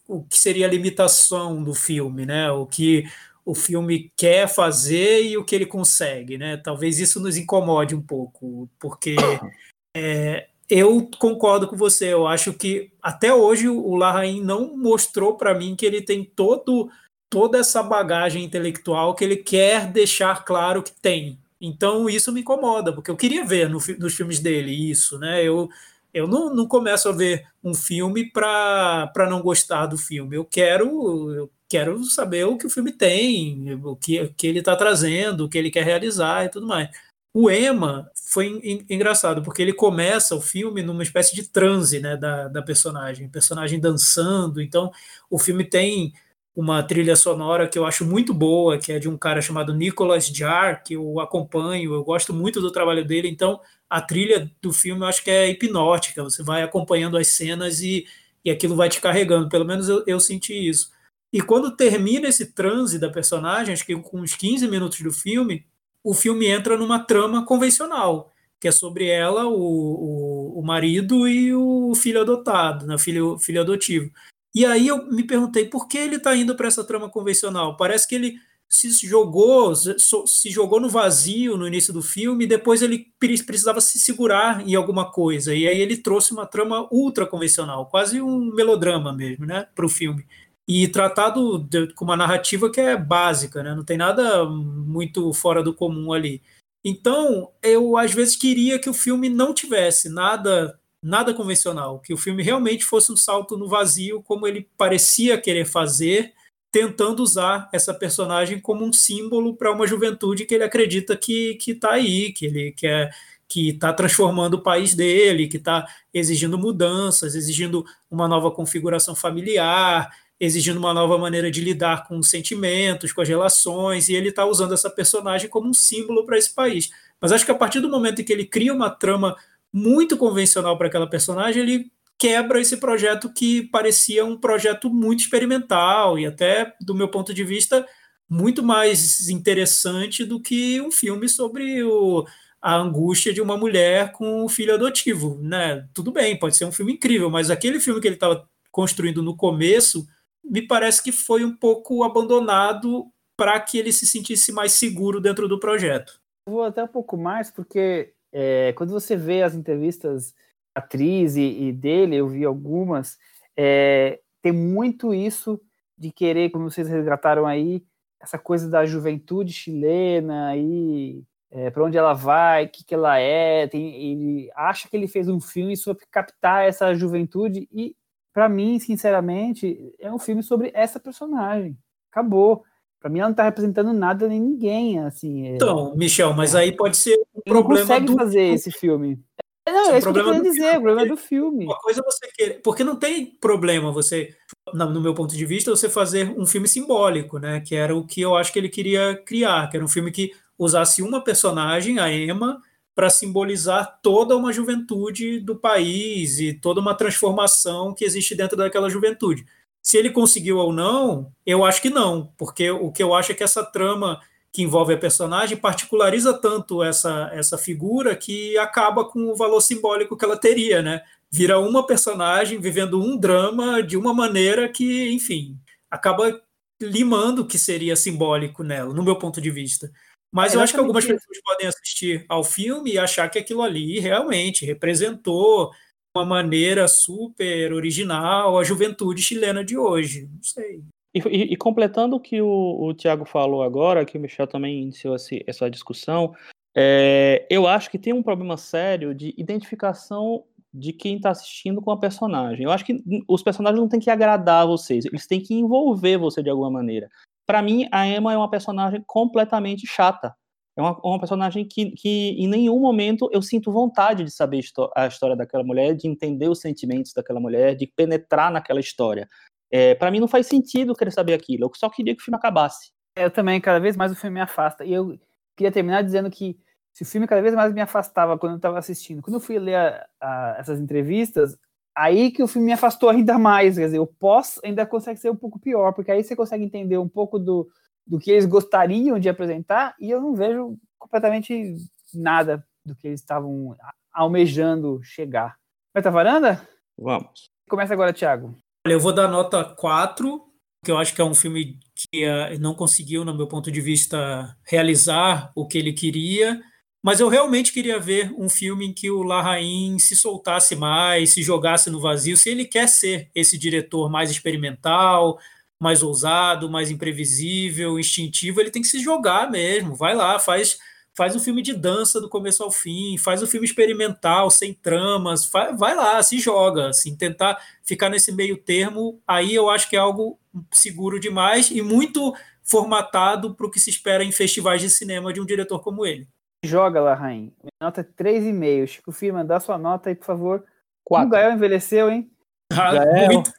o 0.08 0.24
que 0.24 0.38
seria 0.38 0.66
a 0.66 0.70
limitação 0.70 1.64
do 1.64 1.74
filme, 1.74 2.26
né? 2.26 2.52
O 2.52 2.66
que 2.66 3.04
o 3.50 3.56
filme 3.56 4.12
quer 4.16 4.47
fazer 4.47 5.24
e 5.24 5.36
o 5.36 5.43
que 5.43 5.56
ele 5.56 5.66
consegue, 5.66 6.38
né? 6.38 6.56
Talvez 6.58 7.00
isso 7.00 7.20
nos 7.20 7.36
incomode 7.36 7.95
um 7.95 8.02
pouco, 8.02 8.70
porque 8.80 9.16
é, 9.97 10.50
eu 10.70 11.10
concordo 11.18 11.68
com 11.68 11.76
você. 11.76 12.14
Eu 12.14 12.28
acho 12.28 12.54
que 12.54 12.91
até 13.02 13.34
hoje 13.34 13.68
o 13.68 13.95
Larraín 13.95 14.43
não 14.43 14.78
mostrou 14.78 15.36
para 15.36 15.56
mim 15.56 15.76
que 15.76 15.84
ele 15.84 16.00
tem 16.00 16.24
todo 16.24 16.91
toda 17.28 17.58
essa 17.58 17.82
bagagem 17.82 18.43
intelectual 18.43 19.16
que 19.16 19.24
ele 19.24 19.38
quer 19.38 19.91
deixar 19.91 20.45
claro 20.45 20.84
que 20.84 20.91
tem. 21.02 21.39
Então 21.60 22.08
isso 22.08 22.32
me 22.32 22.41
incomoda, 22.41 22.93
porque 22.93 23.10
eu 23.10 23.18
queria 23.18 23.43
ver 23.43 23.68
no, 23.68 23.80
nos 23.97 24.14
filmes 24.14 24.39
dele 24.39 24.72
isso, 24.72 25.18
né? 25.18 25.43
Eu, 25.43 25.68
eu 26.14 26.28
não, 26.28 26.54
não 26.54 26.68
começo 26.68 27.10
a 27.10 27.12
ver 27.12 27.47
um 27.64 27.74
filme 27.74 28.32
para 28.32 29.28
não 29.28 29.41
gostar 29.41 29.88
do 29.88 29.97
filme. 29.97 30.36
Eu 30.36 30.45
quero 30.45 31.32
eu 31.32 31.52
quero 31.70 32.03
saber 32.05 32.45
o 32.45 32.57
que 32.57 32.65
o 32.65 32.70
filme 32.70 32.91
tem, 32.91 33.76
o 33.84 33.95
que, 33.95 34.22
o 34.22 34.34
que 34.34 34.47
ele 34.47 34.59
está 34.59 34.76
trazendo, 34.76 35.45
o 35.45 35.49
que 35.49 35.57
ele 35.57 35.72
quer 35.72 35.86
realizar 35.86 36.45
e 36.45 36.49
tudo 36.49 36.67
mais. 36.67 36.89
O 37.34 37.49
Emma 37.49 38.09
foi 38.26 38.59
engraçado, 38.89 39.43
porque 39.43 39.61
ele 39.61 39.74
começa 39.74 40.36
o 40.36 40.41
filme 40.41 40.82
numa 40.82 41.03
espécie 41.03 41.36
de 41.36 41.43
transe 41.47 41.99
né, 41.99 42.17
da, 42.17 42.47
da 42.47 42.61
personagem, 42.61 43.30
personagem 43.30 43.80
dançando. 43.80 44.61
Então, 44.61 44.91
o 45.30 45.38
filme 45.38 45.63
tem 45.63 46.11
uma 46.55 46.82
trilha 46.82 47.15
sonora 47.15 47.67
que 47.67 47.78
eu 47.78 47.86
acho 47.86 48.03
muito 48.03 48.34
boa, 48.34 48.80
que 48.80 48.91
é 48.91 48.99
de 48.99 49.07
um 49.07 49.17
cara 49.17 49.41
chamado 49.41 49.74
Nicholas 49.76 50.28
Jar, 50.28 50.84
que 50.84 50.95
eu 50.95 51.20
acompanho, 51.20 51.93
eu 51.93 52.03
gosto 52.03 52.34
muito 52.34 52.59
do 52.59 52.72
trabalho 52.72 53.05
dele. 53.05 53.30
Então, 53.30 53.61
a 53.89 54.01
trilha 54.01 54.51
do 54.61 54.74
filme 54.74 55.01
eu 55.01 55.07
acho 55.07 55.24
que 55.24 55.30
é 55.32 55.47
hipnótica, 55.49 56.24
você 56.24 56.43
vai 56.43 56.63
acompanhando 56.63 57.15
as 57.15 57.28
cenas 57.28 57.82
e, 57.82 58.07
e 58.43 58.49
aquilo 58.49 58.76
vai 58.76 58.89
te 58.89 58.99
carregando. 58.99 59.49
Pelo 59.49 59.65
menos 59.65 59.88
eu, 59.88 60.03
eu 60.07 60.20
senti 60.20 60.53
isso. 60.53 60.91
E 61.32 61.41
quando 61.41 61.75
termina 61.75 62.27
esse 62.27 62.53
transe 62.53 62.97
da 62.97 63.09
personagem, 63.09 63.73
acho 63.73 63.86
que 63.86 63.95
com 63.95 64.21
uns 64.21 64.36
15 64.36 64.67
minutos 64.67 64.99
do 65.01 65.11
filme, 65.11 65.65
o 66.03 66.13
filme 66.13 66.47
entra 66.47 66.75
numa 66.75 66.99
trama 66.99 67.45
convencional, 67.45 68.32
que 68.59 68.67
é 68.67 68.71
sobre 68.71 69.07
ela, 69.07 69.47
o, 69.47 69.53
o, 69.53 70.59
o 70.59 70.63
marido 70.63 71.27
e 71.27 71.53
o 71.53 71.93
filho 71.95 72.21
adotado, 72.21 72.88
né, 72.88 72.97
filho, 72.97 73.38
filho 73.38 73.61
adotivo. 73.61 74.11
E 74.53 74.65
aí 74.65 74.88
eu 74.88 75.05
me 75.11 75.23
perguntei 75.23 75.65
por 75.65 75.88
que 75.88 75.97
ele 75.97 76.15
está 76.15 76.36
indo 76.36 76.55
para 76.55 76.67
essa 76.67 76.84
trama 76.84 77.07
convencional. 77.07 77.77
Parece 77.77 78.07
que 78.07 78.15
ele 78.15 78.39
se 78.67 79.07
jogou, 79.07 79.73
se 79.75 80.49
jogou 80.49 80.80
no 80.80 80.89
vazio 80.89 81.57
no 81.57 81.67
início 81.67 81.93
do 81.93 82.03
filme, 82.03 82.45
e 82.45 82.47
depois 82.47 82.82
ele 82.82 83.07
precisava 83.19 83.82
se 83.82 83.97
segurar 83.99 84.67
em 84.67 84.75
alguma 84.75 85.11
coisa. 85.11 85.53
E 85.55 85.67
aí 85.67 85.80
ele 85.80 85.97
trouxe 85.97 86.32
uma 86.32 86.45
trama 86.45 86.88
ultra 86.91 87.25
convencional, 87.25 87.88
quase 87.88 88.21
um 88.21 88.53
melodrama 88.53 89.13
mesmo, 89.13 89.45
né, 89.45 89.67
para 89.75 89.86
o 89.86 89.89
filme 89.89 90.25
e 90.71 90.87
tratado 90.87 91.58
de, 91.58 91.91
com 91.96 92.05
uma 92.05 92.16
narrativa 92.16 92.71
que 92.71 92.79
é 92.79 92.96
básica, 92.96 93.63
né? 93.63 93.74
não 93.74 93.83
tem 93.83 93.97
nada 93.97 94.46
muito 94.46 95.33
fora 95.33 95.63
do 95.63 95.74
comum 95.74 96.13
ali. 96.13 96.43
Então, 96.86 97.50
eu 97.63 97.97
às 97.97 98.13
vezes 98.13 98.36
queria 98.36 98.78
que 98.78 98.87
o 98.87 98.93
filme 98.93 99.29
não 99.29 99.51
tivesse 99.51 100.09
nada 100.09 100.79
nada 101.04 101.33
convencional, 101.33 102.00
que 102.00 102.13
o 102.13 102.17
filme 102.17 102.43
realmente 102.43 102.83
fosse 102.83 103.12
um 103.12 103.16
salto 103.16 103.58
no 103.58 103.70
vazio, 103.70 104.21
como 104.21 104.46
ele 104.46 104.70
parecia 104.78 105.39
querer 105.39 105.66
fazer, 105.66 106.33
tentando 106.71 107.24
usar 107.24 107.70
essa 107.74 107.93
personagem 107.93 108.59
como 108.59 108.86
um 108.86 108.91
símbolo 108.91 109.55
para 109.55 109.71
uma 109.71 109.87
juventude 109.87 110.46
que 110.46 110.54
ele 110.54 110.66
acredita 110.66 111.16
que 111.16 111.58
está 111.66 111.91
aí, 111.93 112.32
que 112.33 112.46
ele 112.46 112.74
quer 112.74 113.12
que 113.47 113.70
está 113.70 113.91
transformando 113.91 114.55
o 114.55 114.62
país 114.62 114.93
dele, 114.93 115.47
que 115.47 115.58
está 115.58 115.87
exigindo 116.13 116.59
mudanças, 116.59 117.33
exigindo 117.33 117.83
uma 118.12 118.28
nova 118.28 118.51
configuração 118.51 119.16
familiar, 119.16 120.12
exigindo 120.39 120.78
uma 120.78 120.93
nova 120.93 121.17
maneira 121.17 121.51
de 121.51 121.61
lidar 121.61 122.07
com 122.07 122.17
os 122.17 122.29
sentimentos, 122.29 123.11
com 123.11 123.21
as 123.21 123.28
relações, 123.28 124.07
e 124.07 124.13
ele 124.13 124.29
está 124.29 124.45
usando 124.45 124.74
essa 124.74 124.89
personagem 124.89 125.49
como 125.49 125.70
um 125.70 125.74
símbolo 125.74 126.25
para 126.25 126.37
esse 126.37 126.53
país. 126.53 126.89
Mas 127.20 127.32
acho 127.32 127.45
que 127.45 127.51
a 127.51 127.55
partir 127.55 127.82
do 127.82 127.89
momento 127.89 128.21
em 128.21 128.24
que 128.24 128.32
ele 128.32 128.45
cria 128.45 128.74
uma 128.74 128.89
trama 128.89 129.36
muito 129.71 130.17
convencional 130.17 130.78
para 130.78 130.87
aquela 130.87 131.09
personagem, 131.09 131.61
ele 131.61 131.91
quebra 132.17 132.59
esse 132.59 132.78
projeto 132.78 133.32
que 133.33 133.63
parecia 133.63 134.25
um 134.25 134.37
projeto 134.37 134.89
muito 134.89 135.21
experimental 135.21 136.17
e 136.17 136.25
até, 136.25 136.74
do 136.82 136.95
meu 136.95 137.09
ponto 137.09 137.33
de 137.33 137.43
vista, 137.43 137.86
muito 138.29 138.61
mais 138.61 139.29
interessante 139.29 140.25
do 140.25 140.39
que 140.39 140.79
um 140.82 140.91
filme 140.91 141.28
sobre 141.29 141.83
o, 141.83 142.25
a 142.61 142.75
angústia 142.75 143.33
de 143.33 143.41
uma 143.41 143.57
mulher 143.57 144.11
com 144.11 144.43
um 144.43 144.49
filho 144.49 144.74
adotivo, 144.74 145.39
né? 145.41 145.87
Tudo 145.93 146.11
bem, 146.11 146.37
pode 146.37 146.55
ser 146.55 146.66
um 146.66 146.71
filme 146.71 146.93
incrível, 146.93 147.29
mas 147.29 147.49
aquele 147.49 147.79
filme 147.79 148.01
que 148.01 148.07
ele 148.07 148.16
estava 148.16 148.47
construindo 148.71 149.24
no 149.24 149.36
começo 149.36 150.05
me 150.43 150.61
parece 150.61 151.03
que 151.03 151.11
foi 151.11 151.43
um 151.43 151.55
pouco 151.55 152.03
abandonado 152.03 153.11
para 153.37 153.59
que 153.59 153.78
ele 153.78 153.91
se 153.91 154.05
sentisse 154.05 154.51
mais 154.51 154.74
seguro 154.74 155.21
dentro 155.21 155.47
do 155.47 155.59
projeto. 155.59 156.20
vou 156.45 156.63
até 156.63 156.83
um 156.83 156.87
pouco 156.87 157.17
mais, 157.17 157.49
porque 157.49 158.13
é, 158.32 158.74
quando 158.74 158.91
você 158.91 159.16
vê 159.16 159.43
as 159.43 159.55
entrevistas 159.55 160.33
da 160.75 160.82
atriz 160.82 161.36
e, 161.36 161.67
e, 161.67 161.71
dele, 161.71 162.16
eu 162.16 162.28
vi 162.28 162.43
algumas, 162.43 163.17
é, 163.55 164.20
tem 164.41 164.51
muito 164.51 165.13
isso 165.13 165.59
de 165.97 166.11
querer, 166.11 166.49
como 166.49 166.70
vocês 166.70 166.87
resgataram 166.87 167.45
aí, 167.45 167.83
essa 168.21 168.37
coisa 168.37 168.70
da 168.70 168.86
juventude 168.86 169.53
chilena 169.53 170.55
e 170.57 171.24
é, 171.51 171.70
para 171.70 171.83
onde 171.83 171.97
ela 171.97 172.13
vai, 172.13 172.66
o 172.66 172.70
que, 172.70 172.83
que 172.83 172.93
ela 172.93 173.17
é. 173.17 173.67
Tem, 173.67 174.11
ele 174.11 174.51
acha 174.55 174.87
que 174.87 174.95
ele 174.95 175.07
fez 175.07 175.28
um 175.28 175.39
filme 175.39 175.75
sobre 175.75 176.05
captar 176.11 176.66
essa 176.66 176.93
juventude 176.93 177.67
e, 177.71 177.95
para 178.34 178.47
mim, 178.50 178.80
sinceramente, 178.80 179.93
é 180.00 180.12
um 180.12 180.20
filme 180.20 180.43
sobre 180.43 180.72
essa 180.74 181.00
personagem. 181.00 181.78
Acabou. 182.12 182.64
Para 183.00 183.10
mim, 183.10 183.20
ela 183.20 183.30
não 183.30 183.34
está 183.34 183.43
representando 183.43 183.93
nada 183.93 184.28
nem 184.28 184.39
ninguém, 184.42 185.00
assim. 185.00 185.47
É... 185.47 185.56
Então, 185.56 185.96
Michel, 185.96 186.34
mas 186.34 186.54
aí 186.54 186.76
pode 186.76 186.97
ser 186.97 187.16
um 187.34 187.42
ele 187.46 187.56
problema. 187.56 187.80
Não 187.80 187.88
consegue 187.88 188.06
do... 188.06 188.16
fazer 188.16 188.42
esse 188.42 188.72
filme. 188.72 189.20
Não, 189.68 189.92
é, 189.92 189.96
é 189.96 189.97
isso 190.00 190.12
que 190.12 190.20
eu 190.20 190.26
tô 190.26 190.42
dizer, 190.42 190.78
o 190.78 190.82
problema 190.82 191.01
é 191.04 191.06
do 191.06 191.18
filme. 191.18 191.66
Uma 191.66 191.78
coisa 191.78 192.01
você 192.04 192.28
quer, 192.36 192.62
porque 192.62 192.84
não 192.84 192.96
tem 192.96 193.26
problema 193.26 193.92
você, 193.92 194.36
no 194.74 195.00
meu 195.00 195.14
ponto 195.14 195.36
de 195.36 195.46
vista, 195.46 195.72
você 195.72 195.88
fazer 195.88 196.34
um 196.38 196.46
filme 196.46 196.68
simbólico, 196.68 197.38
né? 197.38 197.62
Que 197.62 197.76
era 197.76 197.96
o 197.96 198.06
que 198.06 198.22
eu 198.22 198.36
acho 198.36 198.51
que 198.51 198.60
ele 198.60 198.70
queria 198.70 199.16
criar, 199.26 199.70
que 199.70 199.78
era 199.78 199.86
um 199.86 199.89
filme 199.89 200.12
que 200.12 200.32
usasse 200.58 201.01
uma 201.01 201.24
personagem, 201.24 202.00
a 202.00 202.12
Emma, 202.12 202.60
para 203.00 203.09
simbolizar 203.09 203.97
toda 204.04 204.36
uma 204.36 204.51
juventude 204.51 205.39
do 205.39 205.55
país 205.55 206.38
e 206.38 206.51
toda 206.54 206.82
uma 206.82 206.93
transformação 206.93 207.93
que 207.93 208.04
existe 208.04 208.36
dentro 208.36 208.58
daquela 208.58 208.89
juventude. 208.89 209.46
Se 209.82 209.97
ele 209.97 210.09
conseguiu 210.09 210.58
ou 210.58 210.74
não, 210.74 211.32
eu 211.46 211.63
acho 211.63 211.82
que 211.82 211.89
não, 211.89 212.34
porque 212.38 212.70
o 212.70 212.92
que 212.92 213.01
eu 213.01 213.13
acho 213.13 213.32
é 213.32 213.36
que 213.36 213.42
essa 213.42 213.63
trama 213.63 214.20
que 214.51 214.63
envolve 214.63 214.93
a 214.93 214.97
personagem 214.97 215.55
particulariza 215.55 216.34
tanto 216.34 216.84
essa, 216.84 217.30
essa 217.32 217.58
figura 217.58 218.17
que 218.17 218.58
acaba 218.58 219.05
com 219.05 219.32
o 219.32 219.36
valor 219.38 219.62
simbólico 219.62 220.17
que 220.17 220.26
ela 220.26 220.36
teria, 220.36 220.82
né? 220.82 221.01
Vira 221.32 221.58
uma 221.58 221.88
personagem 221.88 222.59
vivendo 222.59 223.01
um 223.01 223.16
drama 223.16 223.82
de 223.82 223.96
uma 223.96 224.13
maneira 224.13 224.67
que, 224.67 225.09
enfim, 225.09 225.58
acaba 225.89 226.38
limando 226.82 227.43
o 227.43 227.47
que 227.47 227.58
seria 227.58 227.96
simbólico 227.96 228.62
nela, 228.62 228.93
no 228.93 229.04
meu 229.04 229.16
ponto 229.16 229.39
de 229.39 229.50
vista. 229.50 229.89
Mas 230.32 230.54
é, 230.54 230.58
eu 230.58 230.62
acho 230.62 230.74
que 230.74 230.80
algumas 230.80 231.06
pessoas 231.06 231.42
podem 231.43 231.68
assistir 231.68 232.26
ao 232.30 232.43
filme 232.43 232.93
e 232.93 233.00
achar 233.00 233.30
que 233.30 233.39
aquilo 233.39 233.62
ali 233.62 234.00
realmente 234.00 234.66
representou 234.66 235.72
uma 236.16 236.26
maneira 236.26 236.88
super 236.88 237.74
original 237.74 238.58
a 238.58 238.64
juventude 238.64 239.22
chilena 239.22 239.64
de 239.64 239.78
hoje. 239.78 240.30
Não 240.32 240.43
sei. 240.43 240.84
E, 241.14 241.20
e, 241.20 241.54
e, 241.54 241.58
completando 241.58 242.16
o 242.16 242.20
que 242.20 242.39
o, 242.42 242.78
o 242.82 242.93
Tiago 242.93 243.26
falou 243.26 243.64
agora, 243.64 244.06
que 244.06 244.18
o 244.18 244.22
Michel 244.22 244.46
também 244.46 244.82
iniciou 244.82 245.16
essa 245.47 245.70
discussão, 245.70 246.36
é, 246.76 247.47
eu 247.50 247.66
acho 247.68 247.89
que 247.89 247.97
tem 247.97 248.14
um 248.14 248.22
problema 248.22 248.58
sério 248.58 249.16
de 249.16 249.34
identificação 249.36 250.43
de 250.72 250.93
quem 250.93 251.16
está 251.16 251.32
assistindo 251.32 251.82
com 251.82 251.89
a 251.89 251.97
personagem. 251.97 252.64
Eu 252.64 252.72
acho 252.72 252.86
que 252.86 253.04
os 253.28 253.42
personagens 253.42 253.80
não 253.80 253.89
têm 253.89 254.00
que 254.00 254.10
agradar 254.10 254.68
vocês, 254.68 255.06
eles 255.06 255.26
têm 255.26 255.42
que 255.42 255.56
envolver 255.56 256.18
você 256.18 256.43
de 256.43 256.50
alguma 256.50 256.70
maneira. 256.70 257.10
Para 257.50 257.63
mim, 257.63 257.89
a 257.92 258.08
Emma 258.08 258.32
é 258.32 258.38
uma 258.38 258.47
personagem 258.47 259.04
completamente 259.08 259.88
chata. 259.88 260.36
É 260.78 260.82
uma, 260.82 260.96
uma 261.04 261.17
personagem 261.17 261.67
que, 261.67 261.89
que, 261.93 262.36
em 262.38 262.47
nenhum 262.47 262.80
momento, 262.80 263.28
eu 263.34 263.42
sinto 263.42 263.71
vontade 263.71 264.24
de 264.24 264.30
saber 264.30 264.63
a 264.96 265.08
história 265.08 265.36
daquela 265.36 265.63
mulher, 265.63 265.96
de 265.96 266.08
entender 266.08 266.47
os 266.47 266.62
sentimentos 266.62 267.12
daquela 267.12 267.39
mulher, 267.39 267.74
de 267.74 267.88
penetrar 267.88 268.51
naquela 268.51 268.80
história. 268.80 269.28
É, 269.71 269.96
para 269.96 270.12
mim 270.12 270.20
não 270.20 270.28
faz 270.28 270.46
sentido 270.46 270.93
querer 270.93 271.09
saber 271.09 271.34
aquilo. 271.34 271.66
Eu 271.66 271.71
só 271.76 271.89
queria 271.89 272.13
que 272.13 272.21
o 272.21 272.24
filme 272.24 272.38
acabasse. 272.38 272.92
Eu 273.16 273.32
também, 273.32 273.59
cada 273.59 273.80
vez 273.80 273.97
mais 273.97 274.12
o 274.12 274.16
filme 274.16 274.36
me 274.36 274.42
afasta. 274.42 274.86
E 274.86 274.93
eu 274.93 275.20
queria 275.58 275.71
terminar 275.71 276.04
dizendo 276.04 276.30
que 276.30 276.55
se 276.93 277.01
o 277.01 277.05
filme 277.08 277.26
cada 277.26 277.42
vez 277.42 277.55
mais 277.55 277.74
me 277.74 277.82
afastava 277.82 278.38
quando 278.38 278.51
eu 278.51 278.58
estava 278.58 278.78
assistindo, 278.78 279.24
quando 279.24 279.38
eu 279.38 279.42
fui 279.42 279.58
ler 279.58 279.74
a, 279.74 280.08
a, 280.21 280.55
essas 280.59 280.80
entrevistas, 280.80 281.58
aí 282.00 282.32
que 282.32 282.42
o 282.42 282.47
filme 282.47 282.67
me 282.67 282.74
afastou 282.74 283.09
ainda 283.09 283.38
mais. 283.38 283.78
Quer 283.78 283.86
dizer, 283.86 284.00
o 284.00 284.08
pós 284.08 284.59
ainda 284.63 284.86
consegue 284.86 285.20
ser 285.20 285.30
um 285.30 285.36
pouco 285.36 285.59
pior, 285.59 285.92
porque 285.92 286.12
aí 286.12 286.24
você 286.24 286.36
consegue 286.36 286.63
entender 286.63 286.97
um 286.97 287.09
pouco 287.09 287.38
do, 287.38 287.67
do 288.08 288.17
que 288.17 288.32
eles 288.32 288.46
gostariam 288.46 289.20
de 289.20 289.28
apresentar 289.28 289.96
e 290.00 290.09
eu 290.09 290.21
não 290.21 290.34
vejo 290.34 290.78
completamente 290.97 291.76
nada 292.13 292.66
do 292.86 292.96
que 292.96 293.08
eles 293.08 293.20
estavam 293.20 293.76
almejando 294.13 295.01
chegar. 295.04 295.58
Meta 295.93 296.09
varanda? 296.09 296.67
Vamos. 296.97 297.50
Começa 297.70 297.93
agora, 297.93 298.13
Thiago. 298.13 298.55
Olha, 298.88 298.93
eu 298.93 299.00
vou 299.00 299.13
dar 299.13 299.28
nota 299.28 299.63
4, 299.63 300.42
que 300.84 300.92
eu 300.92 300.97
acho 300.97 301.13
que 301.13 301.21
é 301.21 301.24
um 301.24 301.36
filme 301.36 301.78
que 301.93 302.26
uh, 302.26 302.59
não 302.59 302.74
conseguiu, 302.74 303.26
no 303.26 303.36
meu 303.36 303.47
ponto 303.47 303.70
de 303.71 303.82
vista, 303.82 304.55
realizar 304.66 305.51
o 305.54 305.67
que 305.67 305.78
ele 305.78 305.93
queria. 305.93 306.59
Mas 307.01 307.20
eu 307.20 307.30
realmente 307.30 307.71
queria 307.71 308.00
ver 308.00 308.34
um 308.38 308.50
filme 308.50 308.86
em 308.86 308.93
que 308.93 309.09
o 309.09 309.24
Larraín 309.24 309.97
se 310.00 310.16
soltasse 310.16 310.76
mais, 310.76 311.32
se 311.32 311.42
jogasse 311.42 311.89
no 311.89 312.00
vazio. 312.01 312.36
Se 312.36 312.50
ele 312.50 312.66
quer 312.66 312.88
ser 312.89 313.30
esse 313.34 313.58
diretor 313.58 314.09
mais 314.09 314.30
experimental, 314.30 315.39
mais 315.82 316.04
ousado, 316.04 316.70
mais 316.70 316.92
imprevisível, 316.92 317.97
instintivo, 317.97 318.59
ele 318.59 318.70
tem 318.71 318.82
que 318.82 318.88
se 318.88 319.00
jogar 319.00 319.50
mesmo. 319.50 319.96
Vai 319.96 320.13
lá, 320.13 320.38
faz 320.39 320.78
faz 321.16 321.36
um 321.36 321.39
filme 321.39 321.62
de 321.62 321.74
dança 321.74 322.21
do 322.21 322.30
começo 322.30 322.63
ao 322.63 322.71
fim, 322.71 323.17
faz 323.17 323.43
um 323.43 323.47
filme 323.47 323.66
experimental, 323.66 324.50
sem 324.50 324.74
tramas, 324.74 325.46
vai, 325.46 325.76
vai 325.76 325.93
lá, 325.93 326.24
se 326.24 326.39
joga, 326.39 326.89
assim, 326.89 327.13
tentar 327.13 327.62
ficar 327.84 328.09
nesse 328.09 328.32
meio 328.32 328.55
termo, 328.55 329.21
aí 329.28 329.54
eu 329.54 329.70
acho 329.70 329.89
que 329.89 329.97
é 329.97 330.00
algo 330.00 330.39
seguro 330.71 331.20
demais 331.20 331.71
e 331.71 331.82
muito 331.82 332.34
formatado 332.63 333.54
para 333.54 333.66
o 333.66 333.70
que 333.70 333.82
se 333.82 333.89
espera 333.89 334.24
em 334.24 334.32
festivais 334.32 334.80
de 334.82 334.89
cinema 334.89 335.34
de 335.34 335.42
um 335.42 335.46
diretor 335.46 335.82
como 335.82 336.05
ele. 336.05 336.26
Joga 336.63 336.99
lá, 336.99 337.13
Rain. 337.13 337.53
Minha 337.61 337.71
nota 337.81 338.01
é 338.01 338.03
3,5. 338.03 338.87
Chico 338.87 339.11
Firma, 339.11 339.43
dá 339.43 339.59
sua 339.59 339.77
nota 339.77 340.09
aí, 340.09 340.15
por 340.15 340.25
favor. 340.25 340.65
Quatro. 341.03 341.27
O 341.27 341.31
Gael 341.31 341.53
envelheceu, 341.53 342.09
hein? 342.09 342.29
Ah, 342.71 342.93
Gael. 342.93 343.33
Muito. 343.33 343.51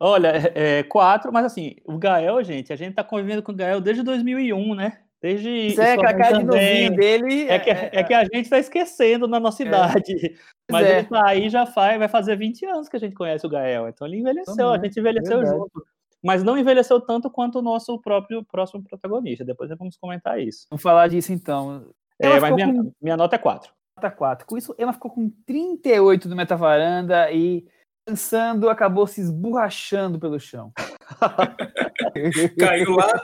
Olha, 0.00 0.28
é, 0.28 0.78
é, 0.78 0.82
quatro, 0.82 1.32
mas 1.32 1.44
assim, 1.46 1.76
o 1.84 1.96
Gael, 1.96 2.42
gente, 2.42 2.72
a 2.72 2.76
gente 2.76 2.94
tá 2.94 3.04
convivendo 3.04 3.42
com 3.42 3.52
o 3.52 3.54
Gael 3.54 3.80
desde 3.80 4.02
2001, 4.02 4.74
né? 4.74 4.98
Desde 5.22 5.80
é, 5.80 5.96
com 5.96 6.06
a 6.06 6.12
cara 6.12 6.38
de 6.38 6.44
novinho 6.44 6.96
dele. 6.96 7.48
É 7.48 7.58
que, 7.58 7.70
é, 7.70 7.90
é 7.92 8.02
que 8.02 8.12
a 8.12 8.24
gente 8.24 8.42
está 8.42 8.58
esquecendo 8.58 9.26
na 9.26 9.40
nossa 9.40 9.62
é. 9.62 9.66
idade. 9.66 10.36
Mas 10.70 10.86
é. 10.86 10.98
ele 10.98 11.08
tá 11.08 11.22
aí 11.26 11.48
já 11.48 11.64
faz, 11.64 11.98
vai 11.98 12.08
fazer 12.08 12.36
20 12.36 12.66
anos 12.66 12.88
que 12.88 12.96
a 12.96 13.00
gente 13.00 13.14
conhece 13.14 13.46
o 13.46 13.48
Gael. 13.48 13.88
Então 13.88 14.06
ele 14.06 14.18
envelheceu, 14.18 14.70
a 14.70 14.78
gente 14.78 14.98
envelheceu 14.98 15.38
Verdade. 15.38 15.56
junto. 15.56 15.86
Mas 16.22 16.42
não 16.42 16.58
envelheceu 16.58 17.00
tanto 17.00 17.30
quanto 17.30 17.58
o 17.58 17.62
nosso 17.62 17.98
próprio 18.00 18.44
próximo 18.44 18.82
protagonista. 18.82 19.44
Depois 19.44 19.70
vamos 19.78 19.96
comentar 19.96 20.40
isso. 20.40 20.66
Vamos 20.70 20.82
falar 20.82 21.08
disso 21.08 21.32
então. 21.32 21.86
É, 22.20 22.40
mas 22.40 22.54
minha, 22.54 22.72
com... 22.72 22.92
minha 23.00 23.16
nota 23.16 23.36
é 23.36 23.38
4. 23.38 23.72
Nota 23.96 24.10
4. 24.10 24.46
Com 24.46 24.58
isso, 24.58 24.74
Emma 24.78 24.92
ficou 24.92 25.10
com 25.10 25.30
38 25.46 26.28
do 26.28 26.36
Metavaranda 26.36 27.30
e 27.30 27.66
dançando, 28.06 28.68
acabou 28.68 29.06
se 29.06 29.20
esborrachando 29.20 30.18
pelo 30.18 30.38
chão. 30.38 30.72
Caiu 32.58 32.90
lá, 32.92 33.22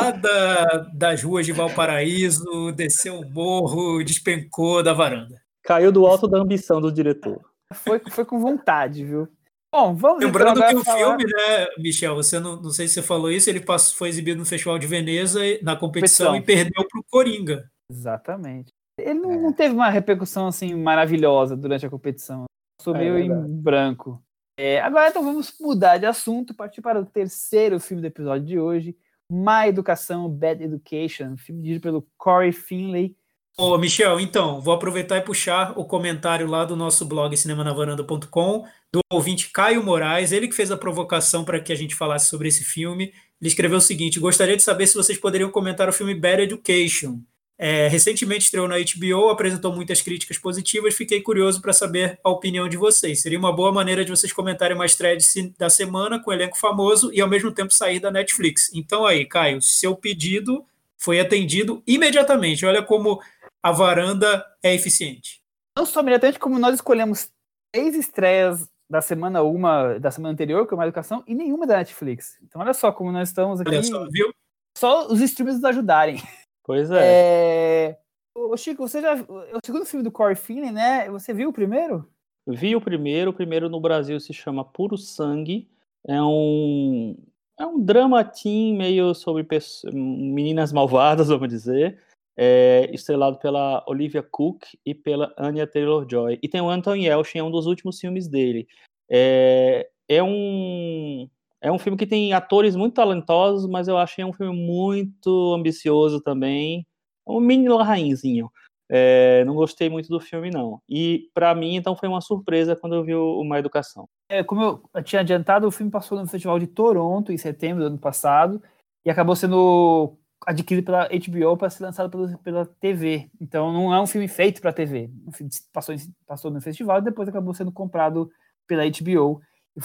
lá 0.00 0.10
da, 0.12 0.66
das 0.94 1.22
ruas 1.22 1.46
de 1.46 1.52
Valparaíso, 1.52 2.72
desceu 2.72 3.20
o 3.20 3.30
morro, 3.30 4.02
despencou 4.04 4.82
da 4.82 4.92
varanda. 4.92 5.40
Caiu 5.62 5.90
do 5.90 6.06
alto 6.06 6.28
da 6.28 6.38
ambição 6.38 6.80
do 6.80 6.92
diretor. 6.92 7.40
Foi, 7.72 8.00
foi 8.10 8.24
com 8.24 8.38
vontade, 8.38 9.04
viu? 9.04 9.28
Bom, 9.72 9.94
vamos 9.94 10.24
Lembrando 10.24 10.58
então 10.58 10.68
que 10.68 10.76
o 10.76 10.84
falar... 10.84 10.98
filme, 10.98 11.24
né, 11.32 11.66
Michel, 11.78 12.14
você 12.16 12.40
não, 12.40 12.60
não 12.60 12.70
sei 12.70 12.88
se 12.88 12.94
você 12.94 13.02
falou 13.02 13.30
isso, 13.30 13.48
ele 13.48 13.60
passou, 13.60 13.96
foi 13.96 14.08
exibido 14.08 14.38
no 14.38 14.44
Festival 14.44 14.78
de 14.78 14.86
Veneza 14.88 15.40
na 15.62 15.76
competição, 15.76 16.32
competição. 16.32 16.36
e 16.36 16.42
perdeu 16.42 16.88
para 16.88 17.00
o 17.00 17.04
Coringa. 17.08 17.70
Exatamente. 17.90 18.68
Ele 18.98 19.14
não, 19.14 19.32
é. 19.32 19.38
não, 19.38 19.52
teve 19.52 19.74
uma 19.74 19.90
repercussão 19.90 20.46
assim 20.46 20.74
maravilhosa 20.74 21.56
durante 21.56 21.84
a 21.84 21.90
competição. 21.90 22.44
Sou 22.80 22.94
é, 22.94 23.04
é 23.04 23.20
em 23.20 23.60
branco. 23.60 24.22
É, 24.58 24.80
agora 24.80 25.08
então 25.08 25.24
vamos 25.24 25.54
mudar 25.60 25.96
de 25.98 26.06
assunto, 26.06 26.54
partir 26.54 26.82
para 26.82 27.00
o 27.00 27.06
terceiro 27.06 27.80
filme 27.80 28.02
do 28.02 28.06
episódio 28.06 28.46
de 28.46 28.58
hoje, 28.58 28.96
Má 29.30 29.66
Educação, 29.66 30.28
Bad 30.28 30.62
Education, 30.62 31.36
filme 31.36 31.62
dirigido 31.62 31.82
pelo 31.82 32.06
Corey 32.18 32.52
Finlay. 32.52 33.16
Ô, 33.56 33.76
Michel, 33.78 34.20
então, 34.20 34.60
vou 34.60 34.72
aproveitar 34.72 35.18
e 35.18 35.22
puxar 35.22 35.78
o 35.78 35.84
comentário 35.84 36.46
lá 36.46 36.64
do 36.64 36.76
nosso 36.76 37.04
blog 37.04 37.36
cinemanavaranda.com, 37.36 38.66
do 38.92 39.00
ouvinte 39.10 39.50
Caio 39.50 39.82
Moraes, 39.82 40.32
ele 40.32 40.48
que 40.48 40.54
fez 40.54 40.70
a 40.70 40.76
provocação 40.76 41.44
para 41.44 41.60
que 41.60 41.72
a 41.72 41.76
gente 41.76 41.94
falasse 41.94 42.28
sobre 42.28 42.48
esse 42.48 42.64
filme. 42.64 43.12
Ele 43.40 43.48
escreveu 43.48 43.78
o 43.78 43.80
seguinte: 43.80 44.20
gostaria 44.20 44.56
de 44.56 44.62
saber 44.62 44.86
se 44.86 44.94
vocês 44.94 45.18
poderiam 45.18 45.50
comentar 45.50 45.88
o 45.88 45.92
filme 45.92 46.14
Bad 46.14 46.42
Education. 46.42 47.20
É, 47.62 47.88
recentemente 47.88 48.46
estreou 48.46 48.66
na 48.66 48.76
HBO, 48.78 49.28
apresentou 49.28 49.70
muitas 49.70 50.00
críticas 50.00 50.38
positivas. 50.38 50.94
Fiquei 50.94 51.20
curioso 51.20 51.60
para 51.60 51.74
saber 51.74 52.18
a 52.24 52.30
opinião 52.30 52.66
de 52.66 52.78
vocês. 52.78 53.20
Seria 53.20 53.38
uma 53.38 53.54
boa 53.54 53.70
maneira 53.70 54.02
de 54.02 54.10
vocês 54.10 54.32
comentarem 54.32 54.74
mais 54.74 54.94
threads 54.94 55.34
da 55.58 55.68
semana 55.68 56.18
com 56.18 56.32
elenco 56.32 56.56
famoso 56.56 57.12
e 57.12 57.20
ao 57.20 57.28
mesmo 57.28 57.52
tempo 57.52 57.70
sair 57.70 58.00
da 58.00 58.10
Netflix. 58.10 58.70
Então 58.72 59.04
aí, 59.04 59.26
Caio, 59.26 59.60
seu 59.60 59.94
pedido 59.94 60.64
foi 60.96 61.20
atendido 61.20 61.82
imediatamente. 61.86 62.64
Olha 62.64 62.82
como 62.82 63.20
a 63.62 63.70
varanda 63.70 64.42
é 64.62 64.74
eficiente. 64.74 65.42
Não 65.76 65.84
só 65.84 66.00
imediatamente, 66.00 66.38
como 66.38 66.58
nós 66.58 66.76
escolhemos 66.76 67.28
três 67.70 67.94
estreias 67.94 68.66
da 68.88 69.02
semana 69.02 69.42
uma 69.42 69.98
da 69.98 70.10
semana 70.10 70.32
anterior, 70.32 70.66
que 70.66 70.72
é 70.72 70.76
uma 70.78 70.84
educação, 70.84 71.22
e 71.26 71.34
nenhuma 71.34 71.66
da 71.66 71.76
Netflix. 71.76 72.38
Então 72.42 72.62
olha 72.62 72.72
só 72.72 72.90
como 72.90 73.12
nós 73.12 73.28
estamos 73.28 73.60
aqui. 73.60 73.68
Olha 73.68 73.82
só, 73.82 74.08
viu? 74.10 74.32
Só 74.78 75.08
os 75.08 75.20
streamers 75.20 75.56
nos 75.56 75.64
ajudarem. 75.64 76.22
Pois 76.70 76.88
é. 76.92 77.88
é... 77.90 77.98
Ô, 78.32 78.56
Chico, 78.56 78.86
você 78.86 79.02
já. 79.02 79.16
É 79.16 79.56
o 79.56 79.60
segundo 79.64 79.84
filme 79.84 80.04
do 80.04 80.12
Corey 80.12 80.36
Finley, 80.36 80.70
né? 80.70 81.10
Você 81.10 81.34
viu 81.34 81.48
o 81.48 81.52
primeiro? 81.52 82.08
Vi 82.46 82.76
o 82.76 82.80
primeiro. 82.80 83.32
O 83.32 83.34
primeiro 83.34 83.68
no 83.68 83.80
Brasil 83.80 84.20
se 84.20 84.32
chama 84.32 84.64
Puro 84.64 84.96
Sangue. 84.96 85.68
É 86.06 86.22
um. 86.22 87.16
É 87.58 87.66
um 87.66 87.82
drama 87.82 88.22
teen 88.22 88.76
meio 88.76 89.12
sobre 89.16 89.44
meninas 89.92 90.72
malvadas, 90.72 91.26
vamos 91.28 91.48
dizer. 91.48 91.98
é, 92.36 92.88
estrelado 92.94 93.36
pela 93.40 93.84
Olivia 93.88 94.22
Cook 94.22 94.62
e 94.86 94.94
pela 94.94 95.34
Anya 95.36 95.66
Taylor-Joy. 95.66 96.38
E 96.40 96.48
tem 96.48 96.60
o 96.60 96.70
Anton 96.70 96.94
Yelchin, 96.94 97.40
é 97.40 97.42
um 97.42 97.50
dos 97.50 97.66
últimos 97.66 97.98
filmes 97.98 98.28
dele. 98.28 98.68
É, 99.10 99.90
é, 100.08 100.22
um, 100.22 101.28
é 101.60 101.70
um 101.70 101.78
filme 101.78 101.98
que 101.98 102.06
tem 102.06 102.32
atores 102.32 102.74
muito 102.74 102.94
talentosos, 102.94 103.68
mas 103.68 103.86
eu 103.86 103.98
achei 103.98 104.24
um 104.24 104.32
filme 104.32 104.56
muito 104.56 105.54
ambicioso 105.54 106.20
também. 106.20 106.86
É 107.26 107.30
um 107.30 107.40
mini 107.40 107.68
Larrainzinho. 107.68 108.50
É, 108.92 109.44
não 109.44 109.54
gostei 109.54 109.88
muito 109.88 110.08
do 110.08 110.18
filme, 110.18 110.50
não. 110.50 110.82
E 110.88 111.28
para 111.32 111.54
mim, 111.54 111.76
então, 111.76 111.94
foi 111.94 112.08
uma 112.08 112.20
surpresa 112.20 112.74
quando 112.74 112.96
eu 112.96 113.04
vi 113.04 113.14
o 113.14 113.40
Uma 113.40 113.58
Educação. 113.58 114.08
É, 114.28 114.42
como 114.42 114.82
eu 114.92 115.02
tinha 115.04 115.20
adiantado, 115.20 115.66
o 115.66 115.70
filme 115.70 115.92
passou 115.92 116.18
no 116.18 116.26
Festival 116.26 116.58
de 116.58 116.66
Toronto 116.66 117.30
em 117.30 117.38
setembro 117.38 117.84
do 117.84 117.86
ano 117.86 117.98
passado 117.98 118.60
e 119.04 119.10
acabou 119.10 119.36
sendo 119.36 120.16
adquirido 120.44 120.84
pela 120.84 121.08
HBO 121.08 121.56
para 121.56 121.70
ser 121.70 121.84
lançado 121.84 122.10
pela, 122.10 122.38
pela 122.38 122.66
TV. 122.66 123.30
Então, 123.40 123.72
não 123.72 123.94
é 123.94 124.00
um 124.00 124.06
filme 124.06 124.26
feito 124.26 124.60
para 124.60 124.72
TV. 124.72 125.10
O 125.26 125.30
filme 125.30 125.52
passou, 125.72 125.94
passou 126.26 126.50
no 126.50 126.60
festival 126.60 126.98
e 126.98 127.02
depois 127.02 127.28
acabou 127.28 127.54
sendo 127.54 127.70
comprado 127.70 128.28
pela 128.66 128.82
HBO 128.88 129.40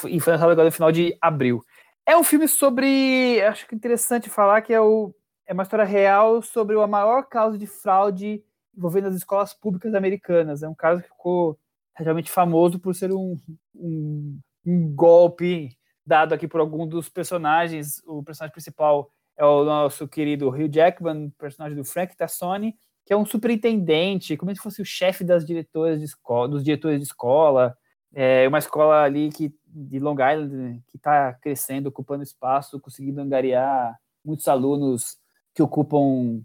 e 0.08 0.20
foi, 0.20 0.34
lançado 0.34 0.52
agora 0.52 0.66
no 0.66 0.72
final 0.72 0.92
de 0.92 1.18
abril. 1.22 1.62
É 2.06 2.16
um 2.18 2.24
filme 2.24 2.48
sobre. 2.48 3.42
Acho 3.42 3.68
que 3.68 3.76
é 3.76 3.78
interessante 3.78 4.30
falar 4.30 4.62
que 4.62 4.74
é, 4.74 4.80
o, 4.80 5.14
é 5.48 5.54
uma 5.54 5.64
história 5.64 5.86
real 5.86 6.42
sobre 6.42 6.80
a 6.80 6.88
maior 6.88 7.24
causa 7.24 7.58
de 7.58 7.66
fraude 7.66 8.44
envolvendo 8.78 9.08
as 9.08 9.16
escolas 9.16 9.54
públicas 9.54 9.94
americanas. 9.94 10.62
É 10.62 10.70
um 10.70 10.76
caso 10.76 11.02
que 11.02 11.08
ficou 11.08 11.58
realmente 11.96 12.30
famoso 12.30 12.78
por 12.78 12.94
ser 12.94 13.12
um, 13.12 13.38
um, 13.74 14.40
um 14.66 14.94
golpe 14.94 15.70
dado 16.06 16.34
aqui 16.34 16.48
por 16.48 16.60
algum 16.60 16.86
dos 16.86 17.10
personagens. 17.10 18.02
O 18.06 18.24
personagem 18.24 18.52
principal 18.52 19.10
é 19.38 19.46
o 19.46 19.64
nosso 19.64 20.08
querido 20.08 20.50
Hugh 20.50 20.70
Jackman, 20.72 21.30
personagem 21.38 21.78
do 21.78 21.84
Frank 21.84 22.16
Tassoni, 22.16 22.76
que 23.06 23.14
é 23.14 23.18
um 23.18 23.26
superintendente, 23.26 24.38
como 24.38 24.54
se 24.56 24.62
fosse 24.62 24.82
o 24.82 24.86
chefe 24.86 25.24
das 25.24 25.46
diretoras 25.46 26.00
de 26.00 26.06
escola, 26.06 26.48
dos 26.48 26.64
diretores 26.64 27.00
de 27.00 27.06
escola. 27.06 27.76
É 28.14 28.48
uma 28.48 28.60
escola 28.60 29.04
ali 29.04 29.30
que, 29.30 29.54
de 29.76 30.00
Long 30.00 30.16
Island 30.16 30.82
que 30.88 30.96
está 30.96 31.34
crescendo, 31.34 31.88
ocupando 31.88 32.24
espaço, 32.24 32.80
conseguindo 32.80 33.20
angariar 33.20 33.98
muitos 34.24 34.48
alunos 34.48 35.18
que 35.54 35.62
ocupam 35.62 36.42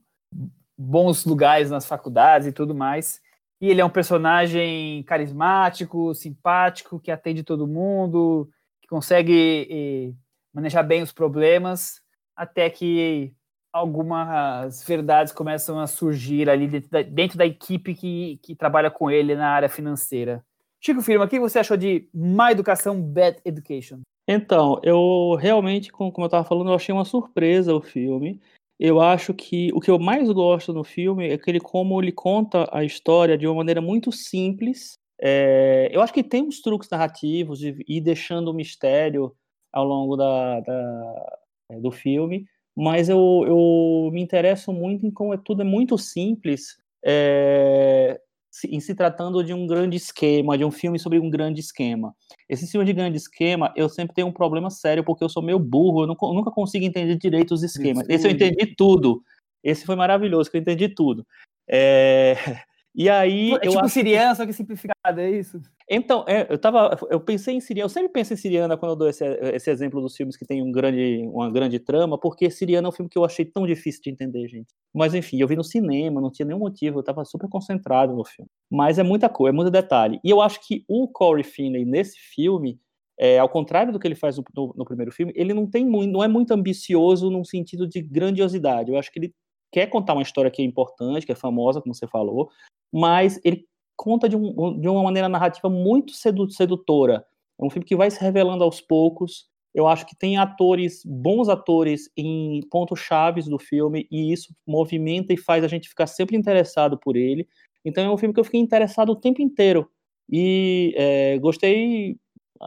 bons 0.76 1.24
lugares 1.24 1.70
nas 1.70 1.86
faculdades 1.86 2.48
e 2.48 2.52
tudo 2.52 2.74
mais. 2.74 3.20
E 3.60 3.68
ele 3.68 3.80
é 3.80 3.84
um 3.84 3.90
personagem 3.90 5.02
carismático, 5.04 6.14
simpático, 6.14 6.98
que 6.98 7.10
atende 7.10 7.44
todo 7.44 7.68
mundo, 7.68 8.48
que 8.80 8.88
consegue 8.88 9.68
eh, 9.70 10.14
manejar 10.52 10.82
bem 10.82 11.02
os 11.02 11.12
problemas, 11.12 12.00
até 12.34 12.68
que 12.70 13.34
algumas 13.72 14.82
verdades 14.84 15.32
começam 15.32 15.78
a 15.78 15.86
surgir 15.86 16.48
ali 16.50 16.66
dentro 16.66 16.90
da, 16.90 17.02
dentro 17.02 17.38
da 17.38 17.46
equipe 17.46 17.94
que, 17.94 18.40
que 18.42 18.56
trabalha 18.56 18.90
com 18.90 19.10
ele 19.10 19.36
na 19.36 19.48
área 19.48 19.68
financeira. 19.68 20.44
Chico 20.80 21.02
Firma, 21.02 21.26
o 21.26 21.28
que 21.28 21.38
você 21.38 21.58
achou 21.58 21.76
de 21.76 22.08
Má 22.14 22.52
Educação, 22.52 23.00
Bad 23.00 23.38
Education? 23.44 24.00
Então, 24.26 24.80
eu 24.82 25.34
realmente, 25.38 25.90
como 25.90 26.12
eu 26.16 26.24
estava 26.26 26.44
falando, 26.44 26.70
eu 26.70 26.74
achei 26.74 26.94
uma 26.94 27.04
surpresa 27.04 27.74
o 27.74 27.80
filme 27.80 28.40
eu 28.80 28.98
acho 28.98 29.34
que 29.34 29.70
o 29.74 29.80
que 29.80 29.90
eu 29.90 29.98
mais 29.98 30.30
gosto 30.30 30.72
no 30.72 30.82
filme 30.82 31.28
é 31.28 31.36
que 31.36 31.50
ele 31.50 31.60
como 31.60 32.00
ele 32.00 32.10
conta 32.10 32.66
a 32.72 32.82
história 32.82 33.36
de 33.36 33.46
uma 33.46 33.56
maneira 33.56 33.82
muito 33.82 34.10
simples. 34.10 34.94
É, 35.20 35.90
eu 35.92 36.00
acho 36.00 36.14
que 36.14 36.24
tem 36.24 36.42
uns 36.42 36.62
truques 36.62 36.88
narrativos 36.88 37.58
de 37.58 37.76
ir 37.86 38.00
deixando 38.00 38.48
o 38.48 38.54
mistério 38.54 39.36
ao 39.70 39.84
longo 39.84 40.16
da, 40.16 40.60
da 40.60 41.38
é, 41.72 41.78
do 41.78 41.90
filme, 41.92 42.46
mas 42.74 43.10
eu, 43.10 43.44
eu 43.46 44.10
me 44.14 44.22
interesso 44.22 44.72
muito 44.72 45.06
em 45.06 45.10
como 45.10 45.34
é, 45.34 45.36
tudo 45.36 45.60
é 45.60 45.64
muito 45.64 45.98
simples. 45.98 46.78
É, 47.04 48.18
em 48.68 48.80
se 48.80 48.94
tratando 48.94 49.42
de 49.44 49.54
um 49.54 49.66
grande 49.66 49.96
esquema, 49.96 50.58
de 50.58 50.64
um 50.64 50.70
filme 50.70 50.98
sobre 50.98 51.18
um 51.18 51.30
grande 51.30 51.60
esquema. 51.60 52.14
Esse 52.48 52.66
filme 52.66 52.84
de 52.84 52.92
grande 52.92 53.16
esquema, 53.16 53.72
eu 53.76 53.88
sempre 53.88 54.14
tenho 54.14 54.26
um 54.26 54.32
problema 54.32 54.70
sério, 54.70 55.04
porque 55.04 55.22
eu 55.22 55.28
sou 55.28 55.42
meio 55.42 55.58
burro, 55.58 56.02
eu 56.02 56.06
nunca 56.06 56.50
consigo 56.50 56.84
entender 56.84 57.16
direito 57.16 57.52
os 57.52 57.62
esquemas. 57.62 58.08
Esse 58.08 58.26
eu 58.26 58.30
entendi 58.30 58.74
tudo. 58.76 59.22
Esse 59.62 59.84
foi 59.84 59.94
maravilhoso, 59.94 60.50
que 60.50 60.56
eu 60.56 60.60
entendi 60.60 60.88
tudo. 60.88 61.26
É... 61.68 62.34
E 62.94 63.08
aí. 63.08 63.52
É 63.52 63.54
eu 63.54 63.70
tipo 63.70 63.78
acho 63.78 63.88
Siriana, 63.90 64.34
só 64.34 64.44
que 64.44 64.52
simplificado, 64.52 65.20
é 65.20 65.30
isso? 65.30 65.60
Então, 65.88 66.24
é, 66.26 66.46
eu 66.50 66.58
tava. 66.58 66.96
Eu 67.08 67.20
pensei 67.20 67.54
em 67.54 67.60
Siriana, 67.60 67.84
eu 67.84 67.88
sempre 67.88 68.12
penso 68.12 68.32
em 68.32 68.36
Siriana 68.36 68.76
quando 68.76 68.92
eu 68.92 68.96
dou 68.96 69.08
esse, 69.08 69.24
esse 69.24 69.70
exemplo 69.70 70.00
dos 70.00 70.16
filmes 70.16 70.36
que 70.36 70.44
tem 70.44 70.62
um 70.62 70.72
grande, 70.72 71.22
uma 71.28 71.50
grande 71.50 71.78
trama, 71.78 72.18
porque 72.18 72.50
Siriana 72.50 72.88
é 72.88 72.90
um 72.90 72.92
filme 72.92 73.08
que 73.08 73.18
eu 73.18 73.24
achei 73.24 73.44
tão 73.44 73.66
difícil 73.66 74.02
de 74.02 74.10
entender, 74.10 74.48
gente. 74.48 74.74
Mas 74.92 75.14
enfim, 75.14 75.40
eu 75.40 75.48
vi 75.48 75.56
no 75.56 75.64
cinema, 75.64 76.20
não 76.20 76.30
tinha 76.30 76.46
nenhum 76.46 76.58
motivo, 76.58 76.98
eu 76.98 77.02
tava 77.02 77.24
super 77.24 77.48
concentrado 77.48 78.14
no 78.14 78.24
filme. 78.24 78.50
Mas 78.70 78.98
é 78.98 79.02
muita 79.02 79.28
coisa, 79.28 79.54
é 79.54 79.56
muito 79.56 79.70
detalhe. 79.70 80.20
E 80.24 80.30
eu 80.30 80.40
acho 80.40 80.60
que 80.66 80.84
o 80.88 81.08
Corey 81.08 81.44
Finney 81.44 81.84
nesse 81.84 82.18
filme. 82.18 82.78
É, 83.22 83.38
ao 83.38 83.50
contrário 83.50 83.92
do 83.92 83.98
que 83.98 84.08
ele 84.08 84.14
faz 84.14 84.38
no, 84.38 84.44
no, 84.56 84.74
no, 84.78 84.84
primeiro 84.86 85.12
filme, 85.12 85.30
ele 85.36 85.52
não 85.52 85.66
tem 85.66 85.84
muito, 85.84 86.10
não 86.10 86.24
é 86.24 86.28
muito 86.28 86.54
ambicioso 86.54 87.28
num 87.28 87.44
sentido 87.44 87.86
de 87.86 88.00
grandiosidade. 88.00 88.90
Eu 88.90 88.96
acho 88.96 89.12
que 89.12 89.18
ele 89.18 89.34
quer 89.72 89.86
contar 89.86 90.14
uma 90.14 90.22
história 90.22 90.50
que 90.50 90.62
é 90.62 90.64
importante, 90.64 91.26
que 91.26 91.32
é 91.32 91.36
famosa, 91.36 91.80
como 91.80 91.94
você 91.94 92.06
falou, 92.06 92.50
mas 92.92 93.40
ele 93.44 93.66
conta 93.96 94.28
de, 94.28 94.36
um, 94.36 94.80
de 94.80 94.88
uma 94.88 95.02
maneira 95.02 95.28
narrativa 95.28 95.68
muito 95.68 96.12
sedu 96.12 96.50
sedutora. 96.50 97.24
É 97.60 97.64
um 97.64 97.70
filme 97.70 97.84
que 97.84 97.96
vai 97.96 98.10
se 98.10 98.20
revelando 98.20 98.64
aos 98.64 98.80
poucos. 98.80 99.48
Eu 99.74 99.86
acho 99.86 100.06
que 100.06 100.16
tem 100.16 100.38
atores, 100.38 101.02
bons 101.04 101.48
atores 101.48 102.10
em 102.16 102.60
pontos 102.70 102.98
chaves 102.98 103.46
do 103.46 103.58
filme, 103.58 104.08
e 104.10 104.32
isso 104.32 104.54
movimenta 104.66 105.32
e 105.32 105.36
faz 105.36 105.62
a 105.62 105.68
gente 105.68 105.88
ficar 105.88 106.06
sempre 106.06 106.36
interessado 106.36 106.98
por 106.98 107.16
ele. 107.16 107.46
Então 107.84 108.04
é 108.04 108.10
um 108.10 108.16
filme 108.16 108.34
que 108.34 108.40
eu 108.40 108.44
fiquei 108.44 108.60
interessado 108.60 109.10
o 109.10 109.16
tempo 109.16 109.42
inteiro. 109.42 109.88
E 110.28 110.94
é, 110.96 111.38
gostei 111.38 112.16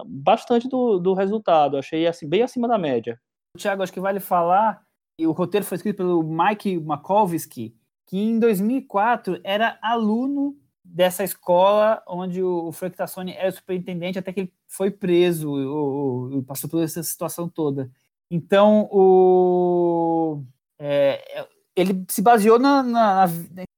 bastante 0.05 0.67
do, 0.67 0.99
do 0.99 1.13
resultado. 1.13 1.77
Achei 1.77 2.07
assim, 2.07 2.27
bem 2.27 2.41
acima 2.41 2.67
da 2.67 2.77
média. 2.77 3.19
Tiago, 3.57 3.83
acho 3.83 3.93
que 3.93 3.99
vale 3.99 4.19
falar, 4.19 4.81
e 5.17 5.27
o 5.27 5.31
roteiro 5.31 5.65
foi 5.65 5.75
escrito 5.75 5.97
pelo 5.97 6.23
Mike 6.23 6.79
Makovsky, 6.79 7.75
que 8.05 8.17
em 8.17 8.39
2004 8.39 9.39
era 9.43 9.77
aluno 9.81 10.57
dessa 10.83 11.23
escola 11.23 12.03
onde 12.07 12.43
o 12.43 12.71
Frank 12.71 12.95
Tassoni 12.97 13.33
era 13.33 13.51
superintendente 13.51 14.19
até 14.19 14.33
que 14.33 14.41
ele 14.41 14.53
foi 14.67 14.91
preso 14.91 15.49
ou, 15.49 16.43
passou 16.43 16.69
por 16.69 16.83
essa 16.83 17.01
situação 17.01 17.47
toda. 17.47 17.89
Então, 18.29 18.89
o, 18.91 20.43
é, 20.79 21.47
ele 21.75 22.03
se 22.09 22.21
baseou 22.21 22.59
na, 22.59 22.83
na, 22.83 23.25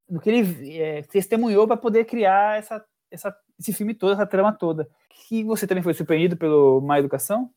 no 0.09 0.19
que 0.19 0.29
ele 0.29 0.77
é, 0.77 1.01
testemunhou 1.03 1.67
para 1.67 1.77
poder 1.77 2.05
criar 2.05 2.57
essa, 2.57 2.83
essa, 3.11 3.35
esse 3.59 3.73
filme 3.73 3.93
todo, 3.93 4.13
essa 4.13 4.25
trama 4.25 4.53
toda. 4.53 4.87
Que 5.27 5.43
você 5.43 5.67
também 5.67 5.83
foi 5.83 5.93
surpreendido 5.93 6.37
pelo 6.37 6.81
Má 6.81 6.99
Educação? 6.99 7.49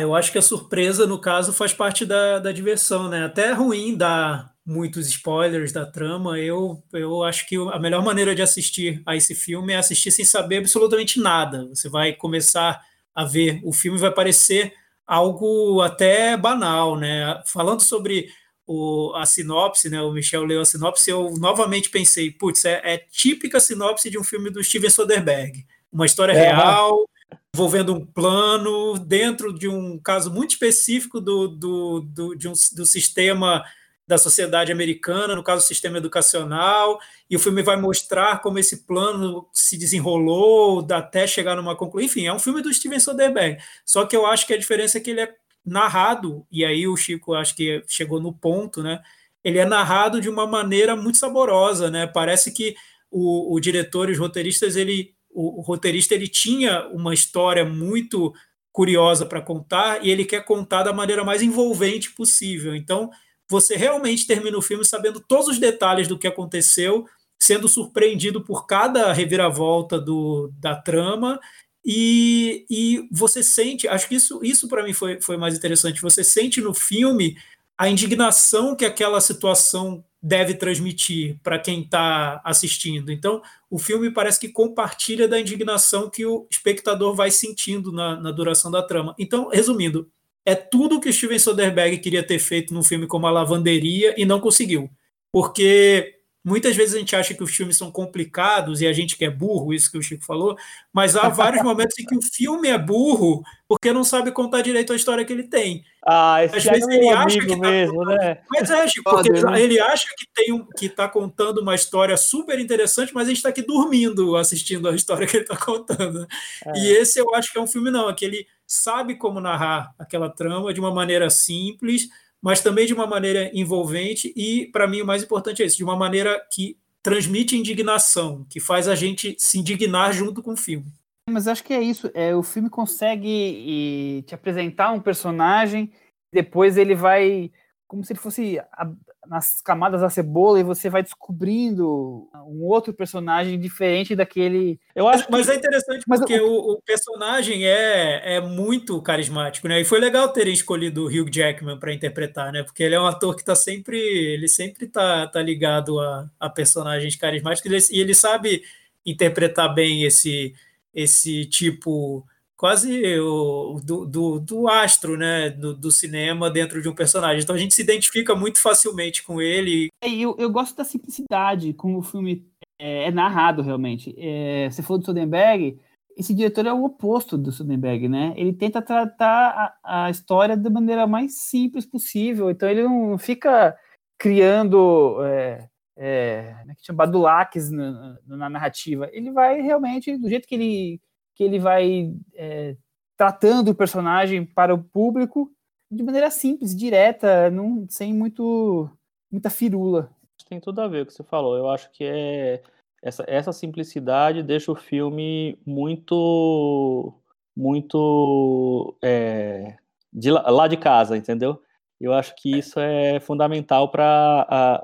Eu 0.00 0.14
acho 0.14 0.32
que 0.32 0.38
a 0.38 0.42
surpresa, 0.42 1.06
no 1.06 1.20
caso, 1.20 1.52
faz 1.52 1.72
parte 1.72 2.04
da, 2.04 2.38
da 2.38 2.52
diversão, 2.52 3.08
né? 3.08 3.24
Até 3.24 3.48
é 3.48 3.52
ruim 3.52 3.96
dar 3.96 4.54
muitos 4.64 5.06
spoilers 5.08 5.72
da 5.72 5.86
trama. 5.86 6.38
Eu, 6.38 6.82
eu 6.92 7.22
acho 7.22 7.46
que 7.48 7.56
a 7.56 7.78
melhor 7.78 8.02
maneira 8.02 8.34
de 8.34 8.42
assistir 8.42 9.02
a 9.06 9.14
esse 9.14 9.34
filme 9.34 9.72
é 9.72 9.76
assistir 9.76 10.10
sem 10.10 10.24
saber 10.24 10.58
absolutamente 10.58 11.20
nada. 11.20 11.68
Você 11.68 11.88
vai 11.88 12.12
começar 12.12 12.80
a 13.14 13.24
ver 13.24 13.60
o 13.64 13.72
filme 13.72 13.98
vai 13.98 14.10
parecer 14.10 14.74
algo 15.06 15.80
até 15.80 16.36
banal, 16.36 16.96
né? 16.96 17.40
Falando 17.46 17.80
sobre 17.80 18.28
o, 18.66 19.12
a 19.14 19.24
sinopse, 19.24 19.88
né? 19.88 20.02
O 20.02 20.12
Michel 20.12 20.44
leu 20.44 20.60
a 20.60 20.64
sinopse, 20.64 21.08
eu 21.08 21.32
novamente 21.38 21.88
pensei, 21.88 22.30
putz, 22.30 22.64
é, 22.64 22.80
é 22.84 22.98
típica 22.98 23.60
sinopse 23.60 24.10
de 24.10 24.18
um 24.18 24.24
filme 24.24 24.50
do 24.50 24.62
Steven 24.62 24.90
Soderbergh. 24.90 25.64
Uma 25.92 26.06
história 26.06 26.32
é, 26.32 26.52
real, 26.52 27.08
envolvendo 27.56 27.94
um 27.94 28.04
plano 28.04 28.98
dentro 28.98 29.50
de 29.50 29.66
um 29.66 29.98
caso 29.98 30.30
muito 30.30 30.50
específico 30.50 31.22
do, 31.22 31.48
do, 31.48 32.00
do, 32.02 32.34
de 32.34 32.48
um, 32.48 32.52
do 32.52 32.84
sistema 32.84 33.64
da 34.06 34.18
sociedade 34.18 34.70
americana, 34.70 35.34
no 35.34 35.42
caso, 35.42 35.64
o 35.64 35.66
sistema 35.66 35.96
educacional, 35.96 37.00
e 37.28 37.34
o 37.34 37.38
filme 37.38 37.62
vai 37.62 37.80
mostrar 37.80 38.40
como 38.40 38.58
esse 38.58 38.84
plano 38.84 39.48
se 39.52 39.78
desenrolou 39.78 40.86
até 40.92 41.26
chegar 41.26 41.56
numa 41.56 41.74
conclusão. 41.74 42.06
Enfim, 42.06 42.26
é 42.26 42.32
um 42.32 42.38
filme 42.38 42.60
do 42.60 42.72
Steven 42.72 43.00
Soderbergh. 43.00 43.58
Só 43.86 44.04
que 44.04 44.14
eu 44.14 44.26
acho 44.26 44.46
que 44.46 44.52
a 44.52 44.58
diferença 44.58 44.98
é 44.98 45.00
que 45.00 45.10
ele 45.10 45.22
é 45.22 45.34
narrado, 45.64 46.46
e 46.52 46.62
aí 46.62 46.86
o 46.86 46.96
Chico 46.96 47.34
acho 47.34 47.56
que 47.56 47.82
chegou 47.88 48.20
no 48.20 48.32
ponto, 48.32 48.82
né? 48.82 49.02
Ele 49.42 49.58
é 49.58 49.64
narrado 49.64 50.20
de 50.20 50.28
uma 50.28 50.46
maneira 50.46 50.94
muito 50.94 51.18
saborosa, 51.18 51.90
né? 51.90 52.06
Parece 52.06 52.52
que 52.52 52.76
o, 53.10 53.54
o 53.54 53.58
diretor 53.58 54.08
e 54.08 54.12
os 54.12 54.18
roteiristas, 54.18 54.76
ele 54.76 55.15
o, 55.36 55.58
o 55.58 55.60
roteirista 55.60 56.14
ele 56.14 56.26
tinha 56.26 56.88
uma 56.88 57.12
história 57.12 57.62
muito 57.62 58.32
curiosa 58.72 59.26
para 59.26 59.42
contar 59.42 60.04
e 60.04 60.10
ele 60.10 60.24
quer 60.24 60.44
contar 60.44 60.82
da 60.82 60.94
maneira 60.94 61.22
mais 61.22 61.42
envolvente 61.42 62.10
possível. 62.12 62.74
Então, 62.74 63.10
você 63.48 63.76
realmente 63.76 64.26
termina 64.26 64.56
o 64.56 64.62
filme 64.62 64.84
sabendo 64.84 65.20
todos 65.20 65.48
os 65.48 65.58
detalhes 65.58 66.08
do 66.08 66.18
que 66.18 66.26
aconteceu, 66.26 67.06
sendo 67.38 67.68
surpreendido 67.68 68.42
por 68.42 68.66
cada 68.66 69.12
reviravolta 69.12 70.00
do, 70.00 70.50
da 70.58 70.74
trama. 70.74 71.38
E, 71.84 72.66
e 72.70 73.06
você 73.12 73.42
sente, 73.42 73.86
acho 73.86 74.08
que 74.08 74.14
isso, 74.14 74.40
isso 74.42 74.66
para 74.68 74.82
mim 74.82 74.94
foi, 74.94 75.20
foi 75.20 75.36
mais 75.36 75.54
interessante. 75.54 76.00
Você 76.00 76.24
sente 76.24 76.62
no 76.62 76.72
filme 76.72 77.36
a 77.78 77.88
indignação 77.88 78.74
que 78.74 78.84
aquela 78.84 79.20
situação 79.20 80.04
deve 80.22 80.54
transmitir 80.54 81.38
para 81.42 81.58
quem 81.58 81.82
está 81.82 82.40
assistindo. 82.44 83.12
Então, 83.12 83.42
o 83.70 83.78
filme 83.78 84.10
parece 84.10 84.40
que 84.40 84.48
compartilha 84.48 85.28
da 85.28 85.38
indignação 85.38 86.10
que 86.10 86.24
o 86.26 86.46
espectador 86.50 87.14
vai 87.14 87.30
sentindo 87.30 87.92
na, 87.92 88.16
na 88.16 88.30
duração 88.32 88.70
da 88.70 88.82
trama. 88.82 89.14
Então, 89.18 89.48
resumindo, 89.48 90.10
é 90.44 90.54
tudo 90.54 91.00
que 91.00 91.08
o 91.08 91.12
Steven 91.12 91.38
Soderbergh 91.38 91.98
queria 91.98 92.22
ter 92.22 92.38
feito 92.38 92.72
num 92.72 92.82
filme 92.82 93.06
como 93.06 93.26
A 93.26 93.30
Lavanderia 93.30 94.14
e 94.16 94.24
não 94.24 94.40
conseguiu. 94.40 94.90
Porque 95.30 96.16
Muitas 96.46 96.76
vezes 96.76 96.94
a 96.94 96.98
gente 97.00 97.16
acha 97.16 97.34
que 97.34 97.42
os 97.42 97.50
filmes 97.50 97.76
são 97.76 97.90
complicados 97.90 98.80
e 98.80 98.86
a 98.86 98.92
gente 98.92 99.16
que 99.16 99.24
é 99.24 99.30
burro, 99.30 99.74
isso 99.74 99.90
que 99.90 99.98
o 99.98 100.02
Chico 100.02 100.24
falou, 100.24 100.56
mas 100.92 101.16
há 101.16 101.28
vários 101.28 101.60
momentos 101.60 101.98
em 101.98 102.04
que 102.04 102.16
o 102.16 102.22
filme 102.22 102.68
é 102.68 102.78
burro 102.78 103.42
porque 103.66 103.92
não 103.92 104.04
sabe 104.04 104.30
contar 104.30 104.62
direito 104.62 104.92
a 104.92 104.96
história 104.96 105.24
que 105.24 105.32
ele 105.32 105.42
tem. 105.42 105.82
Ah, 106.08 106.44
esse 106.44 106.56
Às 106.56 106.64
vezes 106.64 106.88
é 106.88 106.94
ele 106.94 107.08
acha 107.08 107.40
que 107.40 107.48
tá 107.48 107.56
mesmo, 107.56 108.04
tá... 108.04 108.14
né? 108.14 108.38
Mas 108.48 108.70
é, 108.70 108.88
Chico, 108.88 109.10
porque 109.10 109.32
né? 109.32 109.60
ele 109.60 109.80
acha 109.80 110.06
que 110.16 110.26
tem 110.32 110.52
um, 110.52 110.64
que 110.64 110.86
está 110.86 111.08
contando 111.08 111.60
uma 111.60 111.74
história 111.74 112.16
super 112.16 112.58
interessante, 112.60 113.12
mas 113.12 113.24
a 113.24 113.28
gente 113.28 113.38
está 113.38 113.48
aqui 113.48 113.62
dormindo 113.62 114.36
assistindo 114.36 114.88
a 114.88 114.94
história 114.94 115.26
que 115.26 115.36
ele 115.36 115.44
está 115.44 115.56
contando. 115.56 116.26
É. 116.64 116.78
E 116.78 116.92
esse 116.92 117.18
eu 117.18 117.34
acho 117.34 117.52
que 117.52 117.58
é 117.58 117.60
um 117.60 117.66
filme 117.66 117.90
não, 117.90 118.08
é 118.08 118.14
que 118.14 118.24
ele 118.24 118.46
sabe 118.66 119.16
como 119.16 119.40
narrar 119.40 119.92
aquela 119.98 120.28
trama 120.28 120.72
de 120.72 120.80
uma 120.80 120.92
maneira 120.92 121.28
simples 121.28 122.08
mas 122.40 122.60
também 122.60 122.86
de 122.86 122.94
uma 122.94 123.08
maneira 123.08 123.50
envolvente 123.52 124.32
e, 124.36 124.66
para 124.66 124.86
mim, 124.86 125.00
o 125.00 125.06
mais 125.06 125.20
importante 125.20 125.64
é 125.64 125.66
isso, 125.66 125.78
de 125.78 125.82
uma 125.82 125.96
maneira 125.96 126.40
que 126.52 126.78
transmite 127.02 127.56
indignação, 127.56 128.44
que 128.48 128.60
faz 128.60 128.88
a 128.88 128.94
gente 128.94 129.34
se 129.38 129.58
indignar 129.58 130.12
junto 130.12 130.42
com 130.42 130.52
o 130.52 130.56
filme. 130.56 130.86
Mas 131.28 131.48
acho 131.48 131.64
que 131.64 131.74
é 131.74 131.82
isso, 131.82 132.10
é, 132.14 132.34
o 132.34 132.42
filme 132.42 132.70
consegue 132.70 133.28
e, 133.28 134.22
te 134.22 134.34
apresentar 134.34 134.92
um 134.92 135.00
personagem, 135.00 135.92
depois 136.32 136.76
ele 136.76 136.94
vai 136.94 137.50
como 137.86 138.04
se 138.04 138.12
ele 138.12 138.20
fosse 138.20 138.58
a, 138.72 138.90
nas 139.28 139.60
camadas 139.60 140.00
da 140.00 140.10
cebola 140.10 140.58
e 140.58 140.64
você 140.64 140.88
vai 140.90 141.02
descobrindo 141.02 142.28
um 142.46 142.64
outro 142.64 142.92
personagem 142.92 143.58
diferente 143.58 144.14
daquele. 144.14 144.80
Eu 144.94 145.08
acho, 145.08 145.26
mas, 145.30 145.46
que... 145.46 145.52
é 145.52 145.56
interessante 145.56 146.04
mas 146.06 146.20
porque 146.20 146.40
o... 146.40 146.72
o, 146.72 146.82
personagem 146.82 147.64
é, 147.66 148.36
é 148.36 148.40
muito 148.40 149.00
carismático, 149.02 149.68
né? 149.68 149.80
E 149.80 149.84
foi 149.84 150.00
legal 150.00 150.28
terem 150.28 150.52
escolhido 150.52 151.04
o 151.04 151.06
Hugh 151.06 151.30
Jackman 151.30 151.78
para 151.78 151.92
interpretar, 151.92 152.52
né? 152.52 152.62
Porque 152.62 152.82
ele 152.82 152.94
é 152.94 153.00
um 153.00 153.06
ator 153.06 153.34
que 153.34 153.42
está 153.42 153.54
sempre, 153.54 153.98
ele 153.98 154.48
sempre 154.48 154.86
tá, 154.86 155.26
tá 155.28 155.40
ligado 155.40 156.00
a, 156.00 156.28
a 156.40 156.50
personagens 156.50 157.14
carismáticos 157.16 157.70
e 157.70 157.74
ele, 157.74 157.84
e 157.92 158.00
ele 158.00 158.14
sabe 158.14 158.62
interpretar 159.04 159.72
bem 159.72 160.02
esse 160.02 160.52
esse 160.96 161.44
tipo 161.44 162.26
quase 162.56 163.18
o, 163.20 163.78
do, 163.84 164.06
do, 164.06 164.40
do 164.40 164.68
astro 164.68 165.16
né, 165.16 165.50
do, 165.50 165.74
do, 165.74 165.90
cinema 165.90 166.50
dentro 166.50 166.80
de 166.80 166.88
um 166.88 166.94
personagem. 166.94 167.42
Então 167.42 167.54
a 167.54 167.58
gente 167.58 167.74
se 167.74 167.82
identifica 167.82 168.34
muito 168.34 168.60
facilmente 168.60 169.22
com 169.22 169.40
ele. 169.42 169.88
É, 170.02 170.08
eu, 170.08 170.34
eu 170.38 170.50
gosto 170.50 170.74
da 170.74 170.84
simplicidade 170.84 171.74
como 171.74 171.98
o 171.98 172.02
filme 172.02 172.46
é, 172.80 173.04
é 173.04 173.10
narrado 173.10 173.60
realmente. 173.60 174.14
É, 174.16 174.70
você 174.70 174.82
falou 174.82 174.98
do 174.98 175.04
Soderbergh, 175.04 175.78
esse 176.16 176.32
diretor 176.32 176.64
é 176.64 176.72
o 176.72 176.82
oposto 176.82 177.36
do 177.36 177.52
Soderbergh, 177.52 178.08
né? 178.08 178.32
Ele 178.38 178.54
tenta 178.54 178.80
tratar 178.80 179.76
a, 179.84 180.06
a 180.06 180.10
história 180.10 180.56
da 180.56 180.70
maneira 180.70 181.06
mais 181.06 181.40
simples 181.42 181.84
possível. 181.84 182.50
Então 182.50 182.66
ele 182.68 182.82
não 182.82 183.18
fica 183.18 183.76
criando 184.18 185.22
é, 185.24 185.68
é, 185.96 186.54
como 186.60 186.72
é 186.72 186.74
que 186.74 186.84
chama, 186.84 186.98
badulaques 186.98 187.70
na, 187.70 188.18
na, 188.26 188.50
narrativa. 188.50 189.08
Ele 189.12 189.30
vai 189.30 189.60
realmente 189.60 190.16
do 190.18 190.28
jeito 190.28 190.46
que 190.46 190.54
ele 190.54 191.00
que 191.34 191.44
ele 191.44 191.58
vai 191.58 192.14
é, 192.34 192.76
tratando 193.16 193.70
o 193.70 193.74
personagem 193.74 194.44
para 194.44 194.74
o 194.74 194.82
público 194.82 195.52
de 195.90 196.02
maneira 196.02 196.30
simples, 196.30 196.74
direta, 196.74 197.50
não, 197.50 197.86
sem 197.88 198.12
muito 198.12 198.90
muita 199.30 199.50
firula. 199.50 200.10
Tem 200.48 200.60
tudo 200.60 200.80
a 200.80 200.88
ver 200.88 200.98
com 200.98 201.02
o 201.04 201.06
que 201.06 201.14
você 201.14 201.24
falou. 201.24 201.56
Eu 201.56 201.68
acho 201.68 201.90
que 201.90 202.04
é 202.04 202.62
essa, 203.02 203.24
essa 203.26 203.52
simplicidade 203.52 204.42
deixa 204.42 204.70
o 204.70 204.76
filme 204.76 205.58
muito 205.66 207.12
muito 207.56 208.96
é, 209.02 209.76
de 210.12 210.30
lá, 210.30 210.50
lá 210.50 210.68
de 210.68 210.76
casa, 210.76 211.16
entendeu? 211.16 211.60
Eu 212.00 212.12
acho 212.12 212.34
que 212.36 212.58
isso 212.58 212.78
é 212.78 213.18
fundamental 213.20 213.90
para 213.90 214.82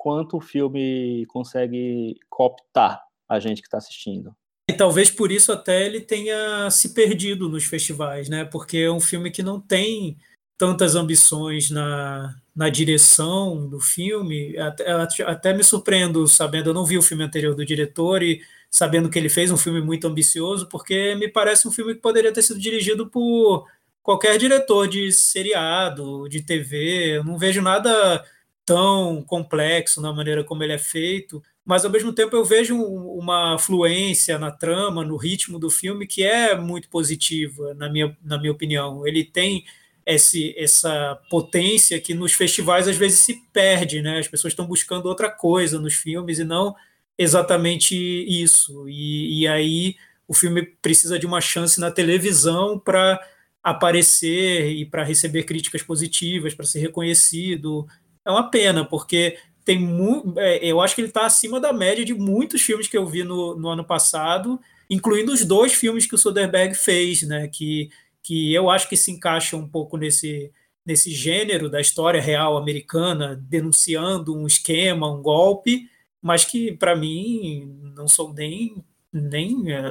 quanto 0.00 0.38
o 0.38 0.40
filme 0.40 1.26
consegue 1.26 2.18
cooptar 2.30 3.02
a 3.28 3.38
gente 3.38 3.60
que 3.60 3.66
está 3.66 3.76
assistindo. 3.76 4.34
E 4.66 4.72
talvez 4.72 5.10
por 5.10 5.30
isso 5.30 5.52
até 5.52 5.84
ele 5.84 6.00
tenha 6.00 6.70
se 6.70 6.94
perdido 6.94 7.50
nos 7.50 7.64
festivais, 7.64 8.26
né? 8.26 8.46
Porque 8.46 8.78
é 8.78 8.90
um 8.90 8.98
filme 8.98 9.30
que 9.30 9.42
não 9.42 9.60
tem 9.60 10.16
tantas 10.56 10.94
ambições 10.94 11.70
na, 11.70 12.34
na 12.56 12.70
direção 12.70 13.68
do 13.68 13.78
filme. 13.78 14.56
Até, 14.56 14.90
até 15.24 15.52
me 15.52 15.62
surpreendo 15.62 16.26
sabendo, 16.26 16.70
eu 16.70 16.74
não 16.74 16.86
vi 16.86 16.96
o 16.96 17.02
filme 17.02 17.22
anterior 17.22 17.54
do 17.54 17.66
diretor 17.66 18.22
e 18.22 18.40
sabendo 18.70 19.10
que 19.10 19.18
ele 19.18 19.28
fez 19.28 19.50
um 19.50 19.58
filme 19.58 19.82
muito 19.82 20.06
ambicioso, 20.06 20.66
porque 20.66 21.14
me 21.16 21.28
parece 21.28 21.68
um 21.68 21.72
filme 21.72 21.94
que 21.94 22.00
poderia 22.00 22.32
ter 22.32 22.40
sido 22.40 22.58
dirigido 22.58 23.06
por 23.06 23.66
qualquer 24.02 24.38
diretor 24.38 24.88
de 24.88 25.12
seriado, 25.12 26.26
de 26.26 26.40
TV. 26.40 27.18
Eu 27.18 27.24
não 27.24 27.36
vejo 27.36 27.60
nada 27.60 28.24
tão 28.70 29.22
complexo 29.22 30.00
na 30.00 30.12
maneira 30.12 30.44
como 30.44 30.62
ele 30.62 30.72
é 30.72 30.78
feito 30.78 31.42
mas 31.70 31.84
ao 31.84 31.90
mesmo 31.92 32.12
tempo 32.12 32.34
eu 32.34 32.44
vejo 32.44 32.76
uma 32.76 33.56
fluência 33.56 34.38
na 34.40 34.50
trama, 34.50 35.04
no 35.04 35.16
ritmo 35.16 35.56
do 35.56 35.70
filme 35.70 36.04
que 36.04 36.24
é 36.24 36.56
muito 36.56 36.88
positiva, 36.88 37.74
na 37.74 37.88
minha, 37.88 38.16
na 38.24 38.38
minha 38.38 38.50
opinião. 38.50 39.06
Ele 39.06 39.22
tem 39.22 39.64
esse, 40.04 40.52
essa 40.58 41.16
potência 41.30 42.00
que 42.00 42.12
nos 42.12 42.32
festivais 42.32 42.88
às 42.88 42.96
vezes 42.96 43.20
se 43.20 43.34
perde, 43.52 44.02
né? 44.02 44.18
As 44.18 44.26
pessoas 44.26 44.52
estão 44.52 44.66
buscando 44.66 45.06
outra 45.06 45.30
coisa 45.30 45.78
nos 45.78 45.94
filmes 45.94 46.40
e 46.40 46.44
não 46.44 46.74
exatamente 47.16 47.94
isso. 47.94 48.88
E, 48.88 49.42
e 49.42 49.46
aí 49.46 49.94
o 50.26 50.34
filme 50.34 50.66
precisa 50.82 51.20
de 51.20 51.26
uma 51.26 51.40
chance 51.40 51.78
na 51.78 51.92
televisão 51.92 52.80
para 52.80 53.20
aparecer 53.62 54.72
e 54.72 54.84
para 54.86 55.04
receber 55.04 55.44
críticas 55.44 55.82
positivas, 55.82 56.52
para 56.52 56.66
ser 56.66 56.80
reconhecido. 56.80 57.86
É 58.26 58.30
uma 58.30 58.50
pena, 58.50 58.84
porque 58.84 59.38
tem 59.64 59.78
muito. 59.78 60.38
É, 60.38 60.64
eu 60.64 60.80
acho 60.80 60.94
que 60.94 61.00
ele 61.00 61.08
está 61.08 61.26
acima 61.26 61.60
da 61.60 61.72
média 61.72 62.04
de 62.04 62.14
muitos 62.14 62.62
filmes 62.62 62.88
que 62.88 62.96
eu 62.96 63.06
vi 63.06 63.24
no, 63.24 63.54
no 63.56 63.68
ano 63.68 63.84
passado, 63.84 64.60
incluindo 64.88 65.32
os 65.32 65.44
dois 65.44 65.72
filmes 65.72 66.06
que 66.06 66.14
o 66.14 66.18
Soderbergh 66.18 66.74
fez, 66.74 67.22
né? 67.22 67.48
Que, 67.48 67.90
que 68.22 68.52
eu 68.52 68.70
acho 68.70 68.88
que 68.88 68.96
se 68.96 69.10
encaixam 69.10 69.60
um 69.60 69.68
pouco 69.68 69.96
nesse, 69.96 70.52
nesse 70.84 71.10
gênero 71.12 71.70
da 71.70 71.80
história 71.80 72.20
real 72.20 72.56
americana, 72.56 73.40
denunciando 73.48 74.36
um 74.36 74.46
esquema, 74.46 75.10
um 75.10 75.22
golpe, 75.22 75.88
mas 76.20 76.44
que 76.44 76.72
para 76.72 76.96
mim 76.96 77.92
não 77.94 78.08
são 78.08 78.32
nem 78.32 78.84
nem 79.12 79.72
é, 79.72 79.82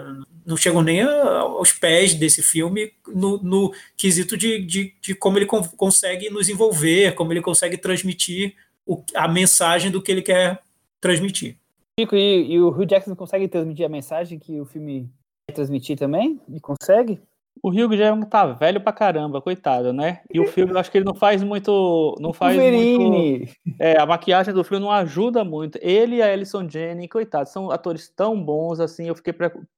não 0.46 0.56
chegam 0.56 0.82
nem 0.82 1.02
aos 1.02 1.72
pés 1.72 2.14
desse 2.14 2.42
filme 2.42 2.92
no, 3.08 3.38
no 3.44 3.74
quesito 3.98 4.38
de, 4.38 4.60
de, 4.66 4.96
de, 5.02 5.16
como 5.16 5.38
ele 5.38 5.46
consegue 5.46 6.30
nos 6.30 6.50
envolver, 6.50 7.14
como 7.16 7.34
ele 7.34 7.42
consegue 7.42 7.78
transmitir 7.78 8.56
o, 8.86 9.04
a 9.16 9.28
mensagem 9.28 9.92
do 9.92 10.02
que 10.02 10.12
ele 10.12 10.22
quer 10.22 10.62
transmitir. 11.02 11.58
Chico, 12.00 12.16
e, 12.16 12.54
e, 12.54 12.60
o 12.60 12.70
Hugh 12.70 12.86
Jackson 12.86 13.16
consegue 13.16 13.48
transmitir 13.48 13.86
a 13.86 13.90
mensagem 13.90 14.40
que 14.40 14.60
o 14.60 14.66
filme 14.66 15.10
quer 15.48 15.54
transmitir 15.54 15.98
também? 15.98 16.40
E 16.48 16.60
consegue? 16.60 17.20
O 17.62 17.70
Hugh 17.70 17.96
Jackman 17.96 18.28
tá 18.28 18.46
velho 18.46 18.82
pra 18.82 18.94
caramba, 18.94 19.42
coitado, 19.42 19.92
né? 19.92 20.22
E 20.32 20.40
o 20.40 20.48
filme, 20.48 20.72
eu 20.72 20.78
acho 20.78 20.90
que 20.90 20.98
ele 20.98 21.06
não 21.06 21.16
faz 21.16 21.44
muito. 21.44 22.16
Não 22.20 22.32
faz 22.32 22.58
muito. 22.58 23.52
É, 23.80 24.00
a 24.00 24.06
maquiagem 24.06 24.54
do 24.54 24.64
filme 24.64 24.84
não 24.84 24.92
ajuda 24.92 25.44
muito. 25.44 25.78
Ele 25.82 26.18
e 26.18 26.22
a 26.22 26.32
Alison 26.32 26.68
Jenny, 26.70 27.08
coitado, 27.08 27.50
são 27.50 27.70
atores 27.70 28.10
tão 28.10 28.42
bons 28.42 28.80
assim. 28.80 29.08
Eu 29.08 29.16
fiquei 29.16 29.34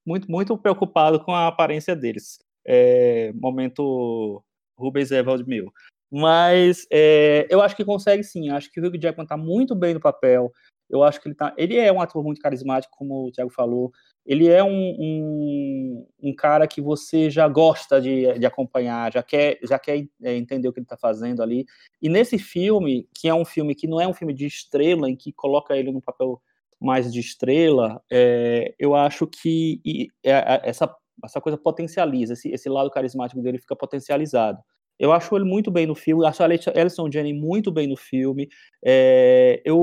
muito, 0.06 0.30
muito 0.30 0.58
preocupado 0.58 1.20
com 1.20 1.34
a 1.34 1.48
aparência 1.48 1.96
deles. 1.96 2.40
É, 2.66 3.32
momento 3.34 4.44
Rubens 4.78 5.12
Evald 5.12 5.48
Mil. 5.48 5.72
Mas 6.12 6.86
é, 6.92 7.48
eu 7.50 7.62
acho 7.62 7.76
que 7.76 7.86
consegue 7.86 8.24
sim. 8.24 8.50
Acho 8.50 8.72
que 8.72 8.80
o 8.80 8.86
Hugh 8.86 9.00
Jackman 9.00 9.24
está 9.24 9.38
muito 9.38 9.74
bem 9.74 9.94
no 9.94 10.00
papel. 10.00 10.52
Eu 10.90 11.04
acho 11.04 11.22
que 11.22 11.30
ele 11.30 11.36
tá. 11.36 11.54
Ele 11.58 11.78
é 11.78 11.92
um 11.92 12.02
ator 12.02 12.22
muito 12.22 12.42
carismático, 12.42 12.96
como 12.98 13.28
o 13.28 13.32
Thiago 13.32 13.50
falou. 13.50 13.92
Ele 14.26 14.48
é 14.48 14.64
um, 14.64 14.70
um, 14.70 16.08
um 16.22 16.36
cara 16.36 16.68
que 16.68 16.80
você 16.80 17.30
já 17.30 17.48
gosta 17.48 18.00
de, 18.00 18.38
de, 18.38 18.46
acompanhar, 18.46 19.12
já 19.12 19.24
quer, 19.24 19.60
já 19.64 19.80
quer 19.80 20.06
é, 20.24 20.36
entender 20.36 20.68
o 20.68 20.74
que 20.74 20.80
ele 20.80 20.86
está 20.86 20.98
fazendo 20.98 21.42
ali. 21.42 21.66
E 22.02 22.08
nesse 22.08 22.38
filme, 22.38 23.08
que 23.14 23.28
é 23.28 23.34
um 23.34 23.46
filme 23.46 23.74
que 23.74 23.88
não 23.88 24.00
é 24.00 24.08
um 24.08 24.14
filme 24.14 24.34
de 24.34 24.46
estrela, 24.46 25.10
em 25.10 25.16
que 25.16 25.32
coloca 25.32 25.76
ele 25.76 25.92
no 25.92 26.02
papel 26.02 26.42
mais 26.80 27.12
de 27.12 27.20
estrela, 27.20 28.02
é, 28.12 28.74
eu 28.80 28.96
acho 28.96 29.28
que 29.28 29.80
e, 29.86 30.08
é, 30.24 30.62
essa, 30.64 30.94
essa 31.24 31.42
coisa 31.42 31.58
potencializa, 31.58 32.34
esse, 32.34 32.50
esse 32.50 32.70
lado 32.70 32.90
carismático 32.90 33.42
dele 33.42 33.60
fica 33.60 33.76
potencializado. 33.76 34.60
Eu 35.02 35.12
acho 35.12 35.36
ele 35.36 35.46
muito 35.46 35.72
bem 35.72 35.88
no 35.88 35.96
filme, 35.96 36.24
acho 36.28 36.44
a 36.44 36.46
Alison 36.46 37.12
Jenny 37.12 37.34
muito 37.34 37.72
bem 37.72 37.88
no 37.88 37.98
filme. 37.98 38.48
É, 38.86 39.60
eu 39.66 39.78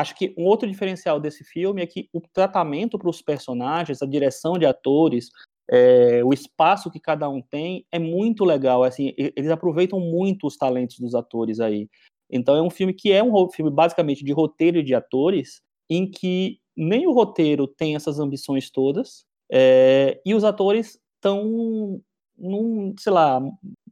acho 0.00 0.14
que 0.14 0.34
um 0.38 0.44
outro 0.44 0.68
diferencial 0.68 1.20
desse 1.20 1.44
filme 1.44 1.82
é 1.82 1.86
que 1.86 2.08
o 2.12 2.20
tratamento 2.20 2.98
para 2.98 3.10
os 3.10 3.20
personagens, 3.20 4.02
a 4.02 4.06
direção 4.06 4.58
de 4.58 4.66
atores, 4.66 5.30
é, 5.70 6.22
o 6.24 6.32
espaço 6.32 6.90
que 6.90 7.00
cada 7.00 7.28
um 7.28 7.42
tem 7.42 7.84
é 7.92 7.98
muito 7.98 8.44
legal. 8.44 8.84
Assim, 8.84 9.12
eles 9.16 9.50
aproveitam 9.50 10.00
muito 10.00 10.46
os 10.46 10.56
talentos 10.56 10.98
dos 10.98 11.14
atores 11.14 11.60
aí. 11.60 11.88
Então 12.30 12.56
é 12.56 12.62
um 12.62 12.70
filme 12.70 12.92
que 12.92 13.12
é 13.12 13.22
um 13.22 13.50
filme 13.50 13.70
basicamente 13.70 14.24
de 14.24 14.32
roteiro 14.32 14.78
e 14.78 14.82
de 14.82 14.94
atores, 14.94 15.60
em 15.90 16.10
que 16.10 16.58
nem 16.76 17.06
o 17.06 17.12
roteiro 17.12 17.66
tem 17.66 17.96
essas 17.96 18.18
ambições 18.18 18.70
todas, 18.70 19.24
é, 19.50 20.20
e 20.24 20.34
os 20.34 20.44
atores 20.44 21.00
estão 21.16 22.00
num, 22.36 22.94
sei 22.98 23.12
lá, 23.12 23.40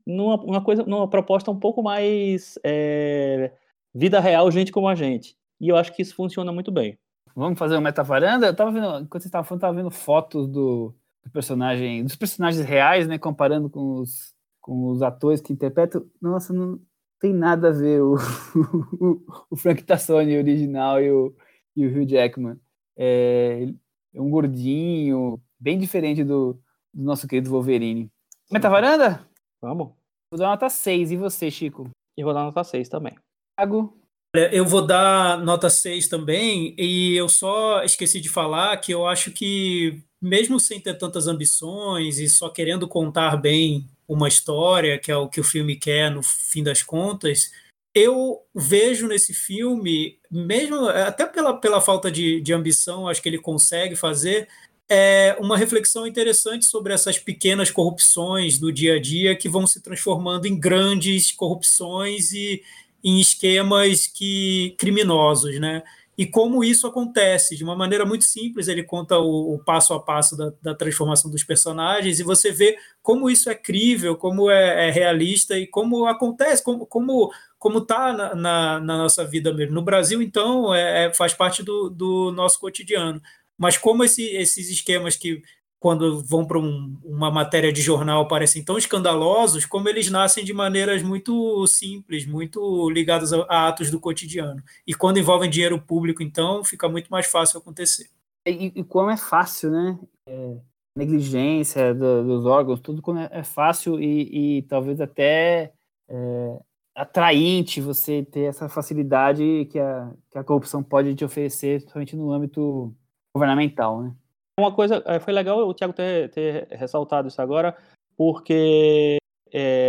numa 0.06 0.36
uma 0.36 0.62
coisa, 0.62 0.84
numa 0.84 1.08
proposta 1.08 1.50
um 1.50 1.58
pouco 1.58 1.82
mais 1.82 2.58
é, 2.64 3.52
vida 3.94 4.20
real, 4.20 4.50
gente 4.50 4.70
como 4.70 4.86
a 4.88 4.94
gente. 4.94 5.36
E 5.60 5.68
eu 5.68 5.76
acho 5.76 5.94
que 5.94 6.02
isso 6.02 6.14
funciona 6.14 6.52
muito 6.52 6.70
bem. 6.70 6.98
Vamos 7.34 7.58
fazer 7.58 7.74
uma 7.74 7.82
metavaranda? 7.82 8.46
Eu 8.46 8.56
tava 8.56 8.70
vendo, 8.70 9.00
enquanto 9.00 9.22
você 9.22 9.28
estava 9.28 9.44
falando, 9.44 9.60
tava 9.60 9.76
vendo 9.76 9.90
fotos 9.90 10.48
do, 10.48 10.94
do, 11.24 11.30
personagem, 11.30 12.02
dos 12.02 12.16
personagens 12.16 12.64
reais, 12.64 13.06
né, 13.06 13.18
comparando 13.18 13.68
com 13.68 14.00
os, 14.00 14.34
com 14.60 14.88
os 14.88 15.02
atores 15.02 15.40
que 15.40 15.52
interpretam. 15.52 16.06
Nossa, 16.20 16.52
não 16.52 16.80
tem 17.20 17.34
nada 17.34 17.68
a 17.68 17.72
ver 17.72 18.00
o, 18.00 18.16
o, 18.98 19.22
o 19.50 19.56
Frank 19.56 19.82
Tassoni 19.84 20.36
original 20.36 21.00
e 21.00 21.10
o, 21.10 21.34
e 21.76 21.86
o 21.86 21.90
Hugh 21.90 22.06
Jackman. 22.06 22.58
É, 22.96 23.68
é 24.14 24.20
um 24.20 24.30
gordinho, 24.30 25.38
bem 25.60 25.78
diferente 25.78 26.24
do, 26.24 26.54
do 26.94 27.04
nosso 27.04 27.28
querido 27.28 27.50
Wolverine. 27.50 28.10
Metavaranda? 28.50 29.26
Vamos. 29.60 29.92
Vou 30.30 30.38
dar 30.38 30.48
nota 30.48 30.68
6. 30.68 31.12
E 31.12 31.16
você, 31.16 31.50
Chico? 31.50 31.90
E 32.16 32.24
vou 32.24 32.32
dar 32.32 32.44
nota 32.44 32.64
6 32.64 32.88
também. 32.88 33.14
Thiago? 33.58 34.05
Eu 34.52 34.64
vou 34.64 34.86
dar 34.86 35.38
nota 35.38 35.68
6 35.70 36.08
também, 36.08 36.74
e 36.78 37.14
eu 37.16 37.28
só 37.28 37.82
esqueci 37.82 38.20
de 38.20 38.28
falar 38.28 38.76
que 38.78 38.92
eu 38.92 39.06
acho 39.06 39.30
que, 39.30 40.00
mesmo 40.20 40.58
sem 40.60 40.80
ter 40.80 40.94
tantas 40.94 41.26
ambições 41.26 42.18
e 42.18 42.28
só 42.28 42.48
querendo 42.48 42.88
contar 42.88 43.36
bem 43.36 43.86
uma 44.08 44.28
história, 44.28 44.98
que 44.98 45.10
é 45.10 45.16
o 45.16 45.28
que 45.28 45.40
o 45.40 45.44
filme 45.44 45.76
quer 45.76 46.10
no 46.10 46.22
fim 46.22 46.62
das 46.62 46.82
contas, 46.82 47.50
eu 47.94 48.42
vejo 48.54 49.08
nesse 49.08 49.32
filme, 49.32 50.18
mesmo 50.30 50.86
até 50.88 51.26
pela, 51.26 51.58
pela 51.58 51.80
falta 51.80 52.10
de, 52.10 52.40
de 52.40 52.52
ambição, 52.52 53.08
acho 53.08 53.22
que 53.22 53.28
ele 53.28 53.38
consegue 53.38 53.96
fazer, 53.96 54.48
é 54.88 55.36
uma 55.40 55.56
reflexão 55.56 56.06
interessante 56.06 56.64
sobre 56.64 56.92
essas 56.92 57.18
pequenas 57.18 57.70
corrupções 57.70 58.58
do 58.58 58.70
dia 58.70 58.96
a 58.96 59.00
dia 59.00 59.34
que 59.34 59.48
vão 59.48 59.66
se 59.66 59.80
transformando 59.80 60.46
em 60.46 60.58
grandes 60.58 61.32
corrupções 61.32 62.32
e 62.32 62.62
em 63.06 63.20
esquemas 63.20 64.08
que 64.08 64.74
criminosos, 64.78 65.60
né? 65.60 65.84
E 66.18 66.26
como 66.26 66.64
isso 66.64 66.86
acontece 66.86 67.54
de 67.54 67.62
uma 67.62 67.76
maneira 67.76 68.04
muito 68.04 68.24
simples, 68.24 68.66
ele 68.66 68.82
conta 68.82 69.16
o, 69.18 69.54
o 69.54 69.58
passo 69.60 69.94
a 69.94 70.00
passo 70.02 70.36
da, 70.36 70.52
da, 70.62 70.74
transformação 70.74 71.30
dos 71.30 71.44
personagens 71.44 72.18
e 72.18 72.24
você 72.24 72.50
vê 72.50 72.78
como 73.02 73.30
isso 73.30 73.48
é 73.50 73.54
crível, 73.54 74.16
como 74.16 74.50
é, 74.50 74.88
é 74.88 74.90
realista 74.90 75.56
e 75.56 75.66
como 75.66 76.06
acontece, 76.06 76.64
como 76.64 76.86
como 76.86 77.30
como 77.58 77.78
está 77.78 78.12
na, 78.12 78.34
na, 78.34 78.80
na, 78.80 78.98
nossa 78.98 79.24
vida 79.24 79.52
mesmo. 79.52 79.74
No 79.74 79.82
Brasil, 79.82 80.20
então, 80.20 80.74
é, 80.74 81.06
é, 81.06 81.14
faz 81.14 81.32
parte 81.32 81.62
do, 81.62 81.88
do 81.90 82.32
nosso 82.32 82.58
cotidiano. 82.60 83.20
Mas 83.58 83.78
como 83.78 84.04
esse, 84.04 84.22
esses 84.36 84.68
esquemas 84.70 85.16
que, 85.16 85.42
quando 85.78 86.22
vão 86.24 86.44
para 86.44 86.58
um, 86.58 86.98
uma 87.04 87.30
matéria 87.30 87.72
de 87.72 87.82
jornal, 87.82 88.26
parecem 88.26 88.64
tão 88.64 88.78
escandalosos, 88.78 89.66
como 89.66 89.88
eles 89.88 90.10
nascem 90.10 90.44
de 90.44 90.52
maneiras 90.52 91.02
muito 91.02 91.66
simples, 91.66 92.26
muito 92.26 92.88
ligadas 92.90 93.32
a, 93.32 93.44
a 93.48 93.68
atos 93.68 93.90
do 93.90 94.00
cotidiano. 94.00 94.62
E 94.86 94.94
quando 94.94 95.18
envolvem 95.18 95.50
dinheiro 95.50 95.80
público, 95.80 96.22
então, 96.22 96.64
fica 96.64 96.88
muito 96.88 97.08
mais 97.08 97.26
fácil 97.26 97.58
acontecer. 97.58 98.08
E, 98.46 98.72
e 98.74 98.84
como 98.84 99.10
é 99.10 99.16
fácil, 99.16 99.70
né? 99.70 99.98
É, 100.28 100.56
negligência 100.96 101.94
do, 101.94 102.24
dos 102.24 102.46
órgãos, 102.46 102.80
tudo 102.80 103.02
como 103.02 103.18
é, 103.18 103.28
é 103.30 103.42
fácil 103.42 104.00
e, 104.00 104.58
e, 104.58 104.62
talvez 104.62 105.00
até 105.00 105.72
é, 106.08 106.60
atraente 106.94 107.80
você 107.80 108.24
ter 108.24 108.42
essa 108.42 108.68
facilidade 108.68 109.66
que 109.70 109.78
a, 109.78 110.12
que 110.30 110.38
a 110.38 110.44
corrupção 110.44 110.82
pode 110.82 111.14
te 111.14 111.24
oferecer, 111.24 111.80
principalmente 111.80 112.16
no 112.16 112.32
âmbito 112.32 112.94
governamental, 113.34 114.02
né? 114.02 114.14
Uma 114.58 114.74
coisa, 114.74 115.02
é, 115.06 115.20
foi 115.20 115.34
legal 115.34 115.58
o 115.68 115.74
Tiago 115.74 115.92
ter, 115.92 116.30
ter 116.30 116.66
ressaltado 116.70 117.28
isso 117.28 117.42
agora, 117.42 117.76
porque 118.16 119.18
é, 119.52 119.86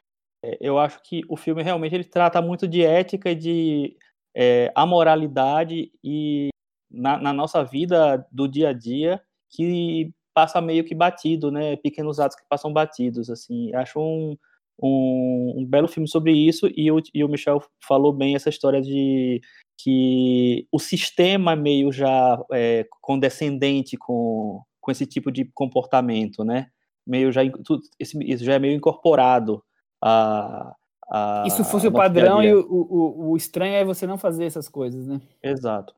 eu 0.60 0.77
acho 0.77 1.02
que 1.03 1.22
o 1.30 1.38
filme 1.38 1.64
realmente 1.64 1.95
ele 1.95 2.03
trata 2.03 2.41
muito 2.41 2.68
de 2.68 2.84
ética 2.84 3.31
e 3.31 3.35
de 3.35 3.98
é, 4.35 4.72
amoralidade 4.76 5.91
e 6.03 6.49
na, 6.91 7.18
na, 7.18 7.34
nossa 7.34 7.64
vida 7.64 8.26
do 8.31 8.48
dia 8.48 8.69
a 8.69 8.73
dia 8.73 9.22
que 9.49 10.11
passa 10.34 10.60
meio 10.61 10.84
que 10.84 10.94
batido, 10.94 11.49
né? 11.49 11.77
Pequenos 11.77 12.19
atos 12.19 12.38
que 12.38 12.48
passam 12.49 12.72
batidos, 12.72 13.30
assim. 13.30 13.73
Acho 13.73 13.99
um, 13.99 14.38
um, 14.81 15.53
um 15.57 15.65
belo 15.65 15.88
filme 15.88 16.07
sobre 16.07 16.34
isso 16.34 16.69
e 16.76 16.91
o, 16.91 17.02
e 17.14 17.23
o 17.23 17.30
Michel 17.30 17.64
falou 17.81 18.14
bem 18.14 18.35
essa 18.35 18.49
história 18.49 18.81
de 18.81 19.41
que 19.78 20.68
o 20.72 20.80
sistema 20.80 21.56
meio 21.56 21.91
já 21.91 22.41
é, 22.52 22.88
condescendente 23.02 23.95
com, 23.95 24.62
com 24.82 24.91
esse 24.91 25.06
tipo 25.06 25.32
de 25.32 25.45
comportamento, 25.54 26.44
né? 26.44 26.68
Meio 27.06 27.32
já 27.32 27.41
esse, 27.99 28.18
isso 28.24 28.44
já 28.44 28.56
é 28.56 28.60
meio 28.60 28.76
incorporado 28.76 29.64
a, 30.02 30.74
a 31.10 31.44
isso 31.45 31.64
fosse 31.64 31.88
o 31.88 31.91
padrão 31.91 32.44
e 32.44 32.54
o, 32.54 32.66
o, 32.70 33.30
o, 33.32 33.38
estranho 33.38 33.76
é 33.76 33.86
você 33.86 34.06
não 34.06 34.18
fazer 34.18 34.45
essas 34.45 34.68
coisas, 34.68 35.08
né? 35.08 35.22
Exato. 35.41 35.95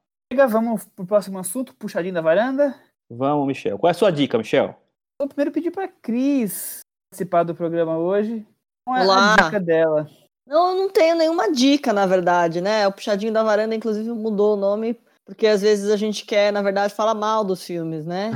Vamos 0.50 0.86
pro 0.96 1.08
próximo 1.08 1.40
assunto, 1.40 1.74
puxadinho 1.76 2.14
da 2.14 2.22
varanda. 2.22 2.76
Vamos, 3.10 3.48
Michel. 3.48 3.80
Qual 3.80 3.90
é 3.90 3.92
a 3.92 3.96
sua 3.96 4.12
dica, 4.12 4.38
Michel? 4.38 4.76
Vou 5.20 5.28
primeiro 5.28 5.52
pedir 5.52 5.72
para 5.72 5.88
Cris 5.88 6.82
participar 7.10 7.44
do 7.44 7.56
programa 7.56 7.98
hoje. 7.98 8.46
Qual 8.86 8.98
é 8.98 9.04
Olá. 9.04 9.34
a 9.34 9.44
dica 9.44 9.60
dela? 9.60 10.08
Não, 10.50 10.72
eu 10.72 10.76
não 10.78 10.90
tenho 10.90 11.16
nenhuma 11.16 11.52
dica, 11.52 11.94
na 11.94 12.08
verdade, 12.08 12.60
né? 12.60 12.88
O 12.88 12.92
Puxadinho 12.92 13.32
da 13.32 13.44
Varanda, 13.44 13.76
inclusive, 13.76 14.10
mudou 14.10 14.56
o 14.56 14.60
nome, 14.60 15.00
porque 15.24 15.46
às 15.46 15.62
vezes 15.62 15.92
a 15.92 15.96
gente 15.96 16.26
quer, 16.26 16.52
na 16.52 16.64
verdade, 16.64 16.92
falar 16.92 17.14
mal 17.14 17.44
dos 17.44 17.64
filmes, 17.64 18.04
né? 18.04 18.32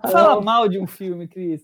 Então... 0.00 0.10
Fala 0.10 0.40
mal 0.40 0.68
de 0.68 0.80
um 0.80 0.88
filme, 0.88 1.28
Cris. 1.28 1.62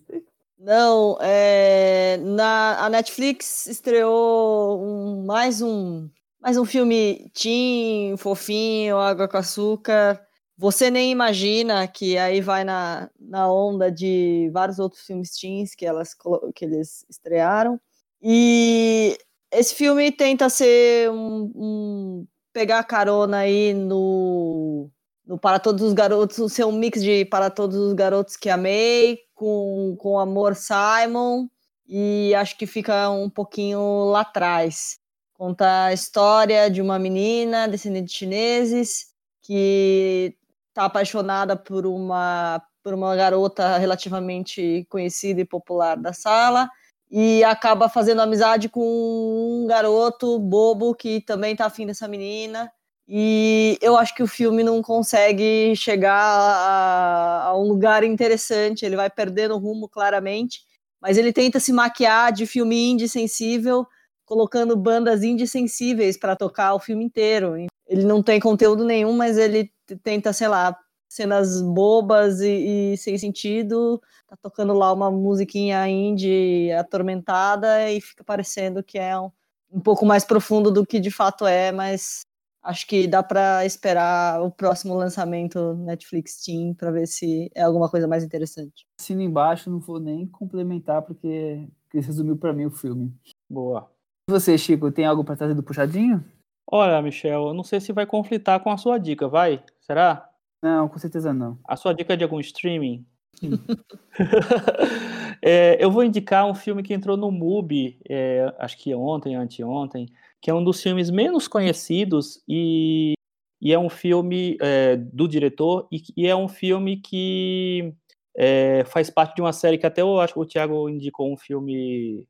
Não, 0.56 1.18
é... 1.20 2.16
Na... 2.18 2.84
a 2.84 2.88
Netflix 2.88 3.66
estreou 3.66 4.80
um... 4.80 5.26
mais 5.26 5.60
um 5.60 6.08
mais 6.40 6.56
um 6.56 6.64
filme 6.64 7.28
teen, 7.34 8.16
fofinho, 8.16 8.98
água 8.98 9.26
com 9.26 9.36
açúcar. 9.36 10.24
Você 10.56 10.92
nem 10.92 11.10
imagina 11.10 11.88
que 11.88 12.16
aí 12.16 12.40
vai 12.40 12.62
na, 12.62 13.10
na 13.18 13.52
onda 13.52 13.90
de 13.90 14.48
vários 14.52 14.78
outros 14.78 15.02
filmes 15.04 15.36
teens 15.36 15.74
que, 15.74 15.84
elas, 15.84 16.14
que 16.54 16.64
eles 16.64 17.04
estrearam. 17.10 17.80
E 18.22 19.18
esse 19.50 19.74
filme 19.74 20.12
tenta 20.12 20.48
ser 20.48 21.10
um, 21.10 21.52
um 21.54 22.26
pegar 22.52 22.82
carona 22.84 23.38
aí 23.38 23.72
no, 23.72 24.90
no 25.26 25.38
Para 25.38 25.58
Todos 25.58 25.82
os 25.82 25.92
Garotos, 25.92 26.52
ser 26.52 26.64
um 26.64 26.72
mix 26.72 27.02
de 27.02 27.24
Para 27.24 27.50
Todos 27.50 27.76
os 27.76 27.92
Garotos 27.94 28.36
que 28.36 28.50
Amei 28.50 29.20
com, 29.34 29.96
com 29.98 30.18
Amor 30.18 30.54
Simon 30.54 31.46
e 31.86 32.34
acho 32.34 32.58
que 32.58 32.66
fica 32.66 33.08
um 33.10 33.30
pouquinho 33.30 34.06
lá 34.10 34.20
atrás. 34.20 34.98
Conta 35.32 35.84
a 35.84 35.92
história 35.92 36.68
de 36.70 36.82
uma 36.82 36.98
menina 36.98 37.68
descendente 37.68 38.06
de 38.06 38.12
chineses 38.12 39.06
que 39.42 40.36
está 40.68 40.84
apaixonada 40.84 41.56
por 41.56 41.86
uma 41.86 42.62
por 42.82 42.94
uma 42.94 43.14
garota 43.14 43.76
relativamente 43.76 44.86
conhecida 44.88 45.40
e 45.40 45.44
popular 45.44 45.96
da 45.96 46.12
sala 46.12 46.70
e 47.10 47.43
acaba 47.44 47.89
fazendo 47.89 48.20
amizade 48.20 48.68
com 48.68 48.82
um 48.82 49.66
garoto 49.66 50.39
bobo 50.39 50.94
que 50.94 51.20
também 51.22 51.56
tá 51.56 51.66
afim 51.66 51.86
dessa 51.86 52.06
menina. 52.06 52.70
E 53.09 53.78
eu 53.80 53.97
acho 53.97 54.14
que 54.14 54.22
o 54.22 54.26
filme 54.26 54.62
não 54.62 54.82
consegue 54.82 55.74
chegar 55.74 56.14
a, 56.14 57.44
a, 57.47 57.59
um 57.59 57.66
lugar 57.66 58.05
interessante, 58.05 58.85
ele 58.85 58.97
vai 58.97 59.09
perdendo 59.09 59.55
o 59.55 59.59
rumo 59.59 59.89
claramente, 59.89 60.60
mas 61.01 61.16
ele 61.16 61.32
tenta 61.32 61.59
se 61.59 61.72
maquiar 61.72 62.30
de 62.32 62.44
filme 62.44 62.90
indie 62.90 63.09
sensível, 63.09 63.86
colocando 64.26 64.76
bandas 64.76 65.22
indie 65.22 65.47
sensíveis 65.47 66.18
para 66.18 66.36
tocar 66.36 66.74
o 66.74 66.78
filme 66.78 67.02
inteiro. 67.02 67.55
Ele 67.86 68.05
não 68.05 68.22
tem 68.22 68.39
conteúdo 68.39 68.85
nenhum, 68.85 69.16
mas 69.16 69.39
ele 69.39 69.72
tenta, 70.02 70.35
sei 70.35 70.48
lá, 70.48 70.78
cenas 71.09 71.62
bobas 71.62 72.40
e, 72.40 72.93
e, 72.93 72.97
sem 72.97 73.16
sentido, 73.16 74.01
tá 74.26 74.36
tocando 74.36 74.72
lá 74.74 74.93
uma 74.93 75.10
musiquinha 75.10 75.89
indie 75.89 76.70
atormentada 76.72 77.90
e 77.90 78.01
fica 78.01 78.22
parecendo 78.22 78.82
que 78.82 78.98
é 78.98 79.18
um, 79.18 79.30
um 79.72 79.80
pouco 79.80 80.05
mais 80.05 80.24
profundo 80.24 80.70
do 80.70 80.85
que 80.85 81.01
de 81.01 81.10
fato 81.10 81.47
é, 81.47 81.72
mas 81.72 82.20
acho 82.62 82.86
que 82.86 83.06
dá 83.06 83.22
para 83.22 83.64
esperar 83.64 84.43
o 84.43 84.51
próximo 84.51 84.94
lançamento 84.94 85.74
Netflix 85.74 86.44
Team 86.44 86.74
para 86.74 86.90
ver 86.90 87.06
se 87.06 87.51
é 87.55 87.62
alguma 87.62 87.89
coisa 87.89 88.06
mais 88.06 88.22
interessante. 88.22 88.86
Assino 89.01 89.22
embaixo, 89.22 89.70
não 89.70 89.80
vou 89.80 89.98
nem 89.98 90.26
complementar 90.26 91.02
porque 91.02 91.66
resumiu 91.93 92.36
para 92.36 92.52
mim 92.52 92.66
o 92.66 92.70
filme. 92.70 93.14
Boa. 93.48 93.90
E 94.28 94.32
você, 94.32 94.59
Chico, 94.59 94.93
tem 94.93 95.06
algo 95.06 95.24
para 95.24 95.36
trazer 95.36 95.55
do 95.55 95.62
puxadinho? 95.62 96.22
Olha, 96.70 97.01
Michel, 97.01 97.48
eu 97.48 97.55
não 97.55 97.64
sei 97.64 97.80
se 97.80 97.94
vai 97.94 98.05
conflitar 98.05 98.60
com 98.60 98.70
a 98.70 98.76
sua 98.76 98.98
dica, 98.98 99.26
vai? 99.26 99.64
Será? 99.80 100.28
Não, 100.62 100.89
com 100.89 100.98
certeza 100.98 101.32
não. 101.32 101.59
A 101.64 101.76
sua 101.76 101.93
dica 101.93 102.14
é 102.14 102.16
de 102.16 102.24
algum 102.24 102.40
streaming? 102.40 103.06
É, 105.40 105.82
eu 105.82 105.89
vou 105.90 106.02
indicar 106.02 106.47
um 106.47 106.55
filme 106.55 106.82
que 106.82 106.93
entrou 106.93 107.16
no 107.16 107.30
MUBI, 107.30 108.01
é, 108.09 108.52
acho 108.59 108.76
que 108.76 108.93
ontem, 108.93 109.36
anteontem, 109.36 110.09
que 110.40 110.51
é 110.51 110.55
um 110.55 110.64
dos 110.64 110.82
filmes 110.82 111.10
menos 111.10 111.47
conhecidos 111.47 112.43
e, 112.48 113.14
e 113.60 113.72
é 113.72 113.78
um 113.78 113.89
filme 113.89 114.56
é, 114.60 114.97
do 114.97 115.28
diretor 115.28 115.86
e, 115.93 116.02
e, 116.16 116.26
é 116.26 116.35
um 116.35 116.48
filme 116.48 116.97
que 116.97 117.94
é, 118.36 118.85
faz 118.86 119.10
parte 119.10 119.36
de 119.36 119.43
uma 119.43 119.52
série 119.52 119.78
que 119.78 119.86
até 119.86 120.02
eu 120.02 120.20
acho 120.20 120.35
que 120.35 120.40
o 120.40 120.47
Thiago 120.47 120.89
indicou 120.89 121.32
um 121.32 121.36
filme 121.36 122.26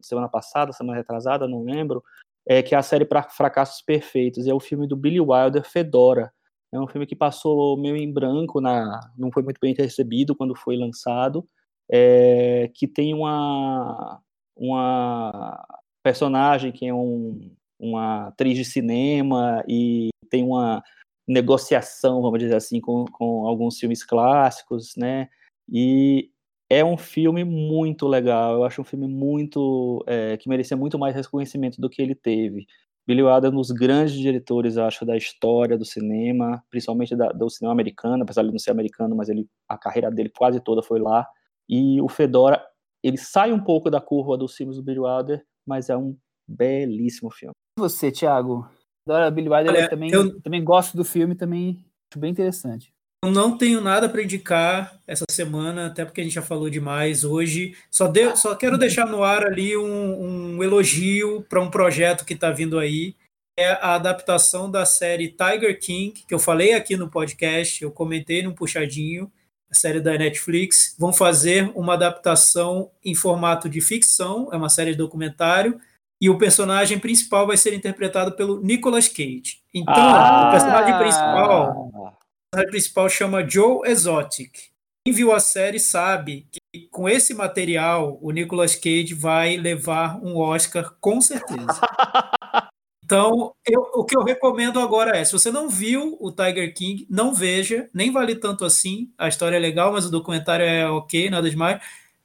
semana 0.00 0.28
passada, 0.28 0.72
semana 0.72 0.98
retrasada, 0.98 1.48
não 1.48 1.64
lembro, 1.64 2.02
é, 2.46 2.62
que 2.62 2.74
é 2.74 2.78
a 2.78 2.82
série 2.82 3.04
para 3.04 3.24
Fracassos 3.24 3.82
Perfeitos, 3.82 4.46
e 4.46 4.50
é 4.50 4.54
o 4.54 4.60
filme 4.60 4.86
do 4.86 4.96
Billy 4.96 5.20
Wilder, 5.20 5.64
Fedora. 5.68 6.32
É 6.72 6.80
um 6.80 6.86
filme 6.86 7.06
que 7.06 7.14
passou 7.14 7.76
meio 7.76 7.96
em 7.96 8.10
branco, 8.10 8.60
na, 8.60 9.12
não 9.16 9.30
foi 9.30 9.42
muito 9.42 9.58
bem 9.60 9.74
recebido 9.74 10.34
quando 10.34 10.54
foi 10.54 10.76
lançado, 10.76 11.46
é, 11.90 12.70
que 12.74 12.88
tem 12.88 13.12
uma, 13.12 14.20
uma 14.56 15.62
personagem 16.02 16.72
que 16.72 16.86
é 16.86 16.94
um, 16.94 17.54
uma 17.78 18.28
atriz 18.28 18.56
de 18.56 18.64
cinema 18.64 19.62
e 19.68 20.08
tem 20.30 20.44
uma 20.44 20.82
negociação, 21.28 22.22
vamos 22.22 22.38
dizer 22.38 22.56
assim, 22.56 22.80
com, 22.80 23.04
com 23.04 23.46
alguns 23.46 23.78
filmes 23.78 24.02
clássicos, 24.02 24.94
né? 24.96 25.28
E 25.70 26.30
é 26.70 26.84
um 26.84 26.96
filme 26.96 27.44
muito 27.44 28.08
legal. 28.08 28.54
Eu 28.54 28.64
acho 28.64 28.80
um 28.80 28.84
filme 28.84 29.06
muito 29.06 30.02
é, 30.06 30.36
que 30.38 30.48
merecia 30.48 30.76
muito 30.76 30.98
mais 30.98 31.14
reconhecimento 31.14 31.80
do 31.80 31.90
que 31.90 32.00
ele 32.00 32.14
teve. 32.14 32.66
Billy 33.06 33.22
Wilder 33.22 33.50
é 33.50 33.52
um 33.52 33.56
dos 33.56 33.70
grandes 33.70 34.14
diretores, 34.14 34.78
acho, 34.78 35.04
da 35.04 35.16
história 35.16 35.76
do 35.76 35.84
cinema, 35.84 36.62
principalmente 36.70 37.16
da, 37.16 37.28
do 37.30 37.50
cinema 37.50 37.72
americano, 37.72 38.22
apesar 38.22 38.42
de 38.42 38.46
ele 38.46 38.52
não 38.52 38.58
ser 38.58 38.70
americano, 38.70 39.16
mas 39.16 39.28
ele, 39.28 39.48
a 39.68 39.76
carreira 39.76 40.10
dele 40.10 40.30
quase 40.30 40.60
toda 40.60 40.82
foi 40.82 41.00
lá. 41.00 41.26
E 41.68 42.00
o 42.00 42.08
Fedora, 42.08 42.64
ele 43.02 43.18
sai 43.18 43.52
um 43.52 43.62
pouco 43.62 43.90
da 43.90 44.00
curva 44.00 44.38
dos 44.38 44.54
filmes 44.54 44.76
do 44.76 44.82
Billy 44.82 45.00
Wilder, 45.00 45.44
mas 45.66 45.90
é 45.90 45.96
um 45.96 46.16
belíssimo 46.46 47.30
filme. 47.30 47.54
E 47.78 47.80
você, 47.80 48.12
Thiago? 48.12 48.68
Adora 49.06 49.30
Billy 49.30 49.48
Wilder, 49.48 49.70
Olha, 49.74 49.84
eu 49.84 49.90
também, 49.90 50.10
eu... 50.12 50.40
também 50.40 50.62
gosto 50.62 50.96
do 50.96 51.04
filme, 51.04 51.34
também 51.34 51.84
acho 52.12 52.20
bem 52.20 52.30
interessante. 52.30 52.91
Eu 53.24 53.30
não 53.30 53.56
tenho 53.56 53.80
nada 53.80 54.08
para 54.08 54.22
indicar 54.22 54.98
essa 55.06 55.24
semana, 55.30 55.86
até 55.86 56.04
porque 56.04 56.20
a 56.20 56.24
gente 56.24 56.34
já 56.34 56.42
falou 56.42 56.68
demais 56.68 57.22
hoje. 57.22 57.76
Só, 57.88 58.08
de, 58.08 58.34
só 58.34 58.52
quero 58.56 58.76
deixar 58.76 59.06
no 59.06 59.22
ar 59.22 59.46
ali 59.46 59.76
um, 59.76 60.56
um 60.56 60.62
elogio 60.62 61.46
para 61.48 61.60
um 61.60 61.70
projeto 61.70 62.24
que 62.24 62.34
está 62.34 62.50
vindo 62.50 62.80
aí. 62.80 63.14
É 63.56 63.70
a 63.74 63.94
adaptação 63.94 64.68
da 64.68 64.84
série 64.84 65.28
Tiger 65.28 65.78
King, 65.78 66.24
que 66.26 66.34
eu 66.34 66.38
falei 66.38 66.72
aqui 66.72 66.96
no 66.96 67.08
podcast, 67.08 67.80
eu 67.80 67.92
comentei 67.92 68.42
num 68.42 68.54
puxadinho, 68.54 69.30
a 69.70 69.74
série 69.74 70.00
da 70.00 70.18
Netflix. 70.18 70.96
Vão 70.98 71.12
fazer 71.12 71.70
uma 71.76 71.94
adaptação 71.94 72.90
em 73.04 73.14
formato 73.14 73.68
de 73.68 73.80
ficção, 73.80 74.48
é 74.50 74.56
uma 74.56 74.68
série 74.68 74.92
de 74.92 74.98
documentário, 74.98 75.78
e 76.20 76.28
o 76.28 76.38
personagem 76.38 76.98
principal 76.98 77.46
vai 77.46 77.56
ser 77.56 77.72
interpretado 77.72 78.32
pelo 78.32 78.60
Nicolas 78.60 79.06
Cage. 79.06 79.60
Então, 79.72 79.94
ah, 79.94 80.48
o 80.48 80.50
personagem 80.50 80.98
principal 80.98 82.18
personagem 82.52 82.70
principal 82.70 83.08
chama 83.08 83.48
Joe 83.48 83.88
Exotic. 83.88 84.50
Quem 85.04 85.14
viu 85.14 85.32
a 85.32 85.40
série 85.40 85.80
sabe 85.80 86.46
que 86.52 86.86
com 86.90 87.08
esse 87.08 87.32
material 87.32 88.18
o 88.20 88.30
Nicolas 88.30 88.74
Cage 88.74 89.14
vai 89.14 89.56
levar 89.56 90.22
um 90.22 90.36
Oscar 90.36 90.94
com 91.00 91.20
certeza. 91.20 91.80
Então, 93.04 93.52
eu, 93.66 93.80
o 93.92 94.06
que 94.06 94.16
eu 94.16 94.22
recomendo 94.22 94.80
agora 94.80 95.14
é: 95.14 95.22
se 95.22 95.32
você 95.32 95.50
não 95.50 95.68
viu 95.68 96.16
o 96.18 96.32
Tiger 96.32 96.72
King, 96.72 97.06
não 97.10 97.34
veja, 97.34 97.90
nem 97.92 98.10
vale 98.10 98.36
tanto 98.36 98.64
assim. 98.64 99.12
A 99.18 99.28
história 99.28 99.56
é 99.56 99.58
legal, 99.58 99.92
mas 99.92 100.06
o 100.06 100.10
documentário 100.10 100.64
é 100.64 100.88
ok, 100.88 101.28
nada 101.28 101.50
demais. 101.50 101.82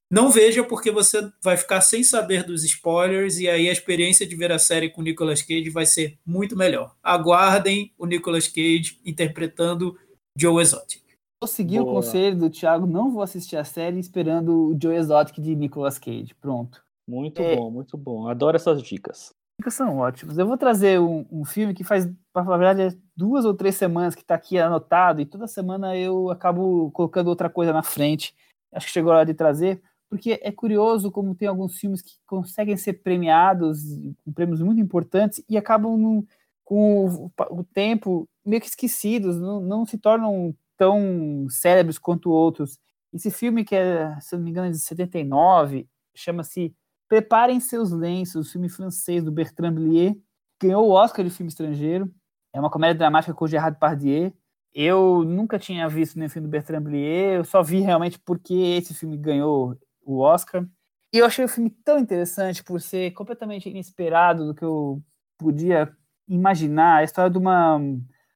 Não 0.09 0.29
veja 0.29 0.63
porque 0.63 0.89
você 0.89 1.29
vai 1.43 1.57
ficar 1.57 1.81
sem 1.81 2.03
saber 2.03 2.43
dos 2.43 2.63
spoilers 2.63 3.37
e 3.37 3.49
aí 3.49 3.67
a 3.67 3.71
experiência 3.73 4.25
de 4.25 4.33
ver 4.37 4.49
a 4.49 4.59
série 4.59 4.89
com 4.89 5.01
o 5.01 5.03
Nicolas 5.03 5.41
Cage 5.41 5.69
vai 5.69 5.85
ser 5.85 6.17
muito 6.25 6.55
melhor. 6.55 6.95
Aguardem 7.03 7.91
o 7.97 8.05
Nicolas 8.05 8.47
Cage 8.47 8.97
interpretando 9.03 9.97
Joe 10.39 10.61
Exotic. 10.61 11.03
Vou 11.41 11.47
seguir 11.47 11.79
Boa. 11.79 11.91
o 11.91 11.95
conselho 11.95 12.37
do 12.37 12.49
Thiago, 12.49 12.85
não 12.85 13.11
vou 13.11 13.21
assistir 13.21 13.57
a 13.57 13.63
série 13.63 13.99
esperando 13.99 14.69
o 14.69 14.77
Joe 14.81 14.95
Exotic 14.95 15.39
de 15.39 15.55
Nicolas 15.55 15.97
Cage. 15.97 16.35
Pronto. 16.35 16.83
Muito 17.07 17.41
é... 17.41 17.55
bom, 17.55 17.71
muito 17.71 17.97
bom. 17.97 18.27
Adoro 18.27 18.55
essas 18.55 18.81
dicas. 18.81 19.33
Dicas 19.59 19.73
são 19.73 19.97
ótimas. 19.97 20.37
Eu 20.37 20.45
vou 20.45 20.57
trazer 20.57 20.99
um, 20.99 21.25
um 21.31 21.43
filme 21.43 21.73
que 21.73 21.83
faz, 21.83 22.05
para 22.31 22.43
falar 22.43 22.55
a 22.55 22.59
verdade, 22.59 22.95
é 22.95 22.99
duas 23.15 23.45
ou 23.45 23.53
três 23.53 23.75
semanas 23.75 24.13
que 24.13 24.21
está 24.21 24.35
aqui 24.35 24.59
anotado 24.59 25.21
e 25.21 25.25
toda 25.25 25.47
semana 25.47 25.97
eu 25.97 26.29
acabo 26.29 26.91
colocando 26.91 27.27
outra 27.27 27.49
coisa 27.49 27.73
na 27.73 27.81
frente. 27.81 28.35
Acho 28.71 28.85
que 28.85 28.93
chegou 28.93 29.11
a 29.11 29.17
hora 29.17 29.25
de 29.25 29.33
trazer, 29.33 29.81
porque 30.09 30.39
é 30.43 30.51
curioso 30.51 31.11
como 31.11 31.33
tem 31.33 31.47
alguns 31.47 31.77
filmes 31.77 32.01
que 32.01 32.13
conseguem 32.25 32.77
ser 32.77 32.93
premiados 33.01 33.79
com 34.23 34.31
prêmios 34.31 34.61
muito 34.61 34.81
importantes 34.81 35.43
e 35.49 35.57
acabam 35.57 35.97
no, 35.97 36.27
com 36.67 37.05
o, 37.05 37.31
o 37.49 37.63
tempo 37.63 38.27
meio 38.45 38.61
que 38.61 38.67
esquecidos, 38.67 39.39
não, 39.39 39.61
não 39.61 39.85
se 39.85 39.97
tornam 39.97 40.53
tão 40.75 41.47
célebres 41.49 41.97
quanto 41.97 42.29
outros. 42.29 42.77
Esse 43.13 43.31
filme, 43.31 43.63
que 43.63 43.73
é, 43.73 44.19
se 44.19 44.35
não 44.35 44.43
me 44.43 44.49
engano, 44.49 44.67
é 44.67 44.71
de 44.71 44.79
79, 44.79 45.87
chama-se 46.13 46.75
Preparem 47.07 47.61
Seus 47.61 47.91
Lenços, 47.91 48.51
filme 48.51 48.67
francês 48.67 49.23
do 49.23 49.31
Bertrand 49.31 49.73
Blier, 49.73 50.17
ganhou 50.61 50.85
o 50.85 50.91
Oscar 50.91 51.23
de 51.23 51.31
filme 51.31 51.47
estrangeiro. 51.47 52.13
É 52.51 52.59
uma 52.59 52.69
comédia 52.69 52.95
dramática 52.95 53.33
com 53.33 53.47
Gerard 53.47 53.75
Depardieu. 53.75 54.33
Eu 54.73 55.23
nunca 55.23 55.57
tinha 55.57 55.87
visto 55.87 56.17
nenhum 56.17 56.29
filme 56.29 56.49
do 56.49 56.51
Bertrand 56.51 56.83
Blier, 56.83 57.37
eu 57.37 57.45
só 57.45 57.63
vi 57.63 57.79
realmente 57.79 58.19
porque 58.19 58.53
esse 58.53 58.93
filme 58.93 59.15
ganhou 59.15 59.79
o 60.01 60.19
Oscar. 60.19 60.67
E 61.13 61.19
eu 61.19 61.25
achei 61.25 61.45
o 61.45 61.49
filme 61.49 61.69
tão 61.69 61.97
interessante 61.97 62.61
por 62.61 62.81
ser 62.81 63.11
completamente 63.11 63.69
inesperado 63.69 64.47
do 64.47 64.53
que 64.53 64.65
eu 64.65 65.01
podia 65.37 65.95
imaginar. 66.27 66.97
A 66.97 67.03
história 67.03 67.31
de 67.31 67.37
uma 67.37 67.79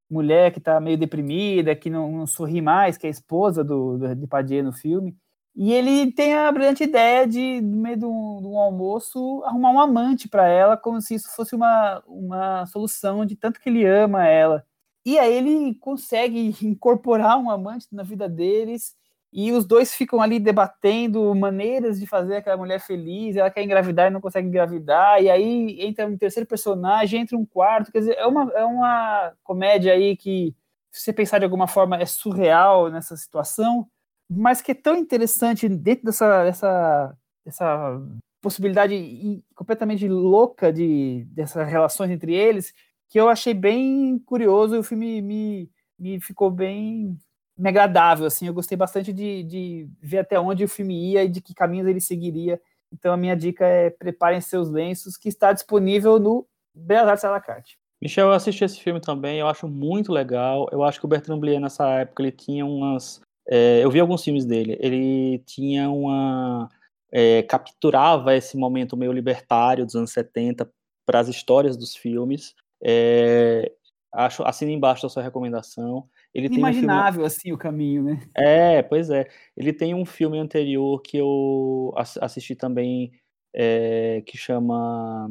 mulher 0.10 0.52
que 0.52 0.60
está 0.60 0.80
meio 0.80 0.98
deprimida, 0.98 1.76
que 1.76 1.90
não, 1.90 2.12
não, 2.12 2.28
sorri 2.28 2.62
mais, 2.62 2.98
que 2.98 3.08
é 3.08 3.10
a 3.10 3.12
esposa 3.12 3.64
do, 3.64 3.98
do 3.98 4.16
de 4.16 4.28
Padilha 4.28 4.64
no 4.64 4.74
filme. 4.74 5.16
E 5.56 5.74
ele 5.74 6.12
tem 6.12 6.34
a 6.34 6.52
brilhante 6.52 6.84
ideia 6.84 7.28
de, 7.28 7.62
no 7.62 7.78
meio 7.78 7.98
de 7.98 8.06
um, 8.06 8.40
de 8.42 8.48
um 8.48 8.58
almoço, 8.58 9.44
arrumar 9.46 9.72
um 9.72 9.80
amante 9.80 10.30
para 10.30 10.48
ela, 10.48 10.78
como 10.78 11.02
se 11.02 11.16
isso 11.16 11.30
fosse 11.36 11.56
uma, 11.56 12.02
uma 12.08 12.66
solução 12.68 13.26
de 13.26 13.36
tanto 13.36 13.60
que 13.60 13.70
ele 13.70 13.86
ama 13.86 14.26
ela. 14.26 14.66
E 15.06 15.18
aí 15.20 15.34
ele 15.34 15.76
consegue 15.76 16.56
incorporar 16.66 17.38
um 17.38 17.50
amante 17.50 17.88
na 17.92 18.04
vida 18.04 18.30
deles 18.30 18.96
e 19.34 19.52
os 19.54 19.66
dois 19.66 19.94
ficam 19.94 20.22
ali 20.22 20.40
debatendo 20.40 21.34
maneiras 21.34 22.00
de 22.00 22.06
fazer 22.06 22.38
aquela 22.38 22.58
mulher 22.58 22.80
feliz, 22.80 23.38
ela 23.38 23.50
quer 23.50 23.64
engravidar 23.64 24.08
e 24.08 24.14
não 24.14 24.20
consegue 24.20 24.48
engravidar, 24.48 25.22
e 25.22 25.30
aí 25.30 25.82
entra 25.82 26.06
um 26.06 26.18
terceiro 26.18 26.48
personagem, 26.48 27.22
entra 27.22 27.38
um 27.38 27.46
quarto, 27.46 27.92
quer 27.92 28.00
dizer, 28.00 28.18
é 28.18 28.26
uma, 28.26 28.52
é 28.52 28.66
uma 28.66 29.34
comédia 29.44 29.94
aí 29.94 30.18
que, 30.18 30.54
se 30.92 31.04
você 31.04 31.14
pensar 31.14 31.40
de 31.40 31.46
alguma 31.46 31.68
forma, 31.68 31.96
é 31.96 32.06
surreal 32.06 32.90
nessa 32.90 33.16
situação, 33.16 33.88
mas 34.30 34.62
que 34.62 34.72
é 34.72 34.76
tão 34.76 34.96
interessante 34.96 35.70
dentro 35.70 36.06
dessa, 36.06 36.44
dessa, 36.44 37.18
dessa 37.46 38.02
possibilidade 38.42 39.44
completamente 39.56 40.08
louca 40.10 40.74
de, 40.74 41.26
dessas 41.32 41.68
relações 41.70 42.12
entre 42.12 42.34
eles, 42.34 42.74
que 43.10 43.20
eu 43.20 43.30
achei 43.30 43.54
bem 43.54 44.20
curioso, 44.20 44.76
e 44.76 44.80
o 44.80 44.84
filme 44.84 45.22
me, 45.22 45.72
me 45.98 46.20
ficou 46.20 46.52
bem 46.52 47.18
me 47.62 47.70
agradável, 47.70 48.26
assim, 48.26 48.48
eu 48.48 48.54
gostei 48.54 48.76
bastante 48.76 49.14
de, 49.14 49.44
de 49.44 49.88
ver 50.02 50.20
até 50.20 50.40
onde 50.40 50.64
o 50.64 50.68
filme 50.68 51.12
ia 51.12 51.24
e 51.24 51.30
de 51.30 51.40
que 51.40 51.54
caminhos 51.54 51.88
ele 51.88 52.02
seguiria. 52.02 52.60
Então 52.92 53.14
a 53.14 53.18
minha 53.18 53.36
dica 53.36 53.66
é 53.66 53.92
preparem 53.92 54.42
seus 54.42 54.70
lenços, 54.70 55.16
que 55.16 55.30
está 55.30 55.54
disponível 55.54 56.20
no 56.20 56.48
Belas 56.76 57.08
Artes 57.08 57.24
à 57.24 57.30
la 57.30 57.40
carte. 57.40 57.78
Michel, 58.02 58.28
eu 58.30 58.34
assisti 58.34 58.64
esse 58.64 58.80
filme 58.80 59.00
também, 59.00 59.38
eu 59.38 59.48
acho 59.48 59.68
muito 59.68 60.12
legal. 60.12 60.68
Eu 60.72 60.84
acho 60.84 61.00
que 61.00 61.06
o 61.06 61.08
Bertrand 61.08 61.40
Blier 61.40 61.60
nessa 61.60 61.88
época 62.00 62.24
ele 62.24 62.32
tinha 62.32 62.66
umas, 62.66 63.22
é, 63.48 63.82
eu 63.84 63.92
vi 63.92 64.00
alguns 64.00 64.24
filmes 64.24 64.44
dele. 64.44 64.76
Ele 64.82 65.38
tinha 65.46 65.88
uma 65.88 66.68
é, 67.12 67.44
capturava 67.44 68.36
esse 68.36 68.58
momento 68.58 68.98
meio 68.98 69.12
libertário 69.12 69.86
dos 69.86 69.96
anos 69.96 70.12
70 70.12 70.68
para 71.06 71.20
as 71.20 71.28
histórias 71.28 71.78
dos 71.78 71.96
filmes. 71.96 72.56
É, 72.84 73.72
acho 74.12 74.44
assina 74.44 74.72
embaixo 74.72 75.06
a 75.06 75.10
sua 75.10 75.22
recomendação. 75.22 76.10
Ele 76.34 76.48
Inimaginável, 76.48 77.10
um 77.10 77.14
filme... 77.14 77.28
assim, 77.28 77.52
o 77.52 77.58
caminho, 77.58 78.04
né? 78.04 78.22
É, 78.36 78.82
pois 78.82 79.10
é. 79.10 79.28
Ele 79.56 79.74
tem 79.74 79.94
um 79.94 80.06
filme 80.06 80.40
anterior 80.40 81.02
que 81.02 81.18
eu 81.18 81.94
assisti 81.96 82.56
também, 82.56 83.12
é, 83.54 84.24
que 84.26 84.38
chama... 84.38 85.30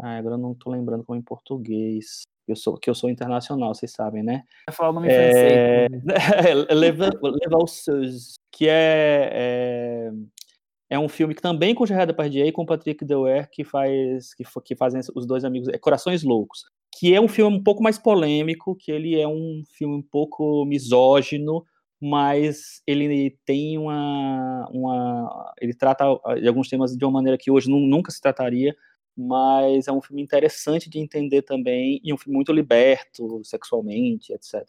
Ah, 0.00 0.16
agora 0.16 0.36
eu 0.36 0.38
não 0.38 0.54
tô 0.54 0.70
lembrando 0.70 1.04
como 1.04 1.16
é 1.16 1.18
em 1.18 1.24
português. 1.24 2.22
Eu 2.46 2.54
sou, 2.54 2.78
que 2.78 2.88
eu 2.88 2.94
sou 2.94 3.10
internacional, 3.10 3.74
vocês 3.74 3.90
sabem, 3.90 4.22
né? 4.22 4.44
Vai 4.68 4.74
falar 4.74 4.90
o 4.90 4.92
nome 4.92 5.08
é... 5.08 5.88
francês. 5.90 6.66
Levalseuse, 7.42 8.34
que 8.52 8.68
é, 8.68 9.30
é, 9.32 10.12
é 10.90 10.98
um 10.98 11.08
filme 11.08 11.34
que 11.34 11.42
também 11.42 11.74
com 11.74 11.84
Gerard 11.84 12.12
Depardieu 12.12 12.46
e 12.46 12.52
com 12.52 12.64
Patrick 12.64 13.04
Dewey, 13.04 13.44
que 13.50 13.64
faz 13.64 14.32
que, 14.34 14.44
que 14.64 14.76
fazem 14.76 15.00
os 15.16 15.26
dois 15.26 15.44
amigos, 15.44 15.68
é 15.68 15.76
Corações 15.78 16.22
Loucos 16.22 16.64
que 16.98 17.14
é 17.14 17.20
um 17.20 17.28
filme 17.28 17.56
um 17.56 17.62
pouco 17.62 17.80
mais 17.80 17.96
polêmico, 17.96 18.74
que 18.74 18.90
ele 18.90 19.14
é 19.14 19.28
um 19.28 19.62
filme 19.76 19.94
um 19.94 20.02
pouco 20.02 20.64
misógino, 20.64 21.64
mas 22.00 22.82
ele 22.84 23.38
tem 23.46 23.78
uma, 23.78 24.68
uma. 24.72 25.52
Ele 25.60 25.72
trata 25.72 26.04
de 26.40 26.48
alguns 26.48 26.68
temas 26.68 26.96
de 26.96 27.04
uma 27.04 27.12
maneira 27.12 27.38
que 27.38 27.52
hoje 27.52 27.70
nunca 27.70 28.10
se 28.10 28.20
trataria, 28.20 28.74
mas 29.16 29.86
é 29.86 29.92
um 29.92 30.02
filme 30.02 30.20
interessante 30.20 30.90
de 30.90 30.98
entender 30.98 31.42
também, 31.42 32.00
e 32.02 32.12
um 32.12 32.18
filme 32.18 32.34
muito 32.34 32.52
liberto 32.52 33.44
sexualmente, 33.44 34.32
etc. 34.32 34.64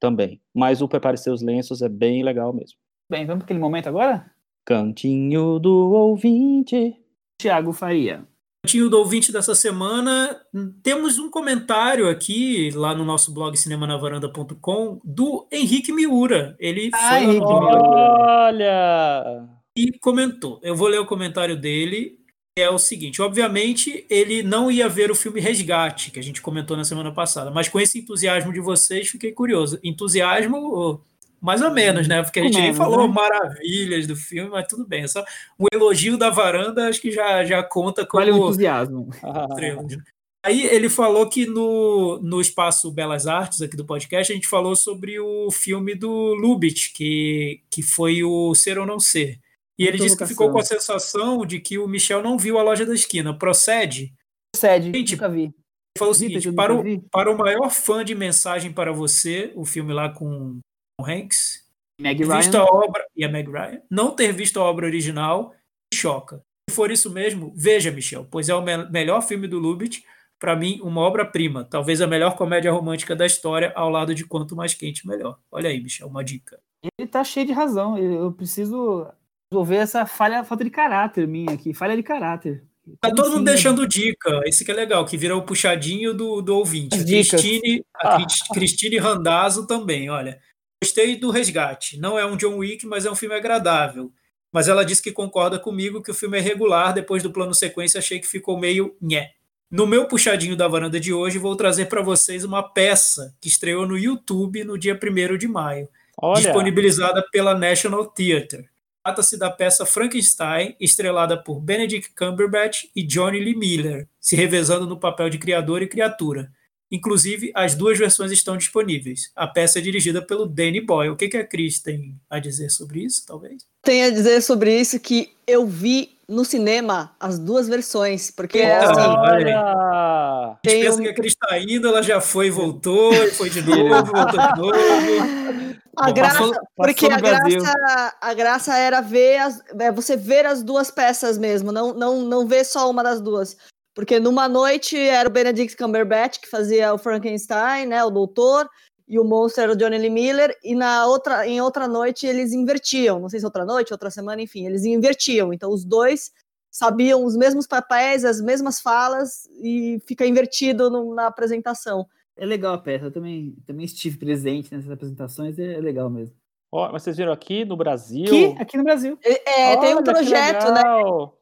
Também. 0.00 0.40
Mas 0.52 0.82
o 0.82 0.88
Prepare 0.88 1.18
Seus 1.18 1.40
Lenços 1.40 1.82
é 1.82 1.88
bem 1.88 2.24
legal 2.24 2.52
mesmo. 2.52 2.78
Bem, 3.08 3.24
vamos 3.24 3.40
para 3.40 3.44
aquele 3.44 3.60
momento 3.60 3.88
agora? 3.88 4.28
Cantinho 4.64 5.60
do 5.60 5.92
ouvinte. 5.92 6.96
Tiago 7.40 7.72
Faria. 7.72 8.26
Cantinho 8.62 8.90
do 8.90 8.98
ouvinte 8.98 9.32
dessa 9.32 9.54
semana, 9.54 10.38
temos 10.82 11.18
um 11.18 11.30
comentário 11.30 12.06
aqui 12.08 12.70
lá 12.74 12.94
no 12.94 13.06
nosso 13.06 13.32
blog 13.32 13.56
cinemanavaranda.com 13.56 15.00
do 15.02 15.46
Henrique 15.50 15.90
Miura. 15.92 16.56
Ele 16.58 16.90
Ah, 16.92 17.08
foi 17.08 17.22
Henrique 17.22 17.46
Miura. 17.46 17.82
Olha! 17.82 19.48
e 19.74 19.98
comentou. 19.98 20.60
Eu 20.62 20.76
vou 20.76 20.88
ler 20.88 20.98
o 20.98 21.06
comentário 21.06 21.56
dele. 21.56 22.18
É 22.58 22.68
o 22.68 22.78
seguinte: 22.78 23.22
obviamente, 23.22 24.04
ele 24.10 24.42
não 24.42 24.70
ia 24.70 24.88
ver 24.90 25.10
o 25.10 25.14
filme 25.14 25.40
Resgate, 25.40 26.10
que 26.10 26.18
a 26.20 26.22
gente 26.22 26.42
comentou 26.42 26.76
na 26.76 26.84
semana 26.84 27.10
passada, 27.12 27.50
mas 27.50 27.66
com 27.68 27.80
esse 27.80 28.00
entusiasmo 28.00 28.52
de 28.52 28.60
vocês, 28.60 29.08
fiquei 29.08 29.32
curioso. 29.32 29.78
Entusiasmo, 29.82 31.00
mais 31.40 31.62
ou 31.62 31.70
menos, 31.70 32.06
né? 32.06 32.22
Porque 32.22 32.40
a 32.40 32.42
gente 32.42 32.60
nem 32.60 32.74
falou 32.74 33.08
né? 33.08 33.14
maravilhas 33.14 34.06
do 34.06 34.14
filme, 34.14 34.50
mas 34.50 34.66
tudo 34.66 34.86
bem. 34.86 35.04
É 35.04 35.08
só 35.08 35.24
o 35.58 35.66
elogio 35.72 36.18
da 36.18 36.30
varanda, 36.30 36.88
acho 36.88 37.00
que 37.00 37.10
já, 37.10 37.44
já 37.44 37.62
conta 37.62 38.04
como 38.04 38.22
Olha 38.22 38.34
o 38.34 38.38
entusiasmo. 38.38 39.08
Aí 40.42 40.64
ele 40.66 40.88
falou 40.88 41.28
que 41.28 41.46
no, 41.46 42.18
no 42.22 42.40
espaço 42.40 42.90
Belas 42.90 43.26
Artes 43.26 43.60
aqui 43.60 43.76
do 43.76 43.84
podcast 43.84 44.32
a 44.32 44.34
gente 44.34 44.48
falou 44.48 44.74
sobre 44.74 45.20
o 45.20 45.50
filme 45.50 45.94
do 45.94 46.34
Lubitsch, 46.34 46.94
que, 46.94 47.60
que 47.70 47.82
foi 47.82 48.22
o 48.22 48.54
Ser 48.54 48.78
ou 48.78 48.86
Não 48.86 48.98
Ser. 48.98 49.38
E 49.78 49.86
ele 49.86 49.98
disse 49.98 50.16
que 50.16 50.24
vocação. 50.24 50.28
ficou 50.28 50.50
com 50.50 50.58
a 50.58 50.64
sensação 50.64 51.44
de 51.44 51.60
que 51.60 51.78
o 51.78 51.86
Michel 51.86 52.22
não 52.22 52.38
viu 52.38 52.58
a 52.58 52.62
loja 52.62 52.86
da 52.86 52.94
esquina. 52.94 53.36
Procede? 53.36 54.14
Procede, 54.54 54.90
Gente, 54.92 55.12
nunca 55.12 55.28
vi. 55.28 55.42
Ele 55.42 55.52
falou 55.98 56.12
o 56.12 56.16
seguinte: 56.16 56.52
para 56.52 56.74
o, 56.74 57.00
para 57.10 57.30
o 57.30 57.36
maior 57.36 57.70
fã 57.70 58.04
de 58.04 58.14
Mensagem 58.14 58.72
para 58.72 58.92
Você, 58.92 59.52
o 59.54 59.64
filme 59.64 59.92
lá 59.92 60.08
com 60.08 60.58
Hanks, 61.04 61.64
Meg 62.00 62.18
ter 62.18 62.26
visto 62.28 62.54
a 62.56 62.60
Ryan. 62.64 62.70
obra 62.72 63.04
e 63.16 63.24
a 63.24 63.28
Meg 63.28 63.48
Ryan, 63.50 63.80
não 63.90 64.10
ter 64.14 64.32
visto 64.32 64.58
a 64.60 64.64
obra 64.64 64.86
original 64.86 65.50
me 65.92 65.98
choca. 65.98 66.42
Se 66.68 66.74
for 66.76 66.90
isso 66.90 67.10
mesmo, 67.10 67.52
veja, 67.56 67.90
Michel, 67.90 68.26
pois 68.30 68.48
é 68.48 68.54
o 68.54 68.62
me- 68.62 68.88
melhor 68.90 69.20
filme 69.22 69.46
do 69.48 69.58
Lubitsch, 69.58 70.02
para 70.38 70.56
mim, 70.56 70.80
uma 70.82 71.02
obra-prima, 71.02 71.64
talvez 71.64 72.00
a 72.00 72.06
melhor 72.06 72.34
comédia 72.36 72.72
romântica 72.72 73.14
da 73.14 73.26
história, 73.26 73.72
ao 73.76 73.90
lado 73.90 74.14
de 74.14 74.24
Quanto 74.24 74.56
Mais 74.56 74.72
Quente, 74.72 75.06
Melhor. 75.06 75.38
Olha 75.50 75.68
aí, 75.68 75.82
Michel, 75.82 76.08
uma 76.08 76.24
dica. 76.24 76.58
Ele 76.98 77.06
tá 77.06 77.22
cheio 77.22 77.44
de 77.46 77.52
razão. 77.52 77.98
Eu 77.98 78.32
preciso 78.32 79.06
resolver 79.52 79.76
essa 79.76 80.06
falha, 80.06 80.42
falta 80.42 80.64
de 80.64 80.70
caráter 80.70 81.28
minha 81.28 81.52
aqui. 81.52 81.74
Falha 81.74 81.94
de 81.94 82.02
caráter. 82.02 82.64
Tá 83.02 83.10
todo 83.14 83.32
mundo 83.32 83.44
deixando 83.44 83.86
dica, 83.86 84.40
esse 84.46 84.64
que 84.64 84.70
é 84.70 84.74
legal, 84.74 85.04
que 85.04 85.16
vira 85.18 85.36
o 85.36 85.42
puxadinho 85.42 86.14
do, 86.14 86.40
do 86.40 86.56
ouvinte. 86.56 86.94
As 86.96 87.02
A. 87.02 87.04
Cristine, 87.04 87.84
a 87.94 88.16
Cris- 88.16 88.42
Cristine 88.54 88.96
Randazzo 88.96 89.66
também, 89.66 90.08
olha. 90.08 90.40
Gostei 90.82 91.16
do 91.16 91.30
Resgate. 91.30 91.98
Não 91.98 92.18
é 92.18 92.24
um 92.24 92.36
John 92.36 92.56
Wick, 92.56 92.86
mas 92.86 93.04
é 93.04 93.10
um 93.10 93.14
filme 93.14 93.34
agradável. 93.34 94.10
Mas 94.50 94.66
ela 94.66 94.84
disse 94.84 95.02
que 95.02 95.12
concorda 95.12 95.58
comigo 95.58 96.02
que 96.02 96.10
o 96.10 96.14
filme 96.14 96.38
é 96.38 96.40
regular. 96.40 96.94
Depois 96.94 97.22
do 97.22 97.30
plano 97.30 97.54
sequência, 97.54 97.98
achei 97.98 98.18
que 98.18 98.26
ficou 98.26 98.58
meio 98.58 98.96
nhé. 99.00 99.32
No 99.70 99.86
meu 99.86 100.08
puxadinho 100.08 100.56
da 100.56 100.66
varanda 100.66 100.98
de 100.98 101.12
hoje, 101.12 101.38
vou 101.38 101.54
trazer 101.54 101.86
para 101.86 102.02
vocês 102.02 102.44
uma 102.44 102.62
peça 102.62 103.36
que 103.40 103.48
estreou 103.48 103.86
no 103.86 103.96
YouTube 103.96 104.64
no 104.64 104.76
dia 104.76 104.98
1 105.00 105.36
de 105.36 105.46
maio 105.46 105.88
Olha! 106.20 106.42
disponibilizada 106.42 107.24
pela 107.30 107.54
National 107.54 108.06
Theatre. 108.06 108.68
Trata-se 109.04 109.38
da 109.38 109.48
peça 109.48 109.86
Frankenstein, 109.86 110.74
estrelada 110.80 111.40
por 111.40 111.60
Benedict 111.60 112.12
Cumberbatch 112.14 112.86
e 112.96 113.02
Johnny 113.02 113.38
Lee 113.38 113.56
Miller, 113.56 114.08
se 114.18 114.34
revezando 114.34 114.86
no 114.86 114.98
papel 114.98 115.30
de 115.30 115.38
criador 115.38 115.82
e 115.82 115.86
criatura. 115.86 116.50
Inclusive, 116.90 117.52
as 117.54 117.74
duas 117.74 117.98
versões 117.98 118.32
estão 118.32 118.56
disponíveis. 118.56 119.30
A 119.36 119.46
peça 119.46 119.78
é 119.78 119.82
dirigida 119.82 120.20
pelo 120.20 120.44
Danny 120.46 120.80
Boyle. 120.80 121.10
O 121.12 121.16
que, 121.16 121.28
que 121.28 121.36
a 121.36 121.46
Cris 121.46 121.78
tem 121.80 122.16
a 122.28 122.38
dizer 122.40 122.68
sobre 122.70 123.00
isso, 123.04 123.24
talvez? 123.26 123.62
Tenho 123.82 124.08
a 124.08 124.10
dizer 124.10 124.40
sobre 124.42 124.78
isso 124.78 124.98
que 124.98 125.32
eu 125.46 125.66
vi 125.66 126.16
no 126.28 126.44
cinema 126.44 127.14
as 127.18 127.38
duas 127.38 127.68
versões, 127.68 128.30
porque 128.30 128.58
Eita, 128.58 128.90
assim, 128.90 129.00
olha! 129.00 129.60
A 129.60 130.58
gente 130.62 130.62
Tem 130.62 130.82
pensa 130.84 130.98
um- 130.98 131.02
que 131.02 131.08
a 131.08 131.14
Cris 131.14 131.32
está 131.32 131.58
indo, 131.58 131.88
ela 131.88 132.02
já 132.02 132.20
foi 132.20 132.46
e 132.46 132.50
voltou, 132.50 133.12
e 133.14 133.30
foi 133.32 133.50
de 133.50 133.62
novo, 133.62 134.04
voltou 134.12 134.40
de 134.40 134.60
novo. 134.60 135.76
a 135.96 136.06
Bom, 136.06 136.12
graça, 136.14 136.38
passou- 136.38 136.54
porque 136.76 137.08
passou 137.08 137.18
a 137.18 137.20
Brasil. 137.38 137.62
graça, 137.62 138.16
a 138.20 138.34
graça 138.34 138.76
era 138.78 139.00
ver 139.00 139.38
as, 139.38 139.60
é 139.78 139.90
você 139.90 140.16
ver 140.16 140.46
as 140.46 140.62
duas 140.62 140.88
peças 140.90 141.36
mesmo, 141.36 141.72
não, 141.72 141.92
não, 141.94 142.22
não 142.22 142.46
ver 142.46 142.64
só 142.64 142.88
uma 142.88 143.02
das 143.02 143.20
duas. 143.20 143.56
Porque 143.94 144.20
numa 144.20 144.48
noite 144.48 144.96
era 144.96 145.28
o 145.28 145.32
Benedict 145.32 145.76
Cumberbatch 145.76 146.40
que 146.40 146.48
fazia 146.48 146.94
o 146.94 146.98
Frankenstein, 146.98 147.86
né, 147.86 148.04
o 148.04 148.10
doutor, 148.10 148.68
e 149.08 149.18
o 149.18 149.24
monstro 149.24 149.62
era 149.64 149.72
o 149.72 149.76
Johnny 149.76 149.98
Lee 149.98 150.10
Miller, 150.10 150.56
e 150.62 150.74
na 150.74 151.06
outra, 151.06 151.46
em 151.46 151.60
outra 151.60 151.88
noite 151.88 152.26
eles 152.26 152.52
invertiam, 152.52 153.18
não 153.18 153.28
sei 153.28 153.40
se 153.40 153.44
outra 153.44 153.64
noite, 153.64 153.92
outra 153.92 154.10
semana, 154.10 154.40
enfim, 154.40 154.66
eles 154.66 154.84
invertiam. 154.84 155.52
Então 155.52 155.70
os 155.72 155.84
dois 155.84 156.30
sabiam 156.70 157.24
os 157.24 157.36
mesmos 157.36 157.66
papéis, 157.66 158.24
as 158.24 158.40
mesmas 158.40 158.80
falas, 158.80 159.48
e 159.60 159.98
fica 160.06 160.24
invertido 160.24 160.88
no- 160.88 161.12
na 161.12 161.26
apresentação. 161.26 162.06
É 162.36 162.46
legal 162.46 162.74
a 162.74 162.78
peça. 162.78 163.06
Eu 163.06 163.10
também, 163.10 163.56
também 163.66 163.84
estive 163.84 164.16
presente 164.16 164.72
nessas 164.72 164.90
apresentações. 164.90 165.58
É 165.58 165.78
legal 165.80 166.08
mesmo. 166.08 166.34
Ó, 166.72 166.90
mas 166.92 167.02
vocês 167.02 167.16
viram 167.16 167.32
aqui 167.32 167.64
no 167.64 167.76
Brasil? 167.76 168.52
Aqui, 168.52 168.62
aqui 168.62 168.76
no 168.78 168.84
Brasil. 168.84 169.18
É, 169.24 169.76
tem 169.78 169.92
um 169.92 169.96
Olha, 169.96 170.04
que 170.04 170.10
projeto, 170.12 170.72
né, 170.72 170.82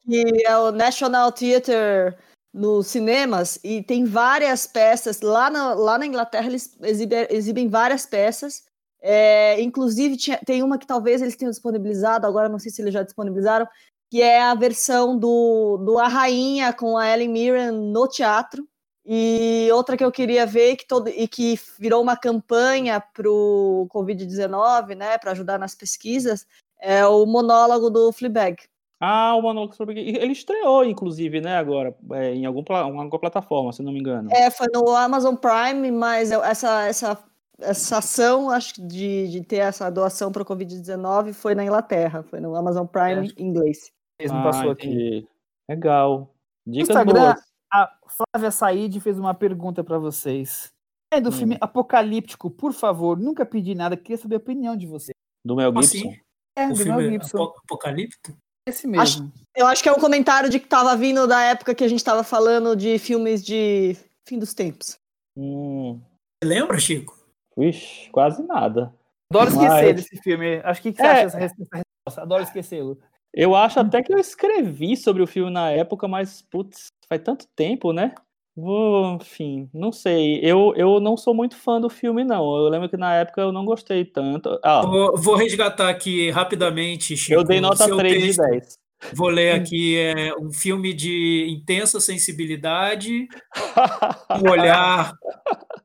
que 0.06 0.46
é 0.46 0.56
o 0.56 0.72
National 0.72 1.30
Theatre 1.30 2.16
nos 2.52 2.86
cinemas 2.88 3.58
e 3.62 3.82
tem 3.82 4.04
várias 4.04 4.66
peças. 4.66 5.20
Lá 5.20 5.50
na, 5.50 5.74
lá 5.74 5.98
na 5.98 6.06
Inglaterra 6.06 6.46
eles 6.46 6.76
exibe- 6.82 7.28
exibem 7.30 7.68
várias 7.68 8.06
peças. 8.06 8.64
É, 9.00 9.60
inclusive 9.60 10.16
tinha- 10.16 10.40
tem 10.44 10.62
uma 10.62 10.78
que 10.78 10.86
talvez 10.86 11.22
eles 11.22 11.36
tenham 11.36 11.50
disponibilizado 11.50 12.26
agora 12.26 12.48
não 12.48 12.58
sei 12.58 12.72
se 12.72 12.82
eles 12.82 12.92
já 12.92 13.04
disponibilizaram 13.04 13.64
que 14.10 14.20
é 14.22 14.42
a 14.42 14.54
versão 14.54 15.16
do, 15.16 15.76
do 15.78 15.98
A 15.98 16.08
Rainha 16.08 16.72
com 16.72 16.96
a 16.96 17.08
Ellen 17.08 17.28
Mirren 17.28 17.70
no 17.72 18.08
teatro. 18.08 18.66
E 19.04 19.68
outra 19.72 19.96
que 19.96 20.04
eu 20.04 20.12
queria 20.12 20.44
ver 20.44 20.76
que 20.76 20.86
todo, 20.86 21.08
e 21.08 21.26
que 21.26 21.58
virou 21.78 22.02
uma 22.02 22.16
campanha 22.16 23.00
para 23.00 23.30
o 23.30 23.88
Covid-19 23.90 24.94
né 24.94 25.16
para 25.16 25.32
ajudar 25.32 25.58
nas 25.58 25.74
pesquisas 25.74 26.46
é 26.78 27.06
o 27.06 27.24
monólogo 27.24 27.88
do 27.88 28.12
Fleabag 28.12 28.56
Ah, 29.00 29.34
o 29.36 29.42
monólogo 29.42 29.74
sobre. 29.76 30.00
Ele 30.00 30.32
estreou, 30.32 30.84
inclusive, 30.84 31.40
né, 31.40 31.56
agora, 31.56 31.96
é, 32.12 32.34
em 32.34 32.44
algum, 32.46 32.64
alguma 32.68 33.08
plataforma, 33.18 33.72
se 33.72 33.82
não 33.82 33.92
me 33.92 34.00
engano. 34.00 34.28
É, 34.32 34.50
foi 34.50 34.66
no 34.74 34.88
Amazon 34.94 35.36
Prime, 35.36 35.90
mas 35.92 36.32
essa, 36.32 36.82
essa, 36.88 37.24
essa 37.60 37.98
ação, 37.98 38.50
acho 38.50 38.74
que 38.74 38.82
de, 38.82 39.28
de 39.28 39.40
ter 39.44 39.58
essa 39.58 39.88
doação 39.90 40.32
para 40.32 40.42
o 40.42 40.46
Covid-19 40.46 41.32
foi 41.32 41.54
na 41.54 41.64
Inglaterra, 41.64 42.24
foi 42.24 42.40
no 42.40 42.56
Amazon 42.56 42.86
Prime 42.86 43.32
em 43.36 43.46
inglês. 43.46 43.92
Mesmo 44.20 44.38
Ah, 44.38 44.42
passou 44.42 44.70
aqui. 44.72 45.28
Legal. 45.70 46.34
Dicas 46.66 46.88
Instagram, 46.88 47.20
boas. 47.34 47.40
A 47.72 47.90
Flávia 48.08 48.50
Said 48.50 48.98
fez 49.00 49.16
uma 49.18 49.32
pergunta 49.34 49.84
para 49.84 49.98
vocês. 49.98 50.72
É 51.12 51.20
do 51.20 51.28
Hum. 51.28 51.32
filme 51.32 51.56
Apocalíptico, 51.60 52.50
por 52.50 52.72
favor, 52.72 53.16
nunca 53.16 53.46
pedi 53.46 53.74
nada, 53.74 53.96
queria 53.96 54.16
saber 54.18 54.34
a 54.34 54.38
opinião 54.38 54.76
de 54.76 54.86
você. 54.86 55.12
Do 55.44 55.54
Mel 55.54 55.72
Como 55.72 55.82
Gibson. 55.84 56.08
assim? 56.08 56.20
É, 56.56 56.66
O 56.66 56.70
do 56.70 56.76
filme 56.76 56.90
Mel 57.02 57.10
Gibson. 57.12 57.42
Apo- 57.44 57.60
Apocalipto? 57.64 58.36
Esse 58.68 58.86
mesmo. 58.86 59.32
Eu 59.56 59.66
acho 59.66 59.82
que 59.82 59.88
é 59.88 59.92
um 59.92 59.98
comentário 60.00 60.48
de 60.50 60.58
que 60.60 60.66
estava 60.66 60.96
vindo 60.96 61.26
da 61.26 61.42
época 61.42 61.74
que 61.74 61.82
a 61.84 61.88
gente 61.88 61.98
estava 62.00 62.22
falando 62.22 62.76
de 62.76 62.98
filmes 62.98 63.44
de 63.44 63.96
fim 64.28 64.38
dos 64.38 64.52
tempos. 64.54 64.96
Hum, 65.36 66.00
Você 66.42 66.48
lembra, 66.48 66.78
Chico? 66.78 67.16
Ixi, 67.56 68.10
quase 68.10 68.42
nada. 68.42 68.94
Adoro 69.32 69.50
esquecer 69.50 69.68
Mas- 69.68 69.96
desse 69.96 70.16
filme. 70.22 70.60
Acho 70.64 70.82
que, 70.82 70.92
que 70.92 70.98
você 70.98 71.06
É. 71.06 71.10
acha 71.10 71.24
dessa 71.24 71.38
resposta? 71.38 72.22
Adoro 72.22 72.42
esquecê-lo. 72.42 72.98
Eu 73.34 73.54
acho 73.54 73.78
até 73.80 74.02
que 74.02 74.12
eu 74.12 74.18
escrevi 74.18 74.96
sobre 74.96 75.22
o 75.22 75.26
filme 75.26 75.50
na 75.50 75.70
época, 75.70 76.06
mas, 76.08 76.40
putz, 76.42 76.86
faz 77.08 77.20
tanto 77.22 77.46
tempo, 77.54 77.92
né? 77.92 78.14
Vou, 78.60 79.14
enfim, 79.14 79.70
não 79.72 79.92
sei. 79.92 80.40
Eu, 80.42 80.72
eu 80.74 80.98
não 80.98 81.16
sou 81.16 81.32
muito 81.32 81.56
fã 81.56 81.80
do 81.80 81.88
filme, 81.88 82.24
não. 82.24 82.56
Eu 82.56 82.68
lembro 82.68 82.88
que 82.88 82.96
na 82.96 83.14
época 83.14 83.40
eu 83.40 83.52
não 83.52 83.64
gostei 83.64 84.04
tanto. 84.04 84.58
Ah, 84.64 84.82
Vou, 84.84 85.16
vou 85.16 85.36
resgatar 85.36 85.88
aqui 85.88 86.28
rapidamente, 86.30 87.16
Chico. 87.16 87.34
eu 87.38 87.44
dei 87.44 87.60
nota 87.60 87.84
seu 87.84 87.96
3 87.96 88.14
de 88.20 88.26
texto. 88.36 88.42
10. 88.50 88.78
Vou 89.14 89.28
ler 89.28 89.52
aqui 89.52 89.96
é 89.96 90.34
um 90.36 90.50
filme 90.52 90.92
de 90.92 91.46
intensa 91.48 92.00
sensibilidade, 92.00 93.28
um 94.44 94.50
olhar 94.50 95.12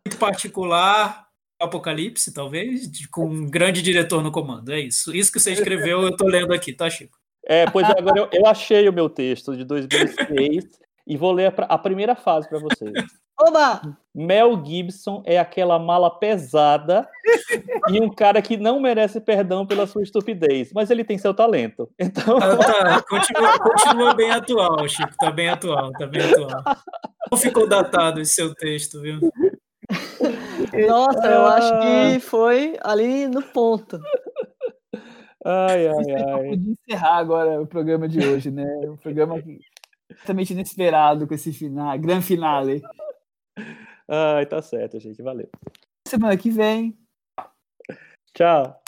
muito 0.04 0.18
particular, 0.18 1.28
Apocalipse, 1.62 2.34
talvez, 2.34 2.90
de- 2.92 3.08
com 3.08 3.28
um 3.28 3.48
grande 3.48 3.84
diretor 3.84 4.24
no 4.24 4.32
comando. 4.32 4.72
É 4.72 4.80
isso. 4.80 5.16
Isso 5.16 5.32
que 5.32 5.40
você 5.40 5.52
escreveu, 5.52 6.02
eu 6.02 6.18
tô 6.18 6.26
lendo 6.26 6.52
aqui, 6.52 6.74
tá, 6.74 6.90
Chico? 6.90 7.16
É, 7.46 7.70
pois 7.70 7.88
é, 7.88 7.92
agora 8.00 8.20
eu, 8.20 8.30
eu 8.34 8.48
achei 8.48 8.90
o 8.90 8.94
meu 8.94 9.08
texto 9.10 9.56
de 9.56 9.64
2006 9.64 10.66
e 11.06 11.18
vou 11.18 11.32
ler 11.32 11.54
a, 11.58 11.64
a 11.66 11.78
primeira 11.78 12.16
fase 12.16 12.48
para 12.50 12.60
vocês. 12.60 12.92
Oba! 13.40 13.82
Mel 14.14 14.64
Gibson 14.64 15.24
é 15.26 15.40
aquela 15.40 15.80
mala 15.80 16.10
pesada 16.20 17.10
e 17.90 18.00
um 18.00 18.08
cara 18.08 18.42
que 18.44 18.56
não 18.58 18.80
merece 18.80 19.20
perdão 19.20 19.66
pela 19.66 19.88
sua 19.88 20.04
estupidez, 20.04 20.72
mas 20.74 20.92
ele 20.92 21.04
tem 21.04 21.18
seu 21.18 21.34
talento. 21.34 21.90
Então, 22.00 22.40
Tá, 22.40 22.58
tá, 22.58 23.02
continua, 23.10 23.60
continua 23.60 24.14
bem 24.14 24.30
atual, 24.32 24.88
Chico. 24.88 25.14
Tá 25.20 25.32
bem 25.32 25.50
atual, 25.50 25.92
tá 25.94 26.06
bem 26.06 26.22
atual. 26.22 26.64
Não 27.32 27.38
ficou 27.38 27.68
datado 27.68 28.22
esse 28.22 28.36
seu 28.36 28.54
texto, 28.54 29.02
viu? 29.02 29.20
Nossa, 30.88 31.28
eu 31.28 31.46
acho 31.48 31.74
que 31.82 32.20
foi 32.20 32.78
ali 32.84 33.28
no 33.28 33.42
ponto. 33.42 34.00
ai, 35.44 35.88
ai, 35.88 36.12
ai. 36.32 36.56
de 36.58 36.72
encerrar 36.72 37.18
agora 37.18 37.62
o 37.62 37.68
programa 37.68 38.08
de 38.08 38.20
hoje, 38.26 38.50
né? 38.52 38.66
O 38.88 38.98
programa 38.98 39.42
que- 39.42 39.60
totalmente 40.20 40.52
inesperado 40.52 41.28
com 41.28 41.34
esse 41.34 41.52
final, 41.52 41.98
grande 42.00 42.26
finale. 42.26 42.82
Ai, 44.08 44.46
tá 44.46 44.62
certo, 44.62 45.00
gente. 45.00 45.22
Valeu. 45.22 45.50
Semana 46.08 46.36
que 46.38 46.50
vem, 46.50 46.98
Tchau. 48.34 48.82